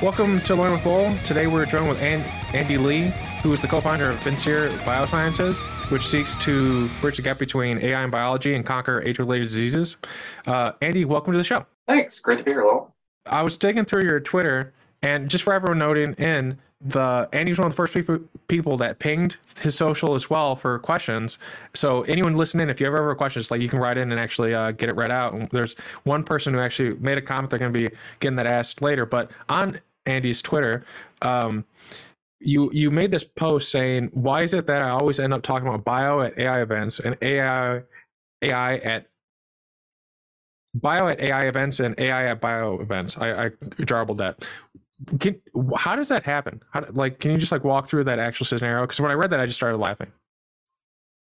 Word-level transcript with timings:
Welcome 0.00 0.40
to 0.42 0.54
Learn 0.54 0.70
with 0.70 0.86
Lowell. 0.86 1.12
Today 1.24 1.48
we're 1.48 1.66
joined 1.66 1.88
with 1.88 2.00
Andy 2.00 2.78
Lee, 2.78 3.12
who 3.42 3.52
is 3.52 3.60
the 3.60 3.66
co-founder 3.66 4.10
of 4.10 4.22
Vincere 4.22 4.68
Biosciences, 4.84 5.58
which 5.90 6.06
seeks 6.06 6.36
to 6.36 6.86
bridge 7.00 7.16
the 7.16 7.22
gap 7.22 7.36
between 7.36 7.78
AI 7.78 8.04
and 8.04 8.12
biology 8.12 8.54
and 8.54 8.64
conquer 8.64 9.02
age-related 9.04 9.48
diseases. 9.48 9.96
Uh, 10.46 10.70
Andy, 10.82 11.04
welcome 11.04 11.32
to 11.32 11.36
the 11.36 11.42
show. 11.42 11.66
Thanks. 11.88 12.20
Great 12.20 12.38
to 12.38 12.44
be 12.44 12.52
here, 12.52 12.62
Lowell. 12.62 12.94
I 13.26 13.42
was 13.42 13.58
digging 13.58 13.84
through 13.86 14.04
your 14.04 14.20
Twitter, 14.20 14.72
and 15.02 15.28
just 15.28 15.42
for 15.42 15.52
everyone 15.52 15.80
noting 15.80 16.14
in, 16.14 16.58
the 16.80 17.28
Andy 17.32 17.50
was 17.50 17.58
one 17.58 17.66
of 17.66 17.72
the 17.72 17.76
first 17.76 17.92
people 17.92 18.20
people 18.46 18.76
that 18.76 19.00
pinged 19.00 19.36
his 19.60 19.74
social 19.74 20.14
as 20.14 20.30
well 20.30 20.54
for 20.54 20.78
questions. 20.78 21.38
So 21.74 22.02
anyone 22.02 22.36
listening, 22.36 22.68
if 22.68 22.80
you 22.80 22.86
ever 22.86 22.98
have 22.98 23.06
a 23.08 23.16
question, 23.16 23.42
like 23.50 23.60
you 23.60 23.68
can 23.68 23.80
write 23.80 23.98
in 23.98 24.12
and 24.12 24.20
actually 24.20 24.54
uh, 24.54 24.70
get 24.70 24.88
it 24.88 24.94
read 24.94 25.10
out. 25.10 25.34
And 25.34 25.48
there's 25.50 25.74
one 26.04 26.22
person 26.22 26.54
who 26.54 26.60
actually 26.60 26.94
made 27.00 27.18
a 27.18 27.20
comment. 27.20 27.50
They're 27.50 27.58
going 27.58 27.72
to 27.72 27.78
be 27.78 27.88
getting 28.20 28.36
that 28.36 28.46
asked 28.46 28.80
later. 28.80 29.04
But 29.04 29.32
on 29.48 29.80
Andy's 30.08 30.42
Twitter, 30.42 30.84
um, 31.22 31.64
you 32.40 32.70
you 32.72 32.90
made 32.90 33.10
this 33.12 33.24
post 33.24 33.70
saying, 33.72 34.10
"Why 34.14 34.42
is 34.42 34.54
it 34.54 34.66
that 34.68 34.82
I 34.82 34.90
always 34.90 35.20
end 35.20 35.34
up 35.34 35.42
talking 35.42 35.68
about 35.68 35.84
bio 35.84 36.22
at 36.22 36.38
AI 36.38 36.62
events 36.62 37.00
and 37.00 37.16
AI 37.22 37.82
AI 38.42 38.76
at 38.78 39.08
bio 40.74 41.08
at 41.08 41.20
AI 41.20 41.42
events 41.42 41.80
and 41.80 41.94
AI 41.98 42.26
at 42.26 42.40
bio 42.40 42.80
events?" 42.80 43.18
I, 43.18 43.46
I 43.46 43.50
jarbled 43.84 44.18
that. 44.18 44.44
Can, 45.20 45.40
how 45.76 45.96
does 45.96 46.08
that 46.08 46.24
happen? 46.24 46.62
How, 46.72 46.86
like, 46.92 47.20
can 47.20 47.32
you 47.32 47.38
just 47.38 47.52
like 47.52 47.64
walk 47.64 47.88
through 47.88 48.04
that 48.04 48.18
actual 48.20 48.46
scenario? 48.46 48.82
Because 48.82 49.00
when 49.00 49.10
I 49.10 49.14
read 49.14 49.30
that, 49.30 49.40
I 49.40 49.46
just 49.46 49.58
started 49.58 49.78
laughing. 49.78 50.08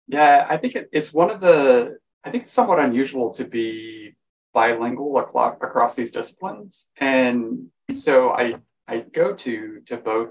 Yeah, 0.07 0.47
I 0.49 0.57
think 0.57 0.75
it, 0.75 0.89
it's 0.93 1.13
one 1.13 1.31
of 1.31 1.41
the. 1.41 1.99
I 2.25 2.31
think 2.31 2.43
it's 2.45 2.53
somewhat 2.53 2.79
unusual 2.79 3.33
to 3.35 3.45
be 3.45 4.15
bilingual 4.53 5.17
across 5.19 5.95
these 5.95 6.11
disciplines, 6.11 6.87
and 6.97 7.67
so 7.93 8.29
I 8.31 8.55
I 8.87 8.99
go 8.99 9.33
to 9.33 9.81
to 9.87 9.97
both 9.97 10.29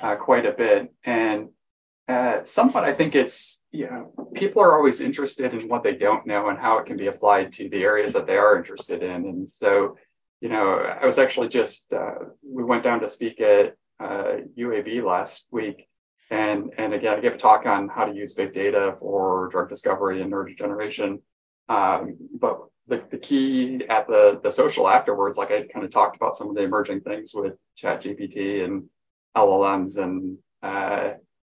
uh, 0.00 0.16
quite 0.16 0.46
a 0.46 0.52
bit, 0.52 0.92
and 1.04 1.48
uh, 2.08 2.44
somewhat 2.44 2.84
I 2.84 2.92
think 2.92 3.14
it's 3.14 3.62
you 3.72 3.86
know 3.86 4.30
people 4.34 4.62
are 4.62 4.76
always 4.76 5.00
interested 5.00 5.54
in 5.54 5.68
what 5.68 5.82
they 5.82 5.94
don't 5.94 6.26
know 6.26 6.48
and 6.48 6.58
how 6.58 6.78
it 6.78 6.86
can 6.86 6.96
be 6.96 7.06
applied 7.06 7.52
to 7.54 7.68
the 7.68 7.82
areas 7.82 8.12
that 8.14 8.26
they 8.26 8.36
are 8.36 8.56
interested 8.56 9.02
in, 9.02 9.26
and 9.26 9.48
so 9.48 9.96
you 10.40 10.48
know 10.48 10.78
I 10.78 11.06
was 11.06 11.18
actually 11.18 11.48
just 11.48 11.92
uh, 11.92 12.14
we 12.42 12.64
went 12.64 12.82
down 12.82 13.00
to 13.00 13.08
speak 13.08 13.40
at 13.40 13.76
UAB 14.00 15.02
uh, 15.02 15.06
last 15.06 15.46
week. 15.50 15.86
And, 16.32 16.70
and 16.78 16.94
again, 16.94 17.18
I 17.18 17.20
gave 17.20 17.34
a 17.34 17.38
talk 17.38 17.66
on 17.66 17.88
how 17.88 18.04
to 18.04 18.14
use 18.14 18.34
big 18.34 18.52
data 18.52 18.94
for 19.00 19.48
drug 19.50 19.68
discovery 19.68 20.22
and 20.22 20.32
neurodegeneration. 20.32 21.20
Um, 21.68 22.16
but 22.38 22.60
the, 22.90 23.02
the 23.10 23.18
key 23.18 23.82
at 23.88 24.06
the, 24.06 24.40
the 24.42 24.50
social 24.50 24.88
afterwards, 24.88 25.38
like 25.38 25.50
I 25.50 25.62
kind 25.62 25.84
of 25.84 25.90
talked 25.90 26.16
about 26.16 26.36
some 26.36 26.50
of 26.50 26.56
the 26.56 26.62
emerging 26.62 27.00
things 27.00 27.32
with 27.32 27.54
chat 27.76 28.02
GPT 28.02 28.64
and 28.64 28.84
LLMs 29.36 29.96
and 29.96 30.36
uh, 30.62 31.12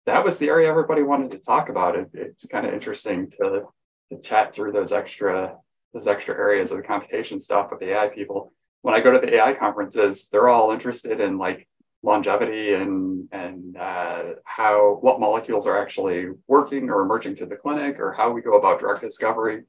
that 0.06 0.24
was 0.24 0.38
the 0.38 0.48
area 0.48 0.68
everybody 0.68 1.02
wanted 1.02 1.32
to 1.32 1.38
talk 1.38 1.68
about. 1.68 1.96
It, 1.96 2.10
it's 2.12 2.46
kind 2.46 2.66
of 2.66 2.72
interesting 2.72 3.30
to, 3.32 3.64
to 4.12 4.20
chat 4.22 4.54
through 4.54 4.72
those 4.72 4.92
extra 4.92 5.56
those 5.92 6.06
extra 6.08 6.34
areas 6.34 6.72
of 6.72 6.76
the 6.76 6.82
computation 6.82 7.38
stuff 7.38 7.68
with 7.70 7.78
the 7.78 7.92
AI 7.92 8.08
people. 8.08 8.52
When 8.82 8.94
I 8.94 9.00
go 9.00 9.12
to 9.12 9.20
the 9.20 9.36
AI 9.36 9.54
conferences, 9.54 10.28
they're 10.30 10.48
all 10.48 10.72
interested 10.72 11.20
in 11.20 11.38
like 11.38 11.68
longevity 12.02 12.74
and 12.74 13.28
and 13.32 13.76
uh, 13.76 14.22
how 14.44 14.98
what 15.00 15.20
molecules 15.20 15.66
are 15.66 15.80
actually 15.80 16.26
working 16.46 16.90
or 16.90 17.02
emerging 17.02 17.36
to 17.36 17.46
the 17.46 17.56
clinic 17.56 17.98
or 17.98 18.12
how 18.12 18.30
we 18.30 18.42
go 18.42 18.58
about 18.58 18.80
drug 18.80 19.00
discovery. 19.00 19.62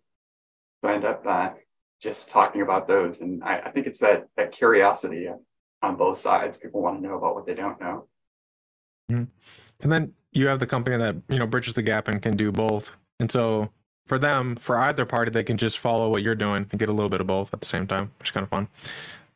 So 0.86 0.92
I 0.92 0.94
end 0.94 1.06
up 1.06 1.26
uh, 1.26 1.50
just 2.00 2.30
talking 2.30 2.62
about 2.62 2.88
those. 2.88 3.22
And 3.22 3.44
I, 3.44 3.58
I, 3.58 3.72
think 3.72 3.88
it's 3.88 3.98
that, 4.02 4.28
that 4.38 4.52
curiosity 4.52 5.28
on 5.82 5.96
both 5.96 6.20
sides. 6.20 6.60
People 6.60 6.84
want 6.84 7.02
to 7.02 7.08
know 7.08 7.18
about 7.18 7.34
what 7.34 7.48
they 7.48 7.56
don't 7.56 7.80
know. 7.82 8.08
Mm-hmm. 9.12 9.24
And 9.82 9.92
then 9.92 10.14
you 10.32 10.46
have 10.46 10.60
the 10.60 10.68
company 10.68 10.96
that, 10.98 11.16
you 11.28 11.40
know, 11.40 11.48
bridges 11.48 11.74
the 11.74 11.82
gap 11.82 12.08
and 12.08 12.22
can 12.22 12.38
do 12.38 12.52
both. 12.52 12.92
And 13.20 13.32
so 13.32 13.72
for 14.06 14.20
them, 14.20 14.58
for 14.58 14.78
either 14.78 15.08
party, 15.08 15.32
they 15.32 15.44
can 15.44 15.58
just 15.58 15.80
follow 15.80 16.08
what 16.08 16.22
you're 16.22 16.36
doing 16.36 16.68
and 16.70 16.80
get 16.80 16.90
a 16.90 16.94
little 16.94 17.10
bit 17.10 17.20
of 17.20 17.26
both 17.26 17.52
at 17.52 17.62
the 17.62 17.66
same 17.66 17.88
time, 17.88 18.12
which 18.20 18.30
is 18.30 18.32
kind 18.32 18.44
of 18.44 18.50
fun. 18.52 18.68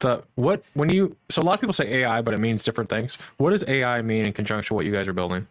The 0.02 0.24
what 0.36 0.64
when 0.76 0.90
you 0.90 1.18
so 1.30 1.42
a 1.42 1.44
lot 1.44 1.56
of 1.56 1.62
people 1.62 1.74
say 1.74 2.04
AI, 2.04 2.22
but 2.22 2.36
it 2.36 2.40
means 2.40 2.62
different 2.62 2.92
things. 2.92 3.18
What 3.38 3.50
does 3.50 3.64
AI 3.68 4.04
mean 4.04 4.28
in 4.28 4.34
conjunction 4.34 4.76
with 4.76 4.84
what 4.84 4.86
you 4.86 4.94
guys 4.94 5.08
are 5.08 5.14
building? 5.14 5.48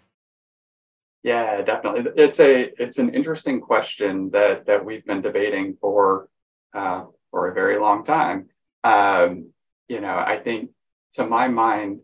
Yeah, 1.28 1.60
definitely. 1.60 2.10
It's 2.16 2.40
a 2.40 2.72
it's 2.82 2.96
an 2.96 3.10
interesting 3.14 3.60
question 3.60 4.30
that 4.30 4.64
that 4.64 4.82
we've 4.82 5.04
been 5.04 5.20
debating 5.20 5.76
for 5.78 6.30
uh, 6.74 7.04
for 7.30 7.50
a 7.50 7.54
very 7.54 7.78
long 7.78 8.02
time. 8.02 8.48
Um, 8.82 9.50
you 9.88 10.00
know, 10.00 10.16
I 10.16 10.40
think 10.42 10.70
to 11.16 11.26
my 11.26 11.46
mind, 11.48 12.00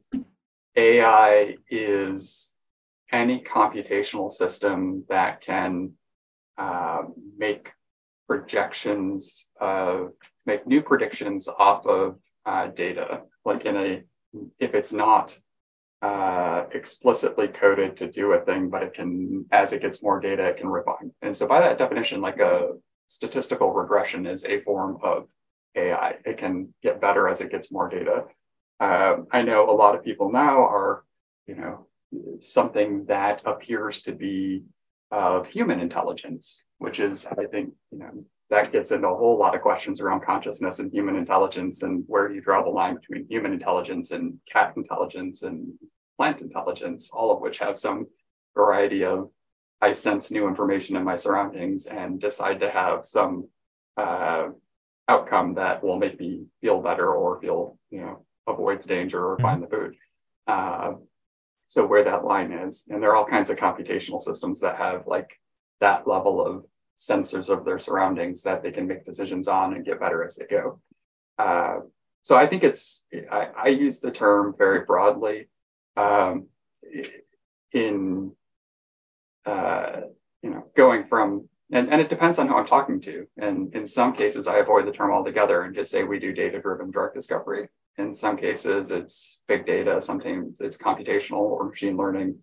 AI 0.76 1.56
is 1.70 2.52
any 3.10 3.42
computational 3.42 4.30
system 4.30 5.04
that 5.08 5.40
can 5.40 5.92
uh, 6.58 7.04
make 7.38 7.72
projections 8.28 9.48
of 9.58 10.12
make 10.44 10.66
new 10.66 10.82
predictions 10.82 11.48
off 11.48 11.86
of 11.86 12.18
uh, 12.44 12.66
data, 12.66 13.22
like 13.46 13.64
in 13.64 13.74
a 13.74 14.02
if 14.58 14.74
it's 14.74 14.92
not 14.92 15.26
uh, 16.04 16.66
explicitly 16.72 17.48
coded 17.48 17.96
to 17.96 18.06
do 18.06 18.32
a 18.32 18.40
thing, 18.44 18.68
but 18.68 18.82
it 18.82 18.92
can, 18.92 19.46
as 19.52 19.72
it 19.72 19.80
gets 19.80 20.02
more 20.02 20.20
data, 20.20 20.44
it 20.44 20.58
can 20.58 20.68
refine. 20.68 21.10
And 21.22 21.34
so, 21.34 21.46
by 21.46 21.60
that 21.60 21.78
definition, 21.78 22.20
like 22.20 22.40
a 22.40 22.72
statistical 23.08 23.72
regression 23.72 24.26
is 24.26 24.44
a 24.44 24.60
form 24.60 24.98
of 25.02 25.28
AI. 25.74 26.16
It 26.26 26.36
can 26.36 26.74
get 26.82 27.00
better 27.00 27.26
as 27.26 27.40
it 27.40 27.50
gets 27.50 27.72
more 27.72 27.88
data. 27.88 28.24
Um, 28.80 29.28
I 29.32 29.40
know 29.40 29.70
a 29.70 29.72
lot 29.72 29.94
of 29.94 30.04
people 30.04 30.30
now 30.30 30.58
are, 30.58 31.04
you 31.46 31.54
know, 31.54 31.86
something 32.42 33.06
that 33.06 33.40
appears 33.46 34.02
to 34.02 34.12
be 34.12 34.64
of 35.10 35.46
human 35.46 35.80
intelligence, 35.80 36.62
which 36.76 37.00
is, 37.00 37.24
I 37.24 37.46
think, 37.46 37.72
you 37.90 37.98
know, 38.00 38.24
that 38.50 38.72
gets 38.72 38.90
into 38.90 39.08
a 39.08 39.16
whole 39.16 39.38
lot 39.38 39.54
of 39.54 39.62
questions 39.62 40.02
around 40.02 40.20
consciousness 40.20 40.80
and 40.80 40.92
human 40.92 41.16
intelligence 41.16 41.82
and 41.82 42.04
where 42.06 42.28
do 42.28 42.34
you 42.34 42.42
draw 42.42 42.62
the 42.62 42.68
line 42.68 42.96
between 42.96 43.26
human 43.26 43.54
intelligence 43.54 44.10
and 44.10 44.38
cat 44.52 44.74
intelligence 44.76 45.44
and 45.44 45.72
plant 46.16 46.40
intelligence, 46.40 47.10
all 47.12 47.30
of 47.32 47.40
which 47.40 47.58
have 47.58 47.78
some 47.78 48.06
variety 48.54 49.04
of 49.04 49.30
I 49.80 49.92
sense 49.92 50.30
new 50.30 50.48
information 50.48 50.96
in 50.96 51.04
my 51.04 51.16
surroundings 51.16 51.86
and 51.86 52.20
decide 52.20 52.60
to 52.60 52.70
have 52.70 53.04
some 53.04 53.48
uh, 53.96 54.48
outcome 55.08 55.54
that 55.54 55.82
will 55.82 55.98
make 55.98 56.18
me 56.18 56.46
feel 56.60 56.80
better 56.80 57.12
or 57.12 57.40
feel, 57.40 57.76
you 57.90 58.00
know, 58.00 58.24
avoid 58.46 58.82
the 58.82 58.88
danger 58.88 59.22
or 59.22 59.38
find 59.38 59.62
the 59.62 59.66
food. 59.66 59.94
Uh, 60.46 60.92
so 61.66 61.86
where 61.86 62.04
that 62.04 62.24
line 62.24 62.52
is, 62.52 62.84
and 62.88 63.02
there 63.02 63.10
are 63.10 63.16
all 63.16 63.26
kinds 63.26 63.50
of 63.50 63.56
computational 63.56 64.20
systems 64.20 64.60
that 64.60 64.76
have 64.76 65.06
like 65.06 65.38
that 65.80 66.06
level 66.06 66.44
of 66.44 66.64
sensors 66.96 67.48
of 67.48 67.64
their 67.64 67.78
surroundings 67.78 68.42
that 68.42 68.62
they 68.62 68.70
can 68.70 68.86
make 68.86 69.04
decisions 69.04 69.48
on 69.48 69.74
and 69.74 69.84
get 69.84 70.00
better 70.00 70.22
as 70.22 70.36
they 70.36 70.46
go. 70.46 70.80
Uh, 71.38 71.80
so 72.22 72.36
I 72.36 72.46
think 72.46 72.62
it's 72.62 73.06
I, 73.30 73.48
I, 73.56 73.68
use 73.68 74.00
the 74.00 74.12
term 74.12 74.54
very 74.56 74.84
broadly 74.84 75.48
um, 75.96 76.46
in 77.72 78.32
uh, 79.46 80.00
you 80.42 80.50
know 80.50 80.64
going 80.76 81.06
from 81.06 81.48
and, 81.72 81.90
and 81.90 82.00
it 82.00 82.08
depends 82.08 82.38
on 82.38 82.48
who 82.48 82.56
I'm 82.56 82.66
talking 82.66 83.00
to. 83.02 83.26
And 83.36 83.74
in 83.74 83.86
some 83.86 84.12
cases, 84.12 84.46
I 84.46 84.58
avoid 84.58 84.86
the 84.86 84.92
term 84.92 85.10
altogether 85.10 85.62
and 85.62 85.74
just 85.74 85.90
say 85.90 86.04
we 86.04 86.18
do 86.18 86.32
data 86.32 86.60
driven 86.60 86.90
drug 86.90 87.14
discovery. 87.14 87.68
In 87.96 88.14
some 88.14 88.36
cases, 88.36 88.90
it's 88.90 89.42
big 89.48 89.66
data. 89.66 90.00
Sometimes 90.00 90.60
it's 90.60 90.76
computational 90.76 91.40
or 91.40 91.68
machine 91.68 91.96
learning. 91.96 92.38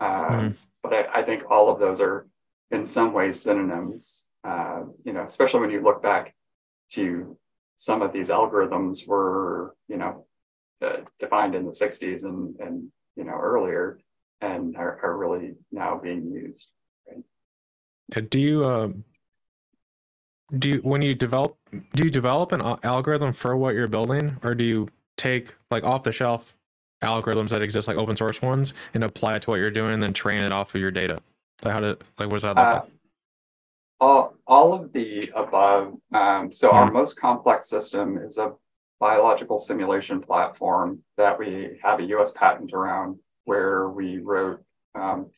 mm. 0.00 0.56
But 0.82 0.94
I, 0.94 1.20
I, 1.20 1.22
think 1.22 1.42
all 1.50 1.68
of 1.68 1.78
those 1.78 2.00
are 2.00 2.26
in 2.70 2.86
some 2.86 3.12
ways 3.12 3.42
synonyms. 3.42 4.24
Uh, 4.44 4.84
you 5.04 5.12
know, 5.12 5.24
especially 5.24 5.60
when 5.60 5.70
you 5.70 5.82
look 5.82 6.02
back 6.02 6.34
to 6.92 7.36
some 7.76 8.00
of 8.00 8.12
these 8.12 8.30
algorithms 8.30 9.06
were, 9.06 9.74
you 9.88 9.98
know, 9.98 10.26
uh, 10.82 10.98
defined 11.18 11.54
in 11.54 11.66
the 11.66 11.72
60s 11.72 12.24
and, 12.24 12.56
and 12.60 12.88
you 13.16 13.24
know, 13.24 13.38
earlier 13.38 13.98
and 14.40 14.76
are, 14.76 15.00
are 15.02 15.16
really 15.16 15.54
now 15.70 15.98
being 16.02 16.30
used. 16.30 16.68
Right? 17.08 18.30
Do 18.30 18.38
you, 18.38 18.64
um, 18.64 19.04
do 20.58 20.68
you, 20.68 20.78
when 20.78 21.02
you 21.02 21.14
develop, 21.14 21.56
do 21.70 22.04
you 22.04 22.10
develop 22.10 22.52
an 22.52 22.60
algorithm 22.82 23.32
for 23.32 23.56
what 23.56 23.74
you're 23.74 23.88
building 23.88 24.36
or 24.42 24.54
do 24.54 24.64
you 24.64 24.88
take 25.16 25.54
like 25.70 25.84
off 25.84 26.02
the 26.02 26.12
shelf 26.12 26.56
algorithms 27.02 27.50
that 27.50 27.62
exist, 27.62 27.88
like 27.88 27.96
open 27.96 28.16
source 28.16 28.42
ones 28.42 28.72
and 28.94 29.04
apply 29.04 29.36
it 29.36 29.42
to 29.42 29.50
what 29.50 29.56
you're 29.56 29.70
doing 29.70 29.94
and 29.94 30.02
then 30.02 30.12
train 30.12 30.42
it 30.42 30.52
off 30.52 30.74
of 30.74 30.80
your 30.80 30.90
data? 30.90 31.18
Like 31.62 31.74
how 31.74 31.80
did, 31.80 32.02
like, 32.18 32.30
what 32.30 32.40
does 32.40 32.42
that 32.42 32.56
look 32.56 32.66
uh, 32.66 32.80
like? 32.82 32.92
All, 34.00 34.34
all 34.46 34.72
of 34.72 34.92
the 34.92 35.30
above. 35.36 35.94
Um, 36.12 36.50
so, 36.50 36.70
our 36.70 36.90
most 36.90 37.20
complex 37.20 37.68
system 37.68 38.16
is 38.16 38.38
a 38.38 38.52
biological 39.00 39.56
simulation 39.56 40.20
platform 40.20 41.00
that 41.16 41.38
we 41.38 41.80
have 41.82 41.98
a 41.98 42.04
US 42.16 42.32
patent 42.32 42.72
around 42.72 43.18
where 43.44 43.88
we 43.88 44.18
wrote 44.18 44.62
um, 44.94 45.30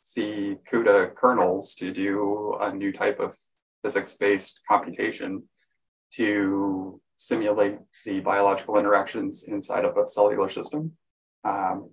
C 0.00 0.56
CUDA 0.70 1.14
kernels 1.14 1.74
to 1.76 1.92
do 1.92 2.56
a 2.58 2.72
new 2.72 2.90
type 2.90 3.20
of 3.20 3.36
physics 3.82 4.14
based 4.14 4.60
computation 4.66 5.42
to 6.14 7.00
simulate 7.16 7.76
the 8.06 8.20
biological 8.20 8.78
interactions 8.78 9.44
inside 9.44 9.84
of 9.84 9.96
a 9.98 10.06
cellular 10.06 10.48
system, 10.48 10.92
um, 11.44 11.90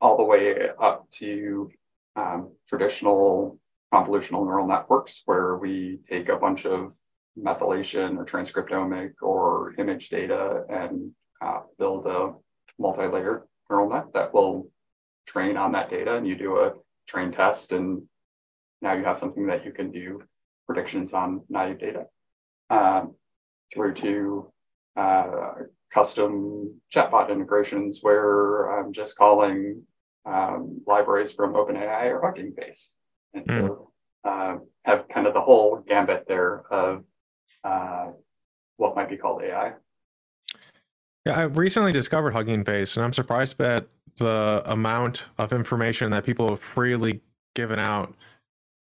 all 0.00 0.18
the 0.18 0.24
way 0.24 0.68
up 0.80 1.10
to 1.10 1.70
um, 2.16 2.52
traditional 2.68 3.58
convolutional 3.92 4.44
neural 4.44 4.68
networks, 4.68 5.22
where 5.24 5.56
we 5.56 6.00
take 6.08 6.28
a 6.28 6.36
bunch 6.36 6.66
of 6.66 6.94
methylation 7.42 8.16
or 8.16 8.24
transcriptomic 8.24 9.12
or 9.22 9.74
image 9.78 10.08
data 10.08 10.64
and 10.68 11.12
uh, 11.40 11.60
build 11.78 12.06
a 12.06 12.32
multi-layered 12.78 13.42
neural 13.68 13.88
net 13.88 14.06
that 14.14 14.34
will 14.34 14.68
train 15.26 15.56
on 15.56 15.72
that 15.72 15.90
data 15.90 16.16
and 16.16 16.26
you 16.26 16.36
do 16.36 16.58
a 16.58 16.72
train 17.06 17.30
test 17.30 17.72
and 17.72 18.02
now 18.82 18.94
you 18.94 19.04
have 19.04 19.18
something 19.18 19.46
that 19.46 19.64
you 19.64 19.72
can 19.72 19.90
do 19.90 20.22
predictions 20.66 21.12
on 21.12 21.42
naive 21.48 21.78
data 21.78 22.04
um, 22.70 23.14
through 23.72 23.94
to 23.94 24.52
uh, 24.96 25.52
custom 25.92 26.80
chatbot 26.92 27.30
integrations 27.30 27.98
where 28.02 28.66
I'm 28.66 28.92
just 28.92 29.16
calling 29.16 29.82
um, 30.24 30.82
libraries 30.86 31.32
from 31.32 31.54
OpenAI 31.54 32.10
or 32.10 32.20
Hugging 32.22 32.54
Face. 32.54 32.94
And 33.34 33.46
mm. 33.46 33.60
so 33.60 33.92
uh, 34.24 34.56
have 34.84 35.08
kind 35.08 35.26
of 35.26 35.34
the 35.34 35.40
whole 35.40 35.82
gambit 35.86 36.26
there 36.28 36.64
of 36.70 37.04
uh, 37.64 38.08
what 38.76 38.96
might 38.96 39.08
be 39.08 39.16
called 39.16 39.42
AI. 39.42 39.72
Yeah, 41.26 41.38
I 41.38 41.42
recently 41.42 41.92
discovered 41.92 42.32
Hugging 42.32 42.64
Face, 42.64 42.96
and 42.96 43.04
I'm 43.04 43.12
surprised 43.12 43.60
at 43.60 43.86
the 44.16 44.62
amount 44.66 45.24
of 45.38 45.52
information 45.52 46.10
that 46.12 46.24
people 46.24 46.48
have 46.48 46.60
freely 46.60 47.20
given 47.54 47.78
out 47.78 48.14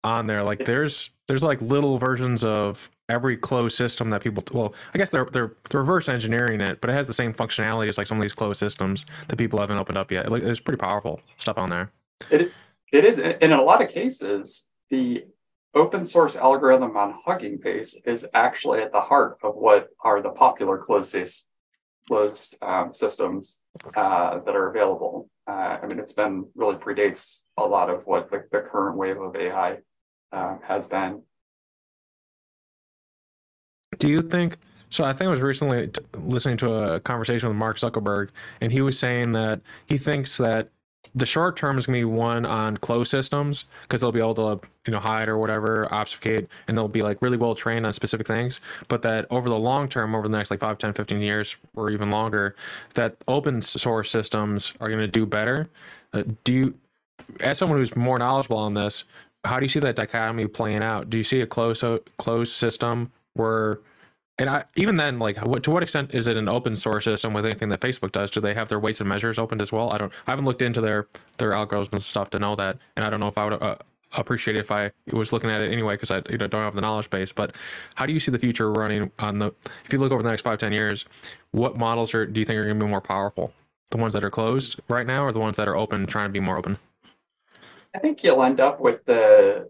on 0.03 0.27
there. 0.27 0.43
Like, 0.43 0.61
it's, 0.61 0.67
there's 0.67 1.09
there's 1.27 1.43
like 1.43 1.61
little 1.61 1.97
versions 1.97 2.43
of 2.43 2.89
every 3.09 3.37
closed 3.37 3.77
system 3.77 4.09
that 4.09 4.21
people. 4.21 4.43
Well, 4.51 4.73
I 4.93 4.97
guess 4.97 5.09
they're 5.09 5.25
they're, 5.31 5.53
reverse 5.73 6.09
engineering 6.09 6.59
it, 6.61 6.81
but 6.81 6.89
it 6.89 6.93
has 6.93 7.07
the 7.07 7.13
same 7.13 7.33
functionality 7.33 7.87
as 7.87 7.97
like 7.97 8.07
some 8.07 8.17
of 8.17 8.21
these 8.21 8.33
closed 8.33 8.59
systems 8.59 9.05
that 9.29 9.37
people 9.37 9.59
haven't 9.59 9.77
opened 9.77 9.97
up 9.97 10.11
yet. 10.11 10.29
Like, 10.29 10.43
there's 10.43 10.59
pretty 10.59 10.79
powerful 10.79 11.21
stuff 11.37 11.57
on 11.57 11.69
there. 11.69 11.91
It 12.29 12.51
it 12.91 13.05
is, 13.05 13.19
and 13.19 13.37
in 13.41 13.53
a 13.53 13.61
lot 13.61 13.81
of 13.81 13.89
cases, 13.89 14.67
the 14.89 15.25
open 15.77 16.05
source 16.05 16.35
algorithm 16.35 16.97
on 16.97 17.15
Hugging 17.25 17.59
Face 17.59 17.95
is 18.05 18.25
actually 18.33 18.81
at 18.81 18.91
the 18.91 19.01
heart 19.01 19.37
of 19.43 19.55
what 19.55 19.87
are 20.01 20.21
the 20.21 20.29
popular 20.29 20.77
closed, 20.77 21.45
closed 22.07 22.55
um, 22.61 22.93
systems 22.93 23.59
uh, 23.95 24.39
that 24.39 24.55
are 24.55 24.69
available. 24.69 25.29
Uh, 25.47 25.77
I 25.81 25.85
mean, 25.87 25.99
it's 25.99 26.13
been 26.13 26.47
really 26.55 26.75
predates 26.75 27.43
a 27.57 27.63
lot 27.63 27.89
of 27.89 28.05
what 28.05 28.29
the, 28.29 28.43
the 28.51 28.59
current 28.59 28.97
wave 28.97 29.19
of 29.19 29.35
AI 29.35 29.77
uh, 30.31 30.57
has 30.67 30.87
been. 30.87 31.21
Do 33.99 34.09
you 34.09 34.21
think? 34.21 34.57
So 34.89 35.03
I 35.03 35.11
think 35.13 35.27
I 35.27 35.31
was 35.31 35.41
recently 35.41 35.89
listening 36.13 36.57
to 36.57 36.95
a 36.95 36.99
conversation 36.99 37.49
with 37.49 37.57
Mark 37.57 37.77
Zuckerberg, 37.77 38.29
and 38.61 38.71
he 38.71 38.81
was 38.81 38.97
saying 38.97 39.33
that 39.33 39.61
he 39.85 39.97
thinks 39.97 40.37
that 40.37 40.69
the 41.15 41.25
short 41.25 41.55
term 41.55 41.77
is 41.77 41.85
going 41.85 41.99
to 41.99 42.07
be 42.07 42.13
one 42.13 42.45
on 42.45 42.77
closed 42.77 43.09
systems 43.09 43.65
because 43.81 44.01
they'll 44.01 44.11
be 44.11 44.19
able 44.19 44.35
to 44.35 44.59
you 44.85 44.91
know 44.91 44.99
hide 44.99 45.29
or 45.29 45.37
whatever 45.37 45.91
obfuscate 45.91 46.47
and 46.67 46.77
they'll 46.77 46.87
be 46.87 47.01
like 47.01 47.21
really 47.21 47.37
well 47.37 47.55
trained 47.55 47.85
on 47.85 47.93
specific 47.93 48.27
things. 48.27 48.59
But 48.87 49.01
that 49.03 49.25
over 49.29 49.49
the 49.49 49.57
long 49.57 49.89
term 49.89 50.13
over 50.13 50.27
the 50.27 50.37
next 50.37 50.51
like 50.51 50.59
5 50.59 50.77
10 50.77 50.93
15 50.93 51.21
years 51.21 51.55
or 51.75 51.89
even 51.89 52.11
longer 52.11 52.55
that 52.93 53.15
open 53.27 53.61
source 53.61 54.11
systems 54.11 54.73
are 54.79 54.89
going 54.89 54.99
to 54.99 55.07
do 55.07 55.25
better. 55.25 55.69
Uh, 56.13 56.23
do 56.43 56.53
you 56.53 56.73
as 57.41 57.57
someone 57.57 57.77
who's 57.77 57.95
more 57.95 58.17
knowledgeable 58.17 58.57
on 58.57 58.73
this 58.73 59.03
how 59.43 59.59
do 59.59 59.65
you 59.65 59.69
see 59.69 59.79
that 59.79 59.95
dichotomy 59.95 60.45
playing 60.47 60.83
out? 60.83 61.09
Do 61.09 61.17
you 61.17 61.23
see 61.23 61.41
a 61.41 61.47
closed 61.47 61.83
closed 62.17 62.53
system 62.53 63.11
where 63.33 63.79
and 64.39 64.49
I, 64.49 64.65
even 64.75 64.97
then, 64.97 65.17
like, 65.17 65.37
what, 65.37 65.63
to 65.63 65.71
what 65.71 65.81
extent 65.81 66.13
is 66.13 66.27
it 66.27 66.37
an 66.37 66.47
open 66.47 66.75
source 66.75 67.05
system 67.05 67.33
with 67.33 67.45
anything 67.45 67.69
that 67.69 67.79
Facebook 67.79 68.11
does? 68.11 68.29
Do 68.29 68.39
they 68.39 68.53
have 68.53 68.69
their 68.69 68.79
weights 68.79 68.99
and 68.99 69.09
measures 69.09 69.39
opened 69.39 69.61
as 69.61 69.71
well? 69.71 69.91
I 69.91 69.97
don't. 69.97 70.13
I 70.27 70.31
haven't 70.31 70.45
looked 70.45 70.61
into 70.61 70.79
their 70.79 71.07
their 71.37 71.53
algorithms 71.53 71.93
and 71.93 72.01
stuff 72.01 72.29
to 72.31 72.39
know 72.39 72.55
that, 72.55 72.77
and 72.95 73.03
I 73.03 73.09
don't 73.09 73.19
know 73.19 73.27
if 73.27 73.37
I 73.37 73.45
would 73.45 73.61
uh, 73.61 73.77
appreciate 74.13 74.55
it 74.55 74.59
if 74.59 74.71
I 74.71 74.91
was 75.11 75.33
looking 75.33 75.49
at 75.49 75.61
it 75.61 75.71
anyway 75.71 75.95
because 75.95 76.11
I 76.11 76.21
you 76.29 76.37
know, 76.37 76.47
don't 76.47 76.63
have 76.63 76.75
the 76.75 76.81
knowledge 76.81 77.09
base. 77.09 77.31
But 77.31 77.55
how 77.95 78.05
do 78.05 78.13
you 78.13 78.19
see 78.19 78.31
the 78.31 78.39
future 78.39 78.71
running 78.71 79.11
on 79.19 79.39
the? 79.39 79.51
If 79.85 79.91
you 79.91 79.99
look 79.99 80.11
over 80.11 80.21
the 80.21 80.29
next 80.29 80.43
five 80.43 80.59
ten 80.59 80.71
years, 80.71 81.05
what 81.51 81.77
models 81.77 82.13
are 82.13 82.25
do 82.25 82.39
you 82.39 82.45
think 82.45 82.57
are 82.57 82.65
going 82.65 82.77
to 82.77 82.85
be 82.85 82.89
more 82.89 83.01
powerful? 83.01 83.53
The 83.89 83.97
ones 83.97 84.13
that 84.13 84.23
are 84.23 84.29
closed 84.29 84.79
right 84.87 85.07
now, 85.07 85.23
or 85.23 85.31
the 85.31 85.39
ones 85.39 85.57
that 85.57 85.67
are 85.67 85.75
open, 85.75 86.05
trying 86.05 86.29
to 86.29 86.33
be 86.33 86.41
more 86.41 86.57
open? 86.57 86.77
I 87.95 87.99
think 87.99 88.23
you'll 88.23 88.43
end 88.43 88.59
up 88.59 88.79
with 88.79 89.03
the 89.05 89.69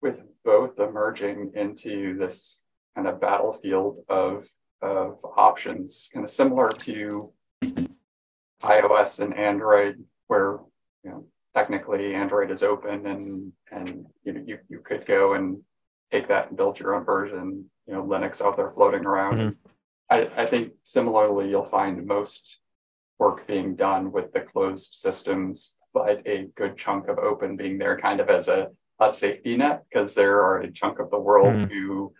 with 0.00 0.16
both 0.44 0.78
emerging 0.78 1.52
into 1.54 2.16
this 2.16 2.63
kind 2.94 3.08
of 3.08 3.20
battlefield 3.20 4.04
of, 4.08 4.46
of 4.82 5.18
options, 5.36 6.10
kind 6.12 6.24
of 6.24 6.30
similar 6.30 6.68
to 6.68 7.32
iOS 8.62 9.20
and 9.20 9.36
Android, 9.36 10.02
where 10.28 10.58
you 11.02 11.10
know 11.10 11.26
technically 11.54 12.14
Android 12.14 12.50
is 12.50 12.62
open 12.62 13.06
and 13.06 13.52
and 13.70 14.06
you 14.24 14.32
know 14.32 14.42
you, 14.46 14.58
you 14.68 14.78
could 14.80 15.06
go 15.06 15.34
and 15.34 15.62
take 16.10 16.28
that 16.28 16.48
and 16.48 16.56
build 16.56 16.78
your 16.78 16.94
own 16.94 17.04
version, 17.04 17.64
you 17.86 17.94
know, 17.94 18.02
Linux 18.02 18.40
out 18.40 18.56
there 18.56 18.70
floating 18.70 19.04
around. 19.04 19.38
Mm-hmm. 19.38 19.68
I, 20.10 20.42
I 20.42 20.46
think 20.46 20.72
similarly 20.84 21.48
you'll 21.50 21.64
find 21.64 22.06
most 22.06 22.58
work 23.18 23.46
being 23.46 23.74
done 23.74 24.12
with 24.12 24.32
the 24.32 24.40
closed 24.40 24.94
systems, 24.94 25.74
but 25.92 26.26
a 26.26 26.48
good 26.56 26.76
chunk 26.76 27.08
of 27.08 27.18
open 27.18 27.56
being 27.56 27.78
there 27.78 27.98
kind 27.98 28.20
of 28.20 28.28
as 28.28 28.48
a, 28.48 28.68
a 29.00 29.10
safety 29.10 29.56
net, 29.56 29.84
because 29.88 30.14
there 30.14 30.40
are 30.40 30.60
a 30.60 30.70
chunk 30.70 30.98
of 30.98 31.10
the 31.10 31.18
world 31.18 31.54
mm-hmm. 31.54 31.72
who 31.72 32.12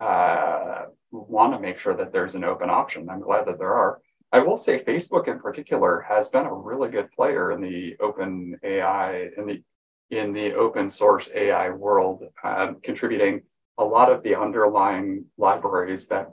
uh, 0.00 0.84
want 1.10 1.52
to 1.52 1.58
make 1.58 1.78
sure 1.78 1.94
that 1.94 2.12
there's 2.12 2.34
an 2.34 2.44
open 2.44 2.70
option. 2.70 3.08
I'm 3.08 3.20
glad 3.20 3.46
that 3.46 3.58
there 3.58 3.74
are. 3.74 4.00
I 4.32 4.38
will 4.38 4.56
say 4.56 4.82
Facebook 4.82 5.26
in 5.26 5.40
particular 5.40 6.06
has 6.08 6.28
been 6.28 6.46
a 6.46 6.54
really 6.54 6.88
good 6.88 7.10
player 7.10 7.50
in 7.52 7.60
the 7.60 7.96
open 8.00 8.58
AI 8.62 9.28
in 9.36 9.46
the 9.46 9.62
in 10.10 10.32
the 10.32 10.54
open 10.54 10.90
source 10.90 11.28
AI 11.34 11.70
world, 11.70 12.22
uh, 12.42 12.72
contributing 12.82 13.42
a 13.78 13.84
lot 13.84 14.10
of 14.10 14.22
the 14.22 14.36
underlying 14.36 15.24
libraries 15.36 16.08
that 16.08 16.30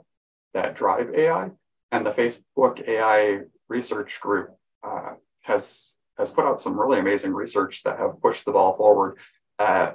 that 0.54 0.76
drive 0.76 1.14
AI. 1.14 1.50
And 1.90 2.04
the 2.04 2.10
Facebook 2.10 2.86
AI 2.86 3.40
research 3.68 4.20
group 4.20 4.50
uh, 4.82 5.14
has 5.42 5.96
has 6.18 6.30
put 6.30 6.44
out 6.44 6.60
some 6.60 6.78
really 6.78 6.98
amazing 6.98 7.32
research 7.32 7.82
that 7.84 7.98
have 7.98 8.20
pushed 8.20 8.44
the 8.44 8.52
ball 8.52 8.76
forward. 8.76 9.18
Uh, 9.58 9.92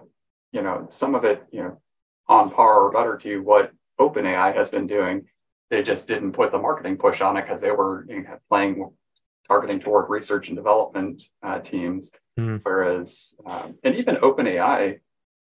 you 0.52 0.62
know, 0.62 0.88
some 0.90 1.16
of 1.16 1.26
it, 1.26 1.44
you 1.52 1.64
know, 1.64 1.82
on 2.28 2.52
par 2.52 2.82
or 2.82 2.92
better 2.92 3.18
to 3.18 3.40
what 3.40 3.72
OpenAI 4.00 4.56
has 4.56 4.70
been 4.72 4.88
doing. 4.88 5.26
They 5.70 5.84
just 5.84 6.08
didn't 6.08 6.34
put 6.34 6.52
the 6.52 6.58
marketing 6.58 6.98
push 6.98 7.22
on 7.22 7.38
it 7.38 7.44
because 7.44 7.62
they 7.62 7.72
were 7.72 8.06
you 8.08 8.24
know, 8.24 8.38
playing 8.50 8.90
targeting 9.48 9.80
toward 9.80 10.10
research 10.10 10.48
and 10.48 10.58
development 10.58 11.24
uh, 11.42 11.60
teams. 11.60 12.12
Mm-hmm. 12.40 12.58
Whereas, 12.64 13.36
um, 13.46 13.76
and 13.84 13.96
even 13.96 14.16
OpenAI, 14.18 15.00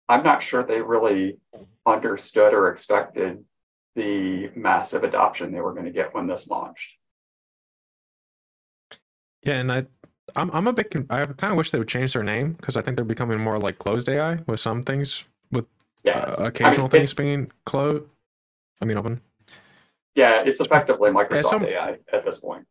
I'm 0.08 0.22
not 0.22 0.42
sure 0.42 0.62
they 0.62 0.82
really 0.82 1.38
understood 1.87 2.52
or 2.52 2.70
expected 2.70 3.44
the 3.94 4.50
massive 4.54 5.04
adoption 5.04 5.52
they 5.52 5.60
were 5.60 5.72
going 5.72 5.87
to 5.87 5.92
get 5.92 6.14
when 6.14 6.26
this 6.26 6.48
launched. 6.48 6.92
Yeah, 9.42 9.54
and 9.54 9.70
I, 9.70 9.87
I'm, 10.37 10.50
I'm 10.50 10.66
a 10.66 10.72
bit. 10.72 10.94
I 11.10 11.25
kind 11.25 11.52
of 11.52 11.56
wish 11.56 11.70
they 11.70 11.78
would 11.78 11.88
change 11.88 12.14
their 12.14 12.22
name 12.22 12.52
because 12.52 12.76
I 12.76 12.82
think 12.82 12.96
they're 12.96 13.04
becoming 13.04 13.38
more 13.38 13.58
like 13.58 13.78
closed 13.78 14.08
AI 14.08 14.38
with 14.46 14.58
some 14.60 14.82
things 14.82 15.25
yeah. 16.04 16.18
Uh, 16.18 16.44
occasional 16.44 16.80
I 16.80 16.82
mean, 16.82 16.90
things 16.90 17.14
being 17.14 17.50
closed. 17.64 18.04
I 18.80 18.84
mean, 18.84 18.99
open. 18.99 19.20
Yeah, 20.14 20.42
it's 20.44 20.61
effectively 20.61 21.11
Microsoft 21.11 21.50
some, 21.50 21.64
AI 21.64 21.99
at 22.12 22.25
this 22.25 22.38
point. 22.38 22.66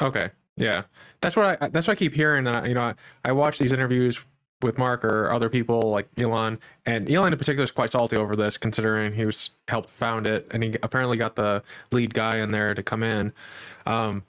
Okay, 0.00 0.30
yeah, 0.56 0.84
that's 1.20 1.36
what 1.36 1.60
I 1.60 1.68
that's 1.68 1.86
what 1.86 1.92
I 1.92 1.96
keep 1.96 2.14
hearing. 2.14 2.46
Uh, 2.46 2.64
you 2.64 2.74
know, 2.74 2.82
I, 2.82 2.94
I 3.24 3.32
watch 3.32 3.58
these 3.58 3.72
interviews 3.72 4.20
with 4.62 4.78
Mark 4.78 5.04
or 5.04 5.30
other 5.30 5.50
people 5.50 5.80
like 5.90 6.08
Elon, 6.16 6.58
and 6.86 7.10
Elon 7.10 7.32
in 7.32 7.38
particular 7.38 7.64
is 7.64 7.70
quite 7.70 7.90
salty 7.90 8.16
over 8.16 8.34
this, 8.36 8.56
considering 8.56 9.12
he 9.12 9.26
was 9.26 9.50
helped 9.68 9.90
found 9.90 10.26
it, 10.26 10.46
and 10.50 10.62
he 10.62 10.76
apparently 10.82 11.18
got 11.18 11.36
the 11.36 11.62
lead 11.92 12.14
guy 12.14 12.38
in 12.38 12.52
there 12.52 12.74
to 12.74 12.82
come 12.82 13.02
in. 13.02 13.32
Um, 13.84 14.22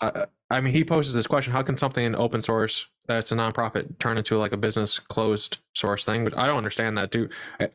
I, 0.00 0.26
I 0.52 0.60
mean, 0.60 0.74
he 0.74 0.84
poses 0.84 1.14
this 1.14 1.26
question: 1.26 1.52
How 1.52 1.62
can 1.62 1.76
something 1.76 2.04
in 2.04 2.14
open 2.14 2.42
source 2.42 2.86
that's 3.06 3.32
a 3.32 3.34
nonprofit 3.34 3.98
turn 3.98 4.18
into 4.18 4.36
like 4.38 4.52
a 4.52 4.56
business 4.56 4.98
closed 4.98 5.58
source 5.74 6.04
thing? 6.04 6.24
But 6.24 6.36
I 6.36 6.46
don't 6.46 6.58
understand 6.58 6.98
that. 6.98 7.10
Do 7.10 7.28
eh, 7.58 7.68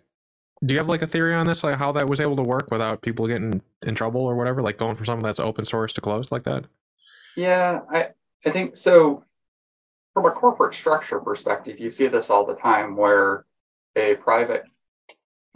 do 0.64 0.74
you 0.74 0.80
have 0.80 0.90
like 0.90 1.02
a 1.02 1.08
theory 1.08 1.34
on 1.34 1.46
this, 1.46 1.64
like 1.64 1.78
how 1.78 1.92
that 1.94 2.08
was 2.08 2.20
able 2.20 2.36
to 2.36 2.44
work 2.44 2.70
without 2.72 3.02
people 3.02 3.28
getting 3.28 3.62
in 3.82 3.96
trouble 3.96 4.22
or 4.22 4.36
whatever, 4.36 4.62
like 4.62 4.78
going 4.78 4.96
from 4.96 5.06
something 5.06 5.24
that's 5.24 5.40
open 5.40 5.66
source 5.66 5.94
to 5.94 6.02
closed 6.02 6.32
like 6.32 6.44
that? 6.44 6.66
Yeah, 7.36 7.82
I 7.92 8.10
I 8.46 8.52
think 8.52 8.76
so. 8.76 9.24
From 10.14 10.26
a 10.26 10.32
corporate 10.32 10.74
structure 10.74 11.20
perspective, 11.20 11.80
you 11.80 11.92
see 11.92 12.08
this 12.08 12.32
all 12.32 12.46
the 12.46 12.56
time 12.56 12.96
where 12.96 13.46
a 13.96 14.16
private 14.16 14.64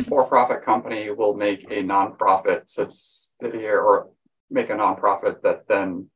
for-profit 0.08 0.63
company 0.63 1.10
will 1.10 1.36
make 1.36 1.63
a 1.72 1.84
nonprofit 1.84 2.68
subsidiary 2.68 3.78
or 3.78 4.10
make 4.51 4.70
a 4.70 4.74
nonprofit 4.74 5.42
that 5.42 5.68
then 5.68 6.10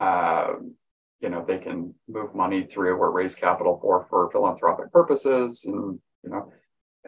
uh, 0.00 0.54
you 1.20 1.28
know 1.28 1.44
they 1.46 1.58
can 1.58 1.94
move 2.08 2.34
money 2.34 2.66
through 2.66 2.96
or 2.96 3.10
raise 3.10 3.34
capital 3.34 3.78
for 3.80 4.06
for 4.10 4.30
philanthropic 4.30 4.92
purposes 4.92 5.64
and 5.64 5.98
you 6.22 6.30
know 6.30 6.52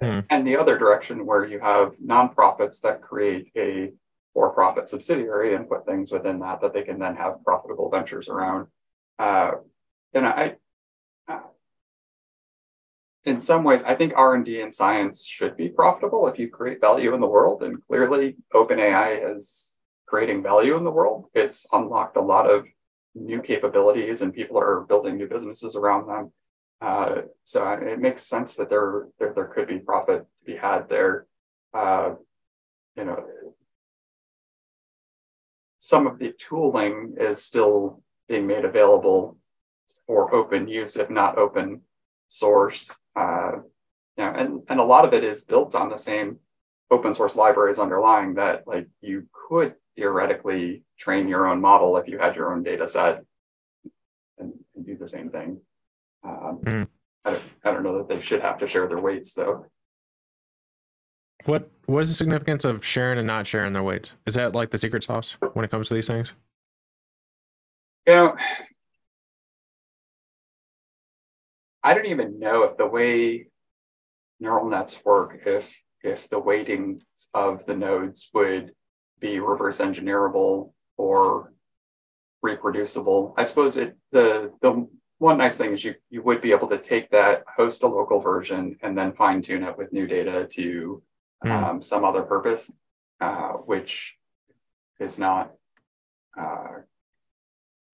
mm. 0.02 0.24
and 0.30 0.46
the 0.46 0.56
other 0.56 0.78
direction 0.78 1.26
where 1.26 1.44
you 1.44 1.60
have 1.60 1.92
nonprofits 2.04 2.80
that 2.80 3.02
create 3.02 3.50
a 3.56 3.92
for-profit 4.36 4.86
subsidiary 4.86 5.54
and 5.54 5.66
put 5.66 5.86
things 5.86 6.12
within 6.12 6.40
that 6.40 6.60
that 6.60 6.74
they 6.74 6.82
can 6.82 6.98
then 6.98 7.16
have 7.16 7.42
profitable 7.42 7.88
ventures 7.88 8.28
around. 8.28 8.66
Uh, 9.18 9.52
and 10.12 10.26
I, 10.26 10.56
uh, 11.26 11.40
in 13.24 13.40
some 13.40 13.64
ways, 13.64 13.82
I 13.82 13.94
think 13.94 14.12
R&D 14.14 14.60
and 14.60 14.72
science 14.72 15.24
should 15.24 15.56
be 15.56 15.70
profitable 15.70 16.26
if 16.26 16.38
you 16.38 16.50
create 16.50 16.82
value 16.82 17.14
in 17.14 17.20
the 17.22 17.26
world. 17.26 17.62
And 17.62 17.82
clearly, 17.86 18.36
OpenAI 18.52 19.38
is 19.38 19.72
creating 20.06 20.42
value 20.42 20.76
in 20.76 20.84
the 20.84 20.90
world. 20.90 21.30
It's 21.32 21.66
unlocked 21.72 22.18
a 22.18 22.20
lot 22.20 22.44
of 22.44 22.66
new 23.16 23.40
capabilities, 23.40 24.22
and 24.22 24.34
people 24.34 24.58
are 24.58 24.82
building 24.82 25.16
new 25.16 25.28
businesses 25.28 25.74
around 25.74 26.06
them. 26.06 26.32
Uh, 26.80 27.22
so 27.44 27.66
it 27.70 27.98
makes 27.98 28.22
sense 28.22 28.56
that 28.56 28.68
there, 28.68 29.08
there, 29.18 29.32
there 29.34 29.46
could 29.46 29.66
be 29.66 29.78
profit 29.78 30.20
to 30.20 30.44
be 30.44 30.56
had 30.56 30.88
there. 30.88 31.26
Uh, 31.72 32.14
you 32.96 33.04
know, 33.04 33.24
some 35.78 36.06
of 36.06 36.18
the 36.18 36.32
tooling 36.38 37.14
is 37.18 37.42
still 37.42 38.02
being 38.28 38.46
made 38.46 38.64
available 38.64 39.38
for 40.06 40.34
open 40.34 40.68
use, 40.68 40.96
if 40.96 41.08
not 41.08 41.38
open 41.38 41.80
source. 42.28 42.94
Uh, 43.14 43.52
and, 44.16 44.62
and 44.68 44.80
a 44.80 44.84
lot 44.84 45.04
of 45.04 45.12
it 45.12 45.24
is 45.24 45.44
built 45.44 45.74
on 45.74 45.88
the 45.88 45.96
same 45.96 46.38
open 46.90 47.14
source 47.14 47.36
libraries 47.36 47.78
underlying 47.78 48.34
that 48.34 48.66
like 48.66 48.88
you 49.00 49.26
could 49.48 49.74
theoretically 49.96 50.84
train 50.98 51.28
your 51.28 51.46
own 51.46 51.60
model 51.60 51.96
if 51.96 52.06
you 52.06 52.18
had 52.18 52.36
your 52.36 52.52
own 52.52 52.62
data 52.62 52.86
set 52.86 53.24
and, 54.38 54.52
and 54.74 54.86
do 54.86 54.96
the 54.96 55.08
same 55.08 55.30
thing. 55.30 55.60
Um, 56.22 56.60
mm. 56.64 56.88
I, 57.24 57.30
don't, 57.32 57.42
I 57.64 57.70
don't 57.72 57.82
know 57.82 57.98
that 57.98 58.08
they 58.08 58.20
should 58.20 58.42
have 58.42 58.58
to 58.58 58.66
share 58.66 58.86
their 58.86 59.00
weights 59.00 59.34
though. 59.34 59.66
What 61.44 61.70
what 61.86 62.00
is 62.00 62.08
the 62.08 62.14
significance 62.14 62.64
of 62.64 62.84
sharing 62.84 63.18
and 63.18 63.26
not 63.26 63.46
sharing 63.46 63.72
their 63.72 63.82
weights? 63.82 64.12
Is 64.26 64.34
that 64.34 64.54
like 64.54 64.70
the 64.70 64.78
secret 64.78 65.04
sauce 65.04 65.36
when 65.52 65.64
it 65.64 65.70
comes 65.70 65.88
to 65.88 65.94
these 65.94 66.08
things? 66.08 66.32
You 68.06 68.14
know, 68.14 68.36
I 71.82 71.94
don't 71.94 72.06
even 72.06 72.40
know 72.40 72.64
if 72.64 72.76
the 72.76 72.86
way 72.86 73.46
neural 74.40 74.68
nets 74.68 74.98
work, 75.04 75.42
if 75.46 75.80
if 76.02 76.28
the 76.28 76.38
weightings 76.38 77.02
of 77.32 77.64
the 77.66 77.76
nodes 77.76 78.28
would 78.34 78.72
be 79.20 79.40
reverse 79.40 79.78
engineerable 79.78 80.72
or 80.96 81.52
reproducible. 82.42 83.34
I 83.36 83.44
suppose 83.44 83.76
it 83.76 83.96
the 84.12 84.52
the 84.60 84.86
one 85.18 85.38
nice 85.38 85.56
thing 85.56 85.72
is 85.72 85.84
you 85.84 85.94
you 86.10 86.22
would 86.22 86.40
be 86.42 86.52
able 86.52 86.68
to 86.68 86.78
take 86.78 87.10
that, 87.10 87.44
host 87.56 87.82
a 87.82 87.86
local 87.86 88.20
version, 88.20 88.76
and 88.82 88.96
then 88.96 89.12
fine 89.12 89.42
tune 89.42 89.64
it 89.64 89.76
with 89.78 89.92
new 89.92 90.06
data 90.06 90.46
to 90.52 91.02
mm. 91.44 91.50
um, 91.50 91.82
some 91.82 92.04
other 92.04 92.22
purpose, 92.22 92.70
uh, 93.20 93.52
which 93.52 94.14
is 95.00 95.18
not 95.18 95.52
uh, 96.38 96.80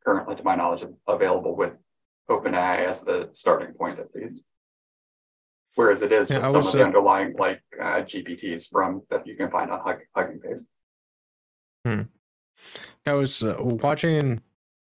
currently, 0.04 0.36
to 0.36 0.42
my 0.42 0.56
knowledge, 0.56 0.84
available 1.06 1.54
with 1.56 1.72
OpenAI 2.28 2.88
as 2.88 3.02
the 3.02 3.28
starting 3.32 3.72
point, 3.74 3.98
at 3.98 4.14
least. 4.14 4.42
Whereas 5.74 6.02
it 6.02 6.12
is 6.12 6.28
yeah, 6.28 6.40
with 6.40 6.50
some 6.50 6.66
of 6.66 6.72
the 6.72 6.82
uh, 6.82 6.86
underlying 6.86 7.34
like 7.38 7.62
uh, 7.80 8.02
GPTs 8.02 8.68
from 8.70 9.02
that 9.10 9.26
you 9.26 9.36
can 9.36 9.50
find 9.50 9.70
on 9.70 9.80
Hugging 10.14 10.40
Face. 10.40 10.66
Hmm. 11.84 12.02
I 13.06 13.12
was 13.12 13.42
uh, 13.42 13.56
watching. 13.58 14.40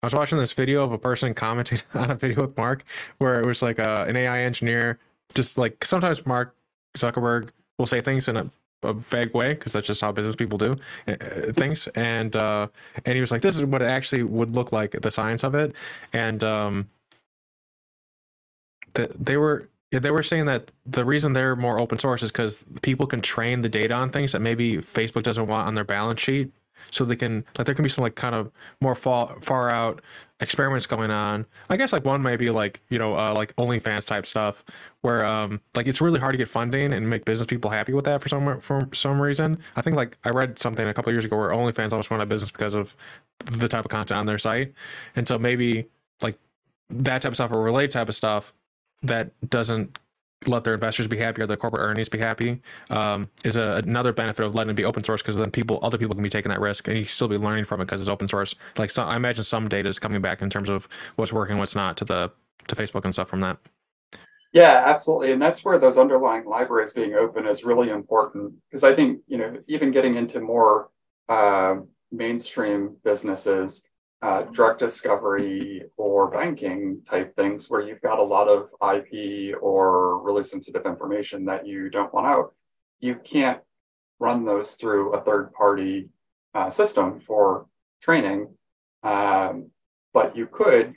I 0.03 0.05
was 0.05 0.13
watching 0.13 0.37
this 0.37 0.53
video 0.53 0.83
of 0.83 0.91
a 0.91 0.97
person 0.97 1.33
commenting 1.33 1.81
on 1.93 2.11
a 2.11 2.15
video 2.15 2.41
with 2.41 2.55
Mark, 2.57 2.83
where 3.17 3.39
it 3.39 3.45
was 3.45 3.61
like 3.61 3.79
uh, 3.79 4.05
an 4.07 4.15
AI 4.15 4.41
engineer. 4.41 4.99
Just 5.33 5.57
like 5.57 5.83
sometimes 5.83 6.25
Mark 6.25 6.55
Zuckerberg 6.97 7.49
will 7.77 7.87
say 7.87 7.99
things 7.99 8.27
in 8.27 8.37
a, 8.37 8.49
a 8.83 8.93
vague 8.93 9.33
way 9.33 9.53
because 9.53 9.73
that's 9.73 9.87
just 9.87 9.99
how 9.99 10.11
business 10.11 10.35
people 10.35 10.57
do 10.57 10.75
uh, 11.07 11.15
things. 11.53 11.87
And 11.95 12.35
uh, 12.35 12.67
and 13.05 13.15
he 13.15 13.21
was 13.21 13.31
like, 13.31 13.41
"This 13.41 13.57
is 13.57 13.65
what 13.65 13.81
it 13.81 13.89
actually 13.91 14.23
would 14.23 14.51
look 14.51 14.71
like, 14.71 14.91
the 14.91 15.11
science 15.11 15.43
of 15.43 15.55
it." 15.55 15.75
And 16.13 16.43
um, 16.43 16.89
the, 18.93 19.11
they 19.19 19.35
were 19.35 19.67
they 19.91 20.11
were 20.11 20.23
saying 20.23 20.45
that 20.45 20.71
the 20.85 21.03
reason 21.03 21.33
they're 21.33 21.55
more 21.55 21.81
open 21.81 21.99
source 21.99 22.23
is 22.23 22.31
because 22.31 22.63
people 22.81 23.07
can 23.07 23.21
train 23.21 23.61
the 23.61 23.69
data 23.69 23.93
on 23.93 24.11
things 24.11 24.31
that 24.31 24.41
maybe 24.41 24.77
Facebook 24.77 25.23
doesn't 25.23 25.47
want 25.47 25.67
on 25.67 25.75
their 25.75 25.83
balance 25.83 26.21
sheet 26.21 26.51
so 26.91 27.05
they 27.05 27.15
can 27.15 27.43
like 27.57 27.65
there 27.65 27.75
can 27.75 27.83
be 27.83 27.89
some 27.89 28.03
like 28.03 28.15
kind 28.15 28.35
of 28.35 28.51
more 28.81 28.95
far 28.95 29.39
far 29.41 29.69
out 29.69 30.01
experiments 30.39 30.85
going 30.85 31.11
on. 31.11 31.45
I 31.69 31.77
guess 31.77 31.93
like 31.93 32.05
one 32.05 32.21
might 32.21 32.37
be 32.37 32.49
like 32.49 32.81
you 32.89 32.99
know 32.99 33.17
uh, 33.17 33.33
like 33.33 33.55
OnlyFans 33.55 34.05
type 34.05 34.25
stuff 34.25 34.63
where 35.01 35.25
um 35.25 35.61
like 35.75 35.87
it's 35.87 36.01
really 36.01 36.19
hard 36.19 36.33
to 36.33 36.37
get 36.37 36.47
funding 36.47 36.93
and 36.93 37.09
make 37.09 37.25
business 37.25 37.47
people 37.47 37.69
happy 37.69 37.93
with 37.93 38.05
that 38.05 38.21
for 38.21 38.29
some 38.29 38.59
for 38.61 38.87
some 38.93 39.21
reason. 39.21 39.57
I 39.75 39.81
think 39.81 39.95
like 39.95 40.17
I 40.23 40.29
read 40.29 40.59
something 40.59 40.87
a 40.87 40.93
couple 40.93 41.11
years 41.11 41.25
ago 41.25 41.37
where 41.37 41.49
OnlyFans 41.49 41.91
almost 41.91 42.09
went 42.09 42.21
out 42.21 42.23
of 42.23 42.29
business 42.29 42.51
because 42.51 42.75
of 42.75 42.95
the 43.45 43.67
type 43.67 43.85
of 43.85 43.91
content 43.91 44.19
on 44.19 44.25
their 44.25 44.37
site, 44.37 44.73
and 45.15 45.27
so 45.27 45.37
maybe 45.37 45.87
like 46.21 46.37
that 46.89 47.21
type 47.21 47.31
of 47.31 47.35
stuff 47.35 47.51
or 47.51 47.61
related 47.61 47.91
type 47.91 48.09
of 48.09 48.15
stuff 48.15 48.53
that 49.03 49.31
doesn't 49.49 49.99
let 50.47 50.63
their 50.63 50.73
investors 50.73 51.07
be 51.07 51.17
happy 51.17 51.41
or 51.41 51.47
their 51.47 51.57
corporate 51.57 51.81
earnings 51.81 52.09
be 52.09 52.17
happy 52.17 52.61
um, 52.89 53.29
is 53.43 53.55
a, 53.55 53.81
another 53.85 54.13
benefit 54.13 54.45
of 54.45 54.55
letting 54.55 54.71
it 54.71 54.75
be 54.75 54.85
open 54.85 55.03
source 55.03 55.21
because 55.21 55.35
then 55.37 55.49
people 55.49 55.79
other 55.81 55.97
people 55.97 56.13
can 56.13 56.23
be 56.23 56.29
taking 56.29 56.49
that 56.49 56.59
risk 56.59 56.87
and 56.87 56.97
you 56.97 57.05
still 57.05 57.27
be 57.27 57.37
learning 57.37 57.65
from 57.65 57.81
it 57.81 57.85
because 57.85 57.99
it's 57.99 58.09
open 58.09 58.27
source. 58.27 58.55
Like 58.77 58.95
i 58.97 59.15
imagine 59.15 59.43
some 59.43 59.67
data 59.67 59.89
is 59.89 59.99
coming 59.99 60.21
back 60.21 60.41
in 60.41 60.49
terms 60.49 60.69
of 60.69 60.87
what's 61.15 61.33
working 61.33 61.57
what's 61.57 61.75
not 61.75 61.97
to 61.97 62.05
the 62.05 62.31
to 62.67 62.75
facebook 62.75 63.03
and 63.05 63.13
stuff 63.13 63.29
from 63.29 63.41
that. 63.41 63.57
Yeah 64.53 64.83
absolutely. 64.85 65.31
And 65.31 65.41
that's 65.41 65.65
where 65.65 65.79
those 65.79 65.97
underlying 65.97 66.45
libraries 66.45 66.93
being 66.93 67.13
open 67.13 67.47
is 67.47 67.63
really 67.63 67.89
important 67.89 68.53
because 68.69 68.83
i 68.83 68.95
think 68.95 69.21
you 69.27 69.37
know 69.37 69.57
even 69.67 69.91
getting 69.91 70.15
into 70.15 70.39
more 70.39 70.89
uh, 71.27 71.77
mainstream 72.11 72.95
businesses 73.03 73.87
uh, 74.21 74.43
drug 74.43 74.79
discovery 74.79 75.83
or 75.97 76.29
banking 76.29 77.01
type 77.07 77.35
things 77.35 77.69
where 77.69 77.81
you've 77.81 78.01
got 78.01 78.19
a 78.19 78.23
lot 78.23 78.47
of 78.47 78.69
IP 78.81 79.55
or 79.61 80.23
really 80.23 80.43
sensitive 80.43 80.85
information 80.85 81.45
that 81.45 81.67
you 81.67 81.89
don't 81.89 82.13
want 82.13 82.25
out, 82.27 82.53
you 82.99 83.15
can't 83.15 83.59
run 84.19 84.45
those 84.45 84.73
through 84.73 85.13
a 85.13 85.21
third 85.21 85.53
party 85.53 86.09
uh, 86.53 86.69
system 86.69 87.19
for 87.19 87.67
training. 88.01 88.47
Um, 89.03 89.71
but 90.13 90.35
you 90.35 90.47
could 90.47 90.95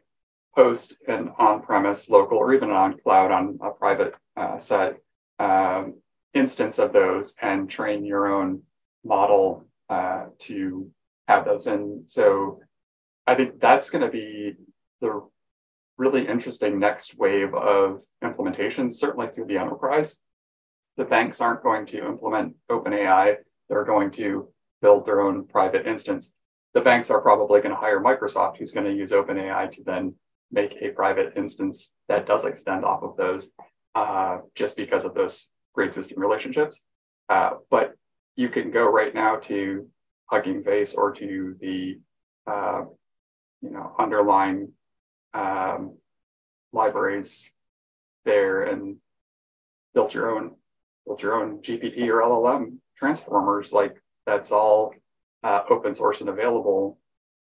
host 0.53 0.97
an 1.07 1.33
on 1.39 1.63
premise, 1.63 2.09
local, 2.09 2.39
or 2.39 2.55
even 2.55 2.71
on 2.71 2.99
cloud 2.99 3.31
on 3.31 3.59
a 3.63 3.71
private 3.71 4.15
uh, 4.37 4.59
set 4.59 4.97
um, 5.39 5.95
instance 6.35 6.79
of 6.79 6.93
those 6.93 7.35
and 7.43 7.69
train 7.69 8.05
your 8.05 8.33
own 8.33 8.63
model 9.05 9.67
uh, 9.89 10.27
to 10.39 10.91
have 11.27 11.45
those. 11.45 11.67
And 11.67 12.09
so 12.09 12.61
I 13.29 13.35
think 13.35 13.61
that's 13.61 13.91
going 13.91 14.03
to 14.03 14.11
be 14.11 14.55
the 15.03 15.23
really 15.99 16.27
interesting 16.27 16.79
next 16.79 17.19
wave 17.19 17.53
of 17.53 18.03
implementations, 18.25 18.93
certainly 18.93 19.29
through 19.29 19.45
the 19.45 19.59
enterprise. 19.59 20.17
The 20.97 21.05
banks 21.05 21.43
aren't 21.43 21.63
going 21.63 21.85
to 21.87 22.07
implement 22.07 22.55
OpenAI, 22.71 23.37
they're 23.69 23.85
going 23.85 24.13
to 24.13 24.49
build 24.81 25.05
their 25.05 25.21
own 25.21 25.47
private 25.47 25.87
instance. 25.87 26.33
The 26.73 26.81
banks 26.81 27.11
are 27.11 27.21
probably 27.21 27.61
going 27.61 27.75
to 27.75 27.81
hire 27.81 28.01
Microsoft, 28.01 28.57
who's 28.57 28.73
going 28.73 28.87
to 28.87 28.97
use 28.97 29.13
OpenAI 29.13 29.73
to 29.73 29.83
then 29.85 30.15
make 30.51 30.79
a 30.81 30.89
private 30.89 31.35
instance 31.37 31.93
that 32.09 32.27
does 32.27 32.47
extend 32.47 32.87
off 32.87 33.03
of 33.03 33.15
those 33.19 33.51
uh, 33.95 34.39
just 34.55 34.75
because 34.75 35.05
of 35.05 35.13
those 35.13 35.51
great 35.75 35.89
existing 35.89 36.19
relationships. 36.19 36.81
Uh, 37.29 37.51
but 37.71 37.93
you 38.37 38.49
can 38.49 38.71
go 38.71 38.91
right 38.91 39.15
now 39.15 39.37
to 39.37 39.87
Hugging 40.31 40.63
Face 40.65 40.95
or 40.95 41.13
to 41.13 41.57
the 41.61 41.99
uh, 42.47 42.85
you 43.63 43.71
know 43.71 43.95
underlying 43.99 44.73
um, 45.35 45.97
libraries 46.73 47.53
there 48.25 48.63
and 48.63 48.97
build 49.95 50.15
your 50.15 50.37
own 50.37 50.55
build 51.07 51.23
your 51.23 51.35
own 51.35 51.59
GPT 51.59 52.09
or 52.09 52.23
LLM 52.23 52.77
transformers. 52.97 53.73
Like 53.73 53.97
that's 54.27 54.53
all 54.53 54.95
uh, 55.43 55.63
open 55.71 55.95
source 55.95 56.21
and 56.21 56.29
available 56.29 56.99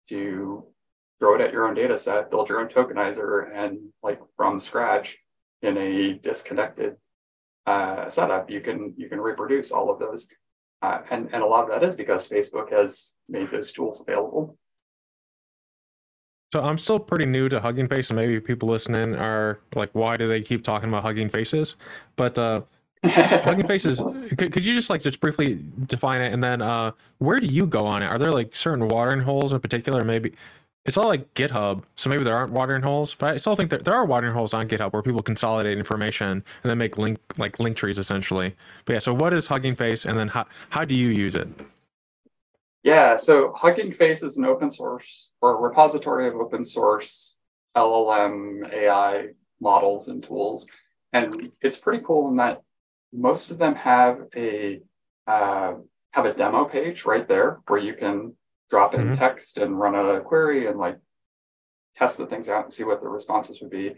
to 0.08 0.66
throw 1.20 1.36
it 1.36 1.42
at 1.42 1.52
your 1.52 1.68
own 1.68 1.76
data 1.76 1.98
set, 1.98 2.30
build 2.32 2.50
your 2.50 2.62
own 2.62 2.70
tokenizer, 2.70 3.54
and 3.54 3.90
like 4.02 4.20
from 4.38 4.60
scratch 4.60 5.18
in 5.62 5.78
a 5.78 6.14
disconnected 6.14 6.96
uh, 7.66 8.10
setup, 8.10 8.50
you 8.50 8.62
can 8.62 8.94
you 8.98 9.10
can 9.10 9.20
reproduce 9.20 9.72
all 9.72 9.92
of 9.92 10.00
those. 10.00 10.28
Uh, 10.82 11.02
and, 11.12 11.30
and 11.34 11.44
a 11.44 11.46
lot 11.46 11.66
of 11.66 11.70
that 11.70 11.86
is 11.86 11.96
because 11.96 12.30
Facebook 12.30 12.72
has 12.72 13.16
made 13.28 13.52
those 13.52 13.74
tools 13.74 14.02
available. 14.02 14.58
So 16.52 16.62
I'm 16.62 16.78
still 16.80 17.00
pretty 17.00 17.26
new 17.26 17.48
to 17.50 17.60
Hugging 17.60 17.88
Face, 17.88 18.10
and 18.10 18.18
maybe 18.18 18.40
people 18.40 18.70
listening 18.70 19.16
are 19.16 19.60
like, 19.76 19.90
"Why 19.94 20.18
do 20.18 20.28
they 20.28 20.42
keep 20.42 20.64
talking 20.64 20.90
about 20.90 21.04
Hugging 21.04 21.30
Faces?" 21.30 21.76
But 22.16 22.38
uh, 22.38 22.62
Hugging 23.04 23.68
Faces, 23.68 24.02
could, 24.38 24.52
could 24.52 24.66
you 24.66 24.74
just 24.74 24.90
like 24.90 25.02
just 25.02 25.20
briefly 25.20 25.64
define 25.86 26.22
it, 26.22 26.34
and 26.34 26.44
then 26.44 26.62
uh, 26.62 26.92
where 27.20 27.40
do 27.40 27.46
you 27.46 27.68
go 27.68 27.86
on 27.86 28.02
it? 28.02 28.08
Are 28.08 28.18
there 28.18 28.32
like 28.32 28.56
certain 28.56 28.88
watering 28.88 29.22
holes 29.22 29.54
in 29.54 29.60
particular? 29.60 30.04
Maybe 30.04 30.34
it's 30.86 30.98
all 30.98 31.06
like 31.08 31.32
GitHub, 31.36 31.84
so 31.96 32.10
maybe 32.10 32.24
there 32.24 32.36
aren't 32.36 32.52
watering 32.52 32.82
holes, 32.82 33.14
but 33.14 33.34
I 33.36 33.38
still 33.38 33.56
think 33.56 33.70
that 33.70 33.86
there 33.86 33.94
are 33.94 34.06
watering 34.06 34.34
holes 34.34 34.56
on 34.56 34.68
GitHub 34.68 34.92
where 34.92 35.04
people 35.04 35.22
consolidate 35.22 35.78
information 35.78 36.44
and 36.64 36.70
then 36.70 36.80
make 36.80 36.98
link 36.98 37.20
like 37.38 37.60
link 37.60 37.78
trees 37.78 38.00
essentially. 38.00 38.56
But 38.86 38.94
yeah, 38.94 39.00
so 39.00 39.14
what 39.14 39.34
is 39.34 39.46
Hugging 39.46 39.76
Face, 39.76 40.06
and 40.06 40.18
then 40.18 40.30
how 40.30 40.48
how 40.70 40.84
do 40.84 40.96
you 40.96 41.10
use 41.10 41.36
it? 41.36 41.48
Yeah, 42.84 43.18
so 43.18 43.54
Hugging 43.56 43.94
Face 43.94 44.24
is 44.24 44.38
an 44.38 44.46
open 44.46 44.72
source 44.72 45.32
or 45.42 45.56
a 45.56 45.62
repository 45.62 46.28
of 46.28 46.36
open 46.36 46.64
source 46.64 47.38
LLM 47.76 48.72
AI 48.74 49.28
models 49.60 50.08
and 50.08 50.24
tools. 50.24 50.68
And 51.12 51.52
it's 51.62 51.78
pretty 51.78 52.04
cool 52.06 52.30
in 52.30 52.38
that 52.38 52.62
most 53.12 53.52
of 53.52 53.58
them 53.58 53.76
have 53.76 54.20
a 54.36 54.82
uh, 55.28 55.74
have 56.12 56.26
a 56.26 56.34
demo 56.34 56.66
page 56.66 57.06
right 57.06 57.28
there 57.28 57.60
where 57.68 57.80
you 57.80 57.94
can 57.94 58.36
drop 58.70 58.94
in 58.94 59.02
mm-hmm. 59.02 59.16
text 59.16 59.58
and 59.58 59.80
run 59.80 59.96
a 59.96 60.22
query 60.22 60.68
and 60.68 60.78
like 60.78 60.98
test 61.96 62.18
the 62.18 62.26
things 62.26 62.50
out 62.50 62.64
and 62.64 62.74
see 62.74 62.84
what 62.84 63.02
the 63.02 63.08
responses 63.08 63.60
would 63.62 63.70
be. 63.70 63.96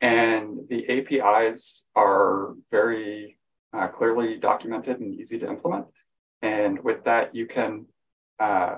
And 0.00 0.60
the 0.68 0.88
APIs 0.88 1.86
are 1.94 2.54
very 2.70 3.38
uh, 3.72 3.88
clearly 3.88 4.38
documented 4.38 5.00
and 5.00 5.14
easy 5.14 5.38
to 5.38 5.48
implement. 5.48 5.86
And 6.42 6.82
with 6.82 7.04
that, 7.04 7.34
you 7.34 7.46
can 7.46 7.86
uh, 8.40 8.76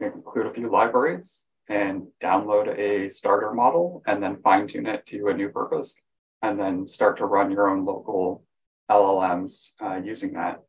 include 0.00 0.46
a 0.46 0.54
few 0.54 0.70
libraries 0.70 1.46
and 1.68 2.06
download 2.22 2.78
a 2.78 3.08
starter 3.08 3.52
model 3.52 4.02
and 4.06 4.22
then 4.22 4.40
fine 4.42 4.66
tune 4.66 4.86
it 4.86 5.04
to 5.06 5.28
a 5.28 5.34
new 5.34 5.48
purpose 5.48 5.96
and 6.42 6.58
then 6.58 6.86
start 6.86 7.18
to 7.18 7.26
run 7.26 7.50
your 7.50 7.68
own 7.68 7.84
local 7.84 8.44
LLMs 8.90 9.72
uh, 9.82 9.96
using 10.02 10.32
that. 10.34 10.62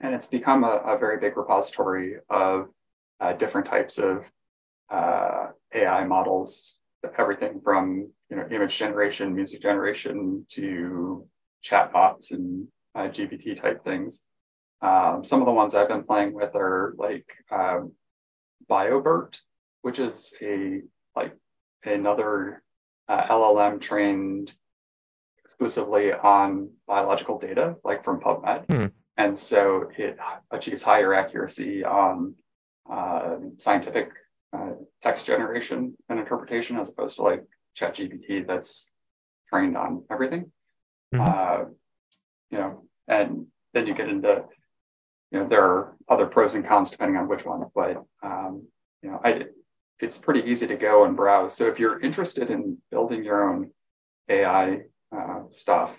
And 0.00 0.14
it's 0.14 0.26
become 0.26 0.62
a, 0.62 0.80
a 0.86 0.98
very 0.98 1.18
big 1.18 1.36
repository 1.36 2.16
of 2.30 2.68
uh, 3.20 3.32
different 3.32 3.66
types 3.66 3.98
of 3.98 4.24
uh, 4.90 5.48
AI 5.74 6.04
models, 6.04 6.78
everything 7.18 7.60
from 7.62 8.10
you 8.30 8.36
know 8.36 8.46
image 8.50 8.78
generation, 8.78 9.34
music 9.34 9.60
generation 9.60 10.46
to 10.50 11.26
chatbots 11.64 12.30
and 12.30 12.68
uh, 12.94 13.08
GPT 13.08 13.60
type 13.60 13.82
things. 13.82 14.22
Um, 14.80 15.24
some 15.24 15.40
of 15.40 15.46
the 15.46 15.52
ones 15.52 15.74
I've 15.74 15.88
been 15.88 16.04
playing 16.04 16.34
with 16.34 16.54
are 16.54 16.94
like 16.96 17.26
um, 17.50 17.92
BioBERT, 18.70 19.40
which 19.82 19.98
is 19.98 20.34
a 20.40 20.82
like 21.16 21.36
another 21.84 22.62
uh, 23.08 23.26
LLM 23.26 23.80
trained 23.80 24.54
exclusively 25.38 26.12
on 26.12 26.70
biological 26.86 27.38
data, 27.38 27.76
like 27.82 28.04
from 28.04 28.20
PubMed. 28.20 28.64
Hmm. 28.70 28.88
And 29.16 29.36
so 29.36 29.90
it 29.96 30.16
achieves 30.50 30.82
higher 30.84 31.12
accuracy 31.12 31.84
on 31.84 32.34
uh, 32.90 33.36
scientific 33.56 34.10
uh, 34.52 34.72
text 35.02 35.26
generation 35.26 35.96
and 36.08 36.20
interpretation 36.20 36.78
as 36.78 36.90
opposed 36.90 37.16
to 37.16 37.22
like 37.22 37.44
ChatGPT 37.76 38.46
that's 38.46 38.90
trained 39.48 39.76
on 39.76 40.04
everything. 40.10 40.52
Uh, 41.18 41.64
you 42.50 42.58
know, 42.58 42.84
and 43.08 43.46
then 43.74 43.86
you 43.86 43.94
get 43.94 44.08
into, 44.08 44.44
you 45.30 45.40
know, 45.40 45.48
there 45.48 45.62
are 45.62 45.96
other 46.08 46.26
pros 46.26 46.54
and 46.54 46.66
cons 46.66 46.90
depending 46.90 47.16
on 47.16 47.28
which 47.28 47.44
one, 47.44 47.64
but 47.74 48.02
um, 48.22 48.66
you 49.02 49.10
know, 49.10 49.20
I 49.24 49.46
it's 50.00 50.18
pretty 50.18 50.48
easy 50.48 50.66
to 50.66 50.76
go 50.76 51.04
and 51.04 51.16
browse. 51.16 51.56
So 51.56 51.66
if 51.66 51.78
you're 51.78 52.00
interested 52.00 52.50
in 52.50 52.78
building 52.90 53.24
your 53.24 53.50
own 53.50 53.70
AI 54.28 54.82
uh, 55.10 55.40
stuff, 55.50 55.90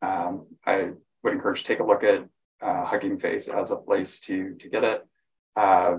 um, 0.00 0.46
I 0.64 0.90
would 1.22 1.34
encourage 1.34 1.64
take 1.64 1.80
a 1.80 1.84
look 1.84 2.04
at 2.04 2.26
uh, 2.62 2.84
Hugging 2.84 3.18
Face 3.18 3.48
as 3.48 3.70
a 3.70 3.76
place 3.76 4.20
to 4.20 4.54
to 4.54 4.68
get 4.68 4.84
it. 4.84 5.06
Uh, 5.56 5.96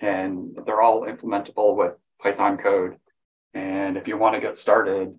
and 0.00 0.56
they're 0.66 0.82
all 0.82 1.02
implementable 1.02 1.76
with 1.76 1.92
Python 2.20 2.58
code. 2.58 2.96
And 3.54 3.96
if 3.96 4.08
you 4.08 4.18
want 4.18 4.34
to 4.34 4.40
get 4.40 4.56
started, 4.56 5.14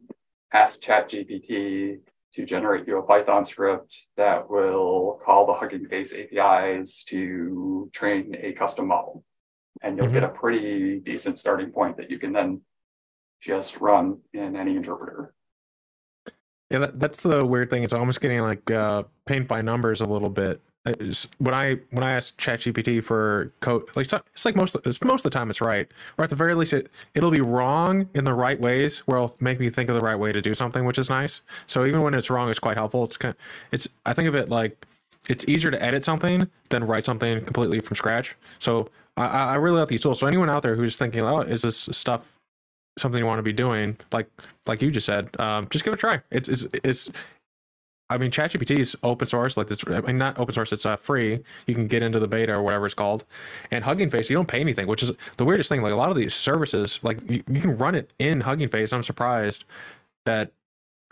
ask 0.51 0.82
ChatGPT 0.82 2.00
to 2.36 2.46
generate 2.46 2.86
you 2.88 2.98
a 2.98 3.01
Python 3.01 3.46
script 3.46 3.96
that 4.18 4.50
will 4.50 5.20
call 5.25 5.48
the 5.48 5.54
Hugging 5.54 5.88
Face 5.88 6.13
APIs 6.13 7.04
to 7.06 7.89
train 7.94 8.36
a 8.38 8.51
custom 8.51 8.88
model. 8.88 9.24
And 9.82 9.98
you'll 9.98 10.08
mm-hmm. 10.08 10.15
get 10.15 10.24
a 10.24 10.30
pretty 10.30 11.00
decent 11.00 11.39
starting 11.39 11.72
point 11.72 11.98
that 11.98 12.12
you 12.12 12.20
can 12.20 12.34
then 12.34 12.62
just 13.42 13.80
run 13.80 14.20
in 14.34 14.56
any 14.56 14.75
interpreter. 14.75 15.34
Yeah, 16.70 16.79
that, 16.79 17.00
that's 17.00 17.22
the 17.22 17.46
weird 17.46 17.70
thing. 17.70 17.83
It's 17.83 17.94
almost 17.94 18.20
getting 18.20 18.42
like 18.42 18.70
uh, 18.70 19.03
paint 19.25 19.48
by 19.48 19.62
numbers 19.62 20.01
a 20.01 20.05
little 20.05 20.29
bit 20.29 20.62
when 21.39 21.53
I 21.53 21.77
when 21.89 22.03
I 22.03 22.11
ask 22.11 22.39
ChatGPT 22.39 23.03
for 23.03 23.51
code, 23.59 23.83
like 23.95 24.11
it's 24.11 24.45
like 24.45 24.55
most 24.55 24.75
it's 24.85 25.01
most 25.03 25.25
of 25.25 25.31
the 25.31 25.37
time 25.37 25.50
it's 25.50 25.61
right, 25.61 25.87
or 26.17 26.24
at 26.24 26.29
the 26.29 26.35
very 26.35 26.53
least 26.53 26.74
it 26.74 26.91
it'll 27.15 27.31
be 27.31 27.41
wrong 27.41 28.07
in 28.13 28.24
the 28.24 28.33
right 28.33 28.59
ways, 28.59 29.00
where 29.00 29.17
it'll 29.17 29.35
make 29.39 29.59
me 29.59 29.69
think 29.69 29.89
of 29.89 29.95
the 29.95 30.01
right 30.01 30.17
way 30.17 30.31
to 30.31 30.41
do 30.41 30.53
something, 30.53 30.85
which 30.85 31.00
is 31.00 31.09
nice. 31.09 31.41
So 31.65 31.85
even 31.85 32.01
when 32.01 32.13
it's 32.13 32.29
wrong, 32.29 32.50
it's 32.50 32.59
quite 32.59 32.77
helpful. 32.77 33.03
It's 33.03 33.17
kind 33.17 33.35
it's 33.71 33.87
I 34.05 34.13
think 34.13 34.27
of 34.27 34.35
it 34.35 34.50
like 34.50 34.85
it's 35.27 35.48
easier 35.48 35.71
to 35.71 35.81
edit 35.81 36.05
something 36.05 36.48
than 36.69 36.85
write 36.85 37.05
something 37.05 37.43
completely 37.45 37.79
from 37.79 37.95
scratch. 37.95 38.35
So 38.59 38.89
I, 39.17 39.25
I 39.25 39.55
really 39.55 39.79
like 39.79 39.87
these 39.87 40.01
tools. 40.01 40.19
So 40.19 40.27
anyone 40.27 40.51
out 40.51 40.61
there 40.61 40.75
who's 40.75 40.98
thinking, 40.98 41.24
oh, 41.24 41.39
is 41.41 41.63
this 41.63 41.77
stuff 41.77 42.31
something 43.00 43.19
you 43.19 43.25
want 43.25 43.39
to 43.39 43.43
be 43.43 43.53
doing? 43.53 43.98
Like 44.11 44.29
like 44.67 44.83
you 44.83 44.91
just 44.91 45.07
said, 45.07 45.29
um, 45.39 45.67
just 45.71 45.83
give 45.83 45.93
it 45.93 45.98
a 45.98 46.00
try. 46.00 46.21
It's 46.29 46.48
it's 46.48 46.67
it's 46.83 47.11
I 48.09 48.18
mean, 48.18 48.29
ChatGPT 48.29 48.79
is 48.79 48.96
open 49.01 49.27
source, 49.27 49.57
like 49.57 49.68
this. 49.68 49.83
I 49.87 50.01
mean, 50.01 50.18
not 50.18 50.39
open 50.39 50.53
source; 50.53 50.72
it's 50.72 50.85
uh, 50.85 50.96
free. 50.96 51.44
You 51.65 51.74
can 51.74 51.87
get 51.87 52.03
into 52.03 52.20
the 52.20 52.27
beta 52.27 52.55
or 52.55 52.61
whatever 52.61 52.85
it's 52.85 52.94
called. 52.94 53.25
And 53.72 53.83
Hugging 53.83 54.09
Face, 54.09 54.29
you 54.29 54.35
don't 54.35 54.48
pay 54.48 54.59
anything, 54.59 54.87
which 54.87 55.01
is 55.01 55.11
the 55.37 55.46
weirdest 55.46 55.70
thing. 55.70 55.81
Like 55.81 55.94
a 55.94 55.96
lot 55.96 56.11
of 56.11 56.18
these 56.18 56.33
services, 56.33 57.00
like 57.01 57.20
you, 57.29 57.44
you 57.50 57.61
can 57.61 57.77
run 57.77 57.96
it 57.96 58.13
in 58.20 58.41
Hugging 58.41 58.70
Face. 58.70 58.94
I'm 58.94 59.03
surprised 59.03 59.65
that. 60.25 60.51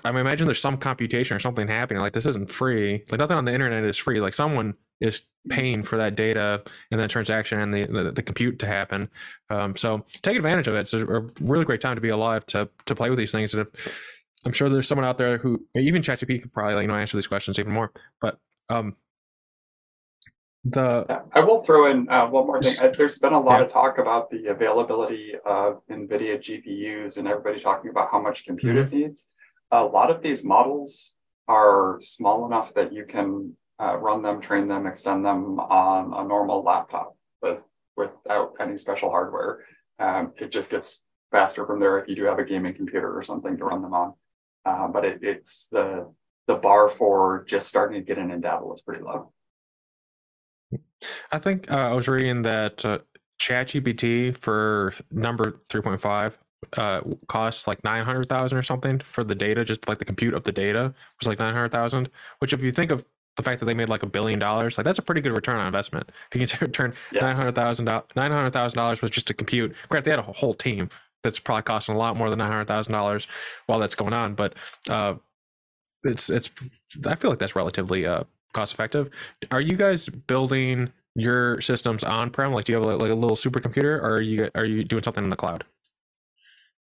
I 0.05 0.11
mean, 0.11 0.19
imagine 0.19 0.45
there's 0.45 0.59
some 0.59 0.75
computation 0.77 1.37
or 1.37 1.39
something 1.39 1.65
happening. 1.65 2.01
Like 2.01 2.11
this 2.11 2.25
isn't 2.25 2.51
free. 2.51 3.03
Like 3.09 3.19
nothing 3.19 3.37
on 3.37 3.45
the 3.45 3.53
internet 3.53 3.85
is 3.85 3.97
free. 3.97 4.19
Like 4.19 4.33
someone 4.33 4.73
is 4.99 5.27
paying 5.49 5.81
for 5.81 5.97
that 5.97 6.15
data 6.15 6.61
and 6.91 6.99
that 6.99 7.09
transaction 7.09 7.59
and 7.59 7.73
the, 7.73 7.85
the, 7.85 8.11
the 8.11 8.21
compute 8.21 8.59
to 8.59 8.67
happen. 8.67 9.09
Um, 9.49 9.77
so 9.77 10.05
take 10.21 10.35
advantage 10.35 10.67
of 10.67 10.75
it. 10.75 10.81
It's 10.81 10.93
a 10.93 11.05
really 11.41 11.63
great 11.63 11.79
time 11.81 11.95
to 11.95 12.01
be 12.01 12.09
alive 12.09 12.45
to 12.47 12.69
to 12.85 12.95
play 12.95 13.09
with 13.09 13.17
these 13.17 13.31
things. 13.31 13.53
And 13.53 13.65
if 13.65 14.22
I'm 14.45 14.53
sure 14.53 14.69
there's 14.69 14.87
someone 14.87 15.05
out 15.05 15.17
there 15.17 15.37
who 15.37 15.65
even 15.75 16.01
ChatGPT 16.01 16.41
could 16.41 16.53
probably 16.53 16.81
you 16.81 16.87
know 16.87 16.95
answer 16.95 17.17
these 17.17 17.27
questions 17.27 17.59
even 17.59 17.73
more. 17.73 17.91
But 18.19 18.37
um, 18.69 18.95
the 20.65 21.23
I 21.33 21.41
will 21.41 21.63
throw 21.63 21.91
in 21.91 22.07
uh, 22.09 22.27
one 22.27 22.47
more 22.47 22.61
thing. 22.61 22.93
There's 22.97 23.19
been 23.19 23.33
a 23.33 23.39
lot 23.39 23.59
yeah. 23.59 23.65
of 23.65 23.71
talk 23.73 23.97
about 23.97 24.29
the 24.29 24.47
availability 24.47 25.33
of 25.45 25.81
NVIDIA 25.89 26.39
GPUs 26.39 27.17
and 27.17 27.27
everybody 27.27 27.61
talking 27.61 27.89
about 27.91 28.09
how 28.11 28.21
much 28.21 28.45
compute 28.45 28.75
mm-hmm. 28.75 28.95
it 28.95 28.97
needs. 28.97 29.27
A 29.71 29.83
lot 29.83 30.09
of 30.09 30.21
these 30.21 30.45
models 30.45 31.15
are 31.47 31.99
small 32.01 32.45
enough 32.45 32.73
that 32.75 32.93
you 32.93 33.05
can 33.05 33.55
uh, 33.81 33.97
run 33.97 34.21
them, 34.21 34.39
train 34.39 34.67
them, 34.67 34.87
extend 34.87 35.25
them 35.25 35.59
on 35.59 36.13
a 36.13 36.27
normal 36.27 36.63
laptop 36.63 37.17
with 37.41 37.59
without 37.97 38.53
any 38.59 38.77
special 38.77 39.09
hardware. 39.09 39.65
Um, 39.99 40.31
it 40.37 40.51
just 40.51 40.69
gets 40.69 41.01
faster 41.31 41.65
from 41.65 41.79
there 41.79 41.99
if 41.99 42.07
you 42.07 42.15
do 42.15 42.23
have 42.23 42.39
a 42.39 42.45
gaming 42.45 42.73
computer 42.73 43.15
or 43.15 43.21
something 43.21 43.57
to 43.57 43.65
run 43.65 43.81
them 43.81 43.93
on. 43.93 44.13
Uh, 44.65 44.87
but 44.87 45.05
it, 45.05 45.19
it's 45.21 45.67
the 45.71 46.11
the 46.47 46.55
bar 46.55 46.89
for 46.89 47.45
just 47.47 47.67
starting 47.67 47.99
to 47.99 48.05
get 48.05 48.17
in 48.17 48.31
and 48.31 48.41
dabble 48.41 48.73
is 48.73 48.81
pretty 48.81 49.03
low. 49.03 49.31
I 51.31 51.39
think 51.39 51.71
uh, 51.71 51.89
I 51.89 51.93
was 51.93 52.07
reading 52.07 52.41
that 52.43 52.83
uh, 52.85 52.99
ChatGPT 53.39 54.37
for 54.37 54.93
number 55.11 55.61
three 55.69 55.81
point 55.81 56.01
five 56.01 56.37
uh, 56.77 57.01
costs 57.27 57.67
like 57.67 57.83
nine 57.83 58.05
hundred 58.05 58.29
thousand 58.29 58.57
or 58.57 58.63
something 58.63 58.99
for 58.99 59.23
the 59.23 59.35
data, 59.35 59.65
just 59.65 59.87
like 59.87 59.97
the 59.97 60.05
compute 60.05 60.33
of 60.33 60.43
the 60.43 60.51
data 60.51 60.93
was 61.19 61.27
like 61.27 61.39
nine 61.39 61.53
hundred 61.53 61.71
thousand. 61.71 62.09
Which, 62.39 62.53
if 62.53 62.61
you 62.61 62.71
think 62.71 62.91
of 62.91 63.03
the 63.35 63.43
fact 63.43 63.59
that 63.59 63.65
they 63.65 63.73
made 63.73 63.89
like 63.89 64.03
a 64.03 64.07
billion 64.07 64.39
dollars, 64.39 64.77
like 64.77 64.85
that's 64.85 64.99
a 64.99 65.01
pretty 65.01 65.21
good 65.21 65.35
return 65.35 65.57
on 65.57 65.65
investment. 65.65 66.09
If 66.31 66.39
you 66.39 66.47
can 66.47 66.71
turn 66.71 66.93
yeah. 67.11 67.21
nine 67.21 67.35
hundred 67.35 67.55
thousand 67.55 67.85
nine 67.85 68.31
hundred 68.31 68.51
thousand 68.51 68.77
dollars 68.77 69.01
was 69.01 69.11
just 69.11 69.27
to 69.27 69.33
compute. 69.33 69.75
Grant, 69.89 70.05
they 70.05 70.11
had 70.11 70.19
a 70.19 70.23
whole 70.23 70.53
team, 70.53 70.89
that's 71.23 71.39
probably 71.39 71.63
costing 71.63 71.95
a 71.95 71.97
lot 71.97 72.17
more 72.17 72.29
than 72.29 72.39
nine 72.39 72.51
hundred 72.51 72.67
thousand 72.67 72.93
dollars 72.93 73.27
while 73.65 73.79
that's 73.79 73.95
going 73.95 74.13
on. 74.13 74.35
But 74.35 74.55
uh, 74.89 75.15
it's 76.03 76.29
it's 76.29 76.49
I 77.07 77.15
feel 77.15 77.29
like 77.29 77.39
that's 77.39 77.55
relatively 77.55 78.05
uh, 78.05 78.23
cost 78.53 78.73
effective. 78.73 79.09
Are 79.51 79.61
you 79.61 79.75
guys 79.75 80.07
building 80.09 80.91
your 81.15 81.61
systems 81.61 82.03
on 82.03 82.29
prem? 82.29 82.53
Like, 82.53 82.65
do 82.65 82.73
you 82.73 82.77
have 82.77 82.85
like 82.85 83.11
a 83.11 83.15
little 83.15 83.37
supercomputer, 83.37 84.01
or 84.01 84.15
are 84.15 84.21
you 84.21 84.49
are 84.55 84.65
you 84.65 84.83
doing 84.83 85.03
something 85.03 85.23
in 85.23 85.29
the 85.29 85.35
cloud? 85.35 85.63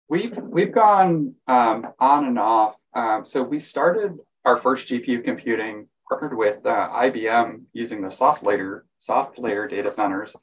We've 0.08 0.36
we've 0.38 0.72
gone 0.72 1.34
um, 1.46 1.88
on 1.98 2.26
and 2.26 2.38
off. 2.38 2.76
Um, 2.94 3.24
so 3.24 3.42
we 3.42 3.60
started 3.60 4.18
our 4.44 4.56
first 4.56 4.88
GPU 4.88 5.22
computing 5.24 5.88
partnered 6.08 6.36
with 6.36 6.64
uh, 6.64 6.88
IBM 6.90 7.64
using 7.72 8.00
the 8.00 8.08
SoftLayer 8.08 9.70
data 9.70 9.92
centers 9.92 10.36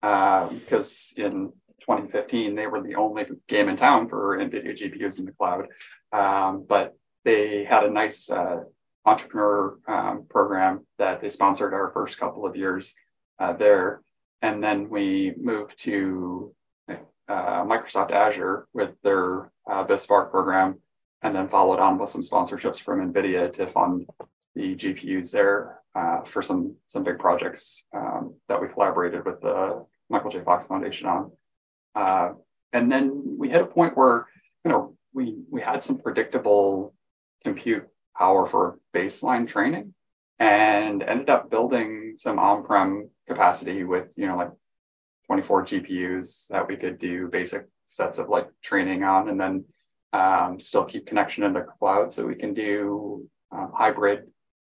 because 0.00 1.14
um, 1.16 1.24
in 1.24 1.52
2015, 1.82 2.54
they 2.54 2.66
were 2.66 2.82
the 2.82 2.94
only 2.94 3.24
game 3.48 3.68
in 3.68 3.76
town 3.76 4.08
for 4.08 4.38
NVIDIA 4.38 4.76
GPUs 4.76 5.18
in 5.18 5.26
the 5.26 5.32
cloud. 5.32 5.66
Um, 6.12 6.64
but 6.68 6.94
they 7.24 7.64
had 7.64 7.84
a 7.84 7.90
nice 7.90 8.30
uh, 8.30 8.60
entrepreneur 9.04 9.78
um, 9.86 10.26
program 10.28 10.86
that 10.98 11.20
they 11.20 11.28
sponsored 11.28 11.74
our 11.74 11.90
first 11.92 12.18
couple 12.18 12.46
of 12.46 12.56
years 12.56 12.94
uh, 13.38 13.52
there. 13.52 14.02
And 14.40 14.62
then 14.62 14.88
we 14.88 15.34
moved 15.36 15.78
to 15.80 16.54
uh, 16.88 17.64
Microsoft 17.64 18.10
Azure 18.10 18.66
with 18.72 18.90
their 19.02 19.50
uh, 19.70 19.84
BizSpark 19.84 20.30
program, 20.30 20.80
and 21.22 21.34
then 21.34 21.48
followed 21.48 21.78
on 21.78 21.98
with 21.98 22.10
some 22.10 22.22
sponsorships 22.22 22.80
from 22.80 23.12
NVIDIA 23.12 23.52
to 23.54 23.66
fund 23.68 24.06
the 24.54 24.74
GPUs 24.74 25.30
there 25.30 25.80
uh, 25.94 26.22
for 26.22 26.42
some 26.42 26.76
some 26.86 27.04
big 27.04 27.18
projects 27.18 27.86
um, 27.94 28.34
that 28.48 28.60
we 28.60 28.68
collaborated 28.68 29.24
with 29.24 29.40
the 29.40 29.84
Michael 30.10 30.30
J. 30.30 30.42
Fox 30.42 30.66
Foundation 30.66 31.06
on. 31.06 31.32
Uh, 31.94 32.32
and 32.72 32.90
then 32.90 33.36
we 33.38 33.48
hit 33.48 33.60
a 33.60 33.66
point 33.66 33.96
where, 33.96 34.26
you 34.64 34.70
know, 34.70 34.96
we 35.12 35.36
we 35.50 35.60
had 35.60 35.82
some 35.82 35.98
predictable 35.98 36.94
compute 37.44 37.86
power 38.16 38.46
for 38.46 38.78
baseline 38.94 39.46
training 39.46 39.94
and 40.38 41.02
ended 41.02 41.28
up 41.28 41.50
building 41.50 42.14
some 42.16 42.38
on-prem 42.38 43.08
capacity 43.28 43.84
with, 43.84 44.12
you 44.16 44.26
know, 44.26 44.36
like 44.36 44.50
24 45.26 45.66
GPUs 45.66 46.48
that 46.48 46.66
we 46.66 46.76
could 46.76 46.98
do 46.98 47.28
basic 47.28 47.66
sets 47.86 48.18
of 48.18 48.28
like 48.28 48.48
training 48.62 49.04
on 49.04 49.28
and 49.28 49.40
then 49.40 49.64
um, 50.12 50.58
still 50.60 50.84
keep 50.84 51.06
connection 51.06 51.44
in 51.44 51.52
the 51.52 51.66
cloud. 51.78 52.12
So 52.12 52.26
we 52.26 52.34
can 52.34 52.54
do 52.54 53.28
um, 53.50 53.72
hybrid 53.76 54.24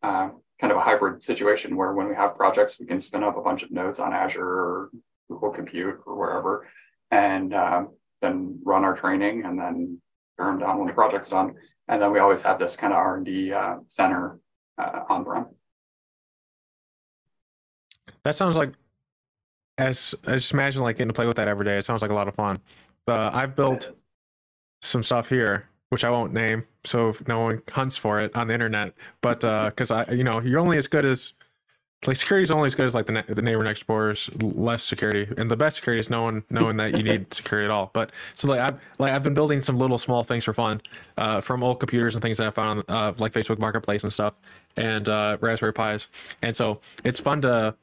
uh, 0.01 0.29
kind 0.59 0.71
of 0.71 0.77
a 0.77 0.81
hybrid 0.81 1.23
situation 1.23 1.75
where 1.75 1.93
when 1.93 2.07
we 2.07 2.15
have 2.15 2.35
projects 2.35 2.79
we 2.79 2.85
can 2.85 2.99
spin 2.99 3.23
up 3.23 3.37
a 3.37 3.41
bunch 3.41 3.63
of 3.63 3.71
nodes 3.71 3.99
on 3.99 4.13
azure 4.13 4.43
or 4.43 4.89
google 5.29 5.51
compute 5.51 5.99
or 6.05 6.17
wherever 6.17 6.67
and 7.11 7.53
um, 7.53 7.89
then 8.21 8.59
run 8.63 8.83
our 8.83 8.95
training 8.95 9.43
and 9.45 9.57
then 9.59 9.99
turn 10.37 10.57
them 10.57 10.59
down 10.59 10.77
when 10.77 10.87
the 10.87 10.93
project's 10.93 11.29
done 11.29 11.53
and 11.87 12.01
then 12.01 12.11
we 12.11 12.19
always 12.19 12.41
have 12.41 12.59
this 12.59 12.75
kind 12.75 12.93
of 12.93 12.97
r&d 12.97 13.51
uh, 13.51 13.75
center 13.87 14.39
uh, 14.77 15.01
on-prem 15.09 15.47
that 18.23 18.35
sounds 18.35 18.55
like 18.55 18.73
as 19.79 20.13
I 20.27 20.35
just 20.35 20.51
imagine 20.51 20.83
like 20.83 20.97
getting 20.97 21.07
to 21.07 21.13
play 21.13 21.25
with 21.25 21.37
that 21.37 21.47
every 21.47 21.65
day. 21.65 21.77
It 21.77 21.85
sounds 21.85 22.01
like 22.01 22.11
a 22.11 22.13
lot 22.13 22.27
of 22.27 22.35
fun. 22.35 22.59
Uh, 23.07 23.31
I've 23.33 23.55
built 23.55 23.89
some 24.81 25.03
stuff 25.03 25.29
here, 25.29 25.67
which 25.89 26.03
I 26.03 26.09
won't 26.09 26.33
name, 26.33 26.65
so 26.83 27.15
no 27.27 27.39
one 27.39 27.61
hunts 27.71 27.97
for 27.97 28.19
it 28.19 28.35
on 28.35 28.47
the 28.47 28.53
internet. 28.53 28.93
But 29.21 29.39
because 29.39 29.89
uh, 29.89 30.05
I, 30.07 30.11
you 30.11 30.23
know, 30.23 30.41
you're 30.41 30.59
only 30.59 30.77
as 30.77 30.87
good 30.87 31.05
as 31.05 31.33
like 32.07 32.15
security 32.15 32.43
is 32.43 32.51
only 32.51 32.65
as 32.67 32.75
good 32.75 32.85
as 32.85 32.95
like 32.95 33.05
the, 33.05 33.23
the 33.27 33.41
neighbor 33.41 33.63
next 33.63 33.85
door's 33.85 34.29
less 34.41 34.83
security, 34.83 35.27
and 35.37 35.51
the 35.51 35.57
best 35.57 35.75
security 35.75 35.99
is 35.99 36.09
knowing 36.09 36.43
knowing 36.49 36.77
that 36.77 36.95
you 36.95 37.03
need 37.03 37.33
security 37.33 37.65
at 37.65 37.71
all. 37.71 37.91
But 37.93 38.11
so 38.33 38.47
like 38.47 38.61
I've 38.61 38.79
like 38.99 39.11
I've 39.11 39.23
been 39.23 39.33
building 39.33 39.61
some 39.61 39.77
little 39.77 39.97
small 39.97 40.23
things 40.23 40.45
for 40.45 40.53
fun, 40.53 40.81
uh, 41.17 41.41
from 41.41 41.61
old 41.61 41.79
computers 41.79 42.15
and 42.15 42.21
things 42.21 42.37
that 42.37 42.47
I 42.47 42.51
found 42.51 42.85
on 42.87 42.95
uh, 42.95 43.13
like 43.17 43.33
Facebook 43.33 43.59
Marketplace 43.59 44.03
and 44.03 44.13
stuff, 44.13 44.33
and 44.77 45.09
uh, 45.09 45.37
Raspberry 45.41 45.73
Pis, 45.73 46.07
and 46.41 46.55
so 46.55 46.79
it's 47.03 47.19
fun 47.19 47.41
to 47.41 47.75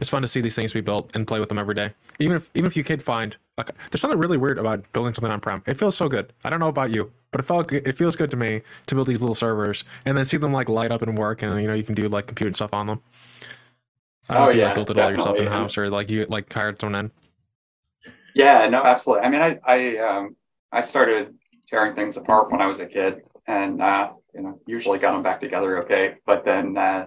it's 0.00 0.08
fun 0.08 0.22
to 0.22 0.28
see 0.28 0.40
these 0.40 0.54
things 0.54 0.72
be 0.72 0.80
built 0.80 1.10
and 1.14 1.26
play 1.26 1.40
with 1.40 1.48
them 1.48 1.58
every 1.58 1.74
day. 1.74 1.90
Even 2.20 2.36
if 2.36 2.50
even 2.54 2.66
if 2.66 2.76
you 2.76 2.84
could 2.84 3.02
find 3.02 3.36
like 3.58 3.70
there's 3.90 4.00
something 4.00 4.20
really 4.20 4.36
weird 4.36 4.58
about 4.58 4.84
building 4.92 5.14
something 5.14 5.32
on 5.32 5.40
prem. 5.40 5.62
It 5.66 5.78
feels 5.78 5.96
so 5.96 6.08
good. 6.08 6.32
I 6.44 6.50
don't 6.50 6.60
know 6.60 6.68
about 6.68 6.94
you, 6.94 7.10
but 7.32 7.40
it 7.40 7.44
felt 7.44 7.72
it 7.72 7.98
feels 7.98 8.14
good 8.14 8.30
to 8.30 8.36
me 8.36 8.62
to 8.86 8.94
build 8.94 9.08
these 9.08 9.20
little 9.20 9.34
servers 9.34 9.82
and 10.04 10.16
then 10.16 10.24
see 10.24 10.36
them 10.36 10.52
like 10.52 10.68
light 10.68 10.92
up 10.92 11.02
and 11.02 11.18
work 11.18 11.42
and 11.42 11.60
you 11.60 11.66
know 11.66 11.74
you 11.74 11.82
can 11.82 11.96
do 11.96 12.08
like 12.08 12.28
compute 12.28 12.54
stuff 12.54 12.72
on 12.72 12.86
them. 12.86 13.02
I 14.28 14.34
don't 14.34 14.42
oh, 14.42 14.44
know 14.44 14.50
if 14.50 14.56
you 14.56 14.60
yeah, 14.60 14.66
like 14.66 14.74
built 14.74 14.90
it 14.90 14.98
all 14.98 15.10
yourself 15.10 15.38
in 15.38 15.46
house 15.46 15.76
or 15.76 15.88
like 15.88 16.10
you 16.10 16.26
like 16.28 16.52
hired 16.52 16.80
someone 16.80 17.06
in. 17.06 18.12
Yeah, 18.34 18.68
no, 18.68 18.82
absolutely. 18.82 19.26
I 19.26 19.28
mean, 19.30 19.42
I 19.42 19.58
I 19.66 19.96
um 19.98 20.36
I 20.72 20.80
started 20.80 21.34
tearing 21.68 21.94
things 21.94 22.16
apart 22.16 22.50
when 22.50 22.60
I 22.60 22.66
was 22.66 22.80
a 22.80 22.86
kid, 22.86 23.22
and 23.46 23.82
uh, 23.82 24.10
you 24.34 24.42
know 24.42 24.60
usually 24.66 24.98
got 24.98 25.12
them 25.12 25.22
back 25.22 25.40
together 25.40 25.78
okay, 25.78 26.16
but 26.26 26.44
then 26.44 26.76
uh, 26.76 27.06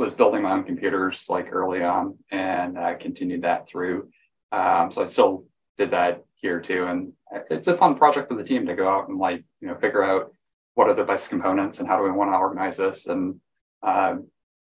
was 0.00 0.14
building 0.14 0.42
my 0.42 0.52
own 0.52 0.64
computers 0.64 1.26
like 1.28 1.52
early 1.52 1.82
on 1.82 2.16
and 2.30 2.78
I 2.78 2.94
continued 2.94 3.42
that 3.42 3.68
through. 3.68 4.08
Um, 4.50 4.90
so 4.90 5.02
I 5.02 5.04
still 5.04 5.44
did 5.76 5.90
that 5.90 6.24
here 6.36 6.58
too. 6.58 6.86
And 6.86 7.12
it's 7.50 7.68
a 7.68 7.76
fun 7.76 7.96
project 7.96 8.28
for 8.28 8.34
the 8.34 8.42
team 8.42 8.66
to 8.66 8.74
go 8.74 8.88
out 8.88 9.08
and 9.08 9.18
like, 9.18 9.44
you 9.60 9.68
know, 9.68 9.74
figure 9.74 10.02
out 10.02 10.34
what 10.74 10.88
are 10.88 10.94
the 10.94 11.04
best 11.04 11.28
components 11.28 11.80
and 11.80 11.88
how 11.88 11.98
do 11.98 12.04
we 12.04 12.10
want 12.10 12.32
to 12.32 12.36
organize 12.36 12.78
this. 12.78 13.06
And 13.08 13.40
um, 13.82 14.28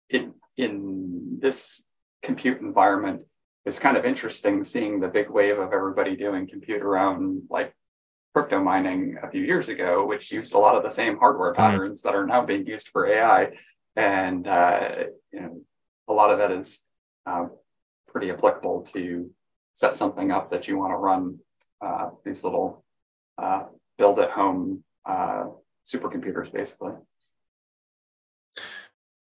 it, 0.09 0.27
in 0.57 1.00
this 1.41 1.83
compute 2.23 2.61
environment, 2.61 3.21
is 3.65 3.79
kind 3.79 3.97
of 3.97 4.05
interesting 4.05 4.63
seeing 4.63 4.99
the 4.99 5.07
big 5.07 5.29
wave 5.29 5.59
of 5.59 5.71
everybody 5.71 6.15
doing 6.15 6.47
compute 6.47 6.81
around 6.81 7.43
like 7.49 7.73
crypto 8.33 8.63
mining 8.63 9.17
a 9.21 9.29
few 9.29 9.43
years 9.43 9.69
ago, 9.69 10.05
which 10.05 10.31
used 10.31 10.53
a 10.53 10.57
lot 10.57 10.75
of 10.75 10.83
the 10.83 10.89
same 10.89 11.17
hardware 11.17 11.51
mm-hmm. 11.51 11.61
patterns 11.61 11.99
mm-hmm. 11.99 12.07
that 12.07 12.17
are 12.17 12.25
now 12.25 12.43
being 12.43 12.65
used 12.65 12.89
for 12.89 13.05
AI 13.05 13.51
and 13.95 14.47
uh, 14.47 14.89
you 15.31 15.41
know 15.41 15.61
a 16.07 16.13
lot 16.13 16.31
of 16.31 16.37
that 16.37 16.51
is 16.51 16.83
uh, 17.25 17.45
pretty 18.07 18.31
applicable 18.31 18.81
to 18.93 19.29
set 19.73 19.95
something 19.95 20.31
up 20.31 20.51
that 20.51 20.67
you 20.67 20.77
want 20.77 20.91
to 20.91 20.97
run 20.97 21.39
uh, 21.81 22.09
these 22.25 22.43
little 22.43 22.83
uh, 23.37 23.63
build 23.97 24.19
at 24.19 24.31
home 24.31 24.83
uh, 25.05 25.45
supercomputers 25.85 26.51
basically 26.51 26.93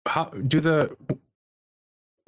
how 0.06 0.24
do 0.24 0.60
the 0.60 0.94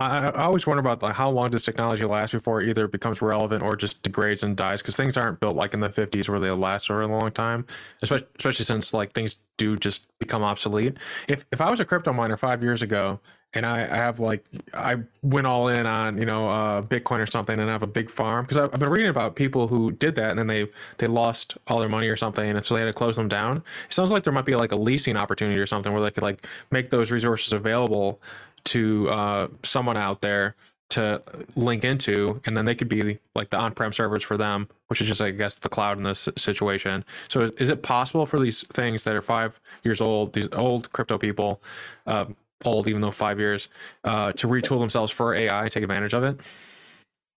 I, 0.00 0.26
I 0.26 0.44
always 0.44 0.66
wonder 0.66 0.80
about 0.80 1.02
like 1.02 1.14
how 1.14 1.30
long 1.30 1.50
does 1.50 1.62
technology 1.62 2.04
last 2.04 2.32
before 2.32 2.60
it 2.60 2.68
either 2.68 2.88
becomes 2.88 3.22
relevant 3.22 3.62
or 3.62 3.76
just 3.76 4.02
degrades 4.02 4.42
and 4.42 4.56
dies? 4.56 4.82
Because 4.82 4.96
things 4.96 5.16
aren't 5.16 5.38
built 5.40 5.54
like 5.54 5.72
in 5.72 5.80
the 5.80 5.88
50s 5.88 6.28
where 6.28 6.40
they 6.40 6.50
last 6.50 6.88
for 6.88 7.00
a 7.00 7.06
long 7.06 7.30
time 7.30 7.64
especially, 8.02 8.26
especially 8.38 8.64
since 8.64 8.92
like 8.92 9.12
things 9.12 9.36
do 9.56 9.76
just 9.76 10.06
become 10.18 10.42
obsolete. 10.42 10.96
If 11.28 11.46
if 11.52 11.60
i 11.60 11.70
was 11.70 11.80
a 11.80 11.84
crypto 11.84 12.12
miner 12.12 12.36
five 12.36 12.62
years 12.62 12.82
ago 12.82 13.20
and 13.54 13.64
I, 13.64 13.82
I 13.82 13.96
have 13.96 14.18
like 14.18 14.44
i 14.72 14.96
went 15.22 15.46
all 15.46 15.68
in 15.68 15.86
on 15.86 16.18
you 16.18 16.26
know 16.26 16.48
uh, 16.48 16.82
bitcoin 16.82 17.20
or 17.20 17.26
something 17.26 17.58
and 17.58 17.70
I 17.70 17.72
have 17.72 17.84
a 17.84 17.88
big 17.88 18.10
farm 18.10 18.44
because 18.44 18.58
I've, 18.58 18.70
I've 18.72 18.80
been 18.80 18.88
reading 18.88 19.10
about 19.10 19.36
people 19.36 19.68
who 19.68 19.92
did 19.92 20.16
that 20.16 20.30
and 20.30 20.38
then 20.38 20.48
they 20.48 20.66
they 20.98 21.06
lost 21.06 21.56
all 21.68 21.78
their 21.78 21.88
money 21.88 22.08
or 22.08 22.16
something 22.16 22.48
and 22.48 22.64
so 22.64 22.74
they 22.74 22.80
had 22.80 22.86
to 22.86 22.92
close 22.92 23.14
them 23.14 23.28
down. 23.28 23.58
It 23.58 23.94
sounds 23.94 24.10
like 24.10 24.24
there 24.24 24.32
might 24.32 24.44
be 24.44 24.56
like 24.56 24.72
a 24.72 24.76
leasing 24.76 25.16
opportunity 25.16 25.60
or 25.60 25.66
something 25.66 25.92
where 25.92 26.02
they 26.02 26.10
could 26.10 26.24
like 26.24 26.46
make 26.72 26.90
those 26.90 27.12
resources 27.12 27.52
available 27.52 28.20
to 28.66 29.08
uh, 29.10 29.48
someone 29.62 29.96
out 29.96 30.20
there 30.20 30.56
to 30.90 31.22
link 31.56 31.82
into, 31.82 32.40
and 32.44 32.56
then 32.56 32.64
they 32.64 32.74
could 32.74 32.88
be 32.88 33.18
like 33.34 33.50
the 33.50 33.58
on-prem 33.58 33.92
servers 33.92 34.22
for 34.22 34.36
them, 34.36 34.68
which 34.88 35.00
is 35.00 35.08
just, 35.08 35.20
I 35.20 35.30
guess, 35.30 35.56
the 35.56 35.68
cloud 35.68 35.96
in 35.96 36.04
this 36.04 36.28
situation. 36.36 37.04
So, 37.28 37.40
is, 37.40 37.50
is 37.52 37.68
it 37.68 37.82
possible 37.82 38.26
for 38.26 38.38
these 38.38 38.66
things 38.68 39.02
that 39.04 39.16
are 39.16 39.22
five 39.22 39.58
years 39.82 40.00
old, 40.00 40.32
these 40.34 40.48
old 40.52 40.92
crypto 40.92 41.18
people, 41.18 41.62
uh, 42.06 42.26
old 42.64 42.86
even 42.86 43.00
though 43.00 43.10
five 43.10 43.38
years, 43.38 43.68
uh, 44.04 44.32
to 44.32 44.46
retool 44.46 44.78
themselves 44.78 45.10
for 45.10 45.34
AI 45.34 45.68
take 45.68 45.82
advantage 45.82 46.14
of 46.14 46.22
it? 46.22 46.40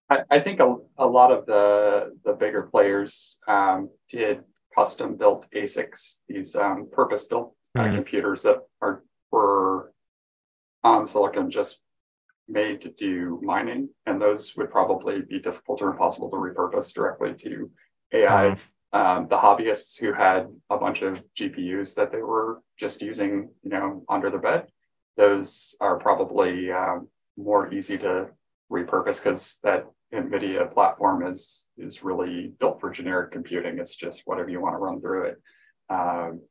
I, 0.09 0.19
I 0.29 0.39
think 0.39 0.59
a, 0.59 0.75
a 0.97 1.05
lot 1.05 1.31
of 1.31 1.45
the 1.45 2.15
the 2.23 2.33
bigger 2.33 2.63
players 2.63 3.37
um, 3.47 3.89
did 4.09 4.43
custom 4.75 5.15
built 5.15 5.47
ASICs, 5.51 6.17
these 6.27 6.55
um, 6.55 6.87
purpose 6.91 7.25
built 7.25 7.55
uh, 7.77 7.81
mm-hmm. 7.81 7.95
computers 7.95 8.43
that 8.43 8.59
are 8.81 9.03
were 9.31 9.91
on 10.83 11.05
silicon 11.05 11.51
just 11.51 11.81
made 12.47 12.81
to 12.81 12.89
do 12.89 13.39
mining, 13.43 13.89
and 14.05 14.21
those 14.21 14.55
would 14.55 14.71
probably 14.71 15.21
be 15.21 15.39
difficult 15.39 15.81
or 15.81 15.89
impossible 15.89 16.29
to 16.29 16.37
repurpose 16.37 16.93
directly 16.93 17.33
to 17.33 17.69
AI. 18.13 18.51
Mm-hmm. 18.51 18.61
Um, 18.93 19.27
the 19.27 19.37
hobbyists 19.37 19.99
who 19.99 20.13
had 20.13 20.47
a 20.69 20.77
bunch 20.77 21.01
of 21.01 21.23
GPUs 21.35 21.95
that 21.95 22.11
they 22.11 22.21
were 22.21 22.61
just 22.79 23.01
using, 23.01 23.49
you 23.61 23.69
know, 23.69 24.05
under 24.07 24.29
the 24.29 24.37
bed, 24.37 24.67
those 25.17 25.75
are 25.81 25.99
probably 25.99 26.71
um, 26.71 27.09
more 27.35 27.73
easy 27.73 27.97
to 27.97 28.29
repurpose 28.71 29.21
because 29.21 29.59
that 29.63 29.87
NVIDIA 30.13 30.73
platform 30.73 31.27
is 31.27 31.67
is 31.77 32.03
really 32.03 32.53
built 32.59 32.79
for 32.79 32.89
generic 32.89 33.31
computing. 33.31 33.77
It's 33.77 33.95
just 33.95 34.21
whatever 34.25 34.49
you 34.49 34.61
want 34.61 34.73
to 34.73 34.79
run 34.79 35.01
through 35.01 35.23
it. 35.25 35.41
Um, 35.89 36.41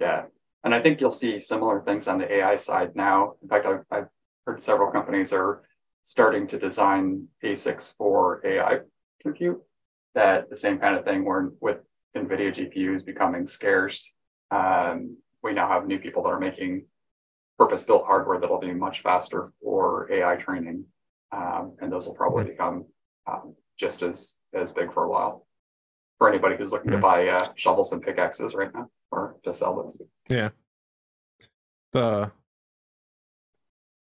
yeah, 0.00 0.24
and 0.64 0.74
I 0.74 0.80
think 0.80 1.00
you'll 1.00 1.10
see 1.10 1.40
similar 1.40 1.80
things 1.80 2.06
on 2.06 2.18
the 2.18 2.32
AI 2.32 2.56
side 2.56 2.94
now. 2.94 3.34
In 3.42 3.48
fact, 3.48 3.66
I've, 3.66 3.84
I've 3.90 4.08
heard 4.46 4.62
several 4.62 4.90
companies 4.90 5.32
are 5.32 5.62
starting 6.04 6.46
to 6.48 6.58
design 6.58 7.28
ASICs 7.44 7.96
for 7.96 8.40
AI 8.46 8.80
compute. 9.20 9.60
That 10.14 10.50
the 10.50 10.56
same 10.56 10.78
kind 10.78 10.96
of 10.96 11.04
thing 11.04 11.24
where 11.24 11.50
with 11.60 11.78
NVIDIA 12.16 12.54
GPUs 12.54 13.04
becoming 13.04 13.46
scarce, 13.46 14.12
um, 14.50 15.16
we 15.42 15.52
now 15.52 15.68
have 15.68 15.86
new 15.86 15.98
people 15.98 16.22
that 16.24 16.28
are 16.28 16.40
making 16.40 16.84
purpose-built 17.58 18.04
hardware 18.04 18.38
that'll 18.38 18.60
be 18.60 18.72
much 18.72 19.02
faster 19.02 19.52
for 19.62 20.10
AI 20.12 20.36
training, 20.36 20.84
um, 21.32 21.76
and 21.80 21.90
those 21.90 22.06
will 22.06 22.14
probably 22.14 22.44
become 22.44 22.84
um, 23.26 23.54
just 23.78 24.02
as 24.02 24.36
as 24.52 24.70
big 24.70 24.92
for 24.92 25.04
a 25.04 25.08
while 25.08 25.46
for 26.18 26.28
anybody 26.28 26.56
who's 26.56 26.70
looking 26.70 26.90
mm-hmm. 26.90 27.00
to 27.00 27.02
buy 27.02 27.28
uh, 27.28 27.48
shovels 27.56 27.92
and 27.92 28.02
pickaxes 28.02 28.54
right 28.54 28.72
now 28.74 28.88
or 29.12 29.36
to 29.44 29.54
sell 29.54 29.76
those. 29.76 30.00
Yeah. 30.28 30.48
The 31.92 32.32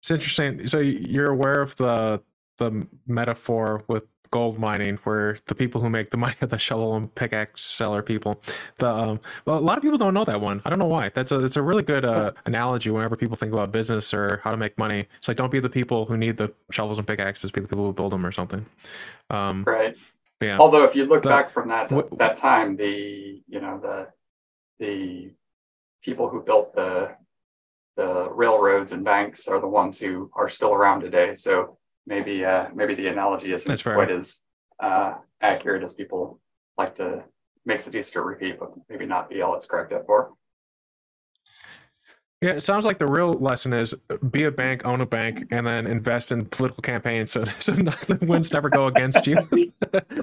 it's 0.01 0.11
interesting. 0.11 0.67
So 0.67 0.79
you're 0.79 1.31
aware 1.31 1.61
of 1.61 1.77
the 1.77 2.23
the 2.57 2.87
metaphor 3.07 3.85
with 3.89 4.05
gold 4.31 4.59
mining, 4.59 4.97
where 5.05 5.37
the 5.47 5.55
people 5.55 5.81
who 5.81 5.91
make 5.91 6.11
the 6.11 6.17
money 6.25 6.37
are 6.41 6.47
the 6.47 6.59
shovel 6.59 6.97
and 6.97 7.15
pickaxe 7.15 7.63
seller 7.63 8.03
people. 8.03 8.41
The 8.79 8.89
um, 8.89 9.21
well, 9.45 9.59
a 9.59 9.61
lot 9.61 9.77
of 9.77 9.83
people 9.83 9.99
don't 9.99 10.15
know 10.15 10.25
that 10.25 10.41
one. 10.41 10.63
I 10.65 10.71
don't 10.71 10.79
know 10.79 10.87
why. 10.87 11.11
That's 11.11 11.33
a 11.33 11.45
it's 11.45 11.57
a 11.57 11.63
really 11.63 11.83
good 11.83 12.05
uh, 12.05 12.33
analogy 12.47 12.91
whenever 12.91 13.17
people 13.17 13.37
think 13.37 13.53
about 13.53 13.73
business 13.73 14.15
or 14.15 14.41
how 14.43 14.53
to 14.53 14.57
make 14.57 14.79
money. 14.79 15.07
It's 15.19 15.29
like 15.29 15.37
don't 15.37 15.51
be 15.51 15.61
the 15.61 15.69
people 15.69 16.07
who 16.07 16.17
need 16.17 16.37
the 16.37 16.53
shovels 16.71 16.99
and 16.99 17.07
pickaxes. 17.07 17.51
Be 17.51 17.61
the 17.61 17.69
people 17.69 17.87
who 17.87 17.93
build 17.93 18.13
them 18.13 18.25
or 18.25 18.33
something. 18.33 18.65
Um, 19.29 19.65
right. 19.67 19.97
Yeah. 20.41 20.57
Although 20.59 20.85
if 20.85 20.95
you 20.95 21.05
look 21.05 21.23
the, 21.23 21.29
back 21.29 21.51
from 21.51 21.69
that 21.69 21.93
what, 21.93 22.17
that 22.19 22.37
time, 22.39 22.77
the 22.77 23.43
you 23.47 23.61
know 23.61 23.79
the 23.79 24.09
the 24.81 25.31
people 26.03 26.29
who 26.29 26.43
built 26.43 26.75
the 26.75 27.15
the 27.97 28.29
railroads 28.31 28.93
and 28.93 29.05
banks 29.05 29.47
are 29.47 29.61
the 29.61 29.69
ones 29.69 30.01
who 30.01 30.31
are 30.35 30.49
still 30.49 30.73
around 30.73 31.01
today. 31.01 31.35
So 31.35 31.79
maybe 32.07 32.45
uh, 32.45 32.69
maybe 32.75 32.95
the 32.95 33.09
analogy 33.09 33.53
isn't 33.53 33.83
quite 33.83 34.11
as 34.11 34.41
uh, 34.83 35.15
accurate 35.41 35.83
as 35.83 35.93
people 35.93 36.41
like 36.79 36.97
to 36.97 37.25
makes 37.67 37.87
it 37.87 37.95
easy 37.95 38.13
to 38.13 38.23
repeat, 38.23 38.59
but 38.59 38.71
maybe 38.89 39.07
not 39.07 39.29
be 39.29 39.43
all 39.43 39.55
it's 39.55 39.67
correct 39.67 39.93
up 39.93 40.07
for. 40.07 40.33
Yeah, 42.43 42.53
it 42.53 42.63
sounds 42.63 42.87
like 42.87 42.97
the 42.97 43.07
real 43.07 43.35
lesson 43.35 43.75
is 43.75 43.95
be 44.31 44.45
a 44.45 44.51
bank, 44.51 44.87
own 44.87 45.03
a 45.03 45.07
bank, 45.07 45.47
and 45.51 45.67
then 45.67 45.87
invest 45.87 46.33
in 46.33 46.47
political 46.47 46.81
campaigns 46.81 47.33
so 47.33 47.45
so 47.59 47.73
the 47.73 48.19
winds 48.23 48.51
never 48.51 48.71
go 48.71 48.87
against 48.87 49.27
you. 49.27 49.37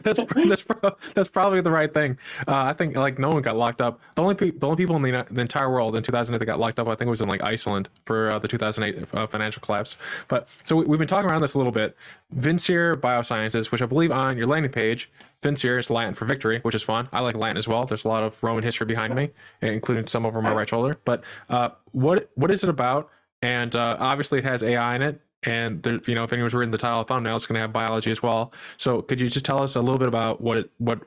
that's 0.02 0.20
that's 0.34 0.66
that's 1.14 1.30
probably 1.30 1.62
the 1.62 1.70
right 1.70 1.94
thing. 1.94 2.18
Uh, 2.48 2.64
I 2.64 2.74
think 2.74 2.98
like 2.98 3.20
no 3.20 3.30
one 3.30 3.44
got 3.44 3.56
locked 3.56 3.82
up. 3.82 4.02
The 4.16 4.24
only 4.24 4.34
pe- 4.34 4.50
the 4.50 4.66
only 4.66 4.78
people 4.78 4.96
in 4.96 5.04
the, 5.04 5.28
the, 5.30 5.42
entire 5.42 5.70
world 5.70 5.96
in 5.96 6.02
2008 6.02 6.40
that 6.40 6.46
got 6.46 6.60
locked 6.60 6.80
up, 6.80 6.88
I 6.88 6.96
think, 6.96 7.08
was 7.08 7.22
in 7.22 7.30
like 7.30 7.44
Iceland 7.44 7.88
for 8.06 8.32
uh, 8.32 8.40
the 8.40 8.48
2008 8.48 9.08
uh, 9.14 9.28
financial 9.28 9.62
collapse. 9.62 9.96
But 10.28 10.48
so 10.64 10.76
we, 10.78 10.90
have 10.90 10.98
been 10.98 11.08
talking 11.08 11.30
around 11.30 11.42
this 11.42 11.54
a 11.54 11.60
little 11.60 11.72
bit. 11.72 11.96
Vincere 12.32 12.96
Biosciences, 12.96 13.72
which 13.72 13.84
I 13.84 13.86
believe 13.86 14.12
on 14.12 14.38
your 14.38 14.48
landing 14.48 14.72
page 14.72 15.12
Vincere 15.44 15.78
is 15.78 15.90
Latin 15.90 16.14
for 16.14 16.26
victory, 16.26 16.60
which 16.64 16.74
is 16.74 16.84
fun. 16.84 17.08
I 17.12 17.22
like 17.22 17.36
Latin 17.36 17.58
as 17.58 17.68
well. 17.68 17.84
There's 17.86 18.06
a 18.06 18.08
lot 18.08 18.24
of 18.24 18.42
Roman 18.42 18.64
history 18.64 18.88
behind 18.88 19.14
me, 19.14 19.30
including 19.62 20.08
some 20.08 20.26
over 20.26 20.42
my 20.42 20.52
right 20.52 20.68
shoulder. 20.68 20.98
But 21.06 21.24
uh, 21.50 21.70
what 21.92 22.30
what 22.36 22.50
is 22.50 22.64
it 22.64 22.70
about? 22.70 23.10
And 23.42 23.76
uh, 23.76 23.98
obviously, 24.00 24.40
it 24.40 24.46
has 24.46 24.64
AI 24.64 24.96
in 24.96 25.02
it. 25.02 25.22
And 25.44 25.84
there, 25.84 26.00
you 26.08 26.16
know, 26.16 26.24
if 26.24 26.34
anyone's 26.34 26.56
reading 26.56 26.72
the 26.72 26.80
title 26.80 27.02
of 27.02 27.08
thumbnail, 27.08 27.36
it's 27.36 27.46
going 27.46 27.56
to 27.56 27.62
have 27.62 27.72
biology 27.72 28.10
as 28.10 28.24
well. 28.24 28.52
So, 28.78 29.04
could 29.04 29.22
you 29.22 29.30
just 29.30 29.46
tell 29.46 29.62
us 29.62 29.76
a 29.76 29.82
little 29.82 30.00
bit 30.00 30.08
about 30.08 30.42
what 30.42 30.58
it 30.58 30.72
what 30.80 31.02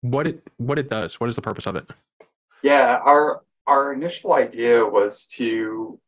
what 0.00 0.26
it 0.26 0.42
what 0.56 0.78
it 0.78 0.88
does? 0.88 1.20
What 1.20 1.28
is 1.28 1.36
the 1.36 1.42
purpose 1.42 1.66
of 1.66 1.76
it? 1.76 1.90
Yeah, 2.62 3.00
our 3.04 3.42
our 3.66 3.92
initial 3.92 4.32
idea 4.32 4.84
was 4.84 5.26
to 5.34 6.00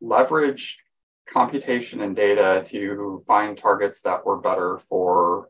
leverage 0.00 0.78
computation 1.26 2.02
and 2.02 2.14
data 2.14 2.64
to 2.68 3.24
find 3.26 3.56
targets 3.56 4.02
that 4.02 4.24
were 4.24 4.36
better 4.36 4.78
for 4.88 5.48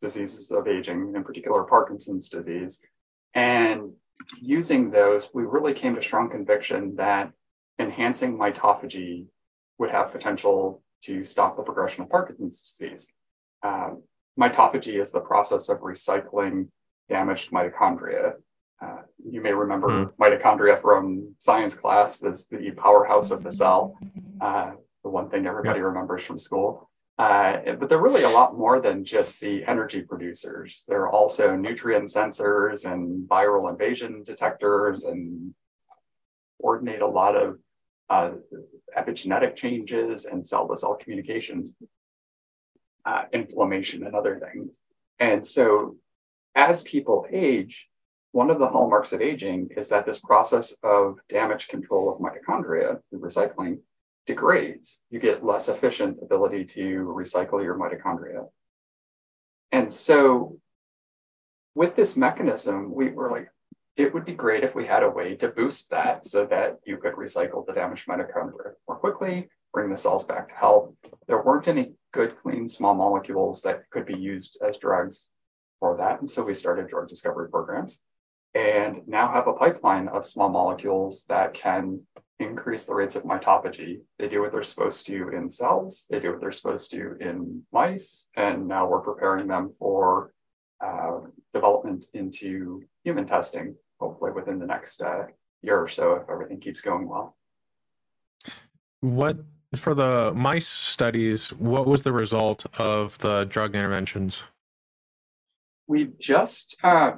diseases 0.00 0.50
of 0.50 0.66
aging, 0.68 1.12
in 1.14 1.24
particular 1.24 1.64
Parkinson's 1.64 2.28
disease. 2.28 2.80
And 3.34 3.92
using 4.40 4.90
those, 4.90 5.30
we 5.32 5.44
really 5.44 5.74
came 5.74 5.94
to 5.94 6.02
strong 6.02 6.30
conviction 6.30 6.96
that 6.96 7.32
enhancing 7.78 8.38
mitophagy 8.38 9.26
would 9.78 9.90
have 9.90 10.12
potential 10.12 10.82
to 11.02 11.24
stop 11.24 11.56
the 11.56 11.62
progression 11.62 12.02
of 12.02 12.10
Parkinson's 12.10 12.62
disease. 12.62 13.08
Um, 13.62 14.02
mitophagy 14.38 15.00
is 15.00 15.12
the 15.12 15.20
process 15.20 15.68
of 15.68 15.80
recycling 15.80 16.68
damaged 17.08 17.50
mitochondria. 17.50 18.34
Uh, 18.82 19.02
you 19.30 19.40
may 19.40 19.52
remember 19.52 19.88
mm. 19.88 20.12
mitochondria 20.20 20.80
from 20.80 21.34
science 21.38 21.74
class 21.74 22.22
as 22.22 22.46
the 22.48 22.70
powerhouse 22.72 23.30
of 23.30 23.42
the 23.42 23.52
cell, 23.52 23.96
uh, 24.40 24.72
the 25.02 25.08
one 25.08 25.30
thing 25.30 25.46
everybody 25.46 25.78
yeah. 25.78 25.86
remembers 25.86 26.22
from 26.24 26.38
school. 26.38 26.85
Uh, 27.18 27.72
but 27.78 27.88
they're 27.88 28.00
really 28.00 28.24
a 28.24 28.28
lot 28.28 28.58
more 28.58 28.78
than 28.78 29.04
just 29.04 29.40
the 29.40 29.64
energy 29.64 30.02
producers. 30.02 30.84
They're 30.86 31.08
also 31.08 31.56
nutrient 31.56 32.08
sensors 32.08 32.90
and 32.90 33.26
viral 33.26 33.70
invasion 33.70 34.22
detectors 34.22 35.04
and 35.04 35.54
coordinate 36.60 37.00
a 37.00 37.06
lot 37.06 37.34
of 37.34 37.58
uh, 38.10 38.32
epigenetic 38.96 39.56
changes 39.56 40.26
and 40.26 40.46
cell 40.46 40.68
to 40.68 40.76
cell 40.76 40.94
communications, 40.94 41.72
uh, 43.06 43.22
inflammation, 43.32 44.04
and 44.06 44.14
other 44.14 44.38
things. 44.38 44.78
And 45.18 45.44
so, 45.44 45.96
as 46.54 46.82
people 46.82 47.26
age, 47.32 47.88
one 48.32 48.50
of 48.50 48.58
the 48.58 48.68
hallmarks 48.68 49.14
of 49.14 49.22
aging 49.22 49.70
is 49.76 49.88
that 49.88 50.04
this 50.04 50.18
process 50.18 50.76
of 50.82 51.18
damage 51.30 51.68
control 51.68 52.12
of 52.12 52.20
mitochondria 52.20 53.00
through 53.08 53.20
recycling 53.20 53.78
degrades, 54.26 55.02
you 55.10 55.20
get 55.20 55.44
less 55.44 55.68
efficient 55.68 56.18
ability 56.22 56.64
to 56.64 57.14
recycle 57.16 57.62
your 57.62 57.76
mitochondria. 57.76 58.46
And 59.72 59.92
so 59.92 60.58
with 61.74 61.96
this 61.96 62.16
mechanism, 62.16 62.92
we 62.92 63.10
were 63.10 63.30
like, 63.30 63.48
it 63.96 64.12
would 64.12 64.24
be 64.24 64.34
great 64.34 64.64
if 64.64 64.74
we 64.74 64.86
had 64.86 65.02
a 65.02 65.10
way 65.10 65.36
to 65.36 65.48
boost 65.48 65.90
that 65.90 66.26
so 66.26 66.44
that 66.46 66.78
you 66.84 66.98
could 66.98 67.14
recycle 67.14 67.64
the 67.66 67.72
damaged 67.72 68.06
mitochondria 68.06 68.72
more 68.88 68.98
quickly, 68.98 69.48
bring 69.72 69.90
the 69.90 69.96
cells 69.96 70.24
back 70.24 70.48
to 70.48 70.54
health. 70.54 70.92
There 71.26 71.42
weren't 71.42 71.68
any 71.68 71.92
good, 72.12 72.34
clean, 72.42 72.68
small 72.68 72.94
molecules 72.94 73.62
that 73.62 73.88
could 73.90 74.06
be 74.06 74.18
used 74.18 74.58
as 74.66 74.78
drugs 74.78 75.28
for 75.80 75.96
that. 75.96 76.20
And 76.20 76.28
so 76.28 76.42
we 76.42 76.54
started 76.54 76.88
drug 76.88 77.08
discovery 77.08 77.48
programs 77.48 78.00
and 78.54 79.06
now 79.06 79.30
have 79.32 79.46
a 79.46 79.52
pipeline 79.52 80.08
of 80.08 80.26
small 80.26 80.48
molecules 80.48 81.24
that 81.28 81.54
can 81.54 82.00
increase 82.38 82.86
the 82.86 82.94
rates 82.94 83.16
of 83.16 83.24
mitophagy. 83.24 84.00
They 84.18 84.28
do 84.28 84.42
what 84.42 84.52
they're 84.52 84.62
supposed 84.62 85.06
to 85.06 85.30
in 85.30 85.48
cells, 85.48 86.06
they 86.10 86.20
do 86.20 86.32
what 86.32 86.40
they're 86.40 86.52
supposed 86.52 86.90
to 86.90 87.16
in 87.20 87.62
mice, 87.72 88.28
and 88.36 88.68
now 88.68 88.86
we're 88.86 89.00
preparing 89.00 89.46
them 89.46 89.72
for 89.78 90.32
uh, 90.84 91.20
development 91.54 92.06
into 92.12 92.82
human 93.04 93.26
testing, 93.26 93.74
hopefully 93.98 94.32
within 94.32 94.58
the 94.58 94.66
next 94.66 95.00
uh, 95.00 95.24
year 95.62 95.80
or 95.80 95.88
so 95.88 96.14
if 96.14 96.28
everything 96.30 96.60
keeps 96.60 96.80
going 96.80 97.08
well. 97.08 97.36
What 99.00 99.38
for 99.74 99.94
the 99.94 100.32
mice 100.34 100.68
studies, 100.68 101.52
what 101.52 101.86
was 101.86 102.02
the 102.02 102.12
result 102.12 102.66
of 102.78 103.18
the 103.18 103.44
drug 103.44 103.74
interventions? 103.74 104.42
We 105.86 106.10
just 106.18 106.76
uh, 106.82 107.12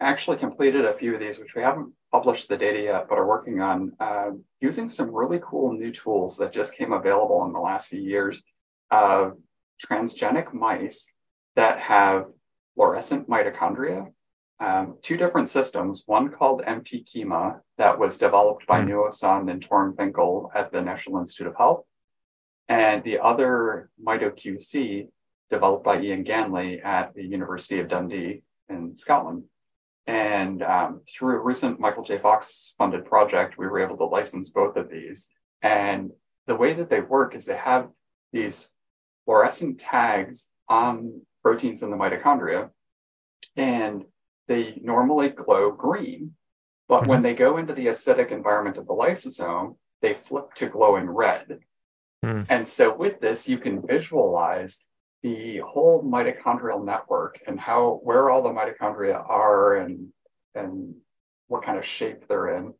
actually 0.00 0.38
completed 0.38 0.84
a 0.84 0.94
few 0.94 1.14
of 1.14 1.20
these, 1.20 1.38
which 1.38 1.54
we 1.54 1.62
haven't 1.62 1.92
published 2.12 2.48
the 2.48 2.56
data 2.56 2.82
yet, 2.82 3.06
but 3.08 3.18
are 3.18 3.26
working 3.26 3.60
on 3.60 3.92
uh, 3.98 4.30
using 4.60 4.88
some 4.88 5.10
really 5.10 5.40
cool 5.42 5.72
new 5.72 5.90
tools 5.90 6.36
that 6.36 6.52
just 6.52 6.76
came 6.76 6.92
available 6.92 7.44
in 7.46 7.52
the 7.52 7.58
last 7.58 7.88
few 7.88 8.00
years 8.00 8.42
of 8.90 9.38
transgenic 9.84 10.52
mice 10.52 11.10
that 11.56 11.80
have 11.80 12.26
fluorescent 12.74 13.28
mitochondria. 13.28 14.12
Um, 14.60 14.98
two 15.02 15.16
different 15.16 15.48
systems, 15.48 16.04
one 16.06 16.30
called 16.30 16.62
mt-Keima 16.64 17.60
that 17.78 17.98
was 17.98 18.18
developed 18.18 18.66
by 18.66 18.80
mm. 18.80 18.90
Nuo 18.90 19.50
and 19.50 19.66
Toren 19.66 19.96
Finkel 19.96 20.52
at 20.54 20.70
the 20.70 20.80
National 20.80 21.18
Institute 21.18 21.48
of 21.48 21.56
Health, 21.56 21.84
and 22.68 23.02
the 23.02 23.18
other 23.18 23.90
MitoQC 24.06 25.08
developed 25.50 25.84
by 25.84 26.00
Ian 26.00 26.24
Ganley 26.24 26.84
at 26.84 27.12
the 27.14 27.24
University 27.24 27.80
of 27.80 27.88
Dundee 27.88 28.42
in 28.68 28.96
Scotland. 28.96 29.44
And 30.06 30.62
um, 30.62 31.02
through 31.08 31.36
a 31.36 31.42
recent 31.42 31.78
Michael 31.78 32.02
J. 32.02 32.18
Fox 32.18 32.74
funded 32.76 33.04
project, 33.04 33.56
we 33.56 33.66
were 33.66 33.78
able 33.78 33.96
to 33.98 34.04
license 34.04 34.50
both 34.50 34.76
of 34.76 34.90
these. 34.90 35.28
And 35.62 36.10
the 36.46 36.56
way 36.56 36.74
that 36.74 36.90
they 36.90 37.00
work 37.00 37.34
is 37.34 37.46
they 37.46 37.56
have 37.56 37.88
these 38.32 38.72
fluorescent 39.24 39.78
tags 39.78 40.50
on 40.68 41.22
proteins 41.42 41.82
in 41.82 41.90
the 41.90 41.96
mitochondria, 41.96 42.70
and 43.56 44.04
they 44.48 44.80
normally 44.82 45.28
glow 45.28 45.70
green. 45.70 46.32
But 46.88 47.02
mm-hmm. 47.02 47.10
when 47.10 47.22
they 47.22 47.34
go 47.34 47.58
into 47.58 47.74
the 47.74 47.86
acidic 47.86 48.32
environment 48.32 48.76
of 48.76 48.86
the 48.86 48.94
lysosome, 48.94 49.76
they 50.00 50.14
flip 50.14 50.54
to 50.56 50.66
glowing 50.66 51.08
red. 51.08 51.60
Mm. 52.24 52.46
And 52.48 52.66
so 52.66 52.94
with 52.94 53.20
this, 53.20 53.48
you 53.48 53.58
can 53.58 53.86
visualize 53.86 54.82
the 55.22 55.58
whole 55.58 56.02
mitochondrial 56.02 56.84
network 56.84 57.40
and 57.46 57.58
how 57.58 58.00
where 58.02 58.30
all 58.30 58.42
the 58.42 58.50
mitochondria 58.50 59.14
are 59.28 59.76
and 59.76 60.08
and 60.54 60.94
what 61.48 61.64
kind 61.64 61.78
of 61.78 61.84
shape 61.84 62.26
they're 62.28 62.56
in. 62.56 62.74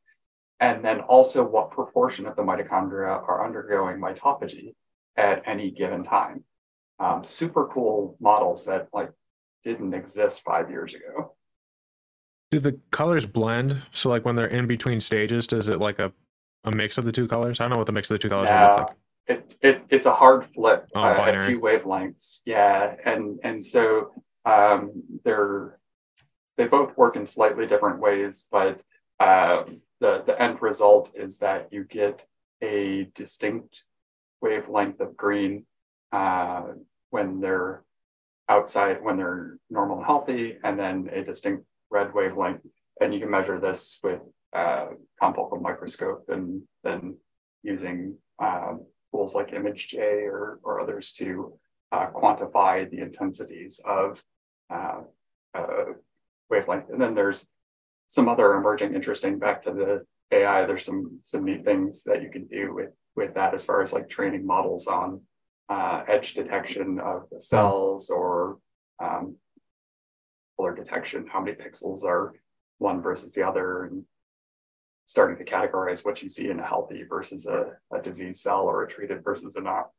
And 0.60 0.84
then 0.84 1.00
also 1.00 1.44
what 1.44 1.70
proportion 1.70 2.26
of 2.26 2.36
the 2.36 2.42
mitochondria 2.42 3.08
are 3.08 3.44
undergoing 3.44 4.00
mitophagy 4.00 4.74
at 5.16 5.42
any 5.46 5.70
given 5.70 6.04
time. 6.04 6.44
Um, 7.00 7.24
super 7.24 7.68
cool 7.72 8.16
models 8.20 8.64
that 8.66 8.88
like 8.92 9.10
didn't 9.64 9.94
exist 9.94 10.42
five 10.42 10.70
years 10.70 10.94
ago. 10.94 11.34
Do 12.50 12.60
the 12.60 12.78
colors 12.90 13.26
blend? 13.26 13.82
So 13.92 14.08
like 14.08 14.24
when 14.24 14.36
they're 14.36 14.46
in 14.46 14.66
between 14.66 15.00
stages 15.00 15.46
does 15.46 15.68
it 15.68 15.80
like 15.80 15.98
a, 15.98 16.12
a 16.64 16.70
mix 16.70 16.98
of 16.98 17.04
the 17.04 17.12
two 17.12 17.26
colors? 17.26 17.60
I 17.60 17.64
don't 17.64 17.72
know 17.72 17.78
what 17.78 17.86
the 17.86 17.92
mix 17.92 18.10
of 18.10 18.14
the 18.14 18.18
two 18.18 18.28
colors 18.28 18.48
yeah. 18.48 18.68
look 18.68 18.76
like 18.88 18.96
it, 19.26 19.56
it 19.60 19.82
it's 19.88 20.06
a 20.06 20.14
hard 20.14 20.46
flip 20.54 20.88
oh, 20.94 21.00
uh, 21.00 21.14
at 21.14 21.46
two 21.46 21.60
wavelengths. 21.60 22.40
Yeah, 22.44 22.94
and 23.04 23.38
and 23.42 23.64
so 23.64 24.12
um, 24.44 25.02
they're 25.24 25.78
they 26.56 26.66
both 26.66 26.96
work 26.96 27.16
in 27.16 27.24
slightly 27.24 27.66
different 27.66 28.00
ways, 28.00 28.46
but 28.50 28.80
uh, 29.20 29.64
the 30.00 30.22
the 30.26 30.40
end 30.40 30.60
result 30.60 31.12
is 31.14 31.38
that 31.38 31.68
you 31.70 31.84
get 31.84 32.24
a 32.62 33.08
distinct 33.14 33.82
wavelength 34.40 35.00
of 35.00 35.16
green 35.16 35.66
uh, 36.12 36.64
when 37.10 37.40
they're 37.40 37.84
outside 38.48 39.02
when 39.02 39.16
they're 39.16 39.58
normal 39.70 39.98
and 39.98 40.06
healthy, 40.06 40.58
and 40.64 40.78
then 40.78 41.08
a 41.12 41.22
distinct 41.22 41.64
red 41.90 42.12
wavelength. 42.12 42.60
And 43.00 43.14
you 43.14 43.20
can 43.20 43.30
measure 43.30 43.58
this 43.58 43.98
with 44.02 44.20
uh, 44.52 44.88
confocal 45.20 45.60
microscope 45.60 46.24
and 46.28 46.62
then 46.84 47.16
using 47.62 48.16
um, 48.38 48.84
tools 49.12 49.34
like 49.34 49.50
ImageJ 49.50 50.24
or, 50.24 50.58
or 50.62 50.80
others 50.80 51.12
to 51.12 51.58
uh, 51.92 52.06
quantify 52.10 52.88
the 52.90 53.00
intensities 53.00 53.80
of 53.84 54.22
uh, 54.72 55.02
uh, 55.54 55.84
wavelength. 56.50 56.88
And 56.90 57.00
then 57.00 57.14
there's 57.14 57.46
some 58.08 58.28
other 58.28 58.54
emerging 58.54 58.94
interesting 58.94 59.38
back 59.38 59.62
to 59.64 59.72
the 59.72 60.06
AI. 60.36 60.66
There's 60.66 60.84
some 60.84 61.20
some 61.22 61.44
neat 61.44 61.64
things 61.64 62.02
that 62.04 62.22
you 62.22 62.30
can 62.30 62.46
do 62.46 62.74
with 62.74 62.90
with 63.14 63.34
that 63.34 63.54
as 63.54 63.64
far 63.64 63.82
as 63.82 63.92
like 63.92 64.08
training 64.08 64.46
models 64.46 64.86
on 64.86 65.20
uh, 65.68 66.02
edge 66.08 66.34
detection 66.34 66.98
of 66.98 67.24
the 67.30 67.40
cells 67.40 68.10
or 68.10 68.58
um, 69.02 69.36
color 70.56 70.74
detection, 70.74 71.26
how 71.30 71.40
many 71.40 71.56
pixels 71.56 72.04
are 72.04 72.34
one 72.78 73.02
versus 73.02 73.32
the 73.32 73.46
other, 73.46 73.84
and 73.84 74.04
starting 75.12 75.36
to 75.36 75.44
categorize 75.44 76.04
what 76.06 76.22
you 76.22 76.28
see 76.28 76.48
in 76.48 76.58
a 76.58 76.66
healthy 76.66 77.02
versus 77.02 77.46
a, 77.46 77.66
a 77.94 78.00
disease 78.00 78.40
cell 78.40 78.62
or 78.62 78.82
a 78.82 78.88
treated 78.88 79.22
versus 79.22 79.56
a 79.56 79.60
not. 79.60 79.90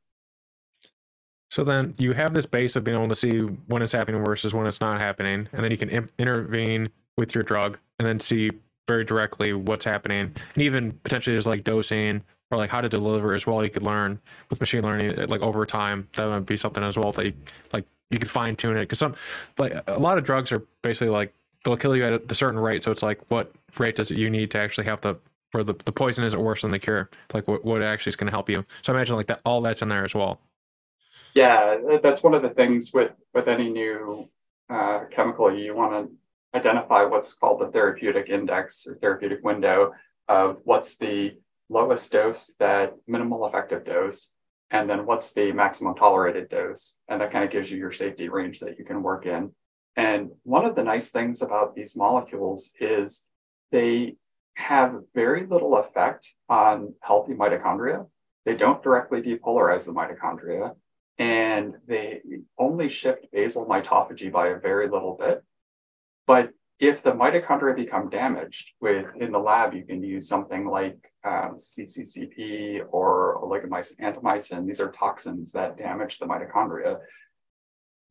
So 1.51 1.63
then 1.63 1.93
you 1.99 2.13
have 2.13 2.33
this 2.33 2.47
base 2.47 2.75
of 2.75 2.83
being 2.83 2.97
able 2.97 3.07
to 3.09 3.15
see 3.15 3.41
when 3.41 3.83
it's 3.83 3.93
happening 3.93 4.25
versus 4.25 4.55
when 4.55 4.65
it's 4.65 4.81
not 4.81 4.99
happening, 4.99 5.47
and 5.53 5.63
then 5.63 5.69
you 5.69 5.77
can 5.77 5.89
imp- 5.89 6.11
intervene 6.17 6.89
with 7.15 7.35
your 7.35 7.43
drug 7.43 7.77
and 7.99 8.07
then 8.07 8.19
see 8.19 8.49
very 8.87 9.05
directly 9.05 9.53
what's 9.53 9.85
happening, 9.85 10.33
and 10.55 10.63
even 10.63 10.91
potentially 11.03 11.35
there's 11.35 11.45
like 11.45 11.63
dosing 11.63 12.23
or 12.49 12.57
like 12.57 12.71
how 12.71 12.81
to 12.81 12.89
deliver 12.89 13.35
as 13.35 13.45
well. 13.45 13.63
You 13.63 13.69
could 13.69 13.83
learn 13.83 14.19
with 14.49 14.59
machine 14.59 14.81
learning 14.81 15.19
uh, 15.19 15.27
like 15.29 15.41
over 15.41 15.63
time. 15.63 16.07
That 16.15 16.25
would 16.25 16.47
be 16.47 16.57
something 16.57 16.83
as 16.83 16.97
well. 16.97 17.11
That 17.11 17.25
you, 17.27 17.33
like 17.71 17.85
you 18.09 18.17
could 18.17 18.31
fine 18.31 18.55
tune 18.55 18.77
it 18.77 18.81
because 18.81 18.97
some 18.97 19.13
like 19.59 19.73
a 19.87 19.99
lot 19.99 20.17
of 20.17 20.23
drugs 20.23 20.51
are 20.51 20.63
basically 20.81 21.09
like 21.09 21.35
they'll 21.63 21.77
kill 21.77 21.95
you 21.95 22.03
at 22.03 22.31
a 22.31 22.35
certain 22.35 22.59
rate. 22.59 22.83
So 22.83 22.91
it's 22.91 23.03
like 23.03 23.21
what 23.29 23.51
rate 23.77 23.95
does 23.95 24.11
it 24.11 24.17
you 24.17 24.29
need 24.29 24.51
to 24.51 24.59
actually 24.59 24.85
have 24.85 25.01
the 25.01 25.15
for 25.51 25.63
the, 25.63 25.75
the 25.85 25.91
poison 25.91 26.23
isn't 26.23 26.41
worse 26.41 26.63
than 26.63 26.71
the 26.71 26.79
cure. 26.79 27.09
Like 27.31 27.47
what, 27.47 27.63
what 27.63 27.83
actually 27.83 28.09
is 28.09 28.15
going 28.15 28.27
to 28.27 28.31
help 28.31 28.49
you. 28.49 28.65
So 28.81 28.91
I 28.91 28.95
imagine 28.95 29.15
like 29.15 29.27
that 29.27 29.41
all 29.45 29.61
that's 29.61 29.83
in 29.83 29.89
there 29.89 30.03
as 30.03 30.15
well. 30.15 30.41
Yeah, 31.35 31.77
that's 32.01 32.23
one 32.23 32.33
of 32.33 32.41
the 32.41 32.49
things 32.49 32.91
with 32.93 33.11
with 33.33 33.47
any 33.47 33.69
new 33.69 34.29
uh, 34.69 35.05
chemical 35.11 35.55
you 35.55 35.75
want 35.75 36.09
to 36.09 36.57
identify 36.57 37.03
what's 37.03 37.33
called 37.33 37.61
the 37.61 37.67
therapeutic 37.67 38.29
index 38.29 38.85
or 38.87 38.95
therapeutic 38.95 39.43
window 39.43 39.93
of 40.27 40.59
what's 40.63 40.97
the 40.97 41.37
lowest 41.69 42.11
dose, 42.11 42.55
that 42.59 42.93
minimal 43.07 43.45
effective 43.47 43.83
dose, 43.85 44.31
and 44.69 44.89
then 44.89 45.05
what's 45.05 45.33
the 45.33 45.51
maximum 45.51 45.95
tolerated 45.95 46.49
dose. 46.49 46.95
And 47.07 47.21
that 47.21 47.31
kind 47.31 47.43
of 47.43 47.49
gives 47.49 47.71
you 47.71 47.77
your 47.77 47.91
safety 47.91 48.29
range 48.29 48.59
that 48.59 48.77
you 48.77 48.85
can 48.85 49.01
work 49.01 49.25
in. 49.25 49.51
And 49.95 50.31
one 50.43 50.65
of 50.65 50.75
the 50.75 50.83
nice 50.83 51.11
things 51.11 51.41
about 51.41 51.75
these 51.75 51.95
molecules 51.95 52.71
is 52.79 53.25
they 53.71 54.15
have 54.55 55.01
very 55.13 55.45
little 55.45 55.77
effect 55.77 56.33
on 56.49 56.93
healthy 57.01 57.33
mitochondria. 57.33 58.07
They 58.45 58.55
don't 58.55 58.83
directly 58.83 59.21
depolarize 59.21 59.85
the 59.85 59.93
mitochondria, 59.93 60.75
and 61.17 61.75
they 61.87 62.21
only 62.57 62.89
shift 62.89 63.27
basal 63.31 63.67
mitophagy 63.67 64.31
by 64.31 64.47
a 64.49 64.59
very 64.59 64.89
little 64.89 65.15
bit. 65.19 65.43
But 66.27 66.51
if 66.79 67.03
the 67.03 67.11
mitochondria 67.11 67.75
become 67.75 68.09
damaged 68.09 68.71
with 68.81 69.05
in 69.19 69.31
the 69.31 69.39
lab, 69.39 69.73
you 69.73 69.85
can 69.85 70.03
use 70.03 70.27
something 70.27 70.67
like 70.67 70.97
um, 71.23 71.57
CCCP 71.57 72.81
or 72.89 73.39
oligomycin 73.41 73.99
antimycin. 73.99 74.67
These 74.67 74.81
are 74.81 74.91
toxins 74.91 75.51
that 75.53 75.77
damage 75.77 76.19
the 76.19 76.25
mitochondria. 76.25 76.97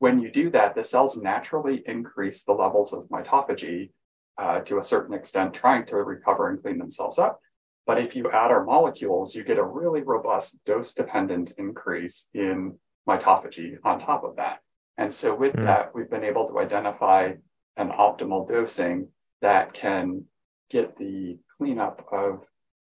When 0.03 0.19
you 0.19 0.33
do 0.33 0.51
that, 0.51 0.75
the 0.75 0.83
cells 0.83 1.17
naturally 1.17 1.85
increase 1.87 2.43
the 2.43 2.55
levels 2.55 2.93
of 2.93 3.05
mitophagy 3.05 3.91
uh, 4.37 4.59
to 4.63 4.79
a 4.79 4.83
certain 4.83 5.15
extent, 5.15 5.55
trying 5.55 5.87
to 5.87 5.95
recover 5.95 6.51
and 6.51 6.61
clean 6.61 6.79
themselves 6.79 7.21
up. 7.21 7.39
But 7.87 7.99
if 7.99 8.17
you 8.17 8.29
add 8.29 8.51
our 8.51 8.65
molecules, 8.65 9.33
you 9.33 9.45
get 9.45 9.59
a 9.59 9.63
really 9.63 10.03
robust 10.03 10.59
dose 10.67 10.93
dependent 10.93 11.53
increase 11.57 12.29
in 12.35 12.81
mitophagy 13.09 13.77
on 13.85 14.01
top 14.01 14.25
of 14.25 14.35
that. 14.39 14.59
And 14.99 15.15
so 15.15 15.37
with 15.37 15.53
mm. 15.53 15.67
that, 15.67 15.95
we've 15.95 16.11
been 16.11 16.25
able 16.25 16.49
to 16.49 16.59
identify 16.59 17.35
an 17.77 17.91
optimal 17.91 18.49
dosing 18.49 19.07
that 19.41 19.73
can 19.73 20.25
get 20.69 20.99
the 20.99 21.39
cleanup 21.57 22.05
of 22.11 22.41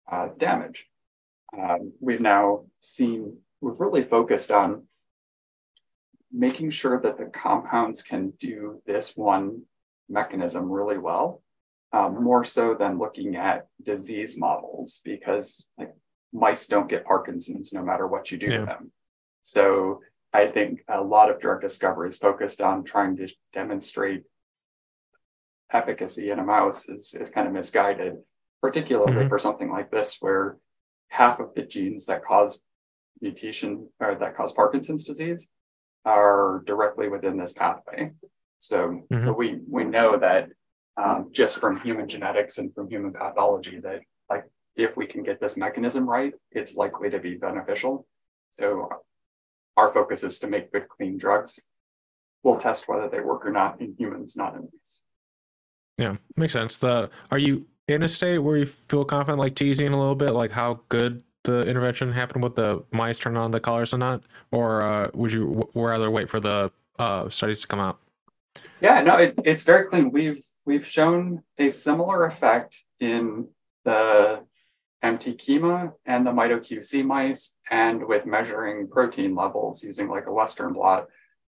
uh, 0.09 0.29
damage. 0.39 0.87
Um, 1.53 1.95
we've 2.01 2.21
now 2.21 2.67
seen, 2.79 3.39
we've 3.61 3.81
really 3.81 4.05
focused 4.05 4.53
on 4.53 4.85
making 6.33 6.71
sure 6.71 7.01
that 7.01 7.19
the 7.19 7.27
compounds 7.27 8.03
can 8.03 8.31
do 8.39 8.83
this 8.87 9.17
one 9.17 9.63
mechanism 10.09 10.71
really 10.71 10.99
well, 10.99 11.43
um, 11.93 12.23
more 12.23 12.45
so 12.45 12.75
than 12.75 12.99
looking 12.99 13.37
at 13.37 13.67
disease 13.83 14.37
models, 14.37 15.01
because 15.05 15.69
like 15.79 15.95
mice 16.33 16.67
don't 16.67 16.89
get 16.89 17.07
Parkinson's 17.07 17.73
no 17.73 17.83
matter 17.83 18.07
what 18.07 18.31
you 18.31 18.39
do 18.39 18.47
yeah. 18.47 18.59
to 18.59 18.67
them. 18.67 18.93
So 19.41 20.01
I 20.33 20.49
think 20.49 20.85
a 20.89 21.01
lot 21.01 21.31
of 21.31 21.41
drug 21.41 21.63
discovery 21.63 22.09
is 22.09 22.19
focused 22.19 22.61
on 22.61 22.85
trying 22.85 23.17
to 23.17 23.29
demonstrate 23.53 24.25
efficacy 25.73 26.31
in 26.31 26.39
a 26.39 26.45
mouse 26.45 26.89
is, 26.89 27.15
is 27.15 27.31
kind 27.31 27.47
of 27.47 27.53
misguided, 27.53 28.17
particularly 28.61 29.13
mm-hmm. 29.13 29.29
for 29.29 29.39
something 29.39 29.71
like 29.71 29.91
this, 29.91 30.19
where 30.21 30.59
half 31.09 31.41
of 31.41 31.55
the 31.55 31.63
genes 31.63 32.07
that 32.07 32.25
cause 32.25 32.61
mutation 33.21 33.89
or 34.01 34.15
that 34.15 34.37
cause 34.37 34.53
Parkinson's 34.53 35.05
disease 35.05 35.49
are 36.09 36.63
directly 36.67 37.09
within 37.09 37.37
this 37.37 37.53
pathway. 37.53 38.11
So, 38.59 39.03
mm-hmm. 39.13 39.27
so 39.27 39.33
we 39.33 39.61
we 39.69 39.85
know 39.85 40.19
that 40.19 40.49
um, 40.97 41.29
just 41.33 41.59
from 41.59 41.81
human 41.81 42.09
genetics 42.09 42.59
and 42.59 42.75
from 42.75 42.89
human 42.89 43.13
pathology 43.13 43.79
that 43.81 44.01
like 44.31 44.45
if 44.75 44.97
we 44.97 45.07
can 45.07 45.23
get 45.23 45.39
this 45.41 45.57
mechanism 45.57 46.09
right, 46.09 46.33
it's 46.51 46.75
likely 46.75 47.11
to 47.11 47.19
be 47.19 47.35
beneficial. 47.35 48.07
So 48.51 48.89
our 49.77 49.93
focus 49.93 50.25
is 50.25 50.39
to 50.41 50.47
make 50.47 50.73
good, 50.73 50.89
clean 50.89 51.19
drugs. 51.19 51.61
We'll 52.43 52.57
test 52.57 52.89
whether 52.89 53.09
they 53.09 53.21
work 53.21 53.45
or 53.45 53.53
not 53.53 53.81
in 53.81 53.95
humans, 53.99 54.35
not 54.35 54.55
in 54.55 54.63
mice. 54.63 55.03
Yeah, 55.99 56.17
makes 56.37 56.55
sense. 56.55 56.79
The 56.79 57.11
are 57.31 57.39
you 57.39 57.67
in 57.87 58.03
a 58.03 58.09
state 58.09 58.39
where 58.39 58.57
you 58.57 58.67
feel 58.67 59.05
confident, 59.05 59.41
like 59.41 59.57
teasing 59.57 59.89
a 59.89 59.99
little 59.99 60.15
bit, 60.15 60.31
like 60.31 60.53
how 60.53 60.81
good 60.89 61.23
the 61.49 61.63
intervention 61.63 62.13
happened 62.13 62.45
with 62.45 62.57
the 62.57 62.85
mice 62.93 63.19
turning 63.19 63.39
on 63.39 63.51
the 63.51 63.59
collars 63.59 63.95
or 63.95 63.99
not, 63.99 64.23
or 64.53 64.83
uh, 64.83 65.11
would 65.15 65.33
you 65.33 65.47
w- 65.47 65.71
rather 65.75 66.11
wait 66.11 66.29
for 66.29 66.41
the 66.41 66.71
uh, 66.99 67.31
studies 67.31 67.63
to 67.63 67.67
come 67.67 67.81
out? 67.81 67.99
Yeah, 68.83 69.01
no, 69.01 69.17
it, 69.17 69.35
it's 69.45 69.63
very 69.63 69.87
clean. 69.87 70.13
We've 70.13 70.45
we've 70.67 70.87
shown 70.87 71.43
a 71.57 71.71
similar 71.71 72.27
effect 72.27 72.85
in 73.01 73.49
the 73.87 74.41
mt-Keima 75.03 75.93
and 76.05 76.27
the 76.27 76.33
MitoQC 76.33 77.03
mice, 77.05 77.55
and 77.71 78.07
with 78.07 78.27
measuring 78.27 78.89
protein 78.89 79.35
levels 79.35 79.83
using 79.83 80.09
like 80.09 80.27
a 80.27 80.33
Western 80.33 80.75
blot. 80.75 81.07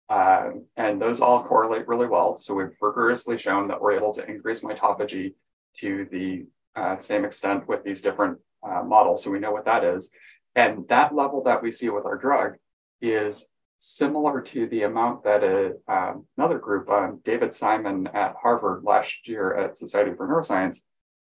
Uh, 0.08 0.52
and 0.78 1.00
those 1.00 1.20
all 1.20 1.44
correlate 1.44 1.88
really 1.88 2.08
well. 2.08 2.36
So 2.38 2.56
we've 2.56 2.76
rigorously 2.82 3.38
shown 3.38 3.68
that 3.68 3.80
we're 3.80 3.94
able 3.94 4.14
to 4.14 4.26
increase 4.26 4.62
mitophagy 4.62 5.34
to 5.80 6.08
the 6.10 6.46
uh, 6.76 6.98
same 6.98 7.26
extent 7.26 7.68
with 7.68 7.84
these 7.84 8.02
different 8.02 8.40
uh, 8.64 8.84
models. 8.84 9.24
So 9.24 9.32
we 9.32 9.40
know 9.40 9.52
what 9.52 9.66
that 9.66 9.84
is. 9.84 10.12
And 10.56 10.88
that 10.90 11.14
level 11.14 11.44
that 11.44 11.62
we 11.62 11.72
see 11.72 11.90
with 11.90 12.06
our 12.06 12.18
drug 12.18 12.56
is 13.02 13.48
similar 13.78 14.42
to 14.42 14.68
the 14.68 14.84
amount 14.84 15.24
that 15.24 15.44
a, 15.44 15.74
um, 15.92 16.26
another 16.38 16.60
group, 16.60 16.90
um, 16.90 17.22
David 17.24 17.54
Simon 17.54 18.08
at 18.14 18.36
Harvard 18.42 18.84
last 18.84 19.28
year 19.28 19.56
at 19.56 19.78
Society 19.78 20.12
for 20.16 20.28
Neuroscience, 20.28 20.80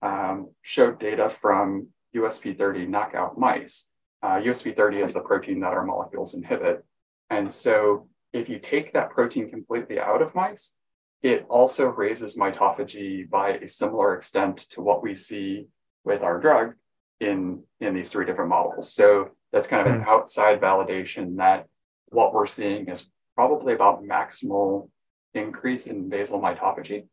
um, 0.02 0.50
showed 0.60 0.98
data 0.98 1.30
from 1.30 1.88
USP30 2.14 2.88
knockout 2.88 3.38
mice. 3.38 3.88
Uh, 4.22 4.34
USP30 4.34 5.02
is 5.02 5.12
the 5.12 5.20
protein 5.20 5.60
that 5.60 5.72
our 5.72 5.84
molecules 5.84 6.34
inhibit. 6.34 6.84
And 7.30 7.50
so 7.52 8.08
if 8.32 8.48
you 8.48 8.58
take 8.58 8.92
that 8.92 9.10
protein 9.10 9.48
completely 9.48 9.98
out 9.98 10.20
of 10.20 10.34
mice, 10.34 10.74
it 11.22 11.46
also 11.48 11.86
raises 11.86 12.36
mitophagy 12.36 13.28
by 13.28 13.50
a 13.50 13.68
similar 13.68 14.14
extent 14.16 14.58
to 14.70 14.82
what 14.82 15.02
we 15.02 15.14
see 15.14 15.66
with 16.04 16.22
our 16.22 16.40
drug 16.40 16.74
in, 17.22 17.62
in 17.80 17.94
these 17.94 18.10
three 18.10 18.26
different 18.26 18.50
models. 18.50 18.92
So 18.92 19.30
that's 19.52 19.68
kind 19.68 19.86
of 19.86 19.94
an 19.94 20.02
hmm. 20.02 20.08
outside 20.08 20.60
validation 20.60 21.36
that 21.36 21.66
what 22.06 22.34
we're 22.34 22.46
seeing 22.46 22.88
is 22.88 23.10
probably 23.34 23.74
about 23.74 24.02
maximal 24.02 24.88
increase 25.34 25.86
in 25.86 26.08
basal 26.08 26.40
mitophagy. 26.40 27.06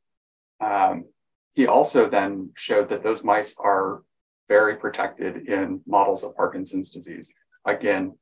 Um, 0.59 1.05
he 1.53 1.67
also 1.67 2.09
then 2.09 2.51
showed 2.55 2.89
that 2.89 3.03
those 3.03 3.23
mice 3.23 3.55
are 3.57 4.01
very 4.47 4.75
protected 4.75 5.47
in 5.47 5.81
models 5.85 6.23
of 6.23 6.35
Parkinson's 6.35 6.89
disease. 6.89 7.31
Again, 7.65 8.17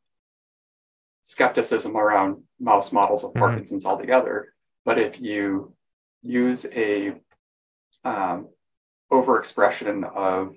skepticism 1.23 1.97
around 1.97 2.43
mouse 2.59 2.91
models 2.91 3.23
of 3.23 3.31
mm-hmm. 3.31 3.39
Parkinson's 3.39 3.85
altogether. 3.85 4.53
But 4.85 4.99
if 4.99 5.19
you 5.19 5.73
use 6.21 6.65
a 6.73 7.13
um, 8.03 8.49
overexpression 9.11 10.03
of 10.15 10.55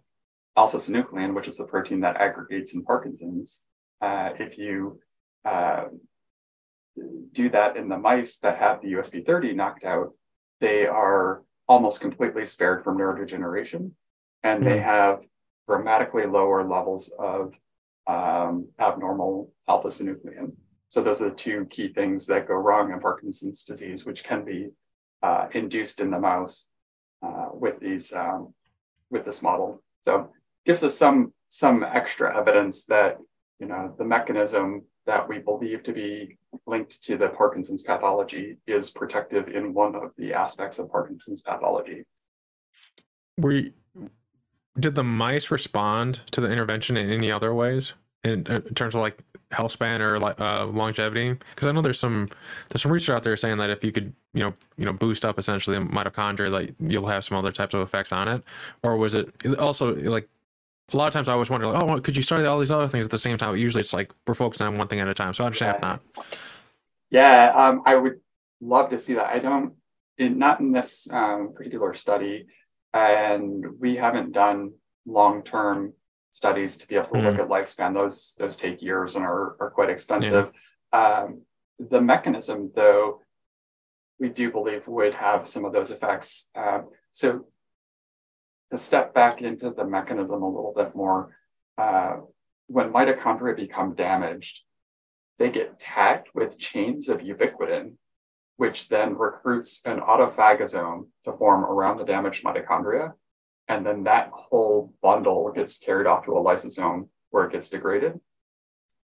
alpha 0.56 0.76
synuclein, 0.76 1.34
which 1.34 1.48
is 1.48 1.56
the 1.56 1.64
protein 1.64 2.00
that 2.00 2.16
aggregates 2.16 2.74
in 2.74 2.84
Parkinson's, 2.84 3.60
uh, 4.00 4.30
if 4.38 4.58
you 4.58 5.00
uh, 5.44 5.84
do 7.32 7.50
that 7.50 7.76
in 7.76 7.88
the 7.88 7.98
mice 7.98 8.38
that 8.38 8.58
have 8.58 8.80
the 8.80 8.92
USP30 8.92 9.54
knocked 9.54 9.84
out, 9.84 10.12
they 10.60 10.86
are 10.86 11.42
almost 11.68 12.00
completely 12.00 12.44
spared 12.46 12.82
from 12.82 12.98
neurodegeneration, 12.98 13.92
and 14.42 14.66
they 14.66 14.78
have 14.80 15.20
dramatically 15.68 16.26
lower 16.26 16.66
levels 16.66 17.12
of 17.18 17.54
um, 18.06 18.68
abnormal 18.78 19.52
alpha 19.68 19.88
synuclein. 19.88 20.52
So 20.88 21.02
those 21.02 21.22
are 21.22 21.30
the 21.30 21.36
two 21.36 21.66
key 21.70 21.92
things 21.92 22.26
that 22.26 22.48
go 22.48 22.54
wrong 22.54 22.92
in 22.92 22.98
Parkinson's 22.98 23.62
disease, 23.62 24.04
which 24.04 24.24
can 24.24 24.44
be 24.44 24.70
uh, 25.22 25.46
induced 25.52 26.00
in 26.00 26.10
the 26.10 26.18
mouse 26.18 26.66
uh, 27.22 27.48
with 27.52 27.78
these 27.78 28.12
um, 28.12 28.52
with 29.10 29.24
this 29.24 29.42
model. 29.42 29.82
So 30.04 30.32
gives 30.70 30.84
us 30.84 30.96
some 30.96 31.32
some 31.48 31.82
extra 31.82 32.38
evidence 32.38 32.84
that 32.84 33.18
you 33.58 33.66
know 33.66 33.92
the 33.98 34.04
mechanism 34.04 34.84
that 35.04 35.28
we 35.28 35.38
believe 35.38 35.82
to 35.82 35.92
be 35.92 36.38
linked 36.64 37.02
to 37.02 37.16
the 37.16 37.28
Parkinson's 37.30 37.82
pathology 37.82 38.58
is 38.68 38.90
protective 38.90 39.48
in 39.48 39.74
one 39.74 39.96
of 39.96 40.12
the 40.16 40.32
aspects 40.32 40.78
of 40.78 40.88
Parkinson's 40.88 41.42
pathology. 41.42 42.04
We 43.36 43.72
did 44.78 44.94
the 44.94 45.02
mice 45.02 45.50
respond 45.50 46.20
to 46.30 46.40
the 46.40 46.48
intervention 46.48 46.96
in 46.96 47.10
any 47.10 47.32
other 47.32 47.52
ways 47.52 47.94
in, 48.22 48.46
in 48.46 48.74
terms 48.74 48.94
of 48.94 49.00
like 49.00 49.24
health 49.50 49.72
span 49.72 50.00
or 50.00 50.16
uh, 50.16 50.66
longevity? 50.66 51.36
Because 51.54 51.66
I 51.66 51.72
know 51.72 51.82
there's 51.82 51.98
some 51.98 52.28
there's 52.68 52.82
some 52.82 52.92
research 52.92 53.14
out 53.14 53.24
there 53.24 53.36
saying 53.36 53.58
that 53.58 53.70
if 53.70 53.82
you 53.82 53.92
could 53.92 54.12
you 54.32 54.44
know 54.44 54.54
you 54.76 54.84
know 54.84 54.92
boost 54.92 55.24
up 55.24 55.38
essentially 55.38 55.78
the 55.78 55.84
mitochondria, 55.84 56.50
like 56.50 56.74
you'll 56.78 57.06
have 57.06 57.24
some 57.24 57.36
other 57.36 57.52
types 57.52 57.74
of 57.74 57.80
effects 57.80 58.12
on 58.12 58.28
it. 58.28 58.42
Or 58.82 58.96
was 58.96 59.14
it 59.14 59.32
also 59.58 59.94
like 59.94 60.28
a 60.92 60.96
lot 60.96 61.06
of 61.06 61.12
times 61.12 61.28
I 61.28 61.32
always 61.32 61.50
wonder, 61.50 61.66
like, 61.66 61.82
oh, 61.82 62.00
could 62.00 62.16
you 62.16 62.22
study 62.22 62.44
all 62.44 62.58
these 62.58 62.70
other 62.70 62.88
things 62.88 63.04
at 63.04 63.10
the 63.10 63.18
same 63.18 63.36
time? 63.36 63.50
But 63.50 63.60
usually 63.60 63.80
it's 63.80 63.92
like 63.92 64.12
we're 64.26 64.34
focusing 64.34 64.66
on 64.66 64.76
one 64.76 64.88
thing 64.88 65.00
at 65.00 65.08
a 65.08 65.14
time. 65.14 65.34
So 65.34 65.44
I 65.44 65.46
understand 65.46 65.78
yeah. 65.80 65.88
not. 65.88 66.02
Yeah, 67.10 67.52
um, 67.56 67.82
I 67.86 67.96
would 67.96 68.20
love 68.60 68.90
to 68.90 68.98
see 68.98 69.14
that. 69.14 69.26
I 69.26 69.38
don't, 69.38 69.74
in, 70.18 70.38
not 70.38 70.60
in 70.60 70.72
this 70.72 71.08
um, 71.10 71.52
particular 71.54 71.94
study, 71.94 72.46
and 72.92 73.64
we 73.78 73.96
haven't 73.96 74.32
done 74.32 74.72
long-term 75.06 75.92
studies 76.30 76.76
to 76.78 76.86
be 76.86 76.94
able 76.94 77.08
to 77.08 77.14
mm. 77.14 77.24
look 77.24 77.38
at 77.38 77.48
lifespan. 77.48 77.94
Those 77.94 78.36
those 78.38 78.56
take 78.56 78.82
years 78.82 79.16
and 79.16 79.24
are 79.24 79.56
are 79.60 79.70
quite 79.70 79.90
expensive. 79.90 80.52
Yeah. 80.92 81.22
Um, 81.22 81.42
the 81.78 82.00
mechanism, 82.00 82.70
though, 82.74 83.22
we 84.18 84.28
do 84.28 84.50
believe 84.50 84.86
would 84.86 85.14
have 85.14 85.48
some 85.48 85.64
of 85.64 85.72
those 85.72 85.90
effects. 85.90 86.50
Um, 86.54 86.90
so 87.10 87.46
to 88.70 88.78
step 88.78 89.14
back 89.14 89.42
into 89.42 89.70
the 89.70 89.84
mechanism 89.84 90.42
a 90.42 90.48
little 90.48 90.72
bit 90.76 90.94
more, 90.94 91.36
uh, 91.78 92.16
when 92.68 92.92
mitochondria 92.92 93.56
become 93.56 93.94
damaged, 93.94 94.60
they 95.38 95.50
get 95.50 95.78
tagged 95.78 96.28
with 96.34 96.58
chains 96.58 97.08
of 97.08 97.20
ubiquitin, 97.20 97.94
which 98.56 98.88
then 98.88 99.16
recruits 99.16 99.80
an 99.84 100.00
autophagosome 100.00 101.08
to 101.24 101.32
form 101.32 101.64
around 101.64 101.98
the 101.98 102.04
damaged 102.04 102.44
mitochondria. 102.44 103.14
And 103.66 103.84
then 103.86 104.04
that 104.04 104.30
whole 104.32 104.92
bundle 105.02 105.50
gets 105.52 105.78
carried 105.78 106.06
off 106.06 106.24
to 106.26 106.32
a 106.32 106.42
lysosome 106.42 107.08
where 107.30 107.46
it 107.46 107.52
gets 107.52 107.68
degraded. 107.68 108.20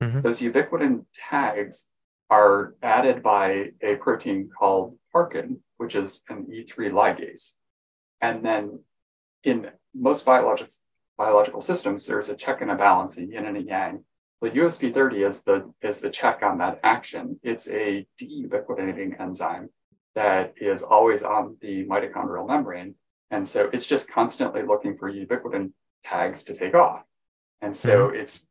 Mm-hmm. 0.01 0.21
Those 0.21 0.39
ubiquitin 0.39 1.05
tags 1.13 1.85
are 2.29 2.75
added 2.83 3.23
by 3.23 3.71
a 3.81 3.95
protein 3.95 4.49
called 4.57 4.97
parkin, 5.11 5.61
which 5.77 5.95
is 5.95 6.23
an 6.29 6.47
E3 6.51 6.91
ligase. 6.91 7.53
And 8.21 8.43
then 8.43 8.79
in 9.45 9.69
most 9.93 10.25
biological 10.25 10.73
biological 11.17 11.61
systems, 11.61 12.05
there's 12.05 12.27
a 12.29 12.35
check 12.35 12.61
and 12.61 12.71
a 12.71 12.75
balance, 12.75 13.17
a 13.17 13.25
yin 13.25 13.45
and 13.45 13.55
a 13.55 13.61
yang. 13.61 14.03
The 14.41 14.51
USP30 14.51 15.25
is 15.25 15.43
the 15.43 15.71
is 15.81 15.99
the 15.99 16.09
check 16.09 16.43
on 16.43 16.57
that 16.57 16.79
action. 16.83 17.39
It's 17.41 17.69
a 17.69 18.05
deubiquitinating 18.21 19.19
enzyme 19.19 19.69
that 20.13 20.55
is 20.57 20.83
always 20.83 21.23
on 21.23 21.57
the 21.61 21.85
mitochondrial 21.85 22.47
membrane, 22.47 22.95
and 23.31 23.47
so 23.47 23.69
it's 23.71 23.85
just 23.85 24.09
constantly 24.09 24.63
looking 24.63 24.97
for 24.97 25.11
ubiquitin 25.11 25.71
tags 26.03 26.43
to 26.45 26.55
take 26.55 26.75
off. 26.75 27.03
And 27.61 27.75
so 27.75 28.07
mm-hmm. 28.07 28.17
it's 28.17 28.47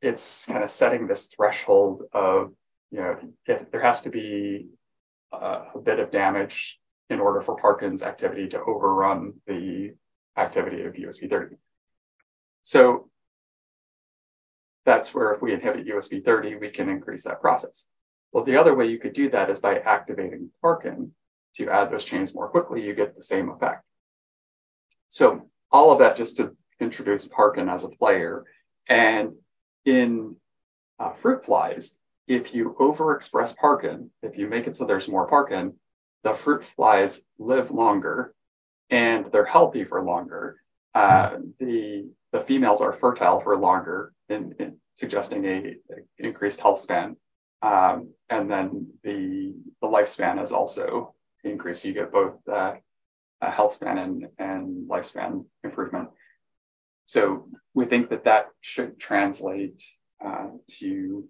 it's 0.00 0.46
kind 0.46 0.62
of 0.62 0.70
setting 0.70 1.06
this 1.06 1.26
threshold 1.26 2.02
of 2.12 2.52
you 2.90 3.00
know 3.00 3.16
if 3.46 3.70
there 3.70 3.82
has 3.82 4.02
to 4.02 4.10
be 4.10 4.68
a, 5.32 5.62
a 5.74 5.78
bit 5.82 5.98
of 5.98 6.12
damage 6.12 6.78
in 7.10 7.20
order 7.20 7.42
for 7.42 7.56
Parkin's 7.56 8.02
activity 8.02 8.48
to 8.48 8.62
overrun 8.62 9.34
the 9.46 9.94
activity 10.36 10.82
of 10.82 10.94
USP 10.94 11.28
30. 11.28 11.56
So 12.62 13.10
that's 14.84 15.14
where 15.14 15.32
if 15.32 15.42
we 15.42 15.52
inhibit 15.52 15.86
USP 15.86 16.24
30, 16.24 16.56
we 16.56 16.70
can 16.70 16.88
increase 16.88 17.24
that 17.24 17.40
process. 17.40 17.86
Well, 18.32 18.44
the 18.44 18.56
other 18.56 18.74
way 18.74 18.86
you 18.88 18.98
could 18.98 19.14
do 19.14 19.30
that 19.30 19.50
is 19.50 19.60
by 19.60 19.78
activating 19.78 20.50
Parkin 20.60 21.12
to 21.56 21.70
add 21.70 21.90
those 21.90 22.04
chains 22.04 22.34
more 22.34 22.48
quickly, 22.48 22.82
you 22.82 22.94
get 22.94 23.14
the 23.14 23.22
same 23.22 23.48
effect. 23.48 23.84
So 25.08 25.48
all 25.70 25.92
of 25.92 26.00
that 26.00 26.16
just 26.16 26.36
to 26.38 26.56
introduce 26.80 27.26
Parkin 27.26 27.68
as 27.68 27.84
a 27.84 27.88
player. 27.88 28.44
And 28.88 29.34
in 29.84 30.36
uh, 30.98 31.12
fruit 31.12 31.44
flies, 31.44 31.96
if 32.26 32.54
you 32.54 32.74
overexpress 32.80 33.56
Parkin, 33.56 34.10
if 34.22 34.36
you 34.36 34.48
make 34.48 34.66
it 34.66 34.76
so 34.76 34.84
there's 34.84 35.08
more 35.08 35.28
Parkin, 35.28 35.74
the 36.24 36.34
fruit 36.34 36.64
flies 36.64 37.22
live 37.38 37.70
longer 37.70 38.33
and 38.90 39.26
they're 39.32 39.44
healthy 39.44 39.84
for 39.84 40.02
longer. 40.02 40.60
Uh, 40.94 41.38
the 41.58 42.08
the 42.32 42.40
females 42.40 42.80
are 42.80 42.98
fertile 43.00 43.40
for 43.40 43.56
longer, 43.56 44.12
in, 44.28 44.54
in 44.58 44.76
suggesting 44.96 45.44
a, 45.44 45.56
a, 45.90 45.96
increased 46.18 46.60
health 46.60 46.80
span. 46.80 47.16
Um, 47.62 48.10
and 48.28 48.50
then 48.50 48.88
the 49.02 49.54
the 49.80 49.86
lifespan 49.86 50.42
is 50.42 50.52
also 50.52 51.14
increased. 51.42 51.84
You 51.84 51.92
get 51.92 52.12
both 52.12 52.36
uh, 52.48 52.74
a 53.40 53.50
health 53.50 53.74
span 53.74 53.98
and, 53.98 54.26
and 54.38 54.88
lifespan 54.88 55.44
improvement. 55.62 56.10
So 57.06 57.48
we 57.74 57.84
think 57.84 58.10
that 58.10 58.24
that 58.24 58.46
should 58.60 58.98
translate 58.98 59.82
uh, 60.24 60.48
to 60.78 61.28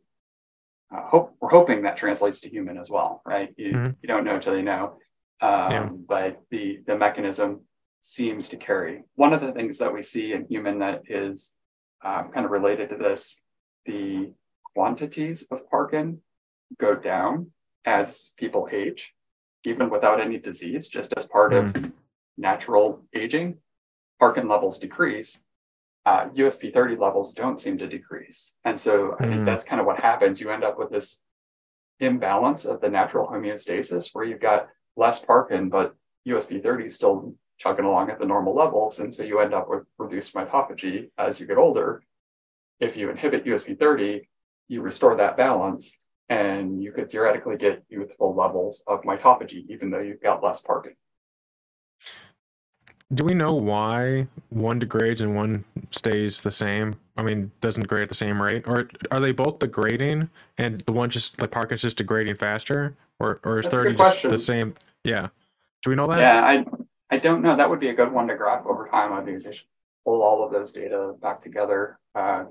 uh, 0.95 1.03
hope. 1.03 1.37
We're 1.41 1.51
hoping 1.51 1.83
that 1.83 1.97
translates 1.97 2.41
to 2.43 2.51
human 2.51 2.79
as 2.79 2.91
well, 2.91 3.23
right? 3.27 3.53
You, 3.57 3.73
mm-hmm. 3.73 3.91
you 4.01 4.07
don't 4.07 4.25
know 4.25 4.37
until 4.37 4.57
you 4.57 4.63
know. 4.63 4.99
Um, 5.41 5.71
yeah. 5.71 5.89
But 6.09 6.43
the, 6.51 6.81
the 6.87 6.97
mechanism 6.97 7.63
seems 8.01 8.49
to 8.51 8.57
carry. 8.57 9.03
One 9.15 9.33
of 9.33 9.41
the 9.41 9.53
things 9.53 9.79
that 9.79 9.93
we 9.93 10.03
see 10.03 10.33
in 10.33 10.47
human 10.47 10.79
that 10.81 11.03
is 11.09 11.55
um, 12.05 12.31
kind 12.33 12.45
of 12.45 12.53
related 12.53 12.91
to 12.91 12.97
this, 12.97 13.41
the 13.87 14.33
quantities 14.75 15.47
of 15.51 15.69
Parkin 15.71 16.21
go 16.79 16.95
down 16.95 17.51
as 17.85 18.33
people 18.37 18.69
age, 18.71 19.13
even 19.65 19.91
without 19.91 20.21
any 20.21 20.39
disease, 20.39 20.89
just 20.89 21.15
as 21.17 21.27
part 21.27 21.53
mm. 21.53 21.75
of 21.75 21.93
natural 22.37 23.03
aging. 23.15 23.59
Parkin 24.19 24.49
levels 24.49 24.79
decrease. 24.79 25.43
Uh, 26.07 26.29
USP30 26.37 26.99
levels 26.99 27.33
don't 27.33 27.59
seem 27.59 27.79
to 27.79 27.87
decrease. 27.87 28.57
And 28.65 28.79
so. 28.79 29.17
I 29.19 29.25
think 29.25 29.43
mm. 29.43 29.47
that's 29.47 29.65
kind 29.65 29.81
of 29.81 29.87
what 29.87 30.01
happens. 30.01 30.41
You 30.41 30.51
end 30.51 30.65
up 30.65 30.79
with 30.79 30.91
this 30.91 31.23
imbalance 32.01 32.65
of 32.65 32.81
the 32.81 32.89
natural 32.89 33.29
homeostasis 33.29 34.11
where 34.13 34.25
you've 34.25 34.41
got 34.41 34.69
less 34.97 35.25
Parkin, 35.25 35.69
but 35.69 35.95
USP30 36.27 36.87
is 36.87 36.95
still 36.95 37.35
chugging 37.59 37.85
along 37.85 38.11
at 38.11 38.19
the 38.19 38.27
normal 38.27 38.55
levels. 38.55 38.99
And 38.99 39.15
so 39.15 39.23
you 39.23 39.41
end 39.41 39.55
up 39.55 39.69
with 39.69 39.85
reduced 39.99 40.35
mitophagy 40.35 41.11
as 41.19 41.41
you 41.41 41.47
get 41.47 41.59
older. 41.59 42.03
If 42.81 42.97
you 42.97 43.11
inhibit 43.11 43.45
USP30, 43.45 44.23
you 44.69 44.83
restore 44.83 45.17
that 45.17 45.37
balance 45.37 45.97
and 46.29 46.83
you 46.83 46.93
could 46.93 47.11
theoretically 47.11 47.57
get 47.57 47.85
youthful 47.89 48.35
levels 48.35 48.83
of 48.87 49.03
mitophagy, 49.03 49.67
even 49.69 49.91
though 49.91 50.01
you've 50.01 50.23
got 50.23 50.43
less 50.43 50.63
Parkin. 50.63 50.95
Do 53.13 53.25
we 53.25 53.35
know 53.35 53.55
why 53.55 54.27
one 54.49 54.79
degrades 54.79 55.21
and 55.21 55.37
one 55.37 55.65
stays 55.91 56.41
the 56.41 56.51
same? 56.51 56.97
I 57.17 57.23
mean, 57.23 57.51
doesn't 57.61 57.83
degrade 57.83 58.03
at 58.03 58.09
the 58.09 58.15
same 58.15 58.41
rate, 58.41 58.65
or 58.67 58.89
are 59.11 59.21
they 59.21 59.33
both 59.33 59.59
degrading 59.59 60.31
and 60.59 60.81
the 60.81 60.93
one 60.93 61.11
just 61.11 61.41
like 61.41 61.51
Parkinson's 61.51 61.93
just 61.93 61.97
degrading 61.99 62.37
faster, 62.37 62.97
or 63.19 63.41
or 63.45 63.59
is 63.59 63.67
That's 63.67 63.75
thirty 63.75 63.95
just 63.95 64.23
the 64.23 64.39
same? 64.39 64.75
Yeah. 65.05 65.29
Do 65.83 65.91
we 65.91 65.97
know 65.97 66.07
that? 66.09 66.19
Yeah, 66.19 66.43
I 66.43 66.65
I 67.11 67.19
don't 67.19 67.43
know. 67.43 67.57
That 67.57 67.69
would 67.69 67.79
be 67.79 67.91
a 67.91 67.95
good 67.95 68.11
one 68.11 68.27
to 68.29 68.37
graph 68.37 68.67
over 68.67 68.89
time. 68.89 69.13
I 69.13 69.23
think 69.23 69.43
they 69.43 69.53
should 69.53 69.67
pull 70.05 70.23
all 70.23 70.45
of 70.45 70.51
those 70.51 70.73
data 70.73 71.15
back 71.21 71.43
together 71.43 71.99
uh, 72.15 72.45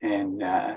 and 0.00 0.42
uh, 0.42 0.76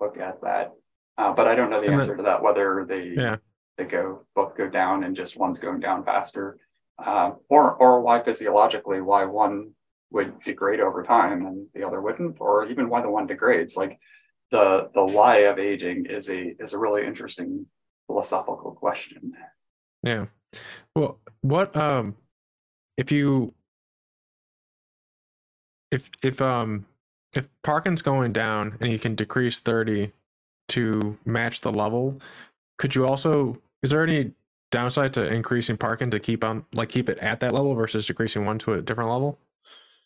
look 0.00 0.18
at 0.18 0.40
that. 0.42 0.72
Uh, 1.18 1.32
but 1.32 1.48
I 1.48 1.54
don't 1.54 1.70
know 1.70 1.80
the 1.80 1.86
and 1.86 1.96
answer 1.96 2.08
then, 2.08 2.18
to 2.18 2.22
that. 2.24 2.42
Whether 2.42 2.84
they 2.86 3.14
yeah. 3.16 3.36
they 3.78 3.84
go 3.84 4.24
both 4.34 4.56
go 4.56 4.68
down 4.68 5.04
and 5.04 5.16
just 5.16 5.36
one's 5.36 5.58
going 5.58 5.80
down 5.80 6.04
faster 6.04 6.58
uh, 7.04 7.32
or 7.48 7.74
or 7.74 8.00
why 8.00 8.22
physiologically 8.22 9.00
why 9.00 9.24
one 9.24 9.72
would 10.10 10.40
degrade 10.42 10.80
over 10.80 11.02
time 11.02 11.46
and 11.46 11.66
the 11.74 11.84
other 11.84 12.00
wouldn't, 12.00 12.36
or 12.38 12.68
even 12.68 12.88
why 12.88 13.00
the 13.02 13.10
one 13.10 13.26
degrades. 13.26 13.76
Like 13.76 13.98
the 14.50 14.90
the 14.94 15.00
lie 15.00 15.38
of 15.38 15.58
aging 15.58 16.06
is 16.06 16.28
a 16.28 16.54
is 16.62 16.72
a 16.72 16.78
really 16.78 17.06
interesting 17.06 17.66
philosophical 18.06 18.72
question. 18.72 19.32
Yeah. 20.02 20.26
Well, 20.94 21.18
what 21.40 21.76
um 21.76 22.16
if 22.96 23.10
you 23.10 23.54
if 25.90 26.10
if 26.22 26.40
um 26.40 26.86
if 27.34 27.48
Parkin's 27.62 28.02
going 28.02 28.32
down 28.32 28.76
and 28.80 28.92
you 28.92 28.98
can 28.98 29.14
decrease 29.14 29.58
30 29.58 30.12
to 30.68 31.18
match 31.24 31.62
the 31.62 31.72
level, 31.72 32.20
could 32.76 32.94
you 32.94 33.06
also 33.06 33.58
is 33.82 33.90
there 33.90 34.02
any 34.02 34.32
downside 34.72 35.14
to 35.14 35.32
increasing 35.32 35.76
Parkin 35.76 36.10
to 36.10 36.18
keep 36.18 36.42
on 36.42 36.64
like 36.74 36.88
keep 36.88 37.08
it 37.08 37.18
at 37.18 37.38
that 37.40 37.52
level 37.52 37.74
versus 37.74 38.06
decreasing 38.06 38.44
one 38.44 38.58
to 38.60 38.74
a 38.74 38.82
different 38.82 39.10
level? 39.10 39.38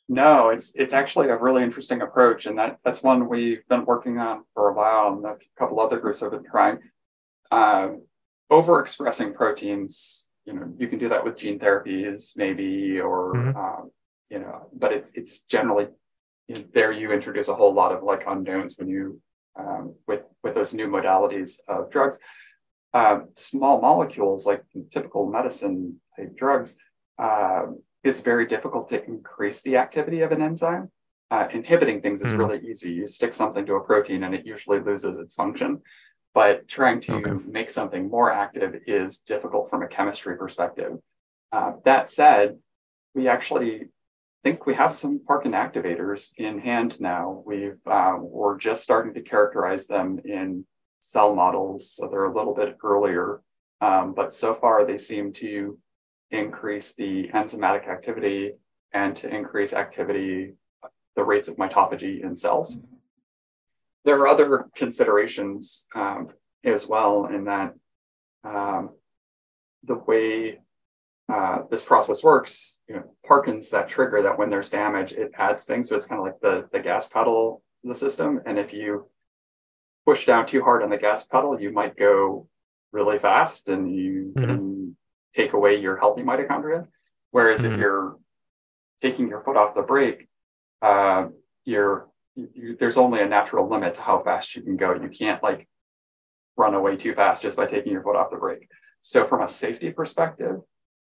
No, 0.09 0.51
it's 0.51 0.75
it's 0.75 0.93
actually 0.93 1.29
a 1.29 1.37
really 1.37 1.62
interesting 1.62 2.03
approach, 2.03 2.45
and 2.45 2.59
that 2.59 2.79
that's 2.85 3.03
one 3.03 3.29
we've 3.29 3.67
been 3.69 3.87
working 3.87 4.19
on 4.19 4.45
for 4.53 4.69
a 4.69 4.75
while, 4.75 5.14
and 5.14 5.25
a 5.25 5.37
couple 5.59 5.81
other 5.81 5.99
groups 5.99 6.21
have 6.21 6.33
been 6.33 6.45
trying. 6.45 6.79
Um, 7.51 8.03
overexpressing 8.53 9.35
proteins, 9.35 10.27
you 10.45 10.53
know, 10.53 10.73
you 10.79 10.87
can 10.87 10.99
do 10.99 11.09
that 11.09 11.25
with 11.25 11.37
gene 11.37 11.59
therapies, 11.59 12.37
maybe, 12.37 13.01
or 13.01 13.35
mm-hmm. 13.35 13.57
um, 13.57 13.91
you 14.31 14.39
know, 14.39 14.69
but 14.73 14.93
it's 14.93 15.11
it's 15.14 15.41
generally 15.41 15.89
you 16.49 16.57
know, 16.57 16.64
there 16.73 16.93
you 16.93 17.12
introduce 17.12 17.49
a 17.49 17.55
whole 17.55 17.75
lot 17.75 17.93
of 17.93 18.03
like 18.03 18.25
unknowns 18.27 18.77
when 18.79 18.89
you 18.89 19.21
um, 19.59 19.95
with 20.07 20.23
with 20.43 20.55
those 20.55 20.75
new 20.75 20.87
modalities 20.87 21.59
of 21.69 21.91
drugs. 21.91 22.19
Uh, 22.97 23.21
small 23.35 23.79
molecules 23.79 24.47
like 24.47 24.63
typical 24.91 25.31
medicine 25.31 26.01
type 26.17 26.35
drugs, 26.35 26.79
uh, 27.19 27.65
it's 28.03 28.21
very 28.21 28.47
difficult 28.47 28.89
to 28.89 29.05
increase 29.05 29.61
the 29.61 29.77
activity 29.77 30.23
of 30.23 30.33
an 30.33 30.41
enzyme. 30.41 30.91
Uh, 31.31 31.47
inhibiting 31.53 32.01
things 32.01 32.23
is 32.23 32.33
mm. 32.33 32.39
really 32.39 32.67
easy. 32.67 32.93
You 32.93 33.07
stick 33.07 33.35
something 33.35 33.67
to 33.67 33.75
a 33.75 33.85
protein 33.85 34.23
and 34.23 34.35
it 34.35 34.47
usually 34.47 34.81
loses 34.81 35.19
its 35.19 35.35
function. 35.35 35.83
But 36.33 36.69
trying 36.69 37.03
to 37.03 37.17
okay. 37.17 37.33
make 37.47 37.69
something 37.69 38.09
more 38.09 38.33
active 38.33 38.75
is 38.87 39.19
difficult 39.19 39.69
from 39.69 39.83
a 39.83 39.89
chemistry 39.89 40.39
perspective. 40.39 40.93
Uh, 41.53 41.73
that 41.85 42.09
said, 42.09 42.57
we 43.15 43.29
actually 43.29 43.91
think 44.43 44.65
we 44.65 44.73
have 44.73 44.95
some 44.95 45.21
parkin 45.27 45.53
activators 45.53 46.31
in 46.39 46.61
hand 46.61 46.97
now. 46.99 47.43
We've 47.45 47.85
uh, 47.87 48.15
we're 48.19 48.57
just 48.57 48.83
starting 48.83 49.13
to 49.15 49.21
characterize 49.21 49.87
them 49.87 50.19
in 50.25 50.65
cell 51.07 51.35
models, 51.35 51.91
so 51.91 52.09
they're 52.09 52.25
a 52.25 52.35
little 52.35 52.55
bit 52.55 52.77
earlier. 52.83 53.41
Um, 53.81 54.13
but 54.15 54.35
so 54.35 54.55
far, 54.55 54.85
they 54.85 54.99
seem 54.99 55.33
to 55.35 55.79
increase 56.31 56.95
the 56.95 57.29
enzymatic 57.29 57.89
activity 57.89 58.53
and 58.93 59.15
to 59.17 59.29
increase 59.29 59.73
activity, 59.73 60.55
the 61.15 61.23
rates 61.23 61.49
of 61.49 61.57
mitophagy 61.57 62.25
in 62.25 62.35
cells. 62.35 62.77
There 64.05 64.19
are 64.21 64.29
other 64.29 64.67
considerations 64.75 65.87
um, 65.95 66.31
as 66.65 66.87
well 66.87 67.27
in 67.27 67.45
that 67.45 67.75
um, 68.45 68.91
the 69.85 69.95
way 69.95 70.59
uh, 71.33 71.59
this 71.71 71.83
process 71.83 72.23
works, 72.23 72.81
you 72.89 72.97
know, 72.97 73.05
Parkins 73.27 73.71
that 73.71 73.89
trigger 73.89 74.23
that 74.23 74.39
when 74.39 74.51
there's 74.51 74.71
damage, 74.71 75.13
it 75.13 75.31
adds 75.37 75.65
things. 75.65 75.89
So 75.89 75.97
it's 75.97 76.07
kind 76.07 76.21
of 76.21 76.27
like 76.27 76.41
the, 76.41 76.69
the 76.73 76.81
gas 76.81 77.09
pedal 77.09 77.63
to 77.83 77.89
the 77.89 77.95
system. 77.95 78.41
And 78.47 78.59
if 78.59 78.73
you 78.73 79.09
push 80.07 80.25
down 80.25 80.47
too 80.47 80.63
hard 80.63 80.83
on 80.83 80.91
the 80.91 80.97
gas 80.97 81.27
pedal, 81.27 81.61
you 81.61 81.73
might 81.73 81.97
go 81.97 82.49
really 82.93 83.19
fast 83.19 83.69
and 83.69 83.95
you 83.95 84.33
mm-hmm. 84.35 84.47
can 84.47 84.97
take 85.35 85.53
away 85.53 85.81
your 85.81 85.97
healthy 85.97 86.23
mitochondria. 86.23 86.87
Whereas 87.33 87.61
mm-hmm. 87.61 87.73
if 87.73 87.79
you're 87.79 88.17
taking 89.03 89.29
your 89.29 89.43
foot 89.43 89.57
off 89.57 89.75
the 89.75 89.83
brake, 89.83 90.29
uh, 90.81 91.27
you're 91.65 92.09
you, 92.37 92.77
there's 92.79 92.99
only 92.99 93.21
a 93.21 93.27
natural 93.27 93.69
limit 93.69 93.95
to 93.95 94.01
how 94.01 94.23
fast 94.23 94.55
you 94.55 94.63
can 94.63 94.77
go. 94.77 94.95
You 94.95 95.09
can't 95.09 95.43
like 95.43 95.69
run 96.57 96.75
away 96.75 96.97
too 96.97 97.15
fast 97.15 97.43
just 97.43 97.57
by 97.57 97.67
taking 97.67 97.93
your 97.93 98.03
foot 98.03 98.17
off 98.17 98.31
the 98.31 98.37
brake. 98.37 98.69
So 99.01 99.27
from 99.27 99.43
a 99.43 99.49
safety 99.49 99.91
perspective, 99.91 100.61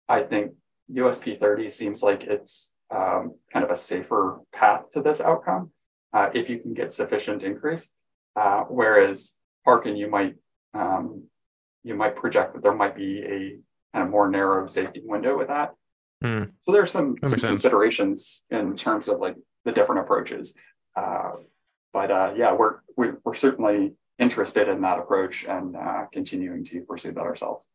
I 0.07 0.21
think 0.21 0.53
USP 0.93 1.39
30 1.39 1.69
seems 1.69 2.03
like 2.03 2.23
it's 2.23 2.71
um, 2.91 3.35
kind 3.51 3.65
of 3.65 3.71
a 3.71 3.75
safer 3.75 4.39
path 4.53 4.91
to 4.93 5.01
this 5.01 5.19
outcome 5.19 5.71
uh, 6.13 6.29
if 6.33 6.49
you 6.49 6.59
can 6.59 6.73
get 6.73 6.93
sufficient 6.93 7.43
increase. 7.43 7.89
Uh, 8.35 8.63
whereas 8.63 9.35
Parkin, 9.63 9.95
you 9.95 10.09
might 10.09 10.35
um, 10.73 11.23
you 11.83 11.95
might 11.95 12.15
project 12.15 12.53
that 12.53 12.63
there 12.63 12.73
might 12.73 12.95
be 12.95 13.19
a 13.19 13.57
kind 13.93 14.05
of 14.05 14.09
more 14.09 14.29
narrow 14.29 14.67
safety 14.67 15.01
window 15.03 15.37
with 15.37 15.47
that. 15.47 15.73
Mm. 16.23 16.51
So 16.61 16.71
there's 16.71 16.91
some, 16.91 17.15
some 17.25 17.39
considerations 17.39 18.43
in 18.49 18.75
terms 18.75 19.07
of 19.07 19.19
like 19.19 19.35
the 19.63 19.71
different 19.71 20.01
approaches. 20.01 20.55
Uh, 20.95 21.31
but 21.93 22.11
uh, 22.11 22.33
yeah, 22.35 22.53
we're 22.53 22.79
we, 22.97 23.07
are 23.07 23.21
we 23.23 23.31
are 23.31 23.35
certainly 23.35 23.93
interested 24.19 24.67
in 24.67 24.81
that 24.81 24.99
approach 24.99 25.45
and 25.45 25.75
uh, 25.75 26.05
continuing 26.11 26.65
to 26.65 26.81
pursue 26.81 27.11
that 27.11 27.21
ourselves. 27.21 27.67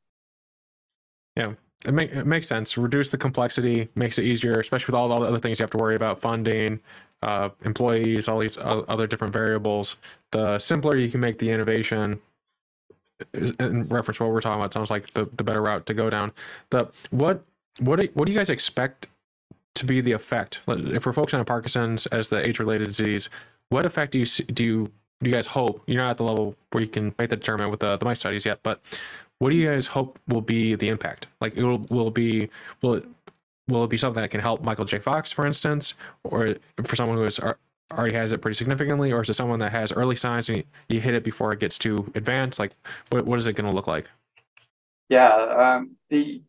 Yeah, 1.36 1.54
it, 1.86 1.92
make, 1.92 2.12
it 2.12 2.26
makes 2.26 2.46
sense. 2.46 2.76
Reduce 2.76 3.10
the 3.10 3.18
complexity, 3.18 3.88
makes 3.94 4.18
it 4.18 4.24
easier, 4.24 4.58
especially 4.60 4.92
with 4.92 4.94
all 4.94 5.08
the 5.08 5.26
other 5.26 5.38
things 5.38 5.58
you 5.58 5.62
have 5.62 5.70
to 5.70 5.78
worry 5.78 5.96
about 5.96 6.20
funding, 6.20 6.80
uh, 7.22 7.50
employees, 7.64 8.28
all 8.28 8.38
these 8.38 8.58
other 8.58 9.06
different 9.06 9.32
variables. 9.32 9.96
The 10.30 10.58
simpler 10.58 10.96
you 10.96 11.10
can 11.10 11.20
make 11.20 11.38
the 11.38 11.50
innovation, 11.50 12.20
in 13.34 13.88
reference 13.88 14.18
to 14.18 14.24
what 14.24 14.32
we're 14.32 14.40
talking 14.40 14.60
about, 14.60 14.72
sounds 14.72 14.90
like 14.90 15.12
the, 15.14 15.26
the 15.36 15.44
better 15.44 15.62
route 15.62 15.86
to 15.86 15.94
go 15.94 16.10
down. 16.10 16.32
The 16.70 16.88
what 17.10 17.44
what 17.78 18.00
do, 18.00 18.08
what 18.14 18.26
do 18.26 18.32
you 18.32 18.38
guys 18.38 18.50
expect 18.50 19.06
to 19.74 19.86
be 19.86 20.00
the 20.00 20.12
effect? 20.12 20.60
If 20.68 21.06
we're 21.06 21.12
focusing 21.12 21.38
on 21.38 21.46
Parkinson's 21.46 22.06
as 22.06 22.28
the 22.28 22.46
age-related 22.46 22.88
disease, 22.88 23.30
what 23.70 23.86
effect 23.86 24.12
do 24.12 24.18
you 24.18 24.26
do 24.26 24.64
you 24.64 24.92
do 25.22 25.28
you 25.28 25.36
guys 25.36 25.46
hope 25.46 25.82
you're 25.86 26.02
not 26.02 26.10
at 26.10 26.16
the 26.16 26.24
level 26.24 26.54
where 26.70 26.82
you 26.82 26.88
can 26.88 27.14
make 27.18 27.28
the 27.28 27.36
determinant 27.36 27.70
with 27.70 27.80
the, 27.80 27.96
the 27.96 28.04
mice 28.04 28.20
studies 28.20 28.46
yet 28.46 28.58
but 28.62 28.80
what 29.40 29.50
do 29.50 29.56
you 29.56 29.68
guys 29.68 29.86
hope 29.86 30.18
will 30.28 30.40
be 30.40 30.76
the 30.76 30.88
impact? 30.88 31.26
Like 31.40 31.56
it 31.56 31.64
will, 31.64 31.78
will 31.90 32.10
be 32.10 32.48
will 32.82 32.94
it 32.94 33.04
will 33.68 33.84
it 33.84 33.90
be 33.90 33.96
something 33.96 34.20
that 34.20 34.30
can 34.30 34.40
help 34.40 34.62
michael 34.62 34.84
j. 34.84 34.98
Fox 34.98 35.32
for 35.32 35.46
instance? 35.46 35.94
Or 36.24 36.56
for 36.84 36.96
someone 36.96 37.18
who 37.18 37.24
is 37.24 37.40
already 37.92 38.14
has 38.14 38.32
it 38.32 38.40
pretty 38.40 38.54
significantly? 38.54 39.12
Or 39.12 39.22
is 39.22 39.28
it 39.28 39.34
someone 39.34 39.58
that 39.58 39.72
has 39.72 39.92
early 39.92 40.16
signs 40.16 40.48
and 40.48 40.58
you, 40.58 40.64
you 40.88 41.00
hit 41.00 41.14
it 41.14 41.24
before 41.24 41.52
it 41.52 41.58
gets 41.58 41.78
too 41.78 42.10
advanced? 42.14 42.58
Like 42.58 42.72
what, 43.10 43.26
what 43.26 43.38
is 43.38 43.46
it 43.46 43.54
going 43.54 43.68
to 43.68 43.74
look 43.74 43.88
like? 43.88 44.10
Yeah 45.08 45.32
um, 45.34 45.96
the 46.08 46.42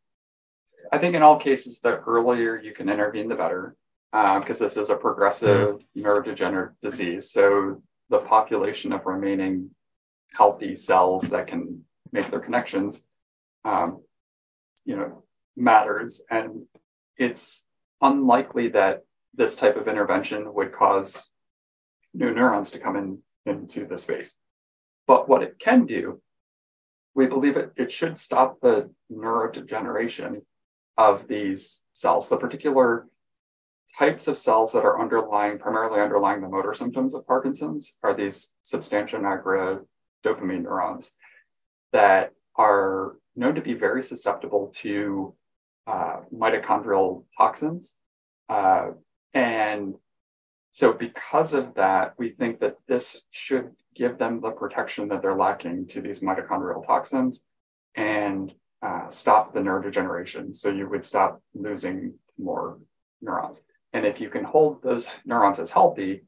i 0.91 0.97
think 0.97 1.15
in 1.15 1.23
all 1.23 1.37
cases 1.37 1.79
the 1.79 1.99
earlier 2.01 2.59
you 2.59 2.73
can 2.73 2.89
intervene 2.89 3.27
the 3.27 3.35
better 3.35 3.75
because 4.11 4.61
uh, 4.61 4.65
this 4.65 4.77
is 4.77 4.89
a 4.89 4.95
progressive 4.95 5.57
mm-hmm. 5.57 6.05
neurodegenerative 6.05 6.73
disease. 6.83 7.31
So 7.31 7.81
the 8.09 8.19
population 8.19 8.91
of 8.91 9.05
remaining 9.05 9.69
healthy 10.33 10.75
cells 10.75 11.29
that 11.29 11.47
can 11.47 11.83
make 12.11 12.29
their 12.29 12.39
connections, 12.39 13.03
um, 13.65 14.01
you 14.85 14.95
know, 14.95 15.23
matters. 15.55 16.21
And 16.29 16.63
it's 17.17 17.65
unlikely 18.01 18.69
that 18.69 19.03
this 19.33 19.55
type 19.55 19.77
of 19.77 19.87
intervention 19.87 20.53
would 20.53 20.73
cause 20.73 21.29
new 22.13 22.33
neurons 22.33 22.71
to 22.71 22.79
come 22.79 22.95
in 22.95 23.19
into 23.45 23.85
the 23.85 23.97
space. 23.97 24.37
But 25.07 25.29
what 25.29 25.43
it 25.43 25.59
can 25.59 25.85
do, 25.85 26.21
we 27.15 27.27
believe 27.27 27.57
it, 27.57 27.71
it 27.75 27.91
should 27.91 28.17
stop 28.17 28.59
the 28.61 28.91
neurodegeneration 29.11 30.41
of 30.97 31.27
these 31.27 31.83
cells. 31.93 32.29
The 32.29 32.37
particular 32.37 33.07
types 33.97 34.27
of 34.27 34.37
cells 34.37 34.73
that 34.73 34.85
are 34.85 35.01
underlying, 35.01 35.59
primarily 35.59 35.99
underlying 35.99 36.41
the 36.41 36.47
motor 36.49 36.73
symptoms 36.73 37.13
of 37.13 37.27
Parkinson's 37.27 37.97
are 38.03 38.13
these 38.13 38.53
substantia 38.61 39.17
nigra 39.17 39.79
dopamine 40.23 40.63
neurons 40.63 41.13
that 41.91 42.31
are 42.55 43.17
known 43.35 43.55
to 43.55 43.61
be 43.61 43.73
very 43.73 44.03
susceptible 44.03 44.71
to 44.75 45.33
uh, 45.87 46.17
mitochondrial 46.33 47.23
toxins. 47.37 47.95
Uh, 48.49 48.91
and 49.33 49.95
so, 50.71 50.93
because 50.93 51.53
of 51.53 51.75
that, 51.75 52.13
we 52.17 52.29
think 52.29 52.59
that 52.59 52.77
this 52.87 53.21
should 53.31 53.71
give 53.95 54.17
them 54.17 54.39
the 54.41 54.51
protection 54.51 55.09
that 55.09 55.21
they're 55.21 55.35
lacking 55.35 55.87
to 55.87 56.01
these 56.01 56.21
mitochondrial 56.21 56.85
toxins 56.85 57.43
and 57.95 58.53
uh, 58.81 59.09
stop 59.09 59.53
the 59.53 59.59
neurodegeneration. 59.59 60.55
So, 60.55 60.69
you 60.69 60.87
would 60.89 61.03
stop 61.03 61.41
losing 61.53 62.13
more 62.37 62.79
neurons. 63.21 63.61
And 63.93 64.05
if 64.05 64.21
you 64.21 64.29
can 64.29 64.43
hold 64.43 64.81
those 64.81 65.07
neurons 65.25 65.59
as 65.59 65.71
healthy, 65.71 66.23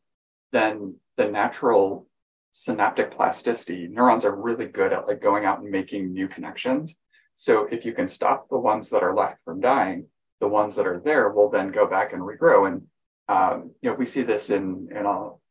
then 0.51 0.95
the 1.17 1.29
natural 1.29 2.07
synaptic 2.53 3.17
plasticity, 3.17 3.87
neurons 3.91 4.23
are 4.23 4.35
really 4.35 4.67
good 4.67 4.93
at 4.93 5.07
like 5.07 5.19
going 5.19 5.43
out 5.43 5.59
and 5.59 5.71
making 5.71 6.13
new 6.13 6.27
connections. 6.27 6.95
So 7.35 7.67
if 7.71 7.83
you 7.83 7.93
can 7.93 8.07
stop 8.07 8.47
the 8.47 8.59
ones 8.59 8.91
that 8.91 9.01
are 9.01 9.15
left 9.15 9.39
from 9.43 9.59
dying, 9.59 10.05
the 10.39 10.47
ones 10.47 10.75
that 10.75 10.85
are 10.85 11.01
there 11.03 11.29
will 11.29 11.49
then 11.49 11.71
go 11.71 11.87
back 11.87 12.13
and 12.13 12.21
regrow. 12.21 12.67
And 12.67 12.83
um, 13.27 13.71
you 13.81 13.89
know, 13.89 13.95
we 13.95 14.05
see 14.05 14.21
this 14.21 14.51
in 14.51 14.89
in 14.95 15.07
all 15.07 15.41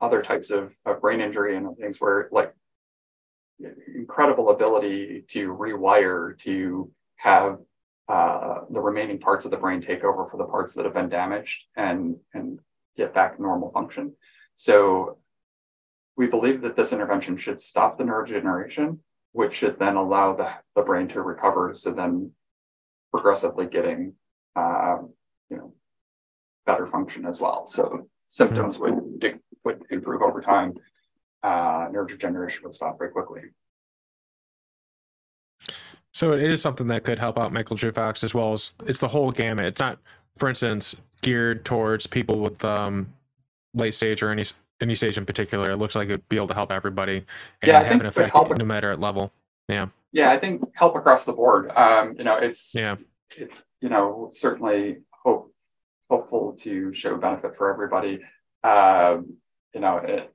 other 0.00 0.22
types 0.22 0.50
of, 0.50 0.72
of 0.86 1.00
brain 1.00 1.20
injury 1.20 1.56
and 1.56 1.76
things 1.76 2.00
where 2.00 2.28
like 2.30 2.54
incredible 3.94 4.50
ability 4.50 5.24
to 5.28 5.52
rewire 5.52 6.38
to 6.40 6.90
have 7.16 7.58
uh, 8.08 8.60
the 8.70 8.80
remaining 8.80 9.18
parts 9.18 9.44
of 9.44 9.50
the 9.50 9.56
brain 9.56 9.80
take 9.80 10.04
over 10.04 10.28
for 10.28 10.36
the 10.36 10.44
parts 10.44 10.74
that 10.74 10.84
have 10.84 10.94
been 10.94 11.08
damaged 11.08 11.64
and 11.76 12.16
and 12.34 12.60
get 12.96 13.12
back 13.12 13.40
normal 13.40 13.72
function. 13.72 14.14
So 14.54 15.18
we 16.16 16.26
believe 16.26 16.60
that 16.62 16.76
this 16.76 16.92
intervention 16.92 17.36
should 17.36 17.60
stop 17.60 17.98
the 17.98 18.04
neurodegeneration, 18.04 18.98
which 19.32 19.54
should 19.54 19.78
then 19.78 19.96
allow 19.96 20.34
the, 20.34 20.50
the 20.76 20.82
brain 20.82 21.08
to 21.08 21.22
recover. 21.22 21.72
So 21.74 21.92
then 21.92 22.32
progressively 23.10 23.66
getting 23.66 24.14
uh, 24.56 24.96
you 25.50 25.56
know 25.56 25.74
better 26.66 26.86
function 26.86 27.26
as 27.26 27.40
well. 27.40 27.66
So 27.66 28.08
symptoms 28.28 28.78
would 28.78 29.40
would 29.64 29.82
improve 29.90 30.22
over 30.22 30.40
time. 30.40 30.74
Uh, 31.42 31.88
neurodegeneration 31.88 32.62
would 32.62 32.74
stop 32.74 32.98
very 32.98 33.10
quickly. 33.10 33.42
So 36.12 36.32
it 36.32 36.42
is 36.42 36.60
something 36.60 36.86
that 36.88 37.04
could 37.04 37.18
help 37.18 37.38
out 37.38 37.52
Michael 37.52 37.76
J. 37.76 37.90
Fox 37.90 38.22
as 38.22 38.34
well 38.34 38.52
as 38.52 38.74
it's 38.86 38.98
the 38.98 39.08
whole 39.08 39.30
gamut. 39.30 39.64
It's 39.64 39.80
not, 39.80 39.98
for 40.36 40.48
instance, 40.48 41.00
geared 41.22 41.64
towards 41.64 42.06
people 42.06 42.40
with 42.40 42.62
um, 42.64 43.12
late 43.74 43.94
stage 43.94 44.22
or 44.22 44.30
any 44.30 44.44
any 44.82 44.94
stage 44.94 45.16
in 45.16 45.24
particular. 45.24 45.70
It 45.70 45.76
looks 45.76 45.94
like 45.94 46.08
it'd 46.08 46.28
be 46.28 46.36
able 46.36 46.48
to 46.48 46.54
help 46.54 46.72
everybody 46.72 47.24
and 47.62 47.68
yeah, 47.68 47.82
have 47.82 48.00
an 48.00 48.06
effect 48.06 48.36
no 48.58 48.64
matter 48.64 48.90
at 48.90 49.00
level. 49.00 49.32
Yeah. 49.68 49.86
Yeah, 50.12 50.30
I 50.30 50.38
think 50.38 50.62
help 50.74 50.94
across 50.96 51.24
the 51.24 51.32
board. 51.32 51.70
Um, 51.70 52.16
you 52.18 52.24
know, 52.24 52.36
it's 52.36 52.74
yeah, 52.74 52.96
it's 53.36 53.64
you 53.80 53.88
know 53.88 54.28
certainly 54.32 54.98
hope 55.10 55.54
hopeful 56.10 56.58
to 56.60 56.92
show 56.92 57.16
benefit 57.16 57.56
for 57.56 57.72
everybody. 57.72 58.20
Um, 58.62 59.38
you 59.72 59.80
know, 59.80 59.96
it, 59.96 60.30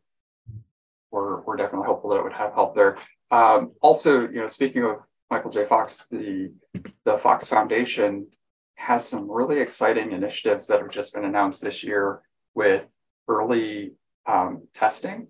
we're, 1.12 1.42
we're 1.42 1.56
definitely 1.56 1.86
hopeful 1.86 2.10
that 2.10 2.18
it 2.18 2.24
would 2.24 2.34
have 2.34 2.54
help 2.54 2.74
there. 2.74 2.98
Um, 3.30 3.74
also, 3.82 4.22
you 4.22 4.42
know, 4.42 4.48
speaking 4.48 4.84
of 4.84 4.98
Michael 5.30 5.52
J. 5.52 5.66
Fox, 5.66 6.06
the 6.10 6.52
the 7.06 7.20
Fox 7.20 7.48
Foundation 7.48 8.28
has 8.76 9.08
some 9.08 9.30
really 9.30 9.60
exciting 9.60 10.12
initiatives 10.12 10.68
that 10.68 10.80
have 10.80 10.90
just 10.90 11.14
been 11.14 11.26
announced 11.26 11.62
this 11.62 11.84
year 11.84 12.22
with 12.56 12.84
early 13.28 13.94
um, 14.28 14.68
testing. 14.74 15.28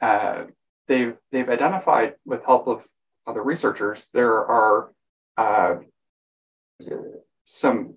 Uh, 0.00 0.44
they've 0.86 1.14
they've 1.30 1.48
identified 1.48 2.14
with 2.24 2.44
help 2.44 2.66
of 2.66 2.86
other 3.26 3.42
researchers 3.42 4.08
there 4.14 4.46
are 4.46 4.92
uh, 5.36 5.76
some 7.44 7.94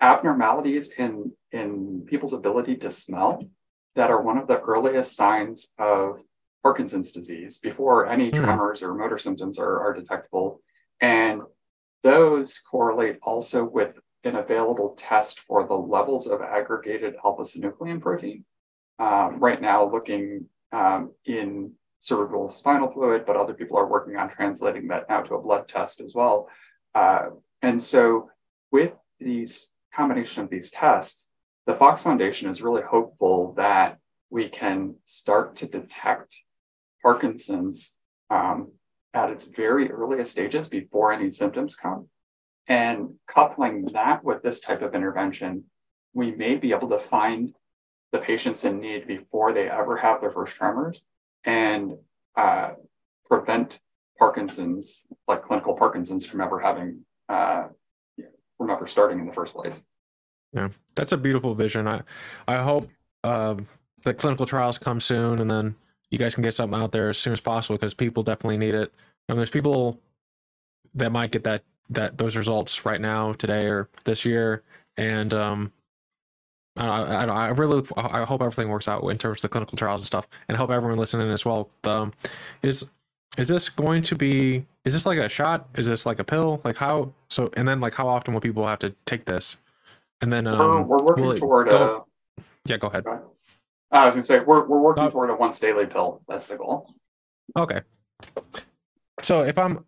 abnormalities 0.00 0.90
in 0.98 1.32
in 1.52 2.04
people's 2.06 2.32
ability 2.32 2.76
to 2.76 2.90
smell 2.90 3.44
that 3.94 4.10
are 4.10 4.22
one 4.22 4.38
of 4.38 4.46
the 4.46 4.58
earliest 4.60 5.14
signs 5.14 5.72
of 5.78 6.18
Parkinson's 6.62 7.12
disease 7.12 7.58
before 7.58 8.06
any 8.06 8.30
mm. 8.30 8.34
tremors 8.34 8.82
or 8.82 8.94
motor 8.94 9.18
symptoms 9.18 9.58
are, 9.58 9.80
are 9.80 9.92
detectable. 9.92 10.60
And 11.00 11.42
those 12.02 12.58
correlate 12.58 13.18
also 13.22 13.64
with 13.64 13.98
an 14.24 14.36
available 14.36 14.94
test 14.96 15.40
for 15.40 15.66
the 15.66 15.74
levels 15.74 16.26
of 16.26 16.40
aggregated 16.40 17.14
alpha 17.24 17.42
synuclein 17.42 18.00
protein. 18.00 18.44
Um, 19.02 19.40
right 19.40 19.60
now, 19.60 19.90
looking 19.90 20.46
um, 20.70 21.10
in 21.24 21.72
cerebral 21.98 22.48
spinal 22.48 22.92
fluid, 22.92 23.24
but 23.26 23.34
other 23.34 23.52
people 23.52 23.76
are 23.76 23.86
working 23.86 24.16
on 24.16 24.30
translating 24.30 24.86
that 24.88 25.08
now 25.08 25.22
to 25.22 25.34
a 25.34 25.42
blood 25.42 25.68
test 25.68 26.00
as 26.00 26.14
well. 26.14 26.48
Uh, 26.94 27.30
and 27.62 27.82
so, 27.82 28.30
with 28.70 28.92
these 29.18 29.70
combination 29.92 30.44
of 30.44 30.50
these 30.50 30.70
tests, 30.70 31.28
the 31.66 31.74
Fox 31.74 32.02
Foundation 32.02 32.48
is 32.48 32.62
really 32.62 32.82
hopeful 32.82 33.54
that 33.56 33.98
we 34.30 34.48
can 34.48 34.94
start 35.04 35.56
to 35.56 35.66
detect 35.66 36.36
Parkinson's 37.02 37.96
um, 38.30 38.70
at 39.12 39.30
its 39.30 39.48
very 39.48 39.90
earliest 39.90 40.30
stages 40.30 40.68
before 40.68 41.12
any 41.12 41.32
symptoms 41.32 41.74
come. 41.74 42.06
And 42.68 43.14
coupling 43.26 43.86
that 43.86 44.22
with 44.22 44.44
this 44.44 44.60
type 44.60 44.80
of 44.80 44.94
intervention, 44.94 45.64
we 46.14 46.30
may 46.30 46.54
be 46.54 46.70
able 46.70 46.90
to 46.90 47.00
find 47.00 47.52
the 48.12 48.18
patients 48.18 48.64
in 48.64 48.78
need 48.78 49.06
before 49.06 49.52
they 49.52 49.68
ever 49.68 49.96
have 49.96 50.20
their 50.20 50.30
first 50.30 50.54
tremors 50.54 51.02
and 51.44 51.96
uh, 52.36 52.72
prevent 53.26 53.80
Parkinson's, 54.18 55.06
like 55.26 55.42
clinical 55.42 55.74
Parkinson's, 55.74 56.26
from 56.26 56.40
ever 56.40 56.60
having, 56.60 57.00
uh, 57.28 57.64
from 58.58 58.70
ever 58.70 58.86
starting 58.86 59.18
in 59.18 59.26
the 59.26 59.32
first 59.32 59.54
place. 59.54 59.84
Yeah, 60.52 60.68
that's 60.94 61.12
a 61.12 61.16
beautiful 61.16 61.54
vision. 61.54 61.88
I, 61.88 62.02
I 62.46 62.62
hope 62.62 62.88
uh, 63.24 63.56
the 64.02 64.14
clinical 64.14 64.46
trials 64.46 64.78
come 64.78 65.00
soon, 65.00 65.40
and 65.40 65.50
then 65.50 65.74
you 66.10 66.18
guys 66.18 66.34
can 66.34 66.44
get 66.44 66.54
something 66.54 66.80
out 66.80 66.92
there 66.92 67.08
as 67.08 67.18
soon 67.18 67.32
as 67.32 67.40
possible 67.40 67.76
because 67.76 67.94
people 67.94 68.22
definitely 68.22 68.58
need 68.58 68.74
it. 68.74 68.92
Mean, 69.28 69.38
there's 69.38 69.50
people 69.50 69.98
that 70.94 71.10
might 71.10 71.30
get 71.30 71.44
that 71.44 71.64
that 71.88 72.18
those 72.18 72.36
results 72.36 72.84
right 72.84 73.00
now, 73.00 73.32
today, 73.32 73.66
or 73.66 73.88
this 74.04 74.24
year, 74.24 74.62
and 74.96 75.32
um, 75.32 75.72
I, 76.76 76.86
I, 76.86 77.24
I 77.24 77.48
really 77.48 77.86
I 77.96 78.24
hope 78.24 78.40
everything 78.40 78.68
works 78.68 78.88
out 78.88 79.02
in 79.04 79.18
terms 79.18 79.38
of 79.38 79.42
the 79.42 79.48
clinical 79.48 79.76
trials 79.76 80.00
and 80.00 80.06
stuff, 80.06 80.28
and 80.48 80.56
hope 80.56 80.70
everyone 80.70 80.98
listening 80.98 81.30
as 81.30 81.44
well. 81.44 81.68
Um, 81.84 82.12
is 82.62 82.84
is 83.38 83.48
this 83.48 83.68
going 83.68 84.02
to 84.02 84.16
be? 84.16 84.64
Is 84.84 84.92
this 84.92 85.06
like 85.06 85.18
a 85.18 85.28
shot? 85.28 85.68
Is 85.76 85.86
this 85.86 86.06
like 86.06 86.18
a 86.18 86.24
pill? 86.24 86.60
Like 86.64 86.76
how? 86.76 87.12
So 87.28 87.50
and 87.56 87.68
then 87.68 87.80
like 87.80 87.94
how 87.94 88.08
often 88.08 88.32
will 88.34 88.40
people 88.40 88.66
have 88.66 88.78
to 88.80 88.94
take 89.06 89.24
this? 89.24 89.56
And 90.22 90.32
then 90.32 90.46
um, 90.46 90.88
we're, 90.88 90.98
we're 90.98 91.04
working 91.04 91.40
toward 91.40 91.70
go, 91.70 92.06
a. 92.38 92.42
Yeah, 92.64 92.78
go 92.78 92.88
ahead. 92.88 93.04
I 93.90 94.06
was 94.06 94.14
gonna 94.14 94.24
say 94.24 94.40
we're 94.40 94.64
we're 94.64 94.80
working 94.80 95.04
uh, 95.04 95.10
toward 95.10 95.30
a 95.30 95.34
once 95.34 95.60
daily 95.60 95.86
pill. 95.86 96.22
That's 96.26 96.46
the 96.46 96.56
goal. 96.56 96.94
Okay. 97.56 97.82
So 99.20 99.42
if 99.42 99.58
I'm 99.58 99.84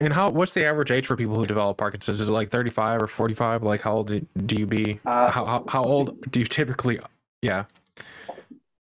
and 0.00 0.12
how 0.12 0.30
what's 0.30 0.52
the 0.52 0.64
average 0.64 0.90
age 0.90 1.06
for 1.06 1.16
people 1.16 1.36
who 1.36 1.46
develop 1.46 1.78
Parkinson's? 1.78 2.20
Is 2.20 2.28
it 2.28 2.32
like 2.32 2.50
35 2.50 3.02
or 3.02 3.06
45? 3.06 3.62
Like 3.62 3.82
how 3.82 3.94
old 3.94 4.08
do 4.08 4.54
you 4.56 4.66
be? 4.66 5.00
Uh, 5.04 5.30
how, 5.30 5.44
how 5.44 5.64
how 5.68 5.82
old 5.82 6.30
do 6.30 6.40
you 6.40 6.46
typically 6.46 7.00
yeah. 7.42 7.64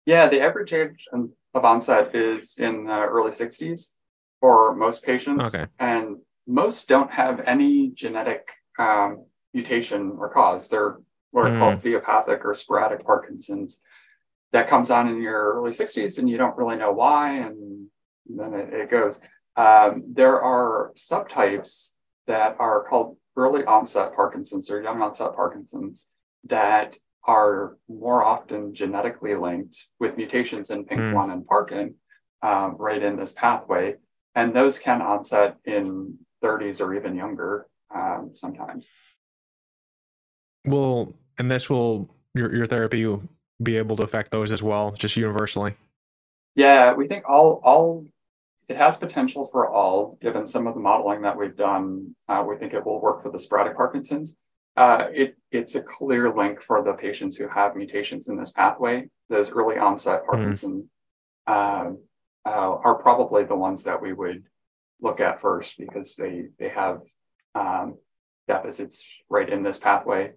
Yeah, 0.06 0.28
the 0.28 0.42
average 0.42 0.74
age 0.74 1.08
of 1.14 1.66
onset 1.66 2.16
is 2.16 2.58
in 2.58 2.86
the 2.86 2.92
early 2.92 3.32
60s 3.32 3.94
for 4.40 4.76
most 4.76 5.04
patients. 5.04 5.56
Okay. 5.56 5.66
And 5.80 6.18
most 6.48 6.88
don't 6.88 7.12
have 7.12 7.42
any 7.46 7.90
genetic 7.90 8.50
um, 8.80 9.26
mutation 9.54 10.16
or 10.18 10.30
cause. 10.30 10.68
They're 10.68 10.98
what 11.32 11.46
are 11.46 11.52
mm. 11.52 11.60
called 11.60 11.86
idiopathic 11.86 12.44
or 12.44 12.56
sporadic 12.56 13.06
Parkinson's 13.06 13.82
that 14.52 14.68
comes 14.68 14.90
on 14.90 15.08
in 15.08 15.22
your 15.22 15.54
early 15.54 15.70
60s 15.70 16.18
and 16.18 16.28
you 16.28 16.38
don't 16.38 16.58
really 16.58 16.76
know 16.76 16.92
why. 16.92 17.36
And 17.36 17.88
then 18.28 18.54
it, 18.56 18.74
it 18.74 18.92
goes. 18.92 19.22
Um, 19.60 20.06
there 20.14 20.42
are 20.42 20.94
subtypes 20.96 21.92
that 22.28 22.56
are 22.60 22.86
called 22.86 23.18
early 23.36 23.66
onset 23.66 24.16
Parkinson's 24.16 24.72
or 24.72 24.82
young 24.82 25.02
onset 25.02 25.36
Parkinson's 25.36 26.08
that 26.46 26.96
are 27.26 27.78
more 27.90 28.24
often 28.24 28.74
genetically 28.74 29.36
linked 29.36 29.88
with 30.00 30.16
mutations 30.16 30.72
in 30.72 30.86
PINK1 30.86 31.14
mm. 31.14 31.34
and 31.34 31.46
Parkin 31.46 31.96
um, 32.42 32.78
right 32.80 33.04
in 33.04 33.18
this 33.18 33.34
pathway. 33.34 33.96
And 34.34 34.56
those 34.56 34.80
can 34.80 35.02
onset 35.02 35.58
in 35.66 36.18
30s 36.42 36.80
or 36.80 36.96
even 36.96 37.18
younger 37.18 37.68
um, 37.94 38.32
sometimes. 38.34 38.88
Will, 40.66 41.18
and 41.38 41.52
this 41.52 41.70
will, 41.70 42.10
your, 42.34 42.56
your 42.56 42.66
therapy 42.66 43.06
will 43.06 43.24
be 43.62 43.76
able 43.76 43.98
to 43.98 44.04
affect 44.04 44.32
those 44.32 44.54
as 44.54 44.64
well, 44.64 44.92
just 44.92 45.18
universally? 45.18 45.76
Yeah, 46.56 46.94
we 46.94 47.10
think 47.10 47.26
all, 47.28 47.60
all 47.62 48.06
it 48.70 48.78
has 48.78 48.98
potential 48.98 49.50
for 49.52 49.68
all, 49.68 50.18
given 50.22 50.46
some 50.46 50.68
of 50.68 50.76
the 50.76 50.80
modeling 50.80 51.24
that 51.24 51.36
we've 51.36 51.58
done. 51.58 52.16
Uh, 52.28 52.46
we 52.48 52.56
think 52.56 52.74
it 52.74 52.86
will 52.86 53.02
work 53.02 53.24
for 53.24 53.32
the 53.32 53.40
sporadic 53.40 53.76
Parkinson's. 53.76 54.38
Uh, 54.78 55.08
it, 55.12 55.36
it's 55.52 55.76
a 55.76 55.82
clear 55.82 56.34
link 56.34 56.62
for 56.62 56.84
the 56.84 56.94
patients 56.94 57.36
who 57.36 57.48
have 57.48 57.76
mutations 57.76 58.30
in 58.30 58.38
this 58.38 58.52
pathway. 58.52 59.10
Those 59.28 59.50
early 59.50 59.78
onset 59.78 60.22
hmm. 60.22 60.30
Parkinson 60.30 60.90
mm. 61.48 61.98
uh, 62.46 62.50
are 62.50 62.96
probably 63.02 63.44
the 63.44 63.56
ones 63.56 63.84
that 63.84 64.02
we 64.02 64.14
would 64.14 64.44
look 65.02 65.20
at 65.20 65.42
first 65.42 65.78
because 65.78 66.16
they 66.16 66.46
they 66.60 66.70
have 66.70 67.02
um, 67.56 67.98
deficits 68.48 69.06
right 69.30 69.50
in 69.50 69.64
this 69.64 69.80
pathway. 69.80 70.32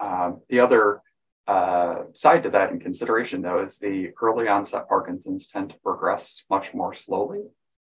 Um, 0.00 0.40
the 0.48 0.60
other 0.60 1.02
uh, 1.46 2.02
side 2.12 2.42
to 2.42 2.50
that 2.50 2.72
in 2.72 2.80
consideration, 2.80 3.42
though, 3.42 3.62
is 3.62 3.78
the 3.78 4.10
early 4.20 4.48
onset 4.48 4.88
Parkinson's 4.88 5.46
tend 5.46 5.70
to 5.70 5.78
progress 5.78 6.44
much 6.50 6.74
more 6.74 6.92
slowly. 6.92 7.44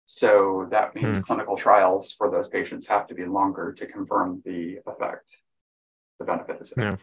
So 0.06 0.68
that 0.72 0.96
means 0.96 1.18
mm. 1.18 1.24
clinical 1.24 1.56
trials 1.56 2.12
for 2.12 2.30
those 2.30 2.50
patients 2.50 2.88
have 2.88 3.08
to 3.08 3.16
be 3.16 3.26
longer 3.26 3.74
to 3.74 3.86
confirm 3.86 4.42
the 4.46 4.80
effect, 4.86 5.26
the 6.20 6.26
benefit 6.26 6.58
is 6.62 6.74
Yeah. 6.78 6.98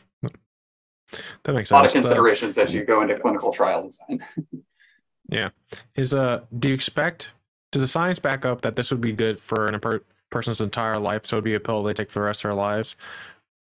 That 1.43 1.55
makes 1.55 1.69
sense. 1.69 1.71
A 1.71 1.75
lot 1.75 1.87
of 1.87 1.93
considerations 1.93 2.57
as 2.59 2.73
you 2.73 2.85
go 2.85 3.03
into 3.03 3.19
clinical 3.19 3.53
trial 3.53 3.89
design. 3.89 4.25
yeah. 5.29 5.49
Is 5.97 6.15
uh 6.15 6.43
do 6.59 6.69
you 6.69 6.75
expect 6.75 7.31
does 7.73 7.83
the 7.83 7.89
science 7.89 8.19
back 8.19 8.45
up 8.45 8.61
that 8.63 8.77
this 8.77 8.91
would 8.91 9.01
be 9.01 9.13
good 9.13 9.41
for 9.41 9.67
an 9.67 9.79
per- 9.81 10.03
person's 10.31 10.61
entire 10.61 10.99
life? 10.99 11.27
So 11.27 11.37
it'd 11.37 11.45
be 11.45 11.55
a 11.55 11.61
pill 11.61 11.83
they 11.83 11.93
take 11.93 12.11
for 12.11 12.21
the 12.21 12.25
rest 12.27 12.45
of 12.45 12.49
their 12.49 12.55
lives? 12.55 12.97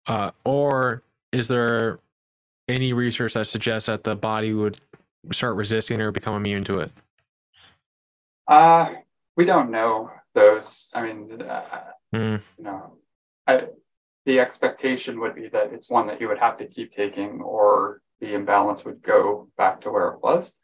Uh, 0.07 0.31
or 0.43 1.01
is 1.31 1.47
there 1.47 1.99
any 2.67 2.93
research 2.93 3.33
that 3.33 3.47
suggests 3.47 3.87
that 3.87 4.03
the 4.03 4.15
body 4.15 4.53
would 4.53 4.79
start 5.31 5.55
resisting 5.55 6.01
or 6.01 6.11
become 6.11 6.35
immune 6.35 6.63
to 6.65 6.79
it? 6.79 6.91
Uh, 8.47 8.89
we 9.37 9.45
don't 9.45 9.71
know 9.71 10.09
those. 10.33 10.89
I 10.93 11.01
mean, 11.01 11.41
uh, 11.41 11.63
mm. 12.13 12.41
you 12.57 12.63
know, 12.63 12.97
I, 13.47 13.67
the 14.25 14.39
expectation 14.39 15.19
would 15.19 15.35
be 15.35 15.49
that 15.49 15.73
it's 15.73 15.89
one 15.89 16.07
that 16.07 16.19
you 16.19 16.27
would 16.27 16.39
have 16.39 16.57
to 16.57 16.67
keep 16.67 16.93
taking, 16.93 17.41
or 17.41 18.01
the 18.19 18.33
imbalance 18.33 18.85
would 18.85 19.01
go 19.01 19.49
back 19.57 19.81
to 19.81 19.91
where 19.91 20.09
it 20.09 20.21
was. 20.21 20.55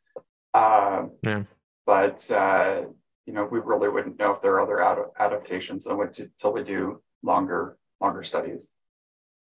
Uh, 0.53 1.03
yeah. 1.23 1.43
But 1.85 2.29
uh, 2.31 2.83
you 3.25 3.33
know, 3.33 3.47
we 3.49 3.59
really 3.59 3.89
wouldn't 3.89 4.19
know 4.19 4.31
if 4.31 4.41
there 4.41 4.53
are 4.55 4.61
other 4.61 4.81
ad- 4.81 5.11
adaptations 5.19 5.87
until 5.87 6.53
we 6.53 6.63
do 6.63 7.01
longer 7.23 7.77
longer 7.99 8.23
studies. 8.23 8.69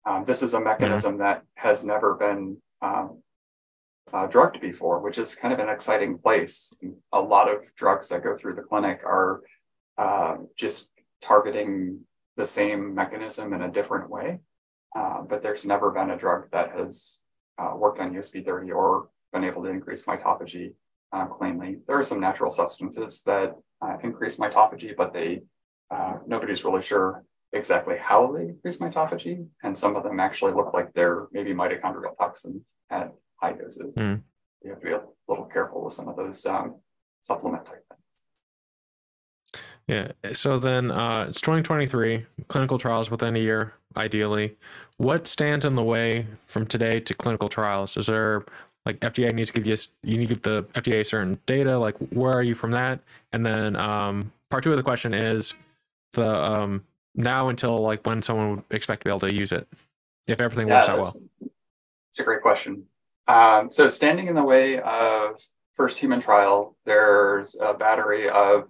Um, 0.06 0.24
this 0.24 0.42
is 0.42 0.54
a 0.54 0.60
mechanism 0.60 1.18
yeah. 1.18 1.24
that 1.24 1.42
has 1.54 1.84
never 1.84 2.14
been 2.14 2.56
um, 2.80 3.22
uh, 4.12 4.26
drugged 4.26 4.60
before, 4.60 5.00
which 5.00 5.18
is 5.18 5.34
kind 5.34 5.52
of 5.52 5.60
an 5.60 5.68
exciting 5.68 6.18
place. 6.18 6.74
A 7.12 7.20
lot 7.20 7.48
of 7.52 7.74
drugs 7.76 8.08
that 8.08 8.22
go 8.22 8.36
through 8.36 8.54
the 8.54 8.62
clinic 8.62 9.00
are 9.04 9.42
uh, 9.96 10.36
just 10.56 10.90
targeting 11.22 12.00
the 12.36 12.46
same 12.46 12.94
mechanism 12.94 13.52
in 13.52 13.62
a 13.62 13.70
different 13.70 14.08
way. 14.08 14.38
Uh, 14.96 15.22
but 15.22 15.42
there's 15.42 15.66
never 15.66 15.90
been 15.90 16.10
a 16.10 16.16
drug 16.16 16.50
that 16.52 16.70
has 16.72 17.20
uh, 17.58 17.72
worked 17.76 18.00
on 18.00 18.14
USP30 18.14 18.74
or 18.74 19.08
been 19.32 19.44
able 19.44 19.62
to 19.62 19.68
increase 19.68 20.04
mitophagy 20.04 20.72
uh, 21.12 21.26
cleanly. 21.26 21.78
There 21.86 21.98
are 21.98 22.02
some 22.02 22.20
natural 22.20 22.50
substances 22.50 23.22
that 23.26 23.54
uh, 23.82 23.96
increase 24.02 24.36
mitophagy, 24.36 24.96
but 24.96 25.12
they 25.12 25.42
nobody's 26.26 26.64
really 26.64 26.82
sure 26.82 27.24
exactly 27.52 27.96
how 27.98 28.32
they 28.32 28.42
increase 28.42 28.78
mitophagy, 28.78 29.46
and 29.62 29.76
some 29.76 29.96
of 29.96 30.02
them 30.02 30.20
actually 30.20 30.52
look 30.52 30.74
like 30.74 30.92
they're 30.92 31.28
maybe 31.32 31.54
mitochondrial 31.54 32.16
toxins 32.18 32.74
at 32.90 33.10
high 33.40 33.52
doses. 33.52 33.94
Mm. 33.94 34.22
You 34.62 34.70
have 34.70 34.80
to 34.80 34.86
be 34.86 34.92
a 34.92 35.00
little 35.28 35.44
careful 35.46 35.84
with 35.84 35.94
some 35.94 36.08
of 36.08 36.16
those 36.16 36.44
um, 36.46 36.76
supplement 37.22 37.64
type 37.66 37.84
things. 37.88 37.98
Yeah. 39.86 40.34
So 40.34 40.58
then 40.58 40.90
uh, 40.90 41.26
it's 41.28 41.40
2023, 41.40 42.26
clinical 42.48 42.78
trials 42.78 43.10
within 43.10 43.36
a 43.36 43.38
year, 43.38 43.72
ideally. 43.96 44.56
What 44.98 45.26
stands 45.26 45.64
in 45.64 45.76
the 45.76 45.82
way 45.82 46.26
from 46.46 46.66
today 46.66 47.00
to 47.00 47.14
clinical 47.14 47.48
trials? 47.48 47.96
Is 47.96 48.06
there 48.06 48.44
like 48.84 49.00
FDA 49.00 49.32
needs 49.32 49.50
to 49.50 49.60
give 49.60 49.66
you 49.66 49.76
you 50.02 50.18
need 50.18 50.28
to 50.28 50.34
give 50.34 50.42
the 50.42 50.62
FDA 50.74 51.06
certain 51.06 51.38
data? 51.46 51.78
Like 51.78 51.96
where 52.10 52.32
are 52.32 52.42
you 52.42 52.54
from 52.54 52.72
that? 52.72 53.00
And 53.32 53.46
then 53.46 53.76
um, 53.76 54.32
part 54.50 54.64
two 54.64 54.72
of 54.72 54.76
the 54.76 54.82
question 54.82 55.14
is 55.14 55.54
the 56.12 56.28
um, 56.28 56.84
now 57.14 57.48
until 57.48 57.78
like 57.78 58.06
when 58.06 58.22
someone 58.22 58.56
would 58.56 58.64
expect 58.70 59.02
to 59.02 59.04
be 59.04 59.10
able 59.10 59.20
to 59.20 59.32
use 59.32 59.52
it 59.52 59.68
if 60.26 60.40
everything 60.40 60.68
yeah, 60.68 60.76
works 60.76 60.88
out 60.88 60.98
well. 60.98 61.16
It's 62.10 62.20
a 62.20 62.24
great 62.24 62.42
question. 62.42 62.84
Um, 63.28 63.70
so 63.70 63.88
standing 63.90 64.26
in 64.26 64.34
the 64.34 64.42
way 64.42 64.80
of 64.80 65.40
first 65.76 65.98
human 65.98 66.20
trial, 66.20 66.76
there's 66.86 67.56
a 67.60 67.74
battery 67.74 68.28
of 68.28 68.68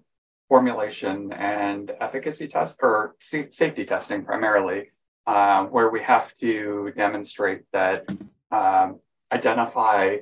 formulation 0.48 1.32
and 1.32 1.92
efficacy 2.00 2.48
tests 2.48 2.78
or 2.82 3.14
safety 3.20 3.84
testing 3.84 4.24
primarily, 4.24 4.90
um, 5.26 5.68
where 5.68 5.90
we 5.90 6.02
have 6.02 6.34
to 6.36 6.92
demonstrate 6.96 7.62
that 7.72 8.10
um, 8.50 8.98
identify 9.30 10.16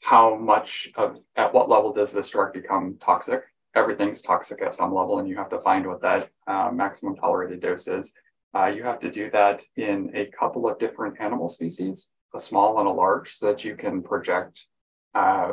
how 0.00 0.36
much 0.36 0.90
of 0.96 1.18
at 1.36 1.52
what 1.52 1.68
level 1.68 1.92
does 1.92 2.12
this 2.12 2.30
drug 2.30 2.52
become 2.52 2.96
toxic. 3.00 3.42
Everything's 3.74 4.22
toxic 4.22 4.62
at 4.62 4.74
some 4.74 4.94
level, 4.94 5.18
and 5.18 5.28
you 5.28 5.36
have 5.36 5.50
to 5.50 5.60
find 5.60 5.86
what 5.86 6.02
that 6.02 6.30
uh, 6.46 6.70
maximum 6.72 7.16
tolerated 7.16 7.60
dose 7.60 7.86
is. 7.86 8.14
Uh, 8.54 8.66
you 8.66 8.82
have 8.82 9.00
to 9.00 9.10
do 9.10 9.30
that 9.30 9.62
in 9.76 10.10
a 10.14 10.26
couple 10.26 10.68
of 10.68 10.78
different 10.78 11.20
animal 11.20 11.48
species, 11.48 12.10
a 12.34 12.40
small 12.40 12.78
and 12.78 12.88
a 12.88 12.92
large, 12.92 13.34
so 13.34 13.46
that 13.46 13.64
you 13.64 13.76
can 13.76 14.02
project 14.02 14.66
uh, 15.14 15.52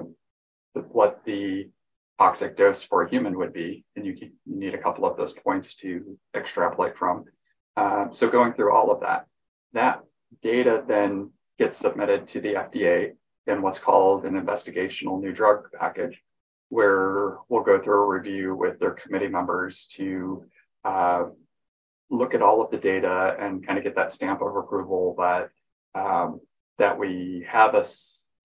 what 0.74 1.22
the 1.26 1.70
toxic 2.18 2.58
dose 2.58 2.84
for 2.84 3.04
a 3.04 3.10
human 3.10 3.38
would 3.38 3.54
be. 3.54 3.86
And 3.96 4.06
you, 4.06 4.16
you 4.20 4.32
need 4.46 4.74
a 4.74 4.82
couple 4.82 5.06
of 5.06 5.18
those 5.18 5.34
points 5.34 5.76
to 5.76 6.18
extrapolate 6.36 6.98
from. 6.98 7.26
Uh, 7.76 8.08
so 8.12 8.30
going 8.30 8.54
through 8.54 8.74
all 8.74 8.92
of 8.92 9.02
that, 9.02 9.26
that 9.74 10.02
data 10.42 10.84
then 10.88 11.32
gets 11.58 11.78
submitted 11.78 12.28
to 12.28 12.42
the 12.42 12.54
FDA 12.54 13.12
in 13.48 13.62
what's 13.62 13.80
called 13.80 14.26
an 14.26 14.34
investigational 14.34 15.22
new 15.22 15.32
drug 15.32 15.68
package, 15.78 16.22
where 16.70 17.38
we'll 17.48 17.64
go 17.64 17.82
through 17.82 18.02
a 18.04 18.08
review 18.08 18.56
with 18.56 18.80
their 18.80 18.92
committee 18.92 19.28
members 19.28 19.88
to 19.96 20.46
uh, 20.84 21.24
look 22.10 22.34
at 22.34 22.42
all 22.42 22.62
of 22.62 22.72
the 22.72 22.78
data 22.78 23.36
and 23.40 23.66
kind 23.66 23.78
of 23.78 23.84
get 23.84 23.96
that 23.96 24.12
stamp 24.12 24.42
of 24.42 24.56
approval 24.56 25.16
that 25.18 25.50
um, 26.00 26.40
that 26.80 26.98
we 26.98 27.46
have 27.48 27.76
a, 27.76 27.84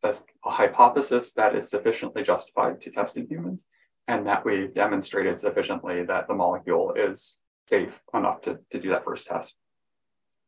a, 0.03 0.15
a, 0.45 0.51
hypothesis 0.51 1.33
that 1.33 1.57
is 1.57 1.71
sufficiently 1.71 2.23
justified 2.23 2.81
to 2.83 2.91
test 2.91 3.17
in 3.17 3.27
humans, 3.27 3.67
and 4.07 4.27
that 4.27 4.45
we've 4.45 4.75
demonstrated 4.75 5.41
sufficiently 5.41 6.05
that 6.05 6.29
the 6.29 6.35
molecule 6.35 6.93
is 6.95 7.39
safe 7.69 8.01
enough 8.13 8.43
to, 8.43 8.59
to 8.71 8.81
do 8.81 8.91
that 8.91 9.05
first 9.05 9.27
test. 9.27 9.55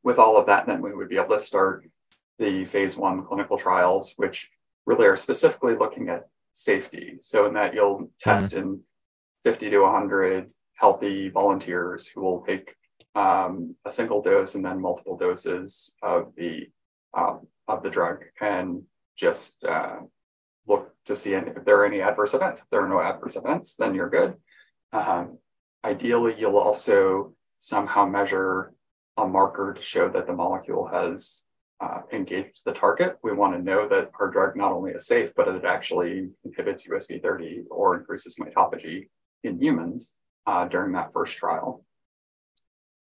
With 0.03 0.19
all 0.19 0.37
of 0.37 0.47
that, 0.47 0.67
then 0.67 0.83
we 0.83 0.95
would 0.95 1.09
be 1.09 1.17
able 1.17 1.37
to 1.37 1.41
start 1.41 1.89
the 2.39 2.65
phase 2.67 2.97
one 2.97 3.25
clinical 3.25 3.59
trials, 3.59 4.13
which 4.17 4.51
really 4.85 5.07
are 5.07 5.17
specifically 5.17 5.75
looking 5.75 6.09
at 6.09 6.29
safety. 6.53 7.19
So 7.23 7.47
in 7.47 7.55
that 7.55 7.75
you'll 7.75 8.11
test 8.21 8.53
mm-hmm. 8.53 8.59
in 8.69 8.81
50 9.45 9.71
to 9.71 9.79
100 9.81 10.51
healthy 10.75 11.29
volunteers 11.29 12.07
who 12.07 12.21
will 12.21 12.43
take 12.43 12.75
um, 13.15 13.75
a 13.85 13.91
single 13.91 14.23
dose 14.23 14.55
and 14.55 14.65
then 14.65 14.81
multiple 14.81 15.17
doses 15.17 15.95
of 16.03 16.33
the 16.37 16.69
um, 17.17 17.47
of 17.69 17.83
the 17.83 17.91
drug 17.91 18.25
and 18.41 18.83
just 19.17 19.63
uh, 19.65 19.97
look 20.67 20.93
to 21.07 21.17
see 21.17 21.35
if 21.35 21.65
there 21.65 21.81
are 21.81 21.87
any 21.87 22.01
adverse 22.01 22.35
events. 22.35 22.63
If 22.63 22.71
there 22.71 22.85
are 22.85 22.89
no 22.89 23.01
adverse 23.01 23.37
events, 23.37 23.77
then 23.77 23.95
you're 23.95 24.11
good. 24.11 24.35
Um, 24.93 25.39
ideally, 25.85 26.35
you'll 26.39 26.59
also 26.59 27.35
somehow 27.59 28.07
measure 28.07 28.73
a 29.17 29.27
marker 29.27 29.75
to 29.75 29.83
show 29.83 30.09
that 30.11 30.27
the 30.27 30.33
molecule 30.33 30.89
has 30.93 31.45
uh, 31.81 32.01
engaged 32.13 32.63
the 32.65 32.73
target. 32.73 33.17
We 33.23 33.33
want 33.33 33.55
to 33.55 33.63
know 33.63 33.89
that 33.89 34.11
our 34.21 34.31
drug 34.31 34.57
not 34.57 34.73
only 34.73 34.93
is 34.93 35.07
safe, 35.07 35.31
but 35.37 35.49
it 35.49 35.65
actually 35.65 36.29
inhibits 36.45 36.87
USP30 36.87 37.65
or 37.71 37.97
increases 37.97 38.37
mitophagy 38.39 39.09
in 39.43 39.61
humans 39.61 40.13
uh, 40.47 40.67
during 40.69 40.93
that 40.93 41.13
first 41.13 41.37
trial. 41.37 41.85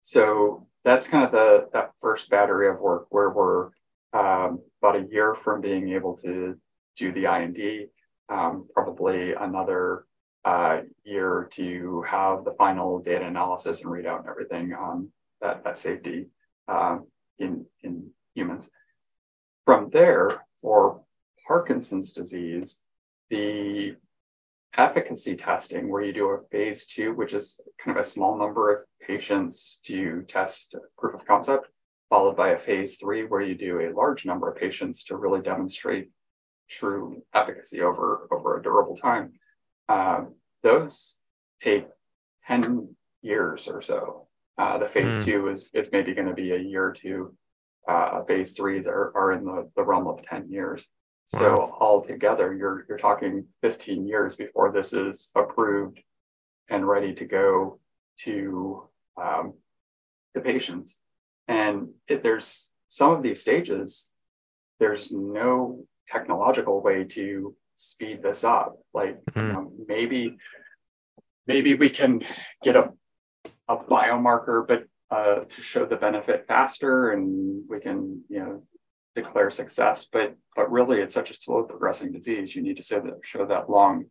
So 0.03 0.68
that's 0.84 1.07
kind 1.07 1.26
of 1.26 1.32
the 1.32 1.70
that 1.74 1.91
first 1.99 2.30
battery 2.30 2.70
of 2.70 2.80
work 2.80 3.07
where 3.09 3.30
we're 3.30 3.70
um, 4.14 4.59
about 4.82 4.95
a 4.95 5.07
year 5.09 5.36
from 5.36 5.62
being 5.62 5.89
able 5.89 6.18
to 6.18 6.57
do 6.97 7.12
the 7.12 7.26
IND, 7.26 7.88
um, 8.30 8.68
probably 8.74 9.34
another 9.34 10.05
uh, 10.43 10.82
year 11.03 11.47
to 11.51 12.03
have 12.07 12.43
the 12.43 12.53
final 12.57 12.99
data 12.99 13.26
analysis 13.26 13.84
and 13.84 13.91
readout 13.91 14.20
and 14.20 14.30
everything 14.30 14.74
on 14.74 15.09
that, 15.41 15.64
that 15.64 15.78
safety 15.78 16.28
um, 16.68 17.07
in, 17.39 17.66
in 17.84 18.09
humans. 18.34 18.70
From 19.66 19.89
there, 19.91 20.45
for 20.62 21.01
Parkinson's 21.47 22.14
disease, 22.14 22.80
the 23.30 23.95
efficacy 24.78 25.36
testing, 25.36 25.89
where 25.89 26.01
you 26.01 26.14
do 26.14 26.28
a 26.30 26.41
phase 26.51 26.86
two, 26.86 27.14
which 27.14 27.34
is 27.34 27.59
kind 27.84 27.97
of 27.97 28.01
a 28.01 28.07
small 28.07 28.38
number 28.38 28.74
of 28.74 28.84
patients 29.05 29.80
to 29.84 30.24
test 30.28 30.76
proof 30.97 31.14
of 31.14 31.26
concept, 31.26 31.68
followed 32.12 32.36
by 32.36 32.49
a 32.49 32.59
phase 32.59 32.97
three, 32.97 33.24
where 33.24 33.41
you 33.41 33.55
do 33.55 33.80
a 33.80 33.95
large 33.95 34.26
number 34.26 34.47
of 34.47 34.57
patients 34.57 35.05
to 35.05 35.16
really 35.16 35.41
demonstrate 35.41 36.12
true 36.70 37.24
efficacy 37.34 37.82
over, 37.82 38.28
over 38.32 38.59
a 38.59 38.62
durable 38.62 38.97
time. 38.97 39.32
Uh, 39.89 40.26
those 40.62 41.18
take 41.64 41.88
10 42.47 42.95
years 43.24 43.68
or 43.68 43.82
so. 43.82 44.28
Uh, 44.57 44.78
the 44.78 44.89
phase 44.89 45.16
mm. 45.16 45.26
two 45.26 45.47
is, 45.47 45.72
is 45.74 45.91
maybe 45.91 46.14
going 46.14 46.28
to 46.28 46.34
be 46.34 46.51
a 46.51 46.59
year 46.59 46.86
or 46.86 46.93
two. 46.93 47.34
Uh, 47.88 48.24
phase 48.26 48.53
threes 48.53 48.86
are, 48.86 49.12
are 49.16 49.32
in 49.32 49.45
the, 49.45 49.70
the 49.76 49.84
realm 49.84 50.07
of 50.07 50.22
10 50.24 50.51
years. 50.51 50.86
So 51.26 51.51
wow. 51.51 51.78
altogether, 51.80 52.53
you're 52.53 52.86
you're 52.89 52.97
talking 52.97 53.45
15 53.62 54.05
years 54.05 54.36
before 54.36 54.72
this 54.72 54.91
is 54.91 55.32
approved 55.34 56.01
and 56.70 56.86
ready 56.86 57.14
to 57.14 57.26
go 57.26 57.80
to 58.24 58.89
um, 59.22 59.53
the 60.34 60.41
patients. 60.41 60.99
And 61.51 61.89
if 62.07 62.23
there's 62.23 62.71
some 62.87 63.11
of 63.11 63.23
these 63.23 63.41
stages, 63.41 64.09
there's 64.79 65.11
no 65.11 65.83
technological 66.07 66.81
way 66.81 67.03
to 67.03 67.55
speed 67.75 68.23
this 68.23 68.45
up. 68.45 68.77
Like 68.93 69.19
mm-hmm. 69.25 69.39
you 69.39 69.53
know, 69.53 69.73
maybe 69.85 70.37
maybe 71.47 71.75
we 71.75 71.89
can 71.89 72.23
get 72.63 72.77
a 72.77 72.91
a 73.67 73.75
biomarker, 73.75 74.65
but 74.65 74.85
uh, 75.09 75.43
to 75.43 75.61
show 75.61 75.85
the 75.85 75.97
benefit 75.97 76.45
faster, 76.47 77.11
and 77.11 77.63
we 77.69 77.81
can 77.81 78.23
you 78.29 78.39
know 78.39 78.63
declare 79.13 79.51
success, 79.51 80.07
but 80.11 80.37
but 80.55 80.71
really 80.71 81.01
it's 81.01 81.13
such 81.13 81.31
a 81.31 81.35
slow 81.35 81.63
progressing 81.63 82.13
disease. 82.13 82.55
You 82.55 82.61
need 82.61 82.77
to 82.77 82.83
show 82.83 83.01
that, 83.01 83.19
show 83.23 83.45
that 83.45 83.69
long 83.69 84.05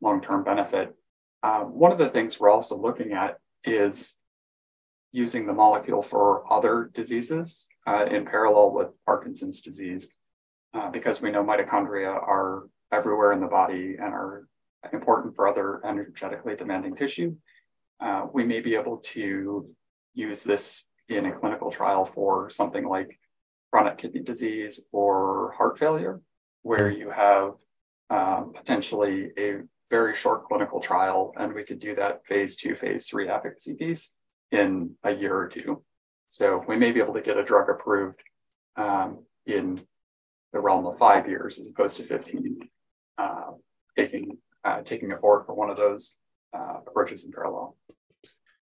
long 0.00 0.22
term 0.22 0.44
benefit. 0.44 0.94
Um, 1.42 1.74
one 1.74 1.90
of 1.90 1.98
the 1.98 2.10
things 2.10 2.38
we're 2.38 2.50
also 2.50 2.76
looking 2.76 3.12
at 3.12 3.38
is 3.64 4.16
using 5.12 5.46
the 5.46 5.52
molecule 5.52 6.02
for 6.02 6.50
other 6.52 6.90
diseases 6.94 7.68
uh, 7.86 8.04
in 8.04 8.24
parallel 8.24 8.72
with 8.72 8.88
Parkinson's 9.04 9.60
disease, 9.60 10.08
uh, 10.74 10.90
because 10.90 11.20
we 11.20 11.30
know 11.30 11.44
mitochondria 11.44 12.08
are 12.08 12.68
everywhere 12.92 13.32
in 13.32 13.40
the 13.40 13.46
body 13.46 13.96
and 13.98 14.14
are 14.14 14.46
important 14.92 15.34
for 15.34 15.48
other 15.48 15.80
energetically 15.84 16.54
demanding 16.56 16.94
tissue. 16.94 17.34
Uh, 18.00 18.26
we 18.32 18.44
may 18.44 18.60
be 18.60 18.74
able 18.74 18.98
to 18.98 19.68
use 20.14 20.42
this 20.42 20.86
in 21.08 21.26
a 21.26 21.32
clinical 21.32 21.70
trial 21.70 22.04
for 22.04 22.48
something 22.50 22.86
like 22.86 23.18
chronic 23.70 23.98
kidney 23.98 24.20
disease 24.20 24.84
or 24.92 25.54
heart 25.56 25.78
failure, 25.78 26.20
where 26.62 26.90
you 26.90 27.10
have 27.10 27.54
um, 28.10 28.52
potentially 28.54 29.30
a 29.38 29.58
very 29.90 30.14
short 30.14 30.44
clinical 30.46 30.80
trial, 30.80 31.32
and 31.36 31.52
we 31.52 31.64
could 31.64 31.80
do 31.80 31.94
that 31.96 32.24
phase 32.26 32.56
two, 32.56 32.76
phase 32.76 33.06
three 33.06 33.28
efficacy 33.28 33.74
piece 33.74 34.12
in 34.52 34.94
a 35.04 35.12
year 35.12 35.36
or 35.36 35.48
two. 35.48 35.82
So 36.28 36.64
we 36.68 36.76
may 36.76 36.92
be 36.92 37.00
able 37.00 37.14
to 37.14 37.20
get 37.20 37.36
a 37.36 37.44
drug 37.44 37.68
approved 37.68 38.20
um, 38.76 39.24
in 39.46 39.80
the 40.52 40.60
realm 40.60 40.86
of 40.86 40.98
five 40.98 41.28
years 41.28 41.58
as 41.58 41.68
opposed 41.68 41.96
to 41.98 42.04
15, 42.04 42.58
uh, 43.18 43.50
taking, 43.96 44.38
uh, 44.64 44.82
taking 44.82 45.10
it 45.10 45.20
forward 45.20 45.44
for 45.46 45.54
one 45.54 45.70
of 45.70 45.76
those 45.76 46.16
uh, 46.56 46.78
approaches 46.86 47.24
in 47.24 47.32
parallel. 47.32 47.76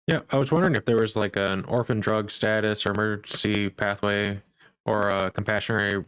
Yeah, 0.07 0.21
I 0.31 0.37
was 0.37 0.51
wondering 0.51 0.75
if 0.75 0.85
there 0.85 0.97
was 0.97 1.15
like 1.15 1.35
an 1.35 1.63
orphan 1.65 1.99
drug 1.99 2.31
status 2.31 2.85
or 2.85 2.91
emergency 2.91 3.69
pathway 3.69 4.41
or 4.85 5.09
a 5.09 5.31
compassionate 5.31 6.05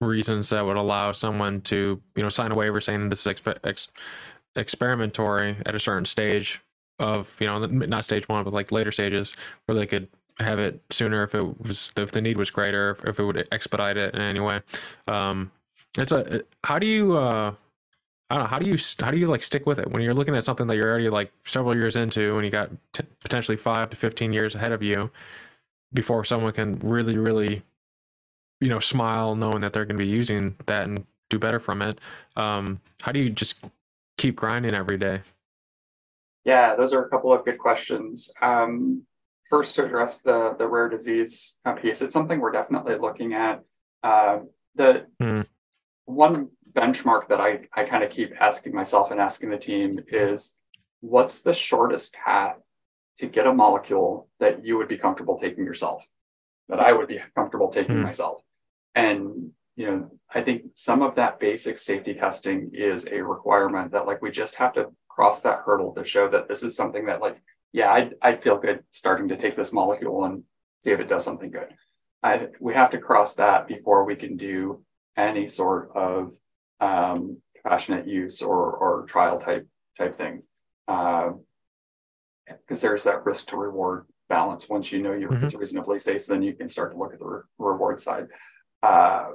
reasons 0.00 0.50
that 0.50 0.64
would 0.64 0.76
allow 0.76 1.12
someone 1.12 1.60
to 1.62 2.00
you 2.14 2.22
know 2.22 2.28
sign 2.28 2.52
a 2.52 2.54
waiver 2.54 2.80
saying 2.80 3.08
this 3.08 3.26
is 3.26 3.34
exp- 3.34 3.58
ex- 3.64 3.88
experimentatory 4.54 5.56
at 5.66 5.74
a 5.74 5.80
certain 5.80 6.04
stage 6.04 6.60
of 6.98 7.34
you 7.40 7.46
know 7.46 7.64
not 7.66 8.04
stage 8.04 8.28
one 8.28 8.44
but 8.44 8.52
like 8.52 8.72
later 8.72 8.92
stages 8.92 9.32
where 9.66 9.76
they 9.76 9.86
could 9.86 10.08
have 10.40 10.58
it 10.58 10.80
sooner 10.90 11.22
if 11.24 11.34
it 11.34 11.60
was 11.60 11.92
if 11.96 12.12
the 12.12 12.20
need 12.20 12.36
was 12.36 12.50
greater 12.50 12.96
if 13.04 13.18
it 13.18 13.24
would 13.24 13.48
expedite 13.52 13.96
it 13.96 14.14
in 14.14 14.20
any 14.20 14.40
way 14.40 14.60
um 15.08 15.50
it's 15.96 16.12
a 16.12 16.42
how 16.64 16.78
do 16.78 16.86
you 16.86 17.16
uh 17.16 17.52
I 18.30 18.34
don't 18.34 18.44
know. 18.44 18.48
How 18.48 18.58
do 18.58 18.68
you 18.68 18.76
how 19.00 19.10
do 19.10 19.16
you 19.16 19.26
like 19.26 19.42
stick 19.42 19.66
with 19.66 19.78
it 19.78 19.90
when 19.90 20.02
you're 20.02 20.12
looking 20.12 20.36
at 20.36 20.44
something 20.44 20.66
that 20.66 20.76
you're 20.76 20.88
already 20.88 21.08
like 21.08 21.32
several 21.46 21.74
years 21.74 21.96
into 21.96 22.36
and 22.36 22.44
you 22.44 22.50
got 22.50 22.70
t- 22.92 23.04
potentially 23.20 23.56
five 23.56 23.88
to 23.90 23.96
fifteen 23.96 24.32
years 24.32 24.54
ahead 24.54 24.72
of 24.72 24.82
you 24.82 25.10
before 25.94 26.24
someone 26.24 26.52
can 26.52 26.78
really 26.80 27.16
really 27.16 27.62
you 28.60 28.68
know 28.68 28.80
smile 28.80 29.34
knowing 29.34 29.60
that 29.60 29.72
they're 29.72 29.86
going 29.86 29.96
to 29.96 30.04
be 30.04 30.10
using 30.10 30.56
that 30.66 30.84
and 30.84 31.06
do 31.30 31.38
better 31.38 31.58
from 31.58 31.80
it. 31.80 32.00
Um, 32.36 32.80
how 33.02 33.12
do 33.12 33.20
you 33.20 33.30
just 33.30 33.64
keep 34.18 34.36
grinding 34.36 34.74
every 34.74 34.98
day? 34.98 35.22
Yeah, 36.48 36.76
those 36.76 36.94
are 36.94 37.04
a 37.04 37.10
couple 37.10 37.30
of 37.30 37.44
good 37.44 37.58
questions. 37.58 38.30
Um, 38.40 39.02
first, 39.50 39.74
to 39.74 39.84
address 39.84 40.22
the 40.22 40.54
the 40.58 40.66
rare 40.66 40.88
disease 40.88 41.58
piece, 41.82 42.00
it's 42.00 42.14
something 42.14 42.40
we're 42.40 42.52
definitely 42.52 42.96
looking 42.96 43.34
at. 43.34 43.62
Uh, 44.02 44.38
the 44.74 45.04
mm. 45.20 45.46
one 46.06 46.48
benchmark 46.72 47.28
that 47.28 47.38
I, 47.38 47.68
I 47.74 47.84
kind 47.84 48.02
of 48.02 48.08
keep 48.08 48.32
asking 48.40 48.74
myself 48.74 49.10
and 49.10 49.20
asking 49.20 49.50
the 49.50 49.58
team 49.58 50.00
is 50.08 50.56
what's 51.00 51.42
the 51.42 51.52
shortest 51.52 52.14
path 52.14 52.56
to 53.18 53.26
get 53.26 53.46
a 53.46 53.52
molecule 53.52 54.30
that 54.40 54.64
you 54.64 54.78
would 54.78 54.88
be 54.88 54.96
comfortable 54.96 55.38
taking 55.38 55.66
yourself, 55.66 56.06
that 56.70 56.80
I 56.80 56.94
would 56.94 57.08
be 57.08 57.20
comfortable 57.34 57.68
taking 57.68 57.96
mm. 57.96 58.04
myself? 58.04 58.40
And, 58.94 59.50
you 59.76 59.86
know, 59.86 60.10
I 60.34 60.40
think 60.40 60.62
some 60.76 61.02
of 61.02 61.16
that 61.16 61.40
basic 61.40 61.78
safety 61.78 62.14
testing 62.14 62.70
is 62.72 63.06
a 63.06 63.20
requirement 63.22 63.92
that 63.92 64.06
like 64.06 64.22
we 64.22 64.30
just 64.30 64.54
have 64.54 64.72
to 64.72 64.86
cross 65.18 65.40
that 65.40 65.62
hurdle 65.66 65.92
to 65.92 66.04
show 66.04 66.28
that 66.28 66.46
this 66.46 66.62
is 66.62 66.76
something 66.76 67.06
that 67.06 67.20
like, 67.20 67.42
yeah, 67.72 67.90
I'd, 67.92 68.14
I'd 68.22 68.40
feel 68.40 68.56
good 68.56 68.84
starting 68.90 69.26
to 69.30 69.36
take 69.36 69.56
this 69.56 69.72
molecule 69.72 70.24
and 70.24 70.44
see 70.80 70.92
if 70.92 71.00
it 71.00 71.08
does 71.08 71.24
something 71.24 71.50
good. 71.50 71.74
I, 72.22 72.46
we 72.60 72.74
have 72.74 72.92
to 72.92 72.98
cross 72.98 73.34
that 73.34 73.66
before 73.66 74.04
we 74.04 74.14
can 74.14 74.36
do 74.36 74.84
any 75.16 75.48
sort 75.48 75.90
of 75.96 76.34
um, 76.78 77.38
compassionate 77.56 78.06
use 78.06 78.42
or, 78.42 78.70
or 78.70 79.06
trial 79.08 79.40
type 79.40 79.66
type 79.98 80.16
things. 80.16 80.44
Because 80.86 81.34
uh, 82.84 82.88
there's 82.88 83.02
that 83.02 83.26
risk 83.26 83.48
to 83.48 83.56
reward 83.56 84.06
balance. 84.28 84.68
Once 84.68 84.92
you 84.92 85.02
know 85.02 85.14
you're 85.14 85.32
mm-hmm. 85.32 85.58
reasonably 85.58 85.98
safe, 85.98 86.26
then 86.26 86.44
you 86.44 86.54
can 86.54 86.68
start 86.68 86.92
to 86.92 86.96
look 86.96 87.12
at 87.12 87.18
the 87.18 87.26
re- 87.26 87.42
reward 87.58 88.00
side. 88.00 88.28
Uh, 88.84 89.30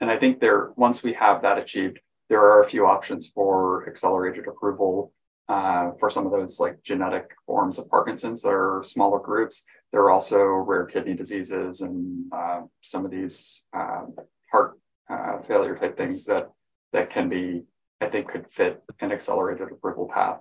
and 0.00 0.08
I 0.08 0.18
think 0.18 0.38
there, 0.38 0.70
once 0.76 1.02
we 1.02 1.14
have 1.14 1.42
that 1.42 1.58
achieved, 1.58 1.98
there 2.28 2.40
are 2.40 2.62
a 2.62 2.68
few 2.68 2.86
options 2.86 3.28
for 3.28 3.88
accelerated 3.88 4.46
approval 4.46 5.12
uh, 5.48 5.90
for 5.98 6.08
some 6.08 6.24
of 6.26 6.32
those 6.32 6.58
like 6.58 6.82
genetic 6.82 7.30
forms 7.46 7.78
of 7.78 7.88
Parkinson's 7.90 8.42
that 8.42 8.52
are 8.52 8.82
smaller 8.82 9.18
groups. 9.18 9.64
There 9.92 10.02
are 10.02 10.10
also 10.10 10.42
rare 10.42 10.86
kidney 10.86 11.14
diseases 11.14 11.80
and 11.80 12.32
uh, 12.32 12.62
some 12.82 13.04
of 13.04 13.10
these 13.10 13.64
uh, 13.76 14.04
heart 14.50 14.78
uh, 15.08 15.42
failure 15.46 15.76
type 15.76 15.96
things 15.96 16.24
that 16.26 16.50
that 16.92 17.10
can 17.10 17.28
be, 17.28 17.64
I 18.00 18.06
think, 18.06 18.28
could 18.28 18.46
fit 18.50 18.82
an 19.00 19.12
accelerated 19.12 19.70
approval 19.70 20.08
path. 20.08 20.38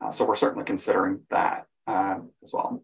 Uh, 0.00 0.10
so 0.10 0.24
we're 0.24 0.34
certainly 0.34 0.64
considering 0.64 1.20
that 1.30 1.66
um, 1.86 2.30
as 2.42 2.52
well. 2.52 2.82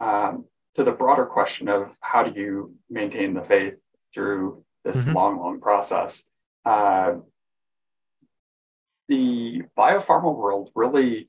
Um, 0.00 0.44
to 0.76 0.84
the 0.84 0.92
broader 0.92 1.26
question 1.26 1.68
of 1.68 1.96
how 2.00 2.22
do 2.22 2.40
you 2.40 2.74
maintain 2.88 3.34
the 3.34 3.42
faith 3.42 3.74
through 4.12 4.64
this 4.84 5.04
mm-hmm. 5.04 5.16
long, 5.16 5.38
long 5.38 5.60
process, 5.60 6.26
uh, 6.64 7.14
the 9.08 9.62
biopharma 9.76 10.34
world 10.34 10.70
really, 10.74 11.28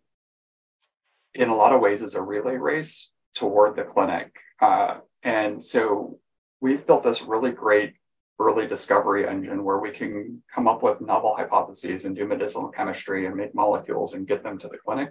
in 1.33 1.49
a 1.49 1.55
lot 1.55 1.73
of 1.73 1.81
ways, 1.81 2.01
is 2.01 2.15
a 2.15 2.21
relay 2.21 2.55
race 2.55 3.11
toward 3.35 3.75
the 3.75 3.83
clinic. 3.83 4.33
Uh, 4.61 4.97
and 5.23 5.63
so 5.63 6.19
we've 6.61 6.87
built 6.87 7.03
this 7.03 7.21
really 7.21 7.51
great 7.51 7.93
early 8.39 8.67
discovery 8.67 9.27
engine 9.27 9.63
where 9.63 9.79
we 9.79 9.91
can 9.91 10.41
come 10.53 10.67
up 10.67 10.83
with 10.83 11.01
novel 11.01 11.35
hypotheses 11.37 12.05
and 12.05 12.15
do 12.15 12.25
medicinal 12.25 12.69
chemistry 12.69 13.25
and 13.25 13.35
make 13.35 13.55
molecules 13.55 14.13
and 14.13 14.27
get 14.27 14.43
them 14.43 14.57
to 14.59 14.67
the 14.67 14.77
clinic, 14.77 15.09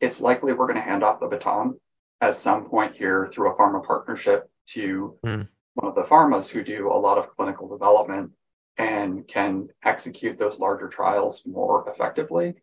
it's 0.00 0.20
likely 0.20 0.52
we're 0.52 0.66
going 0.66 0.76
to 0.76 0.82
hand 0.82 1.02
off 1.02 1.20
the 1.20 1.26
baton 1.26 1.74
at 2.20 2.34
some 2.34 2.64
point 2.64 2.96
here 2.96 3.28
through 3.32 3.50
a 3.50 3.56
pharma 3.56 3.84
partnership 3.84 4.48
to 4.68 5.16
mm. 5.24 5.48
one 5.74 5.88
of 5.88 5.94
the 5.94 6.02
pharmas 6.02 6.48
who 6.48 6.62
do 6.62 6.92
a 6.92 6.94
lot 6.94 7.18
of 7.18 7.34
clinical 7.36 7.68
development 7.68 8.30
and 8.76 9.26
can 9.28 9.68
execute 9.84 10.38
those 10.38 10.58
larger 10.58 10.88
trials 10.88 11.46
more 11.46 11.88
effectively. 11.88 12.54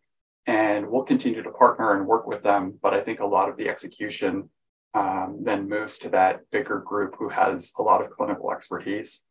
And 0.46 0.88
we'll 0.88 1.04
continue 1.04 1.42
to 1.42 1.50
partner 1.50 1.96
and 1.96 2.06
work 2.06 2.26
with 2.26 2.42
them. 2.42 2.78
But 2.82 2.94
I 2.94 3.00
think 3.00 3.20
a 3.20 3.26
lot 3.26 3.48
of 3.48 3.56
the 3.56 3.68
execution 3.68 4.50
um, 4.94 5.40
then 5.42 5.68
moves 5.68 5.98
to 5.98 6.10
that 6.10 6.50
bigger 6.50 6.78
group 6.80 7.16
who 7.18 7.28
has 7.28 7.72
a 7.78 7.82
lot 7.82 8.04
of 8.04 8.10
clinical 8.10 8.52
expertise. 8.52 9.22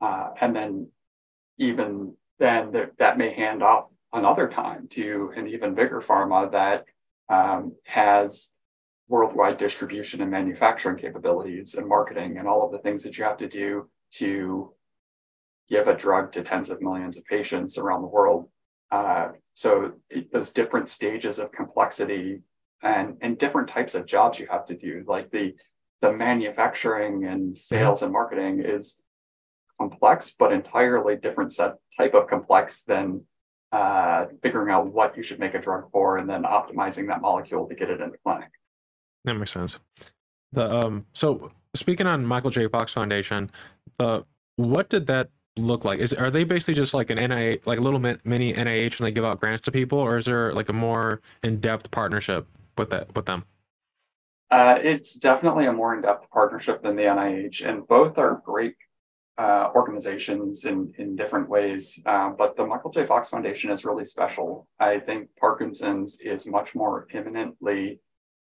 Uh, 0.00 0.28
and 0.40 0.54
then 0.54 0.88
even 1.58 2.14
then 2.38 2.72
th- 2.72 2.90
that 2.98 3.18
may 3.18 3.34
hand 3.34 3.62
off 3.62 3.86
another 4.12 4.48
time 4.48 4.86
to 4.90 5.32
an 5.36 5.48
even 5.48 5.74
bigger 5.74 6.00
pharma 6.00 6.52
that 6.52 6.84
um, 7.28 7.74
has 7.84 8.52
worldwide 9.08 9.58
distribution 9.58 10.20
and 10.20 10.30
manufacturing 10.30 10.96
capabilities 10.96 11.74
and 11.74 11.88
marketing 11.88 12.38
and 12.38 12.46
all 12.46 12.64
of 12.64 12.72
the 12.72 12.78
things 12.78 13.02
that 13.02 13.16
you 13.18 13.24
have 13.24 13.38
to 13.38 13.48
do 13.48 13.88
to 14.12 14.72
give 15.68 15.88
a 15.88 15.96
drug 15.96 16.32
to 16.32 16.42
tens 16.42 16.70
of 16.70 16.80
millions 16.80 17.16
of 17.16 17.24
patients 17.24 17.78
around 17.78 18.02
the 18.02 18.08
world. 18.08 18.48
Uh, 18.90 19.28
so 19.54 19.92
those 20.32 20.50
different 20.50 20.88
stages 20.88 21.38
of 21.38 21.52
complexity 21.52 22.40
and, 22.82 23.16
and 23.20 23.38
different 23.38 23.68
types 23.68 23.94
of 23.94 24.06
jobs 24.06 24.38
you 24.38 24.46
have 24.50 24.66
to 24.66 24.76
do, 24.76 25.04
like 25.06 25.30
the 25.30 25.54
the 26.00 26.12
manufacturing 26.12 27.24
and 27.24 27.56
sales 27.56 28.02
and 28.02 28.12
marketing 28.12 28.62
is 28.64 29.00
complex, 29.80 30.34
but 30.38 30.52
entirely 30.52 31.16
different 31.16 31.52
set 31.52 31.74
type 31.96 32.14
of 32.14 32.28
complex 32.28 32.82
than 32.82 33.24
uh, 33.72 34.26
figuring 34.42 34.72
out 34.72 34.92
what 34.92 35.16
you 35.16 35.22
should 35.22 35.38
make 35.38 35.54
a 35.54 35.60
drug 35.60 35.90
for 35.90 36.18
and 36.18 36.28
then 36.28 36.44
optimizing 36.44 37.08
that 37.08 37.20
molecule 37.20 37.68
to 37.68 37.74
get 37.74 37.90
it 37.90 38.00
into 38.00 38.16
clinic. 38.24 38.48
That 39.24 39.34
makes 39.34 39.50
sense. 39.50 39.78
The 40.52 40.72
um, 40.72 41.06
so 41.12 41.50
speaking 41.74 42.06
on 42.06 42.24
Michael 42.24 42.50
J. 42.50 42.68
Fox 42.68 42.92
Foundation, 42.92 43.50
uh, 43.98 44.20
what 44.56 44.88
did 44.88 45.06
that 45.08 45.30
look 45.58 45.84
like? 45.84 45.98
Is 45.98 46.14
are 46.14 46.30
they 46.30 46.44
basically 46.44 46.74
just 46.74 46.94
like 46.94 47.10
an 47.10 47.18
NIH, 47.18 47.66
like 47.66 47.78
a 47.78 47.82
little 47.82 48.00
mini 48.00 48.52
NIH, 48.52 48.98
and 48.98 49.06
they 49.06 49.10
give 49.10 49.24
out 49.24 49.40
grants 49.40 49.62
to 49.64 49.72
people, 49.72 49.98
or 49.98 50.16
is 50.18 50.26
there 50.26 50.52
like 50.54 50.68
a 50.68 50.72
more 50.72 51.20
in 51.42 51.60
depth 51.60 51.90
partnership 51.90 52.46
with 52.76 52.90
that 52.90 53.14
with 53.14 53.26
them? 53.26 53.44
Uh, 54.50 54.78
it's 54.82 55.14
definitely 55.14 55.66
a 55.66 55.72
more 55.72 55.94
in 55.94 56.00
depth 56.00 56.30
partnership 56.30 56.82
than 56.82 56.96
the 56.96 57.02
NIH, 57.02 57.68
and 57.68 57.86
both 57.86 58.16
are 58.16 58.42
great 58.44 58.74
uh, 59.38 59.70
organizations 59.74 60.64
in, 60.64 60.92
in 60.98 61.14
different 61.14 61.48
ways. 61.48 62.00
Uh, 62.04 62.30
but 62.30 62.56
the 62.56 62.66
Michael 62.66 62.90
J. 62.90 63.06
Fox 63.06 63.28
Foundation 63.28 63.70
is 63.70 63.84
really 63.84 64.04
special. 64.04 64.66
I 64.80 64.98
think 64.98 65.28
Parkinson's 65.38 66.18
is 66.20 66.46
much 66.46 66.74
more 66.74 67.06
imminently 67.14 68.00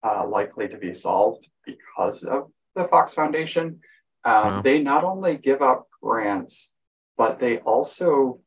uh, 0.02 0.26
likely 0.26 0.68
to 0.68 0.78
be 0.78 0.94
solved 0.94 1.46
because 1.66 2.24
of 2.24 2.50
the 2.74 2.84
Fox 2.84 3.12
Foundation. 3.12 3.80
Um, 4.24 4.62
They 4.62 4.82
not 4.82 5.04
only 5.04 5.36
give 5.36 5.62
out 5.62 5.86
grants, 6.02 6.72
but 7.18 7.40
they 7.40 7.58
also 7.58 8.40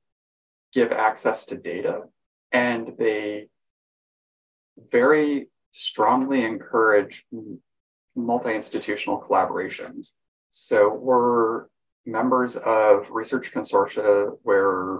give 0.73 0.91
access 0.91 1.45
to 1.45 1.57
data 1.57 2.03
and 2.51 2.93
they 2.97 3.47
very 4.91 5.49
strongly 5.73 6.43
encourage 6.43 7.25
multi-institutional 8.15 9.21
collaborations. 9.21 10.11
So 10.49 10.93
we're 10.93 11.65
members 12.05 12.55
of 12.55 13.11
research 13.11 13.53
consortia 13.53 14.31
where 14.41 14.99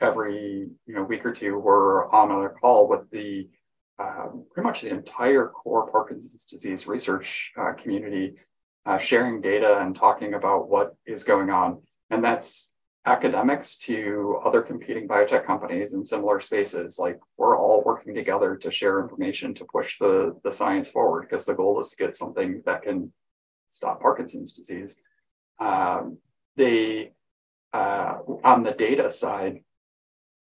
every 0.00 0.66
you 0.86 0.94
know 0.94 1.02
week 1.04 1.24
or 1.24 1.32
two 1.32 1.58
we're 1.58 2.10
on 2.10 2.44
a 2.44 2.48
call 2.48 2.88
with 2.88 3.08
the 3.10 3.48
um, 3.98 4.46
pretty 4.50 4.66
much 4.66 4.80
the 4.80 4.88
entire 4.88 5.46
core 5.48 5.90
Parkinson's 5.90 6.46
disease 6.46 6.86
research 6.86 7.52
uh, 7.60 7.72
community, 7.74 8.34
uh, 8.86 8.96
sharing 8.96 9.42
data 9.42 9.78
and 9.80 9.94
talking 9.94 10.32
about 10.32 10.70
what 10.70 10.96
is 11.06 11.22
going 11.22 11.50
on. 11.50 11.82
And 12.08 12.24
that's 12.24 12.72
academics 13.10 13.76
to 13.76 14.40
other 14.44 14.62
competing 14.62 15.08
biotech 15.08 15.44
companies 15.44 15.94
in 15.94 16.04
similar 16.04 16.40
spaces. 16.40 16.98
Like 16.98 17.18
we're 17.36 17.58
all 17.58 17.82
working 17.84 18.14
together 18.14 18.56
to 18.56 18.70
share 18.70 19.00
information 19.00 19.54
to 19.56 19.64
push 19.64 19.98
the, 19.98 20.38
the 20.44 20.52
science 20.52 20.88
forward 20.88 21.26
because 21.28 21.44
the 21.44 21.54
goal 21.54 21.80
is 21.80 21.90
to 21.90 21.96
get 21.96 22.16
something 22.16 22.62
that 22.66 22.82
can 22.82 23.12
stop 23.70 24.00
Parkinson's 24.00 24.54
disease. 24.54 24.98
Um, 25.58 26.18
they 26.56 27.12
uh, 27.72 28.18
on 28.42 28.62
the 28.62 28.72
data 28.72 29.08
side, 29.08 29.60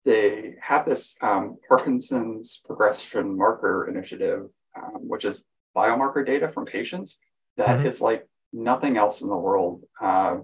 they 0.06 0.56
have 0.62 0.86
this 0.86 1.16
um, 1.22 1.58
Parkinson's 1.68 2.62
progression 2.66 3.38
marker 3.38 3.88
initiative, 3.88 4.50
um, 4.76 5.08
which 5.08 5.26
is 5.26 5.44
biomarker 5.76 6.26
data 6.26 6.52
from 6.52 6.66
patients 6.66 7.20
that 7.58 7.78
mm-hmm. 7.78 7.88
is 7.88 8.02
like 8.02 8.28
nothing 8.52 8.98
else 8.98 9.22
in 9.22 9.30
the 9.30 9.36
world. 9.36 9.84
Uh, 10.02 10.38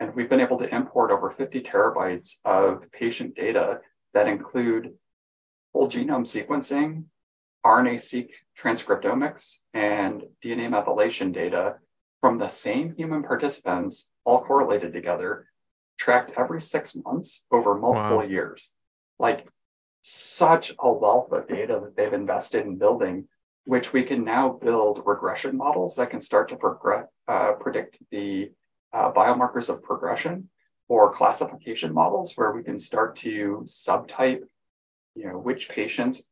and 0.00 0.14
we've 0.14 0.28
been 0.28 0.40
able 0.40 0.58
to 0.58 0.74
import 0.74 1.10
over 1.10 1.30
50 1.30 1.62
terabytes 1.62 2.38
of 2.44 2.90
patient 2.92 3.34
data 3.34 3.80
that 4.12 4.28
include 4.28 4.94
whole 5.72 5.88
genome 5.88 6.24
sequencing, 6.24 7.04
RNA-seq 7.64 8.30
transcriptomics, 8.58 9.60
and 9.72 10.22
DNA 10.42 10.68
methylation 10.68 11.32
data 11.32 11.76
from 12.20 12.38
the 12.38 12.48
same 12.48 12.94
human 12.96 13.22
participants, 13.22 14.10
all 14.24 14.42
correlated 14.44 14.92
together, 14.92 15.46
tracked 15.98 16.32
every 16.36 16.60
six 16.60 16.96
months 16.96 17.44
over 17.50 17.74
multiple 17.76 18.18
wow. 18.18 18.22
years. 18.22 18.72
Like 19.18 19.46
such 20.02 20.74
a 20.78 20.92
wealth 20.92 21.32
of 21.32 21.48
data 21.48 21.80
that 21.82 21.96
they've 21.96 22.12
invested 22.12 22.66
in 22.66 22.76
building, 22.78 23.26
which 23.64 23.92
we 23.92 24.02
can 24.02 24.24
now 24.24 24.50
build 24.50 25.02
regression 25.06 25.56
models 25.56 25.96
that 25.96 26.10
can 26.10 26.20
start 26.20 26.48
to 26.50 26.56
progress, 26.56 27.06
uh, 27.26 27.52
predict 27.52 27.98
the 28.10 28.50
uh, 28.94 29.12
biomarkers 29.12 29.68
of 29.68 29.82
progression 29.82 30.48
or 30.88 31.12
classification 31.12 31.92
models 31.92 32.34
where 32.36 32.52
we 32.52 32.62
can 32.62 32.78
start 32.78 33.16
to 33.16 33.62
subtype, 33.66 34.42
you 35.14 35.26
know, 35.26 35.38
which 35.38 35.68
patients 35.68 36.28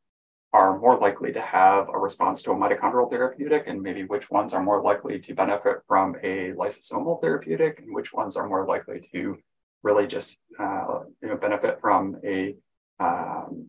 are 0.53 0.79
more 0.79 0.99
likely 0.99 1.33
to 1.33 1.41
have 1.41 1.89
a 1.89 1.99
response 1.99 2.43
to 2.43 2.51
a 2.51 2.55
mitochondrial 2.55 3.11
therapeutic 3.11 3.65
and 3.67 3.83
maybe 3.83 4.05
which 4.05 4.31
ones 4.31 4.53
are 4.53 4.63
more 4.63 4.83
likely 4.83 5.19
to 5.19 5.35
benefit 5.35 5.79
from 5.89 6.15
a 6.23 6.53
lysosomal 6.53 7.21
therapeutic 7.23 7.79
and 7.79 7.95
which 7.95 8.13
ones 8.13 8.37
are 8.37 8.47
more 8.47 8.67
likely 8.67 9.09
to 9.13 9.37
really 9.83 10.07
just 10.07 10.37
uh, 10.61 11.01
you 11.23 11.29
know, 11.29 11.37
benefit 11.37 11.79
from 11.81 12.17
a 12.25 12.55
um, 13.01 13.69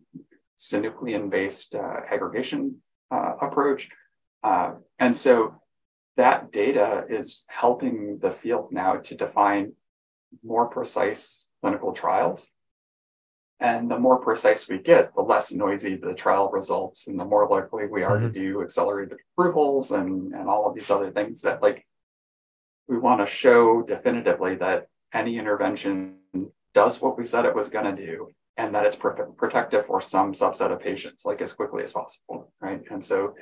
synuclein-based 0.58 1.74
uh, 1.74 2.00
aggregation 2.12 2.76
uh, 3.10 3.32
approach. 3.40 3.88
Uh, 4.42 4.72
and 4.98 5.16
so 5.16 5.54
that 6.16 6.52
data 6.52 7.04
is 7.08 7.44
helping 7.48 8.18
the 8.20 8.32
field 8.32 8.68
now 8.70 8.96
to 8.96 9.14
define 9.14 9.72
more 10.42 10.66
precise 10.66 11.46
clinical 11.60 11.92
trials 11.92 12.50
and 13.60 13.90
the 13.90 13.98
more 13.98 14.18
precise 14.18 14.68
we 14.68 14.78
get, 14.78 15.14
the 15.14 15.22
less 15.22 15.52
noisy 15.52 15.96
the 15.96 16.12
trial 16.12 16.50
results, 16.50 17.06
and 17.06 17.18
the 17.18 17.24
more 17.24 17.48
likely 17.48 17.86
we 17.86 18.02
are 18.02 18.16
mm-hmm. 18.16 18.32
to 18.32 18.32
do 18.32 18.62
accelerated 18.62 19.18
approvals 19.32 19.92
and, 19.92 20.34
and 20.34 20.48
all 20.48 20.68
of 20.68 20.74
these 20.74 20.90
other 20.90 21.10
things 21.10 21.42
that, 21.42 21.62
like, 21.62 21.86
we 22.88 22.98
want 22.98 23.20
to 23.20 23.32
show 23.32 23.82
definitively 23.82 24.56
that 24.56 24.88
any 25.12 25.38
intervention 25.38 26.16
does 26.74 27.00
what 27.00 27.16
we 27.16 27.24
said 27.24 27.44
it 27.44 27.54
was 27.54 27.68
going 27.68 27.96
to 27.96 28.06
do 28.06 28.28
and 28.56 28.74
that 28.74 28.84
it's 28.84 28.96
pro- 28.96 29.32
protective 29.32 29.86
for 29.86 30.00
some 30.00 30.32
subset 30.32 30.72
of 30.72 30.80
patients, 30.80 31.24
like 31.24 31.40
as 31.40 31.52
quickly 31.52 31.82
as 31.84 31.92
possible, 31.92 32.52
right? 32.60 32.82
And 32.90 33.02
so, 33.04 33.34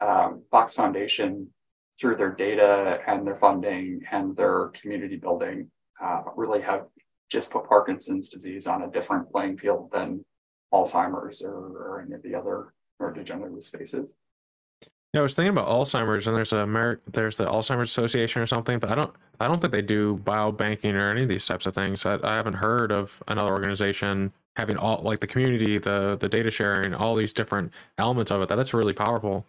um, 0.00 0.42
Fox 0.50 0.74
Foundation, 0.74 1.54
through 2.00 2.16
their 2.16 2.32
data 2.32 3.00
and 3.06 3.26
their 3.26 3.36
funding 3.36 4.00
and 4.10 4.36
their 4.36 4.68
community 4.68 5.16
building, 5.16 5.70
uh, 6.02 6.22
really 6.34 6.60
have 6.60 6.86
just 7.30 7.50
put 7.50 7.68
Parkinson's 7.68 8.28
disease 8.30 8.66
on 8.66 8.82
a 8.82 8.90
different 8.90 9.30
playing 9.30 9.58
field 9.58 9.90
than 9.92 10.24
Alzheimer's 10.72 11.42
or, 11.42 11.52
or 11.52 12.04
any 12.04 12.14
of 12.14 12.22
the 12.22 12.34
other 12.34 12.72
neurodegenerative 13.00 13.62
spaces. 13.62 14.14
Yeah, 15.12 15.20
I 15.20 15.22
was 15.24 15.34
thinking 15.34 15.50
about 15.50 15.68
Alzheimer's, 15.68 16.28
and 16.28 16.36
there's 16.36 16.52
a 16.52 16.98
there's 17.12 17.36
the 17.36 17.46
Alzheimer's 17.46 17.90
Association 17.90 18.40
or 18.40 18.46
something, 18.46 18.78
but 18.78 18.90
I 18.90 18.94
don't 18.94 19.12
I 19.40 19.48
don't 19.48 19.60
think 19.60 19.72
they 19.72 19.82
do 19.82 20.20
biobanking 20.24 20.94
or 20.94 21.10
any 21.10 21.22
of 21.22 21.28
these 21.28 21.46
types 21.46 21.66
of 21.66 21.74
things. 21.74 22.06
I, 22.06 22.18
I 22.22 22.36
haven't 22.36 22.54
heard 22.54 22.92
of 22.92 23.20
another 23.26 23.50
organization 23.50 24.32
having 24.54 24.76
all 24.76 25.00
like 25.02 25.18
the 25.18 25.26
community, 25.26 25.78
the 25.78 26.16
the 26.18 26.28
data 26.28 26.50
sharing, 26.50 26.94
all 26.94 27.16
these 27.16 27.32
different 27.32 27.72
elements 27.98 28.30
of 28.30 28.40
it. 28.42 28.48
That 28.48 28.54
that's 28.54 28.72
really 28.72 28.92
powerful. 28.92 29.44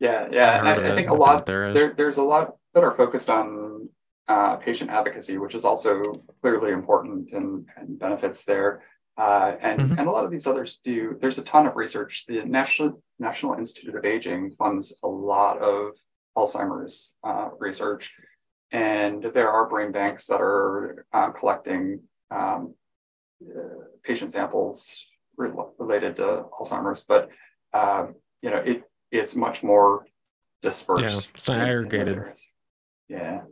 Yeah, 0.00 0.28
yeah, 0.32 0.62
I, 0.62 0.92
I, 0.92 0.94
think 0.94 1.10
a 1.10 1.14
lot 1.14 1.44
there, 1.44 1.74
there 1.74 1.92
there's 1.94 2.16
a 2.16 2.22
lot 2.22 2.56
that 2.72 2.82
are 2.82 2.96
focused 2.96 3.28
on 3.28 3.88
uh, 4.28 4.56
patient 4.56 4.90
advocacy, 4.90 5.36
which 5.38 5.54
is 5.54 5.64
also 5.64 6.22
clearly 6.40 6.70
important 6.70 7.32
and, 7.32 7.66
and 7.76 7.98
benefits 7.98 8.44
there. 8.44 8.82
Uh, 9.18 9.56
and, 9.60 9.80
mm-hmm. 9.80 9.98
and 9.98 10.08
a 10.08 10.10
lot 10.10 10.24
of 10.24 10.30
these 10.30 10.46
others 10.46 10.80
do. 10.84 11.18
There's 11.20 11.36
a 11.36 11.42
ton 11.42 11.66
of 11.66 11.76
research. 11.76 12.24
The 12.26 12.44
National 12.44 13.02
National 13.18 13.54
Institute 13.54 13.94
of 13.94 14.04
Aging 14.04 14.52
funds 14.52 14.96
a 15.02 15.08
lot 15.08 15.58
of 15.58 15.92
Alzheimer's 16.38 17.12
uh, 17.22 17.48
research, 17.58 18.12
and 18.70 19.22
there 19.34 19.50
are 19.50 19.68
brain 19.68 19.92
banks 19.92 20.28
that 20.28 20.40
are 20.40 21.04
uh, 21.12 21.30
collecting 21.30 22.00
um, 22.30 22.74
uh, 23.44 23.84
patient 24.02 24.32
samples 24.32 25.04
re- 25.36 25.50
related 25.78 26.16
to 26.16 26.44
Alzheimer's. 26.58 27.04
But 27.06 27.28
um, 27.74 28.14
you 28.40 28.50
know, 28.50 28.58
it 28.58 28.84
it's 29.10 29.34
much 29.34 29.62
more 29.62 30.06
dispersed. 30.62 31.02
Yeah, 31.02 31.20
it's 31.34 31.48
not 31.48 31.60
aggregated. 31.60 32.22
Yeah 33.08 33.42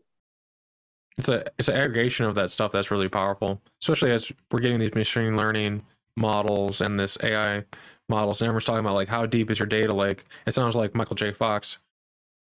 it's 1.19 1.29
a 1.29 1.45
it's 1.59 1.69
an 1.69 1.77
aggregation 1.77 2.27
of 2.27 2.35
that 2.37 2.51
stuff 2.51 2.73
that's 2.73 2.91
really 2.91 3.09
powerful, 3.09 3.61
especially 3.83 4.13
as 4.13 4.33
we're 4.51 4.61
getting 4.61 4.79
these 4.79 4.95
machine 4.95 5.37
learning 5.37 5.83
models 6.17 6.81
and 6.81 6.99
this 6.99 7.19
AI 7.23 7.65
models. 8.09 8.41
And 8.41 8.47
everyone's 8.47 8.65
talking 8.65 8.81
about 8.81 8.95
like 8.95 9.09
how 9.09 9.27
deep 9.27 9.51
is 9.51 9.59
your 9.59 9.67
data 9.67 9.95
lake? 9.95 10.25
It 10.47 10.55
sounds 10.55 10.77
like 10.77 10.95
Michael 10.95 11.17
J. 11.17 11.33
Fox, 11.33 11.79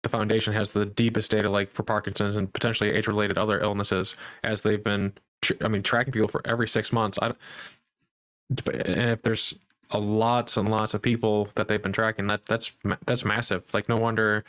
the 0.02 0.10
foundation 0.10 0.54
has 0.54 0.72
the 0.72 0.88
deepest 0.88 1.32
data 1.32 1.50
lake 1.50 1.70
for 1.70 1.84
Parkinson's 1.84 2.36
and 2.36 2.52
potentially 2.52 2.90
age-related 2.92 3.38
other 3.38 3.62
illnesses, 3.62 4.16
as 4.44 4.62
they've 4.62 4.84
been, 4.84 5.14
I 5.62 5.68
mean, 5.68 5.84
tracking 5.84 6.12
people 6.12 6.28
for 6.28 6.42
every 6.46 6.68
six 6.68 6.92
months. 6.92 7.20
I, 7.22 7.28
and 8.74 9.12
if 9.12 9.22
there's 9.22 9.58
a 9.92 10.00
lots 10.00 10.58
and 10.58 10.70
lots 10.70 10.94
of 10.94 11.02
people 11.02 11.50
that 11.56 11.68
they've 11.68 11.82
been 11.82 11.94
tracking, 11.94 12.28
that 12.28 12.46
that's 12.46 12.72
that's 13.06 13.26
massive. 13.26 13.64
Like 13.74 13.90
no 13.90 13.96
wonder 13.96 14.44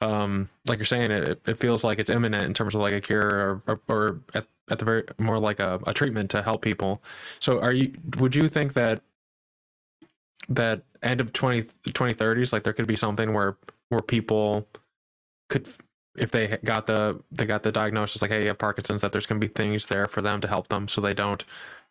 um, 0.00 0.48
like 0.66 0.78
you're 0.78 0.86
saying, 0.86 1.10
it, 1.10 1.40
it 1.46 1.58
feels 1.58 1.84
like 1.84 1.98
it's 1.98 2.10
imminent 2.10 2.44
in 2.44 2.54
terms 2.54 2.74
of 2.74 2.80
like 2.80 2.94
a 2.94 3.00
cure 3.00 3.20
or, 3.20 3.62
or, 3.66 3.80
or 3.88 4.20
at, 4.34 4.46
at 4.70 4.78
the 4.78 4.84
very 4.84 5.04
more 5.18 5.38
like 5.38 5.60
a, 5.60 5.80
a 5.86 5.92
treatment 5.92 6.30
to 6.30 6.42
help 6.42 6.62
people. 6.62 7.02
So 7.38 7.60
are 7.60 7.72
you, 7.72 7.92
would 8.18 8.34
you 8.34 8.48
think 8.48 8.72
that 8.74 9.02
that 10.48 10.82
end 11.02 11.20
of 11.20 11.32
20, 11.32 11.64
2030s, 11.88 12.52
like 12.52 12.62
there 12.62 12.72
could 12.72 12.86
be 12.86 12.96
something 12.96 13.34
where, 13.34 13.56
where 13.90 14.00
people 14.00 14.66
could, 15.48 15.68
if 16.16 16.30
they 16.30 16.58
got 16.64 16.86
the, 16.86 17.20
they 17.30 17.44
got 17.44 17.62
the 17.62 17.72
diagnosis, 17.72 18.22
like, 18.22 18.30
Hey, 18.30 18.42
you 18.42 18.48
have 18.48 18.58
Parkinson's, 18.58 19.02
that 19.02 19.12
there's 19.12 19.26
going 19.26 19.40
to 19.40 19.46
be 19.46 19.52
things 19.52 19.86
there 19.86 20.06
for 20.06 20.22
them 20.22 20.40
to 20.40 20.48
help 20.48 20.68
them 20.68 20.88
so 20.88 21.00
they 21.00 21.14
don't, 21.14 21.44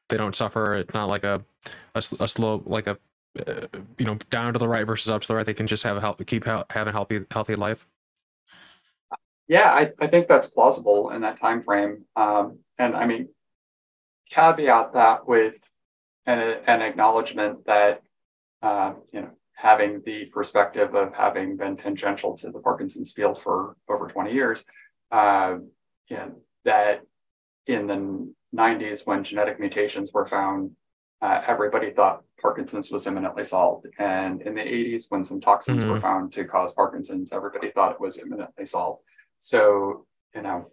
they 0.09 0.17
don't 0.17 0.35
suffer. 0.35 0.75
It's 0.75 0.93
not 0.93 1.09
like 1.09 1.23
a, 1.23 1.43
a, 1.95 1.99
a 2.19 2.27
slow, 2.27 2.61
like 2.65 2.87
a, 2.87 2.97
uh, 3.47 3.67
you 3.97 4.05
know, 4.05 4.15
down 4.29 4.53
to 4.53 4.59
the 4.59 4.67
right 4.67 4.85
versus 4.85 5.09
up 5.09 5.21
to 5.21 5.27
the 5.27 5.35
right. 5.35 5.45
They 5.45 5.53
can 5.53 5.67
just 5.67 5.83
have 5.83 5.97
a 5.97 6.01
help, 6.01 6.23
keep 6.25 6.45
having 6.45 6.93
healthy, 6.93 7.25
healthy 7.31 7.55
life. 7.55 7.87
Yeah, 9.47 9.71
I, 9.71 9.91
I 9.99 10.07
think 10.07 10.27
that's 10.27 10.47
plausible 10.47 11.09
in 11.09 11.21
that 11.21 11.39
time 11.39 11.63
frame. 11.63 12.05
Um, 12.15 12.59
and 12.77 12.95
I 12.95 13.05
mean, 13.07 13.29
caveat 14.29 14.93
that 14.93 15.27
with 15.27 15.55
an, 16.25 16.39
an 16.67 16.81
acknowledgement 16.81 17.65
that 17.65 18.01
uh, 18.61 18.93
you 19.11 19.21
know 19.21 19.31
having 19.55 20.01
the 20.05 20.25
perspective 20.25 20.95
of 20.95 21.13
having 21.13 21.57
been 21.57 21.75
tangential 21.75 22.37
to 22.37 22.49
the 22.49 22.59
Parkinson's 22.59 23.11
field 23.11 23.41
for 23.41 23.75
over 23.89 24.07
20 24.07 24.31
years, 24.31 24.63
uh, 25.11 25.55
you 26.07 26.15
know, 26.15 26.31
that 26.63 27.01
in 27.67 27.87
the 27.87 28.33
90s 28.55 29.05
when 29.05 29.23
genetic 29.23 29.59
mutations 29.59 30.11
were 30.13 30.25
found, 30.25 30.71
uh, 31.21 31.41
everybody 31.47 31.91
thought 31.91 32.23
Parkinson's 32.41 32.89
was 32.89 33.07
imminently 33.07 33.43
solved. 33.43 33.87
And 33.97 34.41
in 34.41 34.55
the 34.55 34.61
80s, 34.61 35.05
when 35.09 35.25
some 35.25 35.41
toxins 35.41 35.81
mm-hmm. 35.81 35.91
were 35.91 35.99
found 35.99 36.33
to 36.33 36.45
cause 36.45 36.73
Parkinson's, 36.73 37.33
everybody 37.33 37.71
thought 37.71 37.93
it 37.93 38.01
was 38.01 38.17
imminently 38.17 38.65
solved. 38.65 39.01
So, 39.39 40.05
you 40.33 40.41
know, 40.41 40.71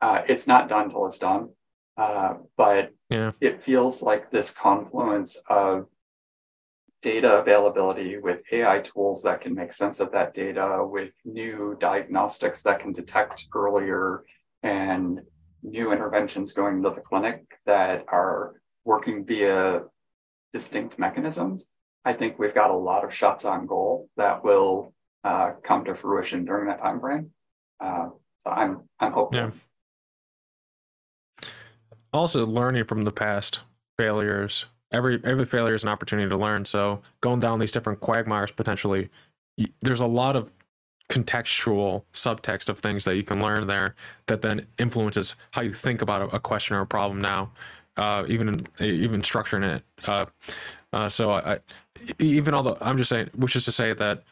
uh, 0.00 0.22
it's 0.28 0.46
not 0.46 0.68
done 0.68 0.90
till 0.90 1.06
it's 1.06 1.18
done. 1.18 1.50
Uh, 1.96 2.34
but 2.56 2.92
yeah. 3.10 3.32
it 3.40 3.62
feels 3.62 4.02
like 4.02 4.30
this 4.30 4.50
confluence 4.50 5.36
of 5.48 5.86
data 7.02 7.38
availability 7.38 8.16
with 8.16 8.40
AI 8.50 8.80
tools 8.80 9.22
that 9.22 9.42
can 9.42 9.54
make 9.54 9.72
sense 9.72 10.00
of 10.00 10.10
that 10.12 10.34
data, 10.34 10.80
with 10.82 11.12
new 11.24 11.76
diagnostics 11.78 12.62
that 12.62 12.80
can 12.80 12.92
detect 12.92 13.46
earlier, 13.54 14.24
and 14.62 15.20
new 15.64 15.92
interventions 15.92 16.52
going 16.52 16.82
to 16.82 16.90
the 16.90 17.00
clinic 17.00 17.42
that 17.66 18.04
are 18.08 18.60
working 18.84 19.24
via 19.24 19.82
distinct 20.52 20.98
mechanisms. 20.98 21.68
I 22.04 22.12
think 22.12 22.38
we've 22.38 22.54
got 22.54 22.70
a 22.70 22.76
lot 22.76 23.04
of 23.04 23.12
shots 23.12 23.44
on 23.44 23.66
goal 23.66 24.08
that 24.16 24.44
will 24.44 24.92
uh, 25.24 25.52
come 25.64 25.84
to 25.86 25.94
fruition 25.94 26.44
during 26.44 26.68
that 26.68 26.80
time 26.80 27.00
frame. 27.00 27.30
Uh, 27.80 28.10
so 28.44 28.52
I'm 28.52 28.82
I'm 29.00 29.12
hopeful. 29.12 29.40
Yeah. 29.40 29.50
Also, 32.12 32.46
learning 32.46 32.84
from 32.84 33.04
the 33.04 33.10
past 33.10 33.60
failures. 33.98 34.66
Every 34.92 35.20
every 35.24 35.46
failure 35.46 35.74
is 35.74 35.82
an 35.82 35.88
opportunity 35.88 36.28
to 36.28 36.36
learn. 36.36 36.64
So 36.66 37.00
going 37.22 37.40
down 37.40 37.58
these 37.58 37.72
different 37.72 38.00
quagmires 38.00 38.52
potentially, 38.52 39.08
there's 39.80 40.00
a 40.00 40.06
lot 40.06 40.36
of 40.36 40.52
contextual 41.08 42.02
subtext 42.12 42.68
of 42.68 42.78
things 42.78 43.04
that 43.04 43.16
you 43.16 43.22
can 43.22 43.40
learn 43.40 43.66
there 43.66 43.94
that 44.26 44.42
then 44.42 44.66
influences 44.78 45.34
how 45.50 45.62
you 45.62 45.72
think 45.72 46.02
about 46.02 46.32
a, 46.32 46.40
question 46.40 46.76
or 46.76 46.80
a 46.80 46.86
problem 46.86 47.20
now, 47.20 47.50
uh, 47.96 48.24
even 48.28 48.66
even 48.80 49.22
structuring 49.22 49.76
it. 49.76 49.82
Uh, 50.06 50.24
uh, 50.92 51.08
so 51.08 51.32
I, 51.32 51.58
even 52.18 52.54
although 52.54 52.78
I'm 52.80 52.96
just 52.96 53.10
saying, 53.10 53.30
which 53.36 53.56
is 53.56 53.64
to 53.66 53.72
say 53.72 53.92
that 53.92 54.22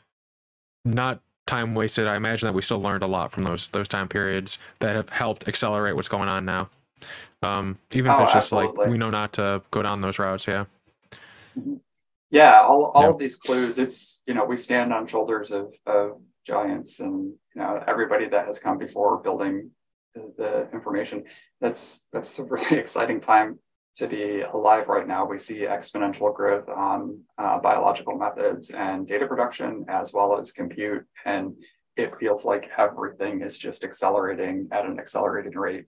not 0.85 1.21
time 1.47 1.75
wasted. 1.75 2.07
I 2.07 2.17
imagine 2.17 2.47
that 2.47 2.53
we 2.53 2.63
still 2.63 2.81
learned 2.81 3.03
a 3.03 3.07
lot 3.07 3.31
from 3.31 3.45
those 3.45 3.69
those 3.69 3.89
time 3.89 4.09
periods 4.09 4.59
that 4.81 4.97
have 4.97 5.09
helped 5.11 5.49
accelerate 5.49 5.97
what's 5.97 6.09
going 6.09 6.29
on 6.29 6.45
now. 6.45 6.71
Um, 7.43 7.79
even 7.91 8.11
oh, 8.11 8.15
if 8.15 8.21
it's 8.23 8.33
just 8.33 8.53
absolutely. 8.53 8.85
like 8.85 8.89
we 8.89 8.99
know 8.99 9.11
not 9.11 9.33
to 9.35 9.63
go 9.71 9.83
down 9.83 10.01
those 10.01 10.19
routes. 10.19 10.47
Yeah. 10.47 10.65
Mm-hmm. 11.59 11.75
Yeah, 12.31 12.63
all, 12.63 12.87
all 12.95 13.03
yeah. 13.03 13.09
of 13.11 13.19
these 13.19 13.37
clues. 13.37 13.79
It's 13.79 14.23
you 14.27 14.35
know 14.35 14.45
we 14.45 14.57
stand 14.57 14.93
on 14.93 15.07
shoulders 15.07 15.53
of, 15.53 15.75
of 15.87 16.21
giants, 16.47 17.01
and 17.01 17.33
you 17.55 17.63
know 17.63 17.83
everybody 17.87 18.29
that 18.29 18.47
has 18.47 18.59
come 18.59 18.79
before 18.79 19.19
building 19.19 19.71
the, 20.15 20.33
the 20.37 20.71
information. 20.73 21.25
That's 21.61 22.07
that's 22.13 22.39
a 22.39 22.45
really 22.45 22.77
exciting 22.79 23.21
time 23.21 23.59
to 23.97 24.07
be 24.07 24.41
alive 24.41 24.89
right 24.89 25.07
now. 25.07 25.27
We 25.27 25.39
see 25.39 25.61
exponential 25.61 26.35
growth 26.35 26.69
on 26.69 27.21
uh, 27.37 27.59
biological 27.59 28.17
methods 28.17 28.71
and 28.71 29.07
data 29.07 29.27
production, 29.27 29.85
as 29.89 30.13
well 30.13 30.39
as 30.39 30.51
compute. 30.51 31.05
And 31.25 31.55
it 31.97 32.13
feels 32.19 32.45
like 32.45 32.71
everything 32.79 33.43
is 33.43 33.59
just 33.59 33.85
accelerating 33.85 34.69
at 34.73 34.87
an 34.87 34.99
accelerated 34.99 35.57
rate. 35.57 35.85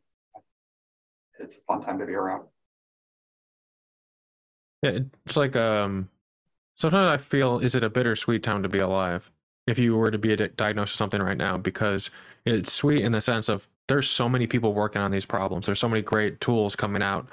It's 1.40 1.56
a 1.56 1.60
fun 1.62 1.80
time 1.80 1.98
to 1.98 2.06
be 2.06 2.12
around. 2.12 2.44
It's 4.82 5.36
like 5.36 5.56
um, 5.56 6.10
sometimes 6.74 7.08
I 7.08 7.24
feel 7.24 7.58
is 7.58 7.74
it 7.74 7.84
a 7.84 7.88
bittersweet 7.88 8.42
time 8.42 8.62
to 8.62 8.68
be 8.68 8.80
alive 8.80 9.32
if 9.66 9.78
you 9.78 9.96
were 9.96 10.10
to 10.10 10.18
be 10.18 10.34
diagnosed 10.36 10.92
with 10.92 10.98
something 10.98 11.22
right 11.22 11.36
now 11.36 11.56
because 11.56 12.10
it's 12.44 12.72
sweet 12.72 13.02
in 13.02 13.12
the 13.12 13.20
sense 13.20 13.48
of 13.48 13.66
there's 13.88 14.08
so 14.08 14.28
many 14.28 14.46
people 14.46 14.72
working 14.72 15.02
on 15.02 15.10
these 15.10 15.26
problems. 15.26 15.66
There's 15.66 15.78
so 15.78 15.88
many 15.88 16.02
great 16.02 16.40
tools 16.40 16.74
coming 16.76 17.02
out. 17.02 17.28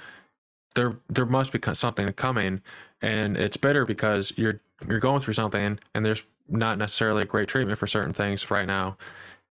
There 0.76 0.96
there 1.10 1.26
must 1.26 1.52
be 1.52 1.60
something 1.74 2.08
coming, 2.10 2.62
and 3.02 3.38
it's 3.38 3.58
bitter 3.58 3.86
because 3.86 4.34
you're 4.38 4.60
you're 4.88 5.00
going 5.00 5.20
through 5.20 5.34
something 5.34 5.80
and 5.94 6.06
there's 6.06 6.24
not 6.48 6.78
necessarily 6.78 7.24
a 7.24 7.26
great 7.26 7.48
treatment 7.48 7.78
for 7.78 7.88
certain 7.88 8.14
things 8.14 8.50
right 8.50 8.68
now, 8.68 8.98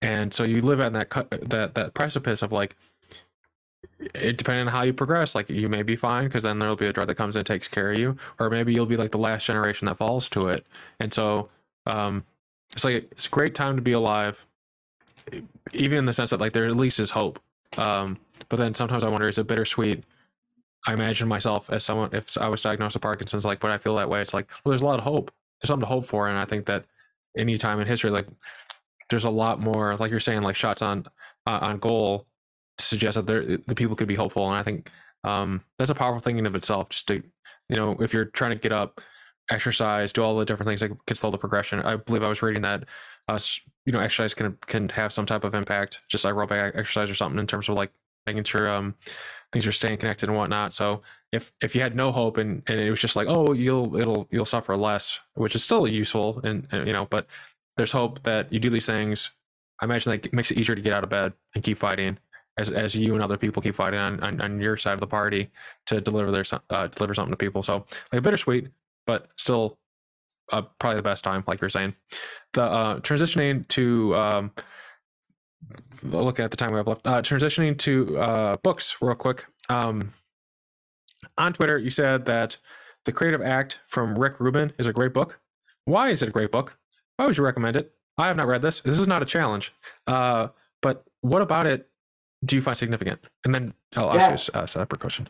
and 0.02 0.32
so 0.32 0.44
you 0.44 0.60
live 0.62 0.80
at 0.80 0.92
that 0.92 1.10
that 1.48 1.74
that 1.74 1.94
precipice 1.94 2.42
of 2.42 2.52
like 2.52 2.76
it 4.14 4.36
depending 4.36 4.66
on 4.66 4.72
how 4.72 4.82
you 4.82 4.92
progress 4.92 5.34
like 5.34 5.48
you 5.48 5.68
may 5.68 5.82
be 5.82 5.96
fine 5.96 6.24
because 6.24 6.42
then 6.42 6.58
there'll 6.58 6.76
be 6.76 6.86
a 6.86 6.92
drug 6.92 7.06
that 7.08 7.14
comes 7.14 7.36
and 7.36 7.46
takes 7.46 7.68
care 7.68 7.92
of 7.92 7.98
you 7.98 8.16
or 8.38 8.50
maybe 8.50 8.72
you'll 8.74 8.84
be 8.84 8.96
like 8.96 9.10
the 9.10 9.18
last 9.18 9.46
generation 9.46 9.86
that 9.86 9.96
falls 9.96 10.28
to 10.28 10.48
it 10.48 10.66
and 11.00 11.14
so 11.14 11.48
um 11.86 12.24
it's 12.74 12.84
like 12.84 13.08
it's 13.12 13.26
a 13.26 13.30
great 13.30 13.54
time 13.54 13.76
to 13.76 13.82
be 13.82 13.92
alive 13.92 14.46
even 15.72 15.98
in 15.98 16.06
the 16.06 16.12
sense 16.12 16.30
that 16.30 16.40
like 16.40 16.52
there 16.52 16.66
at 16.66 16.76
least 16.76 17.00
is 17.00 17.10
hope. 17.10 17.40
Um 17.78 18.18
but 18.48 18.56
then 18.56 18.74
sometimes 18.74 19.02
i 19.02 19.08
wonder 19.08 19.28
is 19.28 19.38
it 19.38 19.46
bittersweet? 19.46 20.04
I 20.86 20.92
imagine 20.92 21.26
myself 21.28 21.70
as 21.70 21.84
someone 21.84 22.14
if 22.14 22.36
i 22.38 22.48
was 22.48 22.62
diagnosed 22.62 22.94
with 22.94 23.02
parkinson's 23.02 23.44
like 23.44 23.60
but 23.60 23.70
i 23.70 23.78
feel 23.78 23.96
that 23.96 24.08
way? 24.08 24.20
It's 24.20 24.34
like 24.34 24.48
well 24.64 24.70
there's 24.70 24.82
a 24.82 24.86
lot 24.86 24.98
of 24.98 25.04
hope. 25.04 25.32
There's 25.60 25.68
something 25.68 25.86
to 25.86 25.92
hope 25.94 26.06
for 26.06 26.28
and 26.28 26.38
i 26.38 26.44
think 26.44 26.66
that 26.66 26.84
any 27.36 27.58
time 27.58 27.80
in 27.80 27.86
history 27.86 28.10
like 28.10 28.26
there's 29.10 29.24
a 29.24 29.30
lot 29.30 29.60
more 29.60 29.96
like 29.96 30.10
you're 30.10 30.20
saying 30.20 30.42
like 30.42 30.56
shots 30.56 30.82
on 30.82 31.06
uh, 31.46 31.58
on 31.62 31.78
goal 31.78 32.26
suggest 32.78 33.16
that 33.24 33.62
the 33.66 33.74
people 33.74 33.96
could 33.96 34.08
be 34.08 34.14
hopeful, 34.14 34.48
and 34.48 34.58
I 34.58 34.62
think 34.62 34.90
um, 35.24 35.62
that's 35.78 35.90
a 35.90 35.94
powerful 35.94 36.20
thing 36.20 36.38
in 36.38 36.46
of 36.46 36.54
itself. 36.54 36.88
Just 36.88 37.08
to 37.08 37.22
you 37.68 37.76
know, 37.76 37.96
if 38.00 38.12
you're 38.12 38.26
trying 38.26 38.52
to 38.52 38.58
get 38.58 38.72
up, 38.72 39.00
exercise, 39.50 40.12
do 40.12 40.22
all 40.22 40.36
the 40.36 40.44
different 40.44 40.68
things 40.68 40.80
that 40.80 41.06
can 41.06 41.16
slow 41.16 41.30
the 41.30 41.38
progression. 41.38 41.80
I 41.80 41.96
believe 41.96 42.22
I 42.22 42.28
was 42.28 42.42
reading 42.42 42.62
that 42.62 42.84
uh, 43.28 43.38
you 43.84 43.92
know, 43.92 44.00
exercise 44.00 44.34
can 44.34 44.56
can 44.66 44.88
have 44.90 45.12
some 45.12 45.26
type 45.26 45.44
of 45.44 45.54
impact, 45.54 46.00
just 46.08 46.24
aerobic 46.24 46.76
exercise 46.76 47.10
or 47.10 47.14
something 47.14 47.38
in 47.38 47.46
terms 47.46 47.68
of 47.68 47.76
like 47.76 47.92
making 48.26 48.44
sure 48.44 48.68
um, 48.68 48.94
things 49.52 49.66
are 49.66 49.72
staying 49.72 49.98
connected 49.98 50.28
and 50.28 50.36
whatnot. 50.36 50.74
So 50.74 51.02
if 51.32 51.52
if 51.60 51.74
you 51.74 51.80
had 51.80 51.96
no 51.96 52.12
hope 52.12 52.36
and, 52.36 52.62
and 52.66 52.80
it 52.80 52.90
was 52.90 53.00
just 53.00 53.16
like, 53.16 53.28
oh, 53.28 53.52
you'll 53.52 53.96
it'll 53.96 54.28
you'll 54.30 54.44
suffer 54.44 54.76
less, 54.76 55.18
which 55.34 55.54
is 55.54 55.62
still 55.62 55.86
useful 55.86 56.40
and, 56.44 56.66
and 56.70 56.86
you 56.86 56.92
know, 56.92 57.06
but 57.10 57.26
there's 57.76 57.92
hope 57.92 58.22
that 58.22 58.52
you 58.52 58.58
do 58.58 58.70
these 58.70 58.86
things. 58.86 59.30
I 59.80 59.84
imagine 59.84 60.12
that 60.12 60.32
makes 60.32 60.50
it 60.50 60.58
easier 60.58 60.74
to 60.74 60.80
get 60.80 60.94
out 60.94 61.04
of 61.04 61.10
bed 61.10 61.34
and 61.54 61.62
keep 61.62 61.78
fighting 61.78 62.18
as, 62.56 62.70
as 62.70 62.94
you 62.94 63.12
and 63.14 63.22
other 63.22 63.36
people 63.36 63.60
keep 63.60 63.74
fighting 63.74 64.00
on, 64.00 64.18
on, 64.20 64.40
on 64.40 64.60
your 64.60 64.76
side 64.78 64.94
of 64.94 65.00
the 65.00 65.06
party 65.06 65.50
to 65.86 66.00
deliver 66.00 66.30
their 66.30 66.44
uh, 66.70 66.86
deliver 66.86 67.14
something 67.14 67.32
to 67.32 67.36
people. 67.36 67.62
So 67.62 67.84
like 68.12 68.22
bittersweet, 68.22 68.68
but 69.06 69.28
still 69.36 69.78
uh, 70.52 70.62
probably 70.78 70.96
the 70.96 71.02
best 71.02 71.24
time, 71.24 71.44
like 71.46 71.60
you're 71.60 71.70
saying. 71.70 71.94
The 72.52 72.62
uh, 72.62 73.00
transitioning 73.00 73.66
to 73.68 74.14
um, 74.14 74.52
looking 76.02 76.44
at 76.44 76.50
the 76.50 76.56
time 76.56 76.72
we 76.72 76.76
have 76.76 76.86
left, 76.86 77.06
uh, 77.06 77.22
transitioning 77.22 77.78
to 77.78 78.18
uh, 78.18 78.56
books 78.62 78.96
real 79.00 79.14
quick. 79.14 79.46
Um, 79.68 80.12
on 81.38 81.52
Twitter, 81.52 81.78
you 81.78 81.90
said 81.90 82.26
that 82.26 82.56
the 83.04 83.12
Creative 83.12 83.42
Act 83.42 83.80
from 83.86 84.18
Rick 84.18 84.40
Rubin 84.40 84.72
is 84.78 84.86
a 84.86 84.92
great 84.92 85.12
book. 85.12 85.40
Why 85.84 86.10
is 86.10 86.22
it 86.22 86.28
a 86.28 86.32
great 86.32 86.52
book? 86.52 86.76
Why 87.16 87.26
would 87.26 87.36
you 87.36 87.44
recommend 87.44 87.76
it? 87.76 87.92
I 88.18 88.26
have 88.28 88.36
not 88.36 88.46
read 88.46 88.62
this. 88.62 88.80
This 88.80 88.98
is 88.98 89.06
not 89.06 89.22
a 89.22 89.26
challenge. 89.26 89.72
Uh, 90.06 90.48
but 90.82 91.04
what 91.20 91.42
about 91.42 91.66
it 91.66 91.88
do 92.44 92.56
you 92.56 92.62
find 92.62 92.76
significant? 92.76 93.20
And 93.44 93.54
then 93.54 93.74
I'll 93.94 94.12
ask 94.12 94.52
you 94.52 94.60
a 94.60 94.66
separate 94.68 95.00
question. 95.00 95.28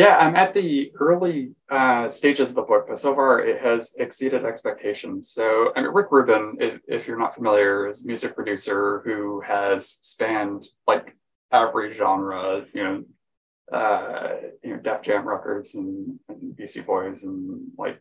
Yeah, 0.00 0.16
I'm 0.16 0.34
at 0.34 0.54
the 0.54 0.92
early 0.98 1.52
uh, 1.70 2.08
stages 2.10 2.48
of 2.48 2.54
the 2.54 2.62
book, 2.62 2.86
but 2.88 2.98
so 2.98 3.14
far 3.14 3.40
it 3.40 3.60
has 3.60 3.94
exceeded 3.98 4.46
expectations. 4.46 5.30
So, 5.30 5.74
I 5.76 5.82
mean, 5.82 5.90
Rick 5.90 6.06
Rubin, 6.10 6.56
if, 6.58 6.80
if 6.88 7.06
you're 7.06 7.18
not 7.18 7.34
familiar, 7.34 7.86
is 7.86 8.02
a 8.02 8.06
music 8.06 8.34
producer 8.34 9.02
who 9.04 9.42
has 9.42 9.98
spanned 10.00 10.66
like 10.86 11.14
every 11.52 11.92
genre, 11.92 12.64
you 12.72 12.82
know, 12.82 13.76
uh, 13.76 14.36
you 14.64 14.70
know, 14.70 14.80
Def 14.80 15.02
Jam 15.02 15.28
records 15.28 15.74
and, 15.74 16.18
and 16.30 16.56
Beastie 16.56 16.80
Boys 16.80 17.22
and 17.22 17.60
like 17.76 18.00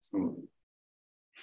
some 0.00 0.48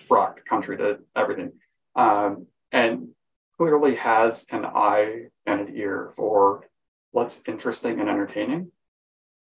rock 0.10 0.44
country 0.50 0.78
to 0.78 0.98
everything. 1.16 1.52
Um, 1.96 2.48
and 2.72 3.10
clearly 3.56 3.98
has 3.98 4.48
an 4.50 4.66
eye 4.66 5.26
and 5.46 5.62
an 5.62 5.78
ear 5.78 6.12
for 6.16 6.66
what's 7.12 7.44
interesting 7.48 8.00
and 8.00 8.10
entertaining. 8.10 8.72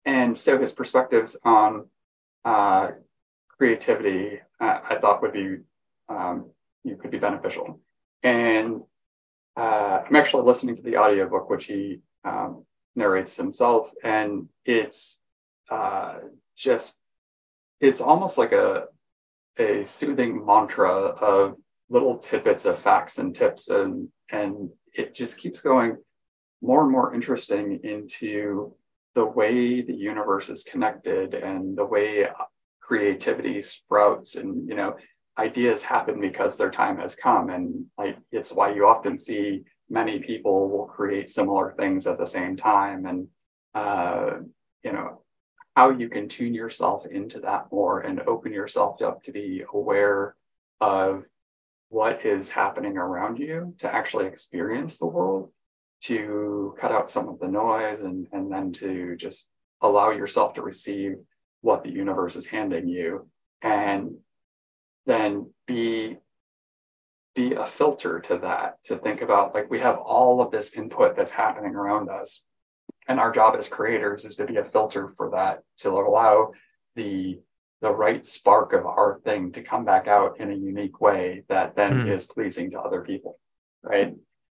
And 0.05 0.37
so 0.37 0.59
his 0.59 0.73
perspectives 0.73 1.37
on 1.43 1.87
uh, 2.43 2.89
creativity, 3.57 4.39
uh, 4.59 4.79
I 4.89 4.97
thought 4.97 5.21
would 5.21 5.33
be 5.33 5.57
um, 6.09 6.51
you 6.83 6.95
could 6.95 7.11
be 7.11 7.17
beneficial. 7.17 7.79
And 8.21 8.81
uh, 9.57 10.01
I'm 10.07 10.15
actually 10.15 10.43
listening 10.43 10.75
to 10.75 10.83
the 10.83 10.97
audiobook, 10.97 11.49
which 11.49 11.65
he 11.65 12.01
um, 12.23 12.65
narrates 12.95 13.35
himself, 13.35 13.91
and 14.03 14.49
it's 14.65 15.21
uh, 15.69 16.15
just 16.55 16.99
it's 17.79 18.01
almost 18.01 18.37
like 18.37 18.51
a 18.51 18.85
a 19.57 19.85
soothing 19.85 20.45
mantra 20.45 20.91
of 20.91 21.55
little 21.89 22.17
tidbits 22.17 22.65
of 22.65 22.79
facts 22.79 23.19
and 23.19 23.35
tips 23.35 23.69
and 23.69 24.09
and 24.31 24.69
it 24.93 25.13
just 25.13 25.37
keeps 25.37 25.61
going 25.61 25.97
more 26.61 26.81
and 26.81 26.91
more 26.91 27.13
interesting 27.13 27.79
into 27.83 28.73
the 29.15 29.25
way 29.25 29.81
the 29.81 29.95
universe 29.95 30.49
is 30.49 30.63
connected 30.63 31.33
and 31.33 31.77
the 31.77 31.85
way 31.85 32.27
creativity 32.81 33.61
sprouts 33.61 34.35
and 34.35 34.69
you 34.69 34.75
know 34.75 34.95
ideas 35.37 35.83
happen 35.83 36.19
because 36.19 36.57
their 36.57 36.71
time 36.71 36.97
has 36.97 37.15
come. 37.15 37.49
And 37.49 37.85
like 37.97 38.17
it's 38.31 38.51
why 38.51 38.73
you 38.73 38.87
often 38.87 39.17
see 39.17 39.63
many 39.89 40.19
people 40.19 40.69
will 40.69 40.85
create 40.85 41.29
similar 41.29 41.73
things 41.77 42.07
at 42.07 42.17
the 42.17 42.25
same 42.25 42.55
time. 42.55 43.05
And 43.05 43.27
uh, 43.73 44.37
you 44.83 44.93
know 44.93 45.21
how 45.75 45.89
you 45.89 46.09
can 46.09 46.29
tune 46.29 46.53
yourself 46.53 47.05
into 47.05 47.41
that 47.41 47.65
more 47.71 47.99
and 47.99 48.21
open 48.21 48.53
yourself 48.53 49.01
up 49.01 49.23
to 49.23 49.31
be 49.31 49.63
aware 49.73 50.35
of 50.79 51.23
what 51.89 52.25
is 52.25 52.49
happening 52.49 52.97
around 52.97 53.39
you 53.39 53.75
to 53.79 53.93
actually 53.93 54.25
experience 54.25 54.97
the 54.97 55.05
world, 55.05 55.51
to 56.07 56.75
cut 56.79 56.91
out 56.91 57.11
some 57.11 57.27
of 57.27 57.39
the 57.39 57.47
noise, 57.47 58.01
and, 58.01 58.27
and 58.31 58.51
then 58.51 58.71
to 58.73 59.15
just 59.15 59.49
allow 59.81 60.11
yourself 60.11 60.53
to 60.55 60.61
receive 60.61 61.15
what 61.61 61.83
the 61.83 61.91
universe 61.91 62.35
is 62.35 62.47
handing 62.47 62.87
you, 62.87 63.27
and 63.61 64.17
then 65.05 65.51
be 65.67 66.17
be 67.35 67.53
a 67.53 67.67
filter 67.67 68.21
to 68.21 68.37
that 68.37 68.77
to 68.85 68.97
think 68.97 69.21
about 69.21 69.53
like 69.53 69.69
we 69.69 69.79
have 69.79 69.97
all 69.97 70.41
of 70.41 70.51
this 70.51 70.73
input 70.73 71.17
that's 71.17 71.33
happening 71.33 71.75
around 71.75 72.09
us 72.09 72.45
and 73.09 73.19
our 73.19 73.29
job 73.29 73.55
as 73.57 73.67
creators 73.67 74.23
is 74.23 74.37
to 74.37 74.45
be 74.45 74.55
a 74.55 74.63
filter 74.63 75.13
for 75.17 75.31
that 75.31 75.61
to 75.77 75.89
allow 75.89 76.51
the 76.95 77.37
the 77.81 77.91
right 77.91 78.25
spark 78.25 78.73
of 78.73 78.85
our 78.85 79.19
thing 79.23 79.51
to 79.51 79.61
come 79.61 79.85
back 79.85 80.07
out 80.07 80.39
in 80.39 80.51
a 80.51 80.55
unique 80.55 81.01
way 81.01 81.43
that 81.49 81.75
then 81.75 81.91
mm. 81.91 82.11
is 82.11 82.25
pleasing 82.25 82.71
to 82.71 82.79
other 82.79 83.01
people, 83.01 83.37
right? 83.83 84.15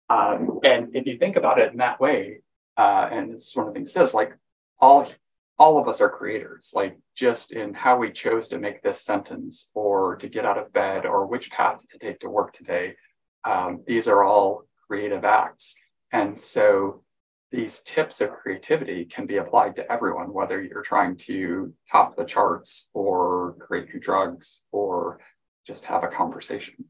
Um, 0.09 0.59
and 0.63 0.95
if 0.95 1.05
you 1.05 1.17
think 1.17 1.35
about 1.35 1.59
it 1.59 1.71
in 1.71 1.77
that 1.79 1.99
way, 1.99 2.39
uh, 2.77 3.09
and 3.11 3.31
it's 3.31 3.55
one 3.55 3.67
of 3.67 3.73
the 3.73 3.79
things 3.79 3.91
says 3.91 4.13
like 4.13 4.33
all 4.79 5.09
all 5.59 5.79
of 5.79 5.87
us 5.87 6.01
are 6.01 6.09
creators, 6.09 6.71
like 6.75 6.97
just 7.15 7.51
in 7.51 7.73
how 7.73 7.97
we 7.97 8.11
chose 8.11 8.47
to 8.49 8.59
make 8.59 8.83
this 8.83 9.01
sentence 9.01 9.71
or 9.73 10.15
to 10.17 10.29
get 10.29 10.45
out 10.45 10.57
of 10.57 10.71
bed 10.71 11.05
or 11.05 11.25
which 11.25 11.49
path 11.49 11.83
to 11.89 11.97
take 11.97 12.19
to 12.19 12.29
work 12.29 12.53
today. 12.53 12.95
Um, 13.43 13.83
these 13.87 14.07
are 14.07 14.23
all 14.23 14.65
creative 14.87 15.25
acts. 15.25 15.75
And 16.11 16.37
so 16.39 17.03
these 17.51 17.79
tips 17.79 18.21
of 18.21 18.31
creativity 18.31 19.05
can 19.05 19.25
be 19.25 19.37
applied 19.37 19.75
to 19.77 19.91
everyone, 19.91 20.33
whether 20.33 20.61
you're 20.61 20.83
trying 20.83 21.17
to 21.17 21.73
top 21.91 22.15
the 22.15 22.25
charts 22.25 22.89
or 22.93 23.55
create 23.59 23.93
new 23.93 23.99
drugs 23.99 24.61
or 24.71 25.19
just 25.65 25.85
have 25.85 26.03
a 26.03 26.07
conversation. 26.07 26.85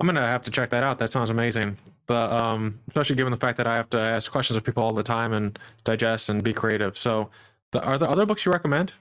I'm 0.00 0.06
gonna 0.06 0.26
have 0.26 0.42
to 0.44 0.50
check 0.50 0.70
that 0.70 0.82
out. 0.82 0.98
That 0.98 1.12
sounds 1.12 1.30
amazing. 1.30 1.76
But 2.06 2.32
um, 2.32 2.80
especially 2.88 3.16
given 3.16 3.30
the 3.30 3.36
fact 3.36 3.56
that 3.58 3.66
I 3.66 3.76
have 3.76 3.90
to 3.90 4.00
ask 4.00 4.30
questions 4.30 4.56
of 4.56 4.64
people 4.64 4.82
all 4.82 4.92
the 4.92 5.02
time 5.02 5.32
and 5.32 5.58
digest 5.84 6.28
and 6.28 6.42
be 6.42 6.52
creative. 6.52 6.98
So, 6.98 7.30
the, 7.70 7.82
are 7.84 7.98
there 7.98 8.08
other 8.08 8.26
books 8.26 8.44
you 8.44 8.50
recommend? 8.50 8.92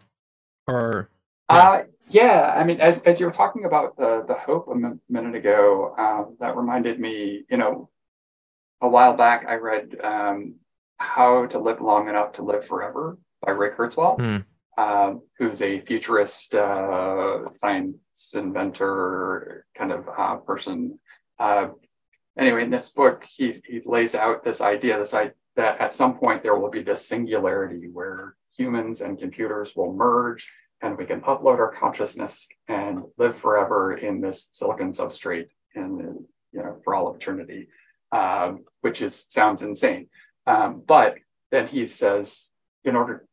Or 0.67 1.09
yeah. 1.49 1.69
Uh, 1.69 1.83
yeah, 2.09 2.53
I 2.55 2.63
mean, 2.63 2.81
as 2.81 3.01
as 3.03 3.19
you 3.19 3.25
were 3.25 3.31
talking 3.31 3.65
about 3.65 3.95
the 3.97 4.25
the 4.27 4.33
hope 4.33 4.67
a 4.67 4.71
m- 4.71 4.99
minute 5.09 5.35
ago, 5.35 5.95
um, 5.97 6.35
that 6.39 6.57
reminded 6.57 6.99
me. 6.99 7.45
You 7.49 7.57
know, 7.57 7.89
a 8.81 8.87
while 8.87 9.15
back, 9.15 9.45
I 9.47 9.55
read 9.55 9.95
um, 10.03 10.55
How 10.97 11.45
to 11.47 11.59
Live 11.59 11.81
Long 11.81 12.09
Enough 12.09 12.33
to 12.33 12.43
Live 12.43 12.65
Forever 12.67 13.17
by 13.41 13.51
Ray 13.51 13.69
Kurzweil, 13.69 14.19
mm. 14.19 14.45
Um, 14.79 15.21
who's 15.37 15.61
a 15.61 15.81
futurist 15.81 16.55
uh, 16.55 17.39
science 17.57 18.33
inventor 18.33 19.65
kind 19.77 19.91
of 19.91 20.07
uh, 20.17 20.37
person. 20.37 20.97
Uh, 21.37 21.69
anyway, 22.37 22.63
in 22.63 22.69
this 22.69 22.89
book, 22.89 23.25
he, 23.27 23.53
he 23.67 23.81
lays 23.85 24.15
out 24.15 24.43
this 24.43 24.61
idea, 24.61 24.97
this 24.97 25.13
idea 25.13 25.33
that 25.59 25.81
at 25.81 25.93
some 25.93 26.17
point 26.17 26.41
there 26.41 26.55
will 26.55 26.69
be 26.69 26.81
this 26.81 27.05
singularity 27.05 27.89
where 27.91 28.35
humans 28.57 29.01
and 29.01 29.19
computers 29.19 29.73
will 29.75 29.91
merge 29.93 30.49
and 30.81 30.97
we 30.97 31.05
can 31.05 31.19
upload 31.21 31.59
our 31.59 31.73
consciousness 31.77 32.47
and 32.69 33.03
live 33.17 33.37
forever 33.39 33.97
in 33.97 34.21
this 34.21 34.47
silicon 34.53 34.91
substrate 34.91 35.49
and 35.75 35.99
you 36.53 36.61
know 36.61 36.77
for 36.83 36.95
all 36.95 37.13
eternity 37.13 37.67
um, 38.13 38.63
which 38.81 39.01
is 39.01 39.25
sounds 39.29 39.61
insane 39.61 40.07
um, 40.47 40.81
but 40.87 41.15
then 41.51 41.67
he 41.67 41.87
says 41.87 42.51
in 42.85 42.95
order 42.95 43.25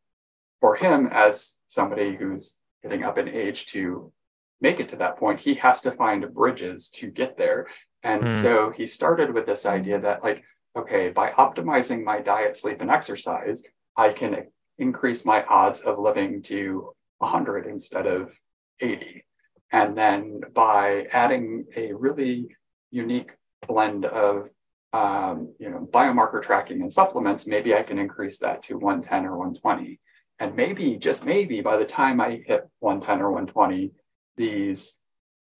for 0.60 0.76
him 0.76 1.08
as 1.12 1.58
somebody 1.66 2.14
who's 2.14 2.56
getting 2.82 3.02
up 3.02 3.18
in 3.18 3.28
age 3.28 3.66
to 3.66 4.12
make 4.60 4.80
it 4.80 4.88
to 4.88 4.96
that 4.96 5.18
point 5.18 5.40
he 5.40 5.54
has 5.54 5.82
to 5.82 5.92
find 5.92 6.32
bridges 6.34 6.88
to 6.90 7.10
get 7.10 7.36
there 7.36 7.66
and 8.02 8.24
mm. 8.24 8.42
so 8.42 8.72
he 8.74 8.86
started 8.86 9.32
with 9.32 9.46
this 9.46 9.66
idea 9.66 10.00
that 10.00 10.22
like 10.22 10.42
okay 10.76 11.10
by 11.10 11.30
optimizing 11.32 12.02
my 12.02 12.20
diet 12.20 12.56
sleep 12.56 12.80
and 12.80 12.90
exercise 12.90 13.62
i 13.96 14.10
can 14.10 14.46
increase 14.78 15.24
my 15.24 15.44
odds 15.44 15.80
of 15.80 15.98
living 15.98 16.42
to 16.42 16.92
100 17.18 17.66
instead 17.66 18.06
of 18.06 18.38
80. 18.80 19.24
And 19.72 19.96
then 19.96 20.40
by 20.54 21.06
adding 21.12 21.66
a 21.74 21.92
really 21.92 22.48
unique 22.90 23.32
blend 23.66 24.04
of 24.04 24.48
um, 24.92 25.54
you 25.58 25.68
know, 25.68 25.88
biomarker 25.92 26.42
tracking 26.42 26.80
and 26.80 26.92
supplements, 26.92 27.46
maybe 27.46 27.74
I 27.74 27.82
can 27.82 27.98
increase 27.98 28.38
that 28.38 28.62
to 28.64 28.78
110 28.78 29.26
or 29.26 29.36
120. 29.36 30.00
And 30.38 30.54
maybe, 30.54 30.96
just 30.96 31.24
maybe, 31.24 31.60
by 31.62 31.76
the 31.78 31.84
time 31.84 32.20
I 32.20 32.42
hit 32.46 32.68
110 32.80 33.22
or 33.22 33.30
120, 33.30 33.92
these 34.36 34.98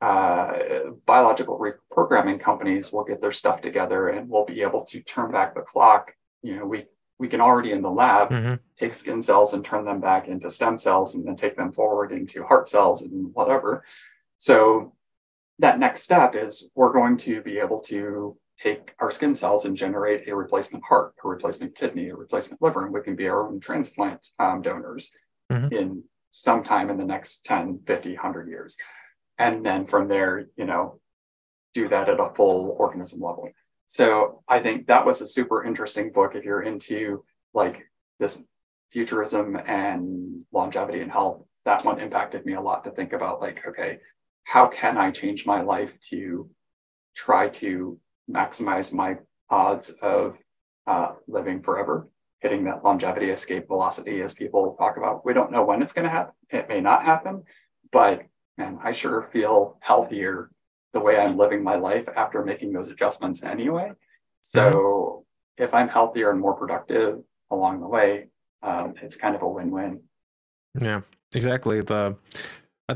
uh, 0.03 0.53
biological 1.07 1.59
reprogramming 1.59 2.41
companies 2.41 2.93
will 2.93 3.05
get 3.05 3.21
their 3.21 3.33
stuff 3.33 3.63
together 3.63 4.09
and 4.09 4.29
we'll 4.29 4.45
be 4.45 4.61
able 4.61 4.85
to 4.85 5.01
turn 5.03 5.33
back 5.33 5.55
the 5.55 5.63
clock. 5.63 6.13
You 6.43 6.57
know, 6.57 6.67
we 6.67 6.87
we 7.19 7.29
can 7.29 7.41
already 7.41 7.73
in 7.73 7.81
the 7.81 7.91
lab 7.91 8.29
mm-hmm. 8.29 8.55
take 8.79 8.93
skin 8.93 9.23
cells 9.23 9.55
and 9.55 9.65
turn 9.65 9.87
them 9.87 10.01
back 10.01 10.29
into 10.29 10.51
stem 10.51 10.77
cells 10.77 11.15
and 11.15 11.27
then 11.27 11.35
take 11.35 11.57
them 11.57 11.73
forward 11.73 12.13
into 12.13 12.45
heart 12.45 12.69
cells 12.69 13.03
and 13.03 13.33
whatever. 13.33 13.85
So 14.37 14.93
that 15.59 15.79
next 15.79 16.03
step 16.03 16.35
is 16.35 16.69
we're 16.75 16.93
going 16.93 17.17
to 17.19 17.41
be 17.41 17.59
able 17.59 17.81
to 17.81 18.37
take 18.63 18.95
our 18.99 19.11
skin 19.11 19.35
cells 19.35 19.65
and 19.65 19.77
generate 19.77 20.29
a 20.29 20.35
replacement 20.35 20.85
heart, 20.85 21.15
a 21.25 21.29
replacement 21.29 21.77
kidney, 21.77 22.09
a 22.09 22.17
replacement 22.17 22.61
liver, 22.63 22.85
and 22.85 22.95
we 22.95 23.03
can 23.03 23.17
be 23.17 23.29
our 23.29 23.47
own 23.47 23.61
transplant 23.61 24.27
um, 24.39 24.63
donors 24.63 25.13
mm-hmm. 25.53 25.73
in 25.75 26.05
sometime 26.31 26.91
in 26.91 26.97
the 26.97 27.05
next 27.05 27.45
10, 27.45 27.81
50, 27.87 28.15
100 28.15 28.49
years. 28.49 28.77
And 29.39 29.65
then 29.65 29.87
from 29.87 30.09
there, 30.09 30.47
you 30.57 30.65
know, 30.65 31.01
do 31.75 31.89
that 31.89 32.09
at 32.09 32.21
a 32.21 32.33
full 32.35 32.75
organism 32.79 33.21
level. 33.21 33.51
So 33.87 34.43
I 34.49 34.61
think 34.61 34.87
that 34.87 35.07
was 35.07 35.21
a 35.21 35.29
super 35.29 35.65
interesting 35.65 36.11
book 36.11 36.35
if 36.35 36.45
you're 36.45 36.63
into 36.63 37.25
like 37.53 37.83
this 38.19 38.39
futurism 38.93 39.57
and 39.57 40.45
longevity 40.53 41.01
and 41.01 41.13
health. 41.13 41.43
That 41.65 41.85
one 41.85 42.01
impacted 42.01 42.47
me 42.47 42.55
a 42.55 42.61
lot 42.61 42.85
to 42.85 42.91
think 42.91 43.13
about 43.13 43.41
like, 43.41 43.61
okay, 43.69 43.99
how 44.45 44.69
can 44.69 44.97
I 44.97 45.11
change 45.11 45.45
my 45.45 45.61
life 45.61 45.93
to 46.11 46.49
try 47.15 47.49
to 47.49 47.99
maximize 48.31 48.93
my 48.93 49.17
odds 49.51 49.91
of 50.03 50.37
uh, 50.87 51.13
living 51.27 51.63
forever, 51.63 52.09
hitting 52.41 52.65
that 52.65 52.85
longevity 52.85 53.31
escape 53.31 53.67
velocity 53.69 54.23
as 54.23 54.35
people 54.35 54.77
talk 54.79 54.97
about. 54.97 55.25
We 55.25 55.33
don't 55.33 55.53
know 55.53 55.65
when 55.65 55.83
it's 55.83 55.93
going 55.93 56.05
to 56.05 56.11
happen. 56.11 56.35
It 56.51 56.69
may 56.69 56.81
not 56.81 57.05
happen, 57.05 57.45
but 57.93 58.23
man, 58.59 58.79
I 58.83 58.93
sure 58.93 59.29
feel 59.33 59.79
healthier 59.81 60.51
the 60.93 61.01
way 61.01 61.19
I'm 61.19 61.37
living 61.37 61.63
my 61.63 61.77
life 61.77 62.09
after 62.17 62.45
making 62.45 62.73
those 62.73 62.89
adjustments 62.89 63.43
anyway. 63.43 63.93
So 64.43 64.71
mm-hmm. 64.71 65.65
if 65.65 65.75
I'm 65.75 65.89
healthier 65.89 66.31
and 66.31 66.41
more 66.41 66.55
productive 66.55 67.19
along 67.51 67.81
the 67.81 67.89
way, 67.89 68.29
um, 68.63 68.95
it's 69.03 69.17
kind 69.17 69.35
of 69.35 69.43
a 69.43 69.49
win-win. 69.49 70.01
Yeah, 70.81 71.03
exactly. 71.35 71.81
The 71.81 72.17
uh, 72.89 72.95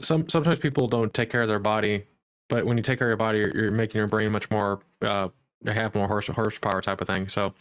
some 0.00 0.28
sometimes 0.28 0.58
people 0.58 0.88
don't 0.88 1.12
take 1.12 1.30
care 1.30 1.42
of 1.42 1.48
their 1.48 1.58
body, 1.58 2.04
but 2.50 2.66
when 2.66 2.76
you 2.76 2.82
take 2.82 2.98
care 2.98 3.08
of 3.08 3.10
your 3.10 3.16
body, 3.16 3.38
you're, 3.38 3.56
you're 3.56 3.70
making 3.70 3.98
your 3.98 4.08
brain 4.08 4.30
much 4.30 4.50
more 4.50 4.80
uh, 5.00 5.28
have 5.66 5.94
more 5.94 6.06
horse 6.06 6.26
horsepower 6.26 6.82
type 6.82 7.00
of 7.00 7.06
thing. 7.06 7.28
So 7.28 7.54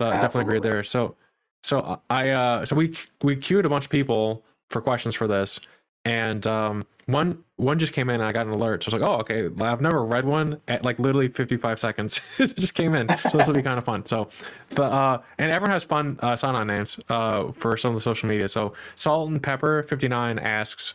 uh, 0.00 0.10
definitely 0.12 0.42
agree 0.42 0.60
there. 0.60 0.82
So 0.82 1.16
so 1.62 2.00
I 2.10 2.30
uh 2.30 2.66
so 2.66 2.76
we 2.76 2.94
we 3.22 3.36
queued 3.36 3.64
a 3.64 3.68
bunch 3.68 3.84
of 3.84 3.90
people 3.90 4.44
for 4.68 4.80
questions 4.80 5.14
for 5.14 5.26
this 5.26 5.60
and 6.04 6.46
um, 6.46 6.84
one 7.06 7.42
one 7.56 7.78
just 7.78 7.92
came 7.92 8.08
in 8.08 8.16
and 8.16 8.24
I 8.24 8.32
got 8.32 8.46
an 8.46 8.52
alert. 8.52 8.82
So 8.82 8.90
I 8.90 8.94
was 8.94 9.00
like, 9.00 9.10
oh, 9.10 9.20
okay. 9.20 9.48
I've 9.64 9.80
never 9.80 10.04
read 10.04 10.24
one 10.24 10.60
at 10.66 10.84
like 10.84 10.98
literally 10.98 11.28
55 11.28 11.78
seconds. 11.78 12.20
it 12.38 12.56
just 12.56 12.74
came 12.74 12.94
in. 12.94 13.08
So 13.18 13.38
this 13.38 13.46
will 13.46 13.54
be 13.54 13.62
kind 13.62 13.78
of 13.78 13.84
fun. 13.84 14.04
So 14.06 14.28
the 14.70 14.84
uh, 14.84 15.22
and 15.38 15.50
everyone 15.50 15.70
has 15.70 15.84
fun 15.84 16.18
uh, 16.22 16.34
sign 16.34 16.56
on 16.56 16.66
names 16.66 16.98
uh, 17.08 17.52
for 17.52 17.76
some 17.76 17.90
of 17.90 17.94
the 17.94 18.00
social 18.00 18.28
media. 18.28 18.48
So 18.48 18.72
Salt 18.96 19.30
and 19.30 19.42
Pepper 19.42 19.84
59 19.84 20.38
asks, 20.40 20.94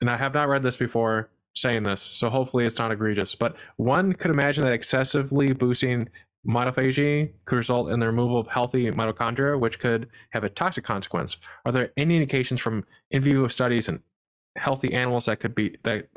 and 0.00 0.10
I 0.10 0.16
have 0.16 0.34
not 0.34 0.48
read 0.48 0.62
this 0.62 0.76
before 0.76 1.28
saying 1.56 1.82
this, 1.82 2.02
so 2.02 2.28
hopefully 2.30 2.66
it's 2.66 2.78
not 2.78 2.92
egregious. 2.92 3.34
But 3.34 3.56
one 3.76 4.12
could 4.12 4.30
imagine 4.30 4.64
that 4.64 4.72
excessively 4.72 5.52
boosting 5.52 6.08
mitophagy 6.46 7.32
could 7.44 7.56
result 7.56 7.90
in 7.90 7.98
the 7.98 8.06
removal 8.06 8.38
of 8.38 8.46
healthy 8.46 8.90
mitochondria, 8.90 9.58
which 9.58 9.78
could 9.78 10.08
have 10.30 10.44
a 10.44 10.48
toxic 10.48 10.84
consequence. 10.84 11.36
Are 11.64 11.72
there 11.72 11.92
any 11.96 12.14
indications 12.16 12.60
from 12.60 12.84
in 13.10 13.22
vivo 13.22 13.48
studies 13.48 13.88
and 13.88 14.00
healthy 14.56 14.92
animals 14.92 15.26
that 15.26 15.40
could 15.40 15.54
be 15.54 15.76
that 15.82 16.08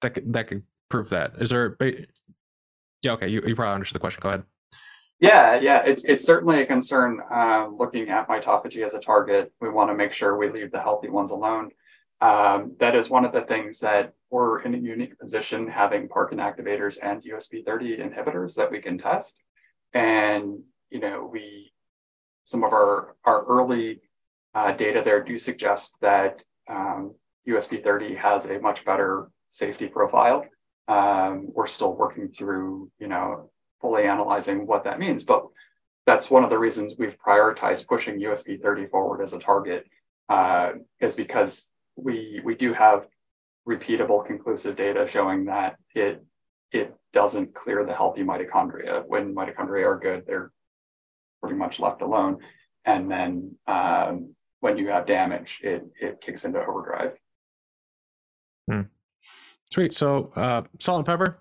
that 0.00 0.14
could, 0.14 0.32
that 0.32 0.46
could 0.46 0.62
prove 0.88 1.10
that? 1.10 1.34
Is 1.38 1.50
there? 1.50 1.76
Yeah, 3.02 3.12
okay. 3.12 3.28
You, 3.28 3.42
you 3.46 3.54
probably 3.54 3.74
understood 3.74 3.96
the 3.96 4.00
question. 4.00 4.20
Go 4.22 4.30
ahead. 4.30 4.44
Yeah, 5.20 5.60
yeah, 5.60 5.82
it's 5.84 6.04
it's 6.04 6.24
certainly 6.24 6.62
a 6.62 6.66
concern. 6.66 7.20
Uh, 7.32 7.68
looking 7.68 8.08
at 8.08 8.28
mitophagy 8.28 8.84
as 8.84 8.94
a 8.94 9.00
target, 9.00 9.52
we 9.60 9.68
want 9.68 9.90
to 9.90 9.94
make 9.94 10.12
sure 10.12 10.36
we 10.36 10.50
leave 10.50 10.72
the 10.72 10.80
healthy 10.80 11.08
ones 11.08 11.30
alone. 11.30 11.70
Um, 12.22 12.76
that 12.78 12.94
is 12.94 13.10
one 13.10 13.24
of 13.24 13.32
the 13.32 13.40
things 13.42 13.80
that 13.80 14.12
we're 14.30 14.62
in 14.62 14.76
a 14.76 14.78
unique 14.78 15.18
position 15.18 15.66
having 15.66 16.08
Parkin 16.08 16.38
activators 16.38 16.98
and 17.02 17.20
USP30 17.20 17.98
inhibitors 18.00 18.54
that 18.54 18.70
we 18.70 18.80
can 18.80 18.96
test. 18.96 19.36
And 19.92 20.60
you 20.88 21.00
know, 21.00 21.28
we 21.30 21.72
some 22.44 22.62
of 22.62 22.72
our 22.72 23.16
our 23.24 23.44
early 23.46 24.02
uh, 24.54 24.72
data 24.72 25.02
there 25.04 25.24
do 25.24 25.36
suggest 25.36 25.96
that 26.00 26.42
um, 26.68 27.14
USP 27.48 27.82
30 27.82 28.14
has 28.14 28.46
a 28.46 28.60
much 28.60 28.84
better 28.84 29.28
safety 29.50 29.88
profile. 29.88 30.46
Um, 30.86 31.48
we're 31.52 31.66
still 31.66 31.94
working 31.94 32.28
through, 32.28 32.90
you 33.00 33.08
know, 33.08 33.50
fully 33.80 34.04
analyzing 34.04 34.66
what 34.66 34.84
that 34.84 35.00
means, 35.00 35.24
but 35.24 35.46
that's 36.06 36.30
one 36.30 36.44
of 36.44 36.50
the 36.50 36.58
reasons 36.58 36.94
we've 36.98 37.16
prioritized 37.18 37.86
pushing 37.88 38.20
USP 38.20 38.60
30 38.60 38.86
forward 38.86 39.22
as 39.22 39.32
a 39.32 39.38
target, 39.38 39.86
uh, 40.28 40.72
is 41.00 41.14
because 41.14 41.70
we 41.96 42.40
we 42.44 42.54
do 42.54 42.72
have 42.72 43.06
repeatable, 43.68 44.26
conclusive 44.26 44.76
data 44.76 45.06
showing 45.08 45.46
that 45.46 45.76
it 45.94 46.24
it 46.70 46.94
doesn't 47.12 47.54
clear 47.54 47.84
the 47.84 47.94
healthy 47.94 48.22
mitochondria. 48.22 49.04
When 49.06 49.34
mitochondria 49.34 49.86
are 49.86 49.98
good, 49.98 50.24
they're 50.26 50.52
pretty 51.40 51.56
much 51.56 51.80
left 51.80 52.02
alone, 52.02 52.38
and 52.84 53.10
then 53.10 53.56
um, 53.66 54.34
when 54.60 54.78
you 54.78 54.88
have 54.88 55.06
damage, 55.06 55.60
it 55.62 55.84
it 56.00 56.20
kicks 56.20 56.44
into 56.44 56.64
overdrive. 56.64 57.12
Hmm. 58.70 58.82
Sweet. 59.72 59.94
So, 59.94 60.32
uh, 60.36 60.62
salt 60.78 60.98
and 60.98 61.06
pepper. 61.06 61.38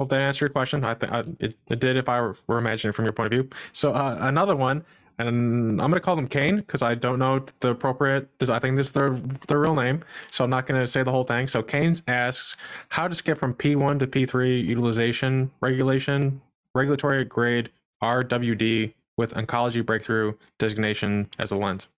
Hope 0.00 0.10
that 0.10 0.20
answered 0.20 0.46
your 0.46 0.52
question. 0.52 0.84
I 0.84 0.94
think 0.94 1.12
it, 1.40 1.58
it 1.68 1.80
did 1.80 1.96
if 1.96 2.08
I 2.08 2.20
were, 2.20 2.36
were 2.46 2.58
imagining 2.58 2.92
from 2.92 3.04
your 3.04 3.12
point 3.12 3.26
of 3.26 3.32
view. 3.32 3.50
So, 3.72 3.92
uh, 3.92 4.16
another 4.20 4.56
one, 4.56 4.84
and 5.18 5.80
I'm 5.80 5.90
going 5.90 5.94
to 5.94 6.00
call 6.00 6.16
them 6.16 6.28
Kane 6.28 6.56
because 6.56 6.82
I 6.82 6.94
don't 6.94 7.18
know 7.18 7.44
the 7.60 7.70
appropriate. 7.70 8.28
I 8.48 8.58
think 8.58 8.76
this 8.76 8.88
is 8.88 8.92
their 8.92 9.10
their 9.48 9.58
real 9.58 9.74
name, 9.74 10.04
so 10.30 10.44
I'm 10.44 10.50
not 10.50 10.66
going 10.66 10.80
to 10.80 10.86
say 10.86 11.02
the 11.02 11.10
whole 11.10 11.24
thing. 11.24 11.48
So, 11.48 11.62
Kane's 11.62 12.02
asks 12.06 12.56
how 12.88 13.08
to 13.08 13.14
skip 13.14 13.38
from 13.38 13.54
P1 13.54 13.98
to 13.98 14.06
P3 14.06 14.64
utilization 14.64 15.50
regulation 15.60 16.40
regulatory 16.74 17.24
grade 17.24 17.70
RWD 18.02 18.94
with 19.16 19.34
oncology 19.34 19.84
breakthrough 19.84 20.34
designation 20.58 21.28
as 21.38 21.50
a 21.50 21.56
lens. 21.56 21.88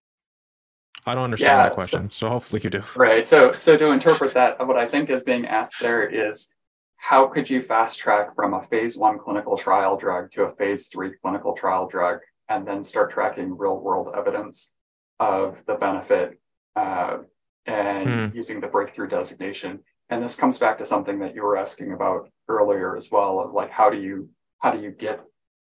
I 1.07 1.15
don't 1.15 1.25
understand 1.25 1.59
yeah, 1.59 1.63
that 1.65 1.75
question, 1.75 2.11
so, 2.11 2.27
so, 2.27 2.31
hopefully 2.31 2.61
you 2.63 2.71
do. 2.71 2.83
Right. 2.95 3.27
So, 3.27 3.53
so 3.53 3.77
to 3.77 3.91
interpret 3.91 4.35
that, 4.35 4.67
what 4.67 4.77
I 4.77 4.87
think 4.87 5.11
is 5.11 5.25
being 5.25 5.47
asked 5.47 5.81
there 5.81 6.07
is, 6.07 6.51
how 6.97 7.27
could 7.27 7.49
you 7.49 7.63
fast 7.63 7.99
track 7.99 8.35
from 8.35 8.53
a 8.53 8.63
phase 8.65 8.97
one 8.97 9.19
clinical 9.19 9.57
trial 9.57 9.97
drug 9.97 10.31
to 10.33 10.45
a 10.45 10.53
phase 10.53 10.89
three 10.89 11.13
clinical 11.23 11.55
trial 11.55 11.89
drug, 11.89 12.21
and 12.51 12.67
then 12.67 12.85
start 12.85 13.13
tracking 13.13 13.57
real 13.57 13.81
world 13.81 14.13
evidence 14.15 14.75
of 15.19 15.57
the 15.67 15.75
benefit 15.75 16.39
uh, 16.77 17.19
and 17.65 18.09
mm. 18.09 18.35
using 18.35 18.61
the 18.61 18.67
breakthrough 18.67 19.09
designation? 19.09 19.81
And 20.11 20.23
this 20.23 20.35
comes 20.35 20.59
back 20.59 20.77
to 20.79 20.85
something 20.85 21.21
that 21.21 21.35
you 21.35 21.43
were 21.43 21.57
asking 21.57 21.93
about 21.93 22.29
earlier 22.49 22.97
as 22.97 23.11
well, 23.11 23.41
of 23.41 23.53
like 23.55 23.71
how 23.71 23.89
do 23.89 23.99
you 23.99 24.29
how 24.59 24.73
do 24.73 24.83
you 24.83 24.91
get 24.91 25.21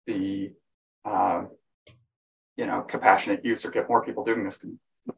the 0.08 0.54
uh, 1.06 1.44
you 2.60 2.66
know, 2.66 2.82
compassionate 2.82 3.46
use 3.46 3.64
or 3.64 3.72
get 3.72 3.88
more 3.88 4.04
people 4.04 4.26
doing 4.26 4.44
this. 4.44 4.66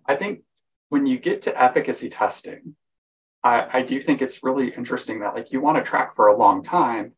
I 0.06 0.16
think 0.16 0.42
when 0.90 1.08
you 1.08 1.18
get 1.18 1.42
to 1.44 1.62
efficacy 1.62 2.08
testing, 2.08 2.76
I, 3.44 3.80
I 3.80 3.82
do 3.82 4.00
think 4.00 4.22
it's 4.22 4.44
really 4.44 4.70
interesting 4.70 5.22
that 5.22 5.34
like 5.34 5.52
you 5.52 5.60
want 5.60 5.78
to 5.78 5.84
track 5.84 6.16
for 6.16 6.28
a 6.28 6.38
long 6.38 6.64
time. 6.64 7.14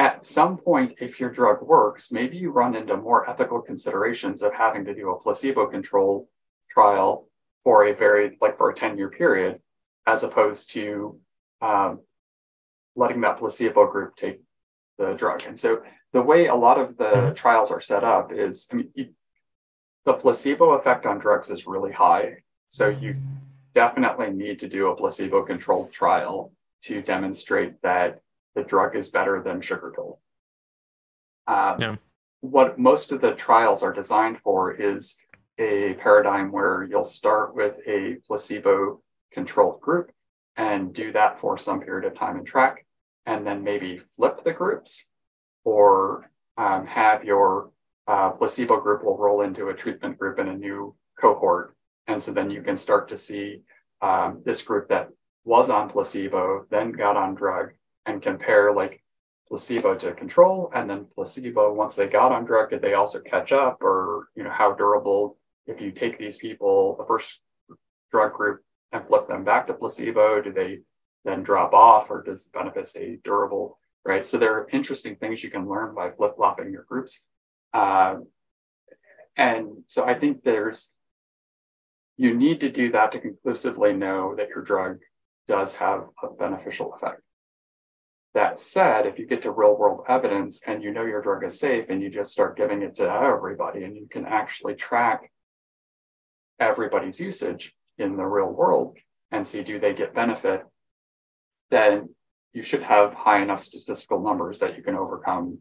At 0.00 0.24
some 0.24 0.56
point, 0.56 0.94
if 0.98 1.20
your 1.20 1.28
drug 1.28 1.60
works, 1.60 2.10
maybe 2.10 2.38
you 2.38 2.52
run 2.52 2.74
into 2.74 2.96
more 2.96 3.28
ethical 3.28 3.60
considerations 3.60 4.42
of 4.42 4.54
having 4.54 4.82
to 4.86 4.94
do 4.94 5.10
a 5.10 5.20
placebo 5.20 5.66
controlled 5.66 6.26
trial 6.70 7.28
for 7.64 7.86
a 7.86 7.94
very 7.94 8.38
like 8.40 8.56
for 8.56 8.70
a 8.70 8.74
10 8.74 8.96
year 8.96 9.10
period, 9.10 9.60
as 10.06 10.22
opposed 10.22 10.70
to 10.70 11.20
um, 11.60 12.00
letting 12.96 13.20
that 13.20 13.36
placebo 13.36 13.90
group 13.92 14.16
take 14.16 14.40
the 14.96 15.12
drug. 15.12 15.42
And 15.46 15.60
so 15.60 15.82
the 16.14 16.22
way 16.22 16.46
a 16.46 16.54
lot 16.54 16.80
of 16.80 16.96
the 16.96 17.04
mm-hmm. 17.04 17.34
trials 17.34 17.70
are 17.70 17.82
set 17.82 18.02
up 18.02 18.32
is, 18.32 18.68
I 18.72 18.76
mean, 18.76 18.88
you, 18.94 19.08
the 20.06 20.14
placebo 20.14 20.70
effect 20.78 21.04
on 21.04 21.18
drugs 21.18 21.50
is 21.50 21.66
really 21.66 21.92
high. 21.92 22.36
So 22.68 22.88
you 22.88 23.16
definitely 23.74 24.30
need 24.30 24.60
to 24.60 24.68
do 24.68 24.86
a 24.86 24.96
placebo 24.96 25.44
controlled 25.44 25.92
trial 25.92 26.52
to 26.84 27.02
demonstrate 27.02 27.82
that 27.82 28.22
the 28.54 28.62
drug 28.62 28.96
is 28.96 29.10
better 29.10 29.42
than 29.42 29.60
sugar 29.60 29.92
pill. 29.94 30.20
Um, 31.46 31.80
yeah. 31.80 31.96
What 32.40 32.78
most 32.78 33.12
of 33.12 33.20
the 33.20 33.32
trials 33.32 33.82
are 33.82 33.92
designed 33.92 34.38
for 34.42 34.72
is 34.72 35.16
a 35.58 35.94
paradigm 35.94 36.50
where 36.50 36.84
you'll 36.84 37.04
start 37.04 37.54
with 37.54 37.74
a 37.86 38.16
placebo 38.26 39.02
controlled 39.32 39.80
group 39.80 40.10
and 40.56 40.92
do 40.94 41.12
that 41.12 41.38
for 41.38 41.58
some 41.58 41.80
period 41.80 42.10
of 42.10 42.18
time 42.18 42.36
and 42.36 42.46
track, 42.46 42.86
and 43.26 43.46
then 43.46 43.62
maybe 43.62 44.00
flip 44.16 44.42
the 44.44 44.52
groups 44.52 45.06
or 45.64 46.30
um, 46.56 46.86
have 46.86 47.24
your 47.24 47.70
uh, 48.06 48.30
placebo 48.30 48.80
group 48.80 49.04
will 49.04 49.16
roll 49.16 49.42
into 49.42 49.68
a 49.68 49.74
treatment 49.74 50.18
group 50.18 50.38
in 50.38 50.48
a 50.48 50.56
new 50.56 50.94
cohort. 51.20 51.76
And 52.06 52.20
so 52.20 52.32
then 52.32 52.50
you 52.50 52.62
can 52.62 52.76
start 52.76 53.08
to 53.08 53.16
see 53.16 53.62
um, 54.02 54.42
this 54.44 54.62
group 54.62 54.88
that 54.88 55.10
was 55.44 55.70
on 55.70 55.90
placebo, 55.90 56.66
then 56.70 56.92
got 56.92 57.16
on 57.16 57.34
drug, 57.34 57.70
and 58.06 58.22
compare 58.22 58.72
like 58.72 59.02
placebo 59.48 59.94
to 59.96 60.12
control 60.12 60.70
and 60.74 60.88
then 60.88 61.06
placebo 61.14 61.72
once 61.72 61.96
they 61.96 62.06
got 62.06 62.32
on 62.32 62.44
drug 62.44 62.70
did 62.70 62.82
they 62.82 62.94
also 62.94 63.20
catch 63.20 63.52
up? 63.52 63.82
Or 63.82 64.28
you 64.34 64.44
know 64.44 64.50
how 64.50 64.72
durable 64.72 65.36
if 65.66 65.80
you 65.80 65.92
take 65.92 66.18
these 66.18 66.38
people 66.38 66.96
the 66.98 67.04
first 67.04 67.40
drug 68.10 68.32
group 68.32 68.62
and 68.92 69.06
flip 69.06 69.28
them 69.28 69.44
back 69.44 69.66
to 69.66 69.74
placebo 69.74 70.40
do 70.40 70.52
they 70.52 70.80
then 71.24 71.42
drop 71.42 71.72
off 71.72 72.10
or 72.10 72.22
does 72.22 72.44
the 72.44 72.50
benefit 72.50 72.88
stay 72.88 73.18
durable 73.22 73.78
right? 74.04 74.24
So 74.24 74.38
there 74.38 74.54
are 74.54 74.68
interesting 74.72 75.16
things 75.16 75.44
you 75.44 75.50
can 75.50 75.68
learn 75.68 75.94
by 75.94 76.10
flip-flopping 76.10 76.72
your 76.72 76.84
groups. 76.84 77.22
Uh, 77.74 78.16
and 79.36 79.68
so 79.86 80.04
i 80.04 80.14
think 80.18 80.42
there's 80.42 80.92
you 82.16 82.34
need 82.34 82.60
to 82.60 82.70
do 82.70 82.92
that 82.92 83.12
to 83.12 83.18
conclusively 83.18 83.92
know 83.92 84.34
that 84.36 84.48
your 84.48 84.62
drug 84.62 84.98
does 85.48 85.76
have 85.76 86.04
a 86.22 86.28
beneficial 86.28 86.92
effect 86.94 87.22
that 88.34 88.60
said, 88.60 89.06
if 89.06 89.18
you 89.18 89.26
get 89.26 89.42
to 89.42 89.50
real 89.50 89.76
world 89.76 90.04
evidence 90.08 90.62
and 90.66 90.82
you 90.82 90.92
know 90.92 91.04
your 91.04 91.22
drug 91.22 91.44
is 91.44 91.58
safe 91.58 91.86
and 91.88 92.00
you 92.00 92.10
just 92.10 92.32
start 92.32 92.56
giving 92.56 92.82
it 92.82 92.94
to 92.96 93.10
everybody 93.10 93.82
and 93.82 93.96
you 93.96 94.06
can 94.08 94.24
actually 94.24 94.74
track 94.74 95.30
everybody's 96.60 97.20
usage 97.20 97.74
in 97.98 98.16
the 98.16 98.24
real 98.24 98.48
world 98.48 98.96
and 99.32 99.46
see 99.46 99.62
do 99.62 99.80
they 99.80 99.94
get 99.94 100.14
benefit, 100.14 100.62
then 101.70 102.08
you 102.52 102.62
should 102.62 102.82
have 102.82 103.14
high 103.14 103.42
enough 103.42 103.60
statistical 103.62 104.20
numbers 104.20 104.60
that 104.60 104.76
you 104.76 104.82
can 104.82 104.96
overcome 104.96 105.58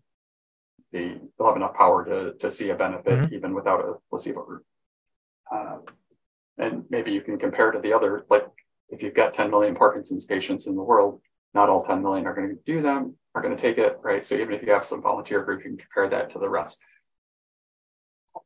the 0.91 1.19
you'll 1.37 1.47
have 1.47 1.55
enough 1.55 1.75
power 1.75 2.03
to, 2.05 2.33
to 2.39 2.51
see 2.51 2.69
a 2.69 2.75
benefit 2.75 3.19
mm-hmm. 3.19 3.33
even 3.33 3.53
without 3.53 3.81
a 3.81 3.93
placebo 4.09 4.43
group. 4.43 4.63
Uh, 5.51 5.77
and 6.57 6.83
maybe 6.89 7.11
you 7.11 7.21
can 7.21 7.37
compare 7.37 7.71
to 7.71 7.79
the 7.79 7.93
other, 7.93 8.25
like 8.29 8.45
if 8.89 9.03
you've 9.03 9.13
got 9.13 9.33
10 9.33 9.49
million 9.49 9.75
Parkinson's 9.75 10.25
patients 10.25 10.67
in 10.67 10.75
the 10.75 10.81
world, 10.81 11.21
not 11.53 11.69
all 11.69 11.83
10 11.83 12.01
million 12.01 12.25
are 12.27 12.35
going 12.35 12.49
to 12.49 12.59
do 12.65 12.81
them, 12.81 13.15
are 13.35 13.41
going 13.41 13.55
to 13.55 13.61
take 13.61 13.77
it, 13.77 13.97
right? 14.03 14.25
So 14.25 14.35
even 14.35 14.53
if 14.53 14.61
you 14.61 14.71
have 14.71 14.85
some 14.85 15.01
volunteer 15.01 15.43
group, 15.43 15.63
you 15.63 15.69
can 15.69 15.77
compare 15.77 16.09
that 16.09 16.31
to 16.31 16.39
the 16.39 16.49
rest. 16.49 16.77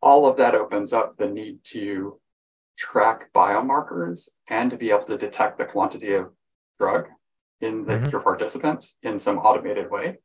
All 0.01 0.27
of 0.27 0.37
that 0.37 0.55
opens 0.55 0.93
up 0.93 1.17
the 1.17 1.27
need 1.27 1.59
to 1.65 2.19
track 2.77 3.31
biomarkers 3.33 4.29
and 4.49 4.71
to 4.71 4.77
be 4.77 4.89
able 4.89 5.05
to 5.05 5.17
detect 5.17 5.57
the 5.57 5.65
quantity 5.65 6.13
of 6.13 6.31
drug 6.79 7.05
in 7.61 7.85
the, 7.85 7.93
mm-hmm. 7.93 8.09
your 8.09 8.21
participants 8.21 8.97
in 9.03 9.19
some 9.19 9.37
automated 9.37 9.89
way. 9.89 10.17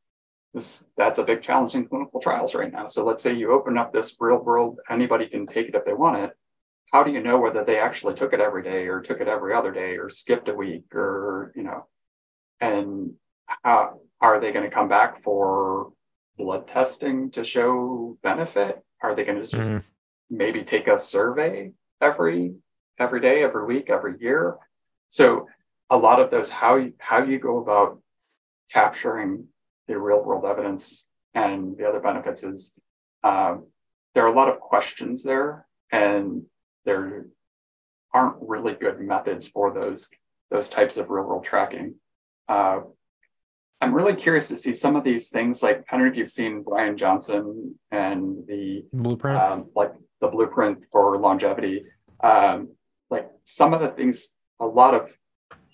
This, 0.54 0.84
that's 0.96 1.18
a 1.18 1.24
big 1.24 1.42
challenge 1.42 1.74
in 1.74 1.86
clinical 1.86 2.20
trials 2.20 2.54
right 2.54 2.72
now. 2.72 2.86
So 2.86 3.04
let's 3.04 3.22
say 3.22 3.34
you 3.34 3.52
open 3.52 3.76
up 3.76 3.92
this 3.92 4.16
real 4.18 4.38
world, 4.38 4.78
anybody 4.88 5.28
can 5.28 5.46
take 5.46 5.68
it 5.68 5.74
if 5.74 5.84
they 5.84 5.92
want 5.92 6.18
it. 6.18 6.30
How 6.92 7.04
do 7.04 7.10
you 7.10 7.22
know 7.22 7.38
whether 7.38 7.64
they 7.64 7.78
actually 7.78 8.14
took 8.14 8.32
it 8.32 8.40
every 8.40 8.62
day 8.62 8.86
or 8.86 9.02
took 9.02 9.20
it 9.20 9.28
every 9.28 9.52
other 9.52 9.72
day 9.72 9.98
or 9.98 10.08
skipped 10.08 10.48
a 10.48 10.54
week 10.54 10.94
or, 10.94 11.52
you 11.54 11.62
know, 11.62 11.86
and 12.60 13.12
how 13.46 14.00
are 14.20 14.40
they 14.40 14.52
going 14.52 14.68
to 14.68 14.74
come 14.74 14.88
back 14.88 15.22
for 15.22 15.92
blood 16.36 16.68
testing 16.68 17.30
to 17.32 17.44
show 17.44 18.18
benefit? 18.22 18.82
Are 19.02 19.14
they 19.14 19.24
going 19.24 19.42
to 19.42 19.46
just 19.46 19.70
mm-hmm. 19.70 19.78
maybe 20.30 20.62
take 20.62 20.86
a 20.86 20.98
survey 20.98 21.72
every 22.00 22.54
every 22.98 23.20
day, 23.20 23.42
every 23.42 23.64
week, 23.64 23.90
every 23.90 24.14
year? 24.20 24.56
So 25.08 25.46
a 25.90 25.96
lot 25.96 26.20
of 26.20 26.30
those 26.30 26.50
how 26.50 26.76
you, 26.76 26.92
how 26.98 27.22
you 27.22 27.38
go 27.38 27.58
about 27.58 28.00
capturing 28.70 29.46
the 29.86 29.98
real 29.98 30.22
world 30.22 30.44
evidence 30.44 31.08
and 31.34 31.76
the 31.76 31.88
other 31.88 32.00
benefits 32.00 32.42
is 32.42 32.74
um, 33.24 33.66
there 34.14 34.24
are 34.24 34.32
a 34.32 34.36
lot 34.36 34.48
of 34.48 34.60
questions 34.60 35.22
there, 35.22 35.66
and 35.92 36.42
there 36.84 37.26
aren't 38.12 38.36
really 38.40 38.74
good 38.74 39.00
methods 39.00 39.46
for 39.46 39.72
those 39.72 40.10
those 40.50 40.68
types 40.70 40.96
of 40.96 41.10
real 41.10 41.24
world 41.24 41.44
tracking 41.44 41.94
uh, 42.48 42.80
I'm 43.80 43.94
really 43.94 44.16
curious 44.16 44.48
to 44.48 44.56
see 44.56 44.72
some 44.72 44.96
of 44.96 45.04
these 45.04 45.28
things. 45.28 45.62
Like 45.62 45.84
I 45.90 45.96
don't 45.96 46.06
know 46.06 46.10
if 46.10 46.16
you've 46.16 46.30
seen 46.30 46.62
Bryan 46.62 46.96
Johnson 46.96 47.78
and 47.90 48.44
the 48.46 48.84
blueprint, 48.92 49.38
um, 49.40 49.70
like 49.74 49.92
the 50.20 50.28
blueprint 50.28 50.78
for 50.90 51.16
longevity. 51.18 51.84
Um, 52.22 52.70
like 53.10 53.30
some 53.44 53.72
of 53.72 53.80
the 53.80 53.88
things, 53.88 54.28
a 54.60 54.66
lot 54.66 54.94
of 54.94 55.16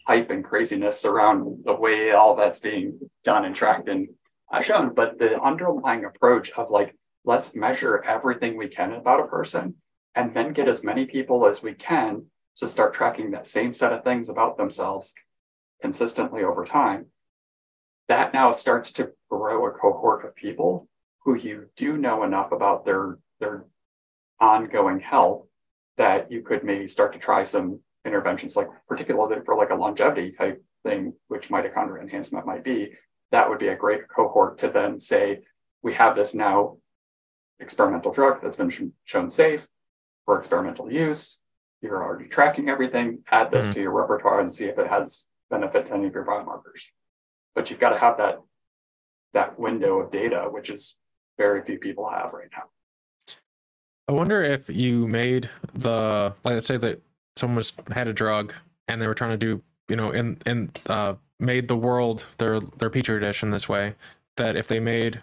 hype 0.06 0.30
and 0.30 0.44
craziness 0.44 1.06
around 1.06 1.64
the 1.64 1.72
way 1.72 2.10
all 2.10 2.36
that's 2.36 2.58
being 2.58 3.00
done 3.24 3.46
and 3.46 3.56
tracked 3.56 3.88
and 3.88 4.08
shown. 4.60 4.92
But 4.94 5.18
the 5.18 5.40
underlying 5.40 6.04
approach 6.04 6.52
of 6.52 6.70
like 6.70 6.94
let's 7.24 7.54
measure 7.54 8.04
everything 8.04 8.58
we 8.58 8.68
can 8.68 8.92
about 8.92 9.20
a 9.20 9.26
person, 9.26 9.76
and 10.14 10.34
then 10.34 10.52
get 10.52 10.68
as 10.68 10.84
many 10.84 11.06
people 11.06 11.46
as 11.46 11.62
we 11.62 11.72
can 11.72 12.26
to 12.56 12.68
start 12.68 12.92
tracking 12.92 13.30
that 13.30 13.46
same 13.46 13.72
set 13.72 13.94
of 13.94 14.04
things 14.04 14.28
about 14.28 14.58
themselves 14.58 15.14
consistently 15.80 16.44
over 16.44 16.64
time, 16.64 17.06
that 18.08 18.32
now 18.32 18.52
starts 18.52 18.92
to 18.92 19.12
grow 19.30 19.66
a 19.66 19.70
cohort 19.70 20.24
of 20.24 20.34
people 20.34 20.88
who 21.24 21.34
you 21.34 21.68
do 21.76 21.96
know 21.96 22.22
enough 22.22 22.52
about 22.52 22.84
their 22.84 23.18
their 23.40 23.64
ongoing 24.40 25.00
health 25.00 25.46
that 25.96 26.30
you 26.30 26.42
could 26.42 26.64
maybe 26.64 26.88
start 26.88 27.12
to 27.12 27.18
try 27.18 27.42
some 27.42 27.80
interventions, 28.04 28.56
like 28.56 28.68
particularly 28.88 29.36
for 29.44 29.56
like 29.56 29.70
a 29.70 29.74
longevity 29.74 30.32
type 30.32 30.62
thing, 30.82 31.14
which 31.28 31.48
mitochondria 31.48 32.02
enhancement 32.02 32.46
might 32.46 32.64
be. 32.64 32.92
That 33.30 33.48
would 33.48 33.58
be 33.58 33.68
a 33.68 33.76
great 33.76 34.08
cohort 34.08 34.58
to 34.58 34.68
then 34.68 35.00
say, 35.00 35.40
we 35.82 35.94
have 35.94 36.16
this 36.16 36.34
now 36.34 36.78
experimental 37.60 38.12
drug 38.12 38.40
that's 38.42 38.56
been 38.56 38.70
sh- 38.70 38.82
shown 39.04 39.30
safe 39.30 39.66
for 40.24 40.38
experimental 40.38 40.90
use. 40.90 41.38
You're 41.80 42.02
already 42.02 42.28
tracking 42.28 42.68
everything. 42.68 43.20
Add 43.30 43.50
this 43.50 43.64
mm-hmm. 43.64 43.74
to 43.74 43.80
your 43.80 43.92
repertoire 43.92 44.40
and 44.40 44.54
see 44.54 44.66
if 44.66 44.78
it 44.78 44.88
has 44.88 45.26
benefit 45.50 45.86
to 45.86 45.94
any 45.94 46.06
of 46.06 46.14
your 46.14 46.24
biomarkers. 46.24 46.82
But 47.54 47.70
you've 47.70 47.80
got 47.80 47.90
to 47.90 47.98
have 47.98 48.18
that 48.18 48.40
that 49.32 49.58
window 49.58 49.98
of 49.98 50.10
data, 50.10 50.46
which 50.50 50.70
is 50.70 50.96
very 51.38 51.62
few 51.62 51.78
people 51.78 52.08
have 52.08 52.32
right 52.32 52.48
now. 52.52 52.64
I 54.08 54.12
wonder 54.12 54.42
if 54.42 54.68
you 54.68 55.08
made 55.08 55.48
the 55.74 56.34
like 56.44 56.54
let's 56.54 56.66
say 56.66 56.76
that 56.76 57.00
someone 57.36 57.56
was 57.56 57.72
had 57.92 58.08
a 58.08 58.12
drug 58.12 58.54
and 58.88 59.00
they 59.00 59.06
were 59.06 59.14
trying 59.14 59.30
to 59.30 59.36
do 59.36 59.62
you 59.88 59.96
know 59.96 60.08
and 60.08 60.42
and 60.46 60.78
uh, 60.86 61.14
made 61.40 61.68
the 61.68 61.76
world 61.76 62.26
their 62.38 62.60
their 62.60 62.90
petri 62.90 63.18
dish 63.20 63.42
in 63.42 63.50
this 63.50 63.68
way 63.68 63.94
that 64.36 64.56
if 64.56 64.68
they 64.68 64.80
made 64.80 65.22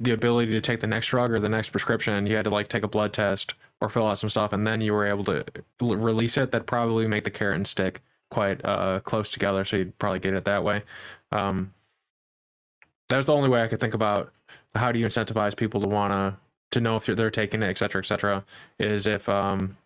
the 0.00 0.12
ability 0.12 0.50
to 0.52 0.60
take 0.60 0.80
the 0.80 0.86
next 0.86 1.08
drug 1.08 1.30
or 1.30 1.38
the 1.38 1.48
next 1.48 1.70
prescription 1.70 2.26
you 2.26 2.36
had 2.36 2.44
to 2.44 2.50
like 2.50 2.68
take 2.68 2.82
a 2.82 2.88
blood 2.88 3.12
test 3.12 3.54
or 3.80 3.88
fill 3.88 4.06
out 4.06 4.18
some 4.18 4.30
stuff 4.30 4.52
and 4.52 4.66
then 4.66 4.80
you 4.80 4.92
were 4.92 5.06
able 5.06 5.24
to 5.24 5.44
release 5.80 6.36
it 6.36 6.50
that 6.52 6.66
probably 6.66 7.06
make 7.06 7.24
the 7.24 7.30
carrot 7.30 7.56
and 7.56 7.66
stick 7.66 8.00
quite 8.30 8.64
uh, 8.64 9.00
close 9.00 9.30
together, 9.30 9.64
so 9.64 9.76
you'd 9.76 9.98
probably 9.98 10.18
get 10.18 10.34
it 10.34 10.44
that 10.44 10.64
way. 10.64 10.82
Um, 11.32 11.72
that's 13.08 13.26
the 13.26 13.34
only 13.34 13.48
way 13.48 13.62
I 13.62 13.68
could 13.68 13.80
think 13.80 13.94
about 13.94 14.32
how 14.74 14.90
do 14.92 14.98
you 14.98 15.06
incentivize 15.06 15.56
people 15.56 15.80
to 15.80 15.88
want 15.88 16.36
to 16.72 16.80
know 16.80 16.96
if 16.96 17.06
they're 17.06 17.30
taking 17.30 17.62
it, 17.62 17.66
et 17.66 17.78
cetera, 17.78 18.00
et 18.00 18.06
cetera, 18.06 18.44
is 18.78 19.06
if 19.06 19.28
um, 19.28 19.76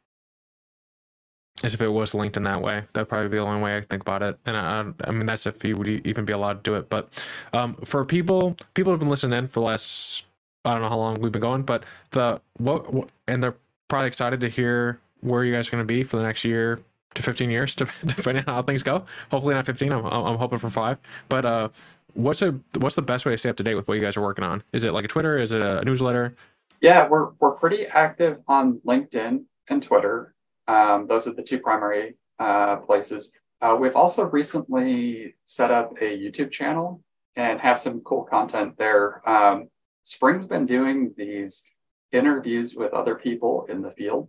is 1.63 1.75
if 1.75 1.81
it 1.81 1.89
was 1.89 2.15
linked 2.15 2.37
in 2.37 2.45
that 2.45 2.63
way. 2.63 2.85
That'd 2.93 3.09
probably 3.09 3.29
be 3.29 3.37
the 3.37 3.43
only 3.43 3.61
way 3.61 3.77
I 3.77 3.81
think 3.83 4.03
about 4.03 4.23
it. 4.23 4.39
And 4.47 4.57
I, 4.57 4.85
I 5.05 5.11
mean, 5.11 5.27
that's 5.27 5.47
if 5.47 5.65
you 5.65 5.77
would 5.77 5.89
even 5.89 6.25
be 6.25 6.33
allowed 6.33 6.65
to 6.65 6.71
do 6.71 6.77
it. 6.77 6.89
But 6.89 7.11
um, 7.53 7.75
for 7.85 8.05
people, 8.05 8.57
people 8.75 8.93
have 8.93 9.01
been 9.01 9.09
listening 9.09 9.39
in 9.39 9.49
for 9.49 9.61
the 9.61 9.67
last, 9.67 10.27
I 10.65 10.73
don't 10.73 10.83
know 10.83 10.89
how 10.89 10.97
long 10.97 11.21
we've 11.21 11.33
been 11.33 11.43
going, 11.43 11.63
but 11.63 11.85
the 12.11 12.41
what, 12.59 12.93
what 12.93 13.09
and 13.27 13.43
they're 13.43 13.57
probably 13.89 14.09
excited 14.09 14.41
to 14.41 14.49
hear 14.49 15.01
where 15.21 15.45
you 15.45 15.53
guys 15.53 15.69
are 15.69 15.73
going 15.73 15.83
to 15.83 15.87
be 15.87 16.05
for 16.05 16.17
the 16.17 16.23
next 16.23 16.45
year 16.45 16.81
to 17.15 17.23
15 17.23 17.51
years, 17.51 17.75
to, 17.77 17.87
depending 18.05 18.45
on 18.47 18.55
how 18.55 18.63
things 18.63 18.83
go. 18.83 19.05
Hopefully 19.31 19.55
not 19.55 19.67
15. 19.67 19.93
I'm, 19.93 20.07
I'm 20.07 20.37
hoping 20.37 20.59
for 20.59 20.71
five. 20.71 20.99
But 21.29 21.45
uh, 21.45 21.69
what's 22.15 22.43
a 22.43 22.59
what's 22.79 22.97
the 22.97 23.03
best 23.03 23.25
way 23.27 23.33
to 23.33 23.39
stay 23.39 23.49
up 23.49 23.57
to 23.57 23.63
date 23.63 23.75
with 23.75 23.89
what 23.89 23.95
you 23.95 24.01
guys 24.01 24.17
are 24.17 24.23
working 24.23 24.45
on? 24.45 24.63
Is 24.73 24.85
it 24.85 24.93
like 24.93 25.05
a 25.05 25.09
Twitter? 25.09 25.39
Is 25.39 25.53
it 25.53 25.63
a 25.63 25.85
newsletter? 25.85 26.35
Yeah, 26.81 27.09
we're 27.09 27.31
we're 27.41 27.53
pretty 27.53 27.87
active 27.87 28.39
on 28.47 28.81
LinkedIn 28.87 29.45
and 29.69 29.83
Twitter. 29.83 30.35
Um, 30.67 31.07
those 31.07 31.27
are 31.27 31.33
the 31.33 31.43
two 31.43 31.59
primary 31.59 32.17
uh, 32.39 32.77
places. 32.77 33.33
Uh, 33.61 33.77
we've 33.79 33.97
also 33.97 34.25
recently 34.25 35.35
set 35.45 35.71
up 35.71 35.93
a 36.01 36.05
YouTube 36.05 36.53
channel 36.53 37.03
and 37.35 37.61
have 37.61 37.81
some 37.81 38.01
cool 38.01 38.23
content 38.25 38.77
there. 38.79 39.29
Um, 39.29 39.69
Spring's 40.05 40.47
been 40.47 40.67
doing 40.67 41.15
these 41.17 41.65
interviews 42.13 42.75
with 42.75 42.93
other 42.93 43.15
people 43.15 43.67
in 43.69 43.83
the 43.83 43.91
field 43.91 44.29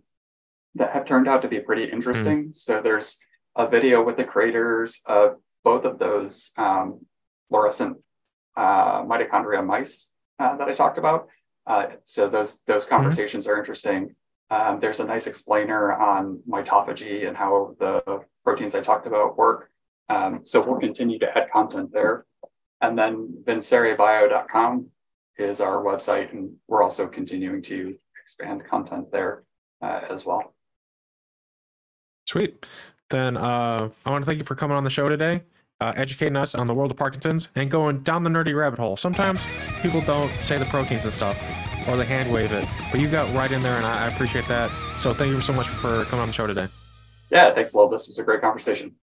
that 0.76 0.92
have 0.92 1.06
turned 1.06 1.28
out 1.28 1.42
to 1.42 1.48
be 1.48 1.60
pretty 1.60 1.84
interesting. 1.84 2.48
Mm. 2.48 2.56
So 2.56 2.80
there's 2.82 3.18
a 3.56 3.68
video 3.68 4.04
with 4.04 4.16
the 4.16 4.24
creators 4.24 5.00
of 5.06 5.36
both 5.64 5.84
of 5.84 5.98
those 5.98 6.52
um, 6.56 7.04
fluorescent 7.48 7.98
uh, 8.56 9.02
mitochondria 9.02 9.64
mice 9.64 10.12
uh, 10.38 10.56
that 10.56 10.68
I 10.68 10.74
talked 10.74 10.98
about. 10.98 11.28
Uh, 11.66 11.86
so 12.04 12.28
those 12.28 12.58
those 12.66 12.84
mm-hmm. 12.84 12.96
conversations 12.96 13.44
mm-hmm. 13.44 13.54
are 13.54 13.58
interesting. 13.58 14.14
Um, 14.50 14.80
there's 14.80 15.00
a 15.00 15.04
nice 15.04 15.26
explainer 15.26 15.92
on 15.92 16.42
mitophagy 16.48 17.28
and 17.28 17.36
how 17.36 17.76
the 17.78 18.24
proteins 18.44 18.74
I 18.74 18.80
talked 18.80 19.06
about 19.06 19.38
work. 19.38 19.70
Um, 20.08 20.40
so 20.42 20.60
we'll 20.60 20.80
continue 20.80 21.20
to 21.20 21.38
add 21.38 21.50
content 21.52 21.90
there. 21.92 22.26
And 22.80 22.98
then 22.98 23.44
vincerebio.com 23.44 24.86
is 25.38 25.60
our 25.60 25.84
website, 25.84 26.32
and 26.32 26.56
we're 26.66 26.82
also 26.82 27.06
continuing 27.06 27.62
to 27.62 27.94
expand 28.20 28.64
content 28.68 29.12
there 29.12 29.44
uh, 29.80 30.00
as 30.10 30.24
well. 30.26 30.54
Sweet. 32.30 32.64
Then 33.08 33.36
uh, 33.36 33.88
I 34.06 34.10
want 34.10 34.24
to 34.24 34.30
thank 34.30 34.38
you 34.38 34.44
for 34.44 34.54
coming 34.54 34.76
on 34.76 34.84
the 34.84 34.90
show 34.90 35.08
today, 35.08 35.42
uh, 35.80 35.92
educating 35.96 36.36
us 36.36 36.54
on 36.54 36.68
the 36.68 36.74
world 36.74 36.92
of 36.92 36.96
Parkinson's 36.96 37.48
and 37.56 37.68
going 37.68 38.04
down 38.04 38.22
the 38.22 38.30
nerdy 38.30 38.56
rabbit 38.56 38.78
hole. 38.78 38.96
Sometimes 38.96 39.44
people 39.82 40.00
don't 40.02 40.30
say 40.34 40.56
the 40.56 40.64
proteins 40.66 41.04
and 41.06 41.12
stuff, 41.12 41.36
or 41.88 41.96
they 41.96 42.04
hand 42.04 42.32
wave 42.32 42.52
it, 42.52 42.68
but 42.92 43.00
you 43.00 43.08
got 43.08 43.34
right 43.34 43.50
in 43.50 43.60
there, 43.62 43.76
and 43.76 43.84
I, 43.84 44.04
I 44.04 44.06
appreciate 44.06 44.46
that. 44.46 44.70
So 44.96 45.12
thank 45.12 45.32
you 45.32 45.40
so 45.40 45.52
much 45.52 45.66
for 45.66 46.04
coming 46.04 46.20
on 46.20 46.28
the 46.28 46.32
show 46.32 46.46
today. 46.46 46.68
Yeah, 47.30 47.52
thanks 47.52 47.74
a 47.74 47.78
lot. 47.78 47.88
This 47.88 48.06
was 48.06 48.20
a 48.20 48.22
great 48.22 48.42
conversation. 48.42 48.94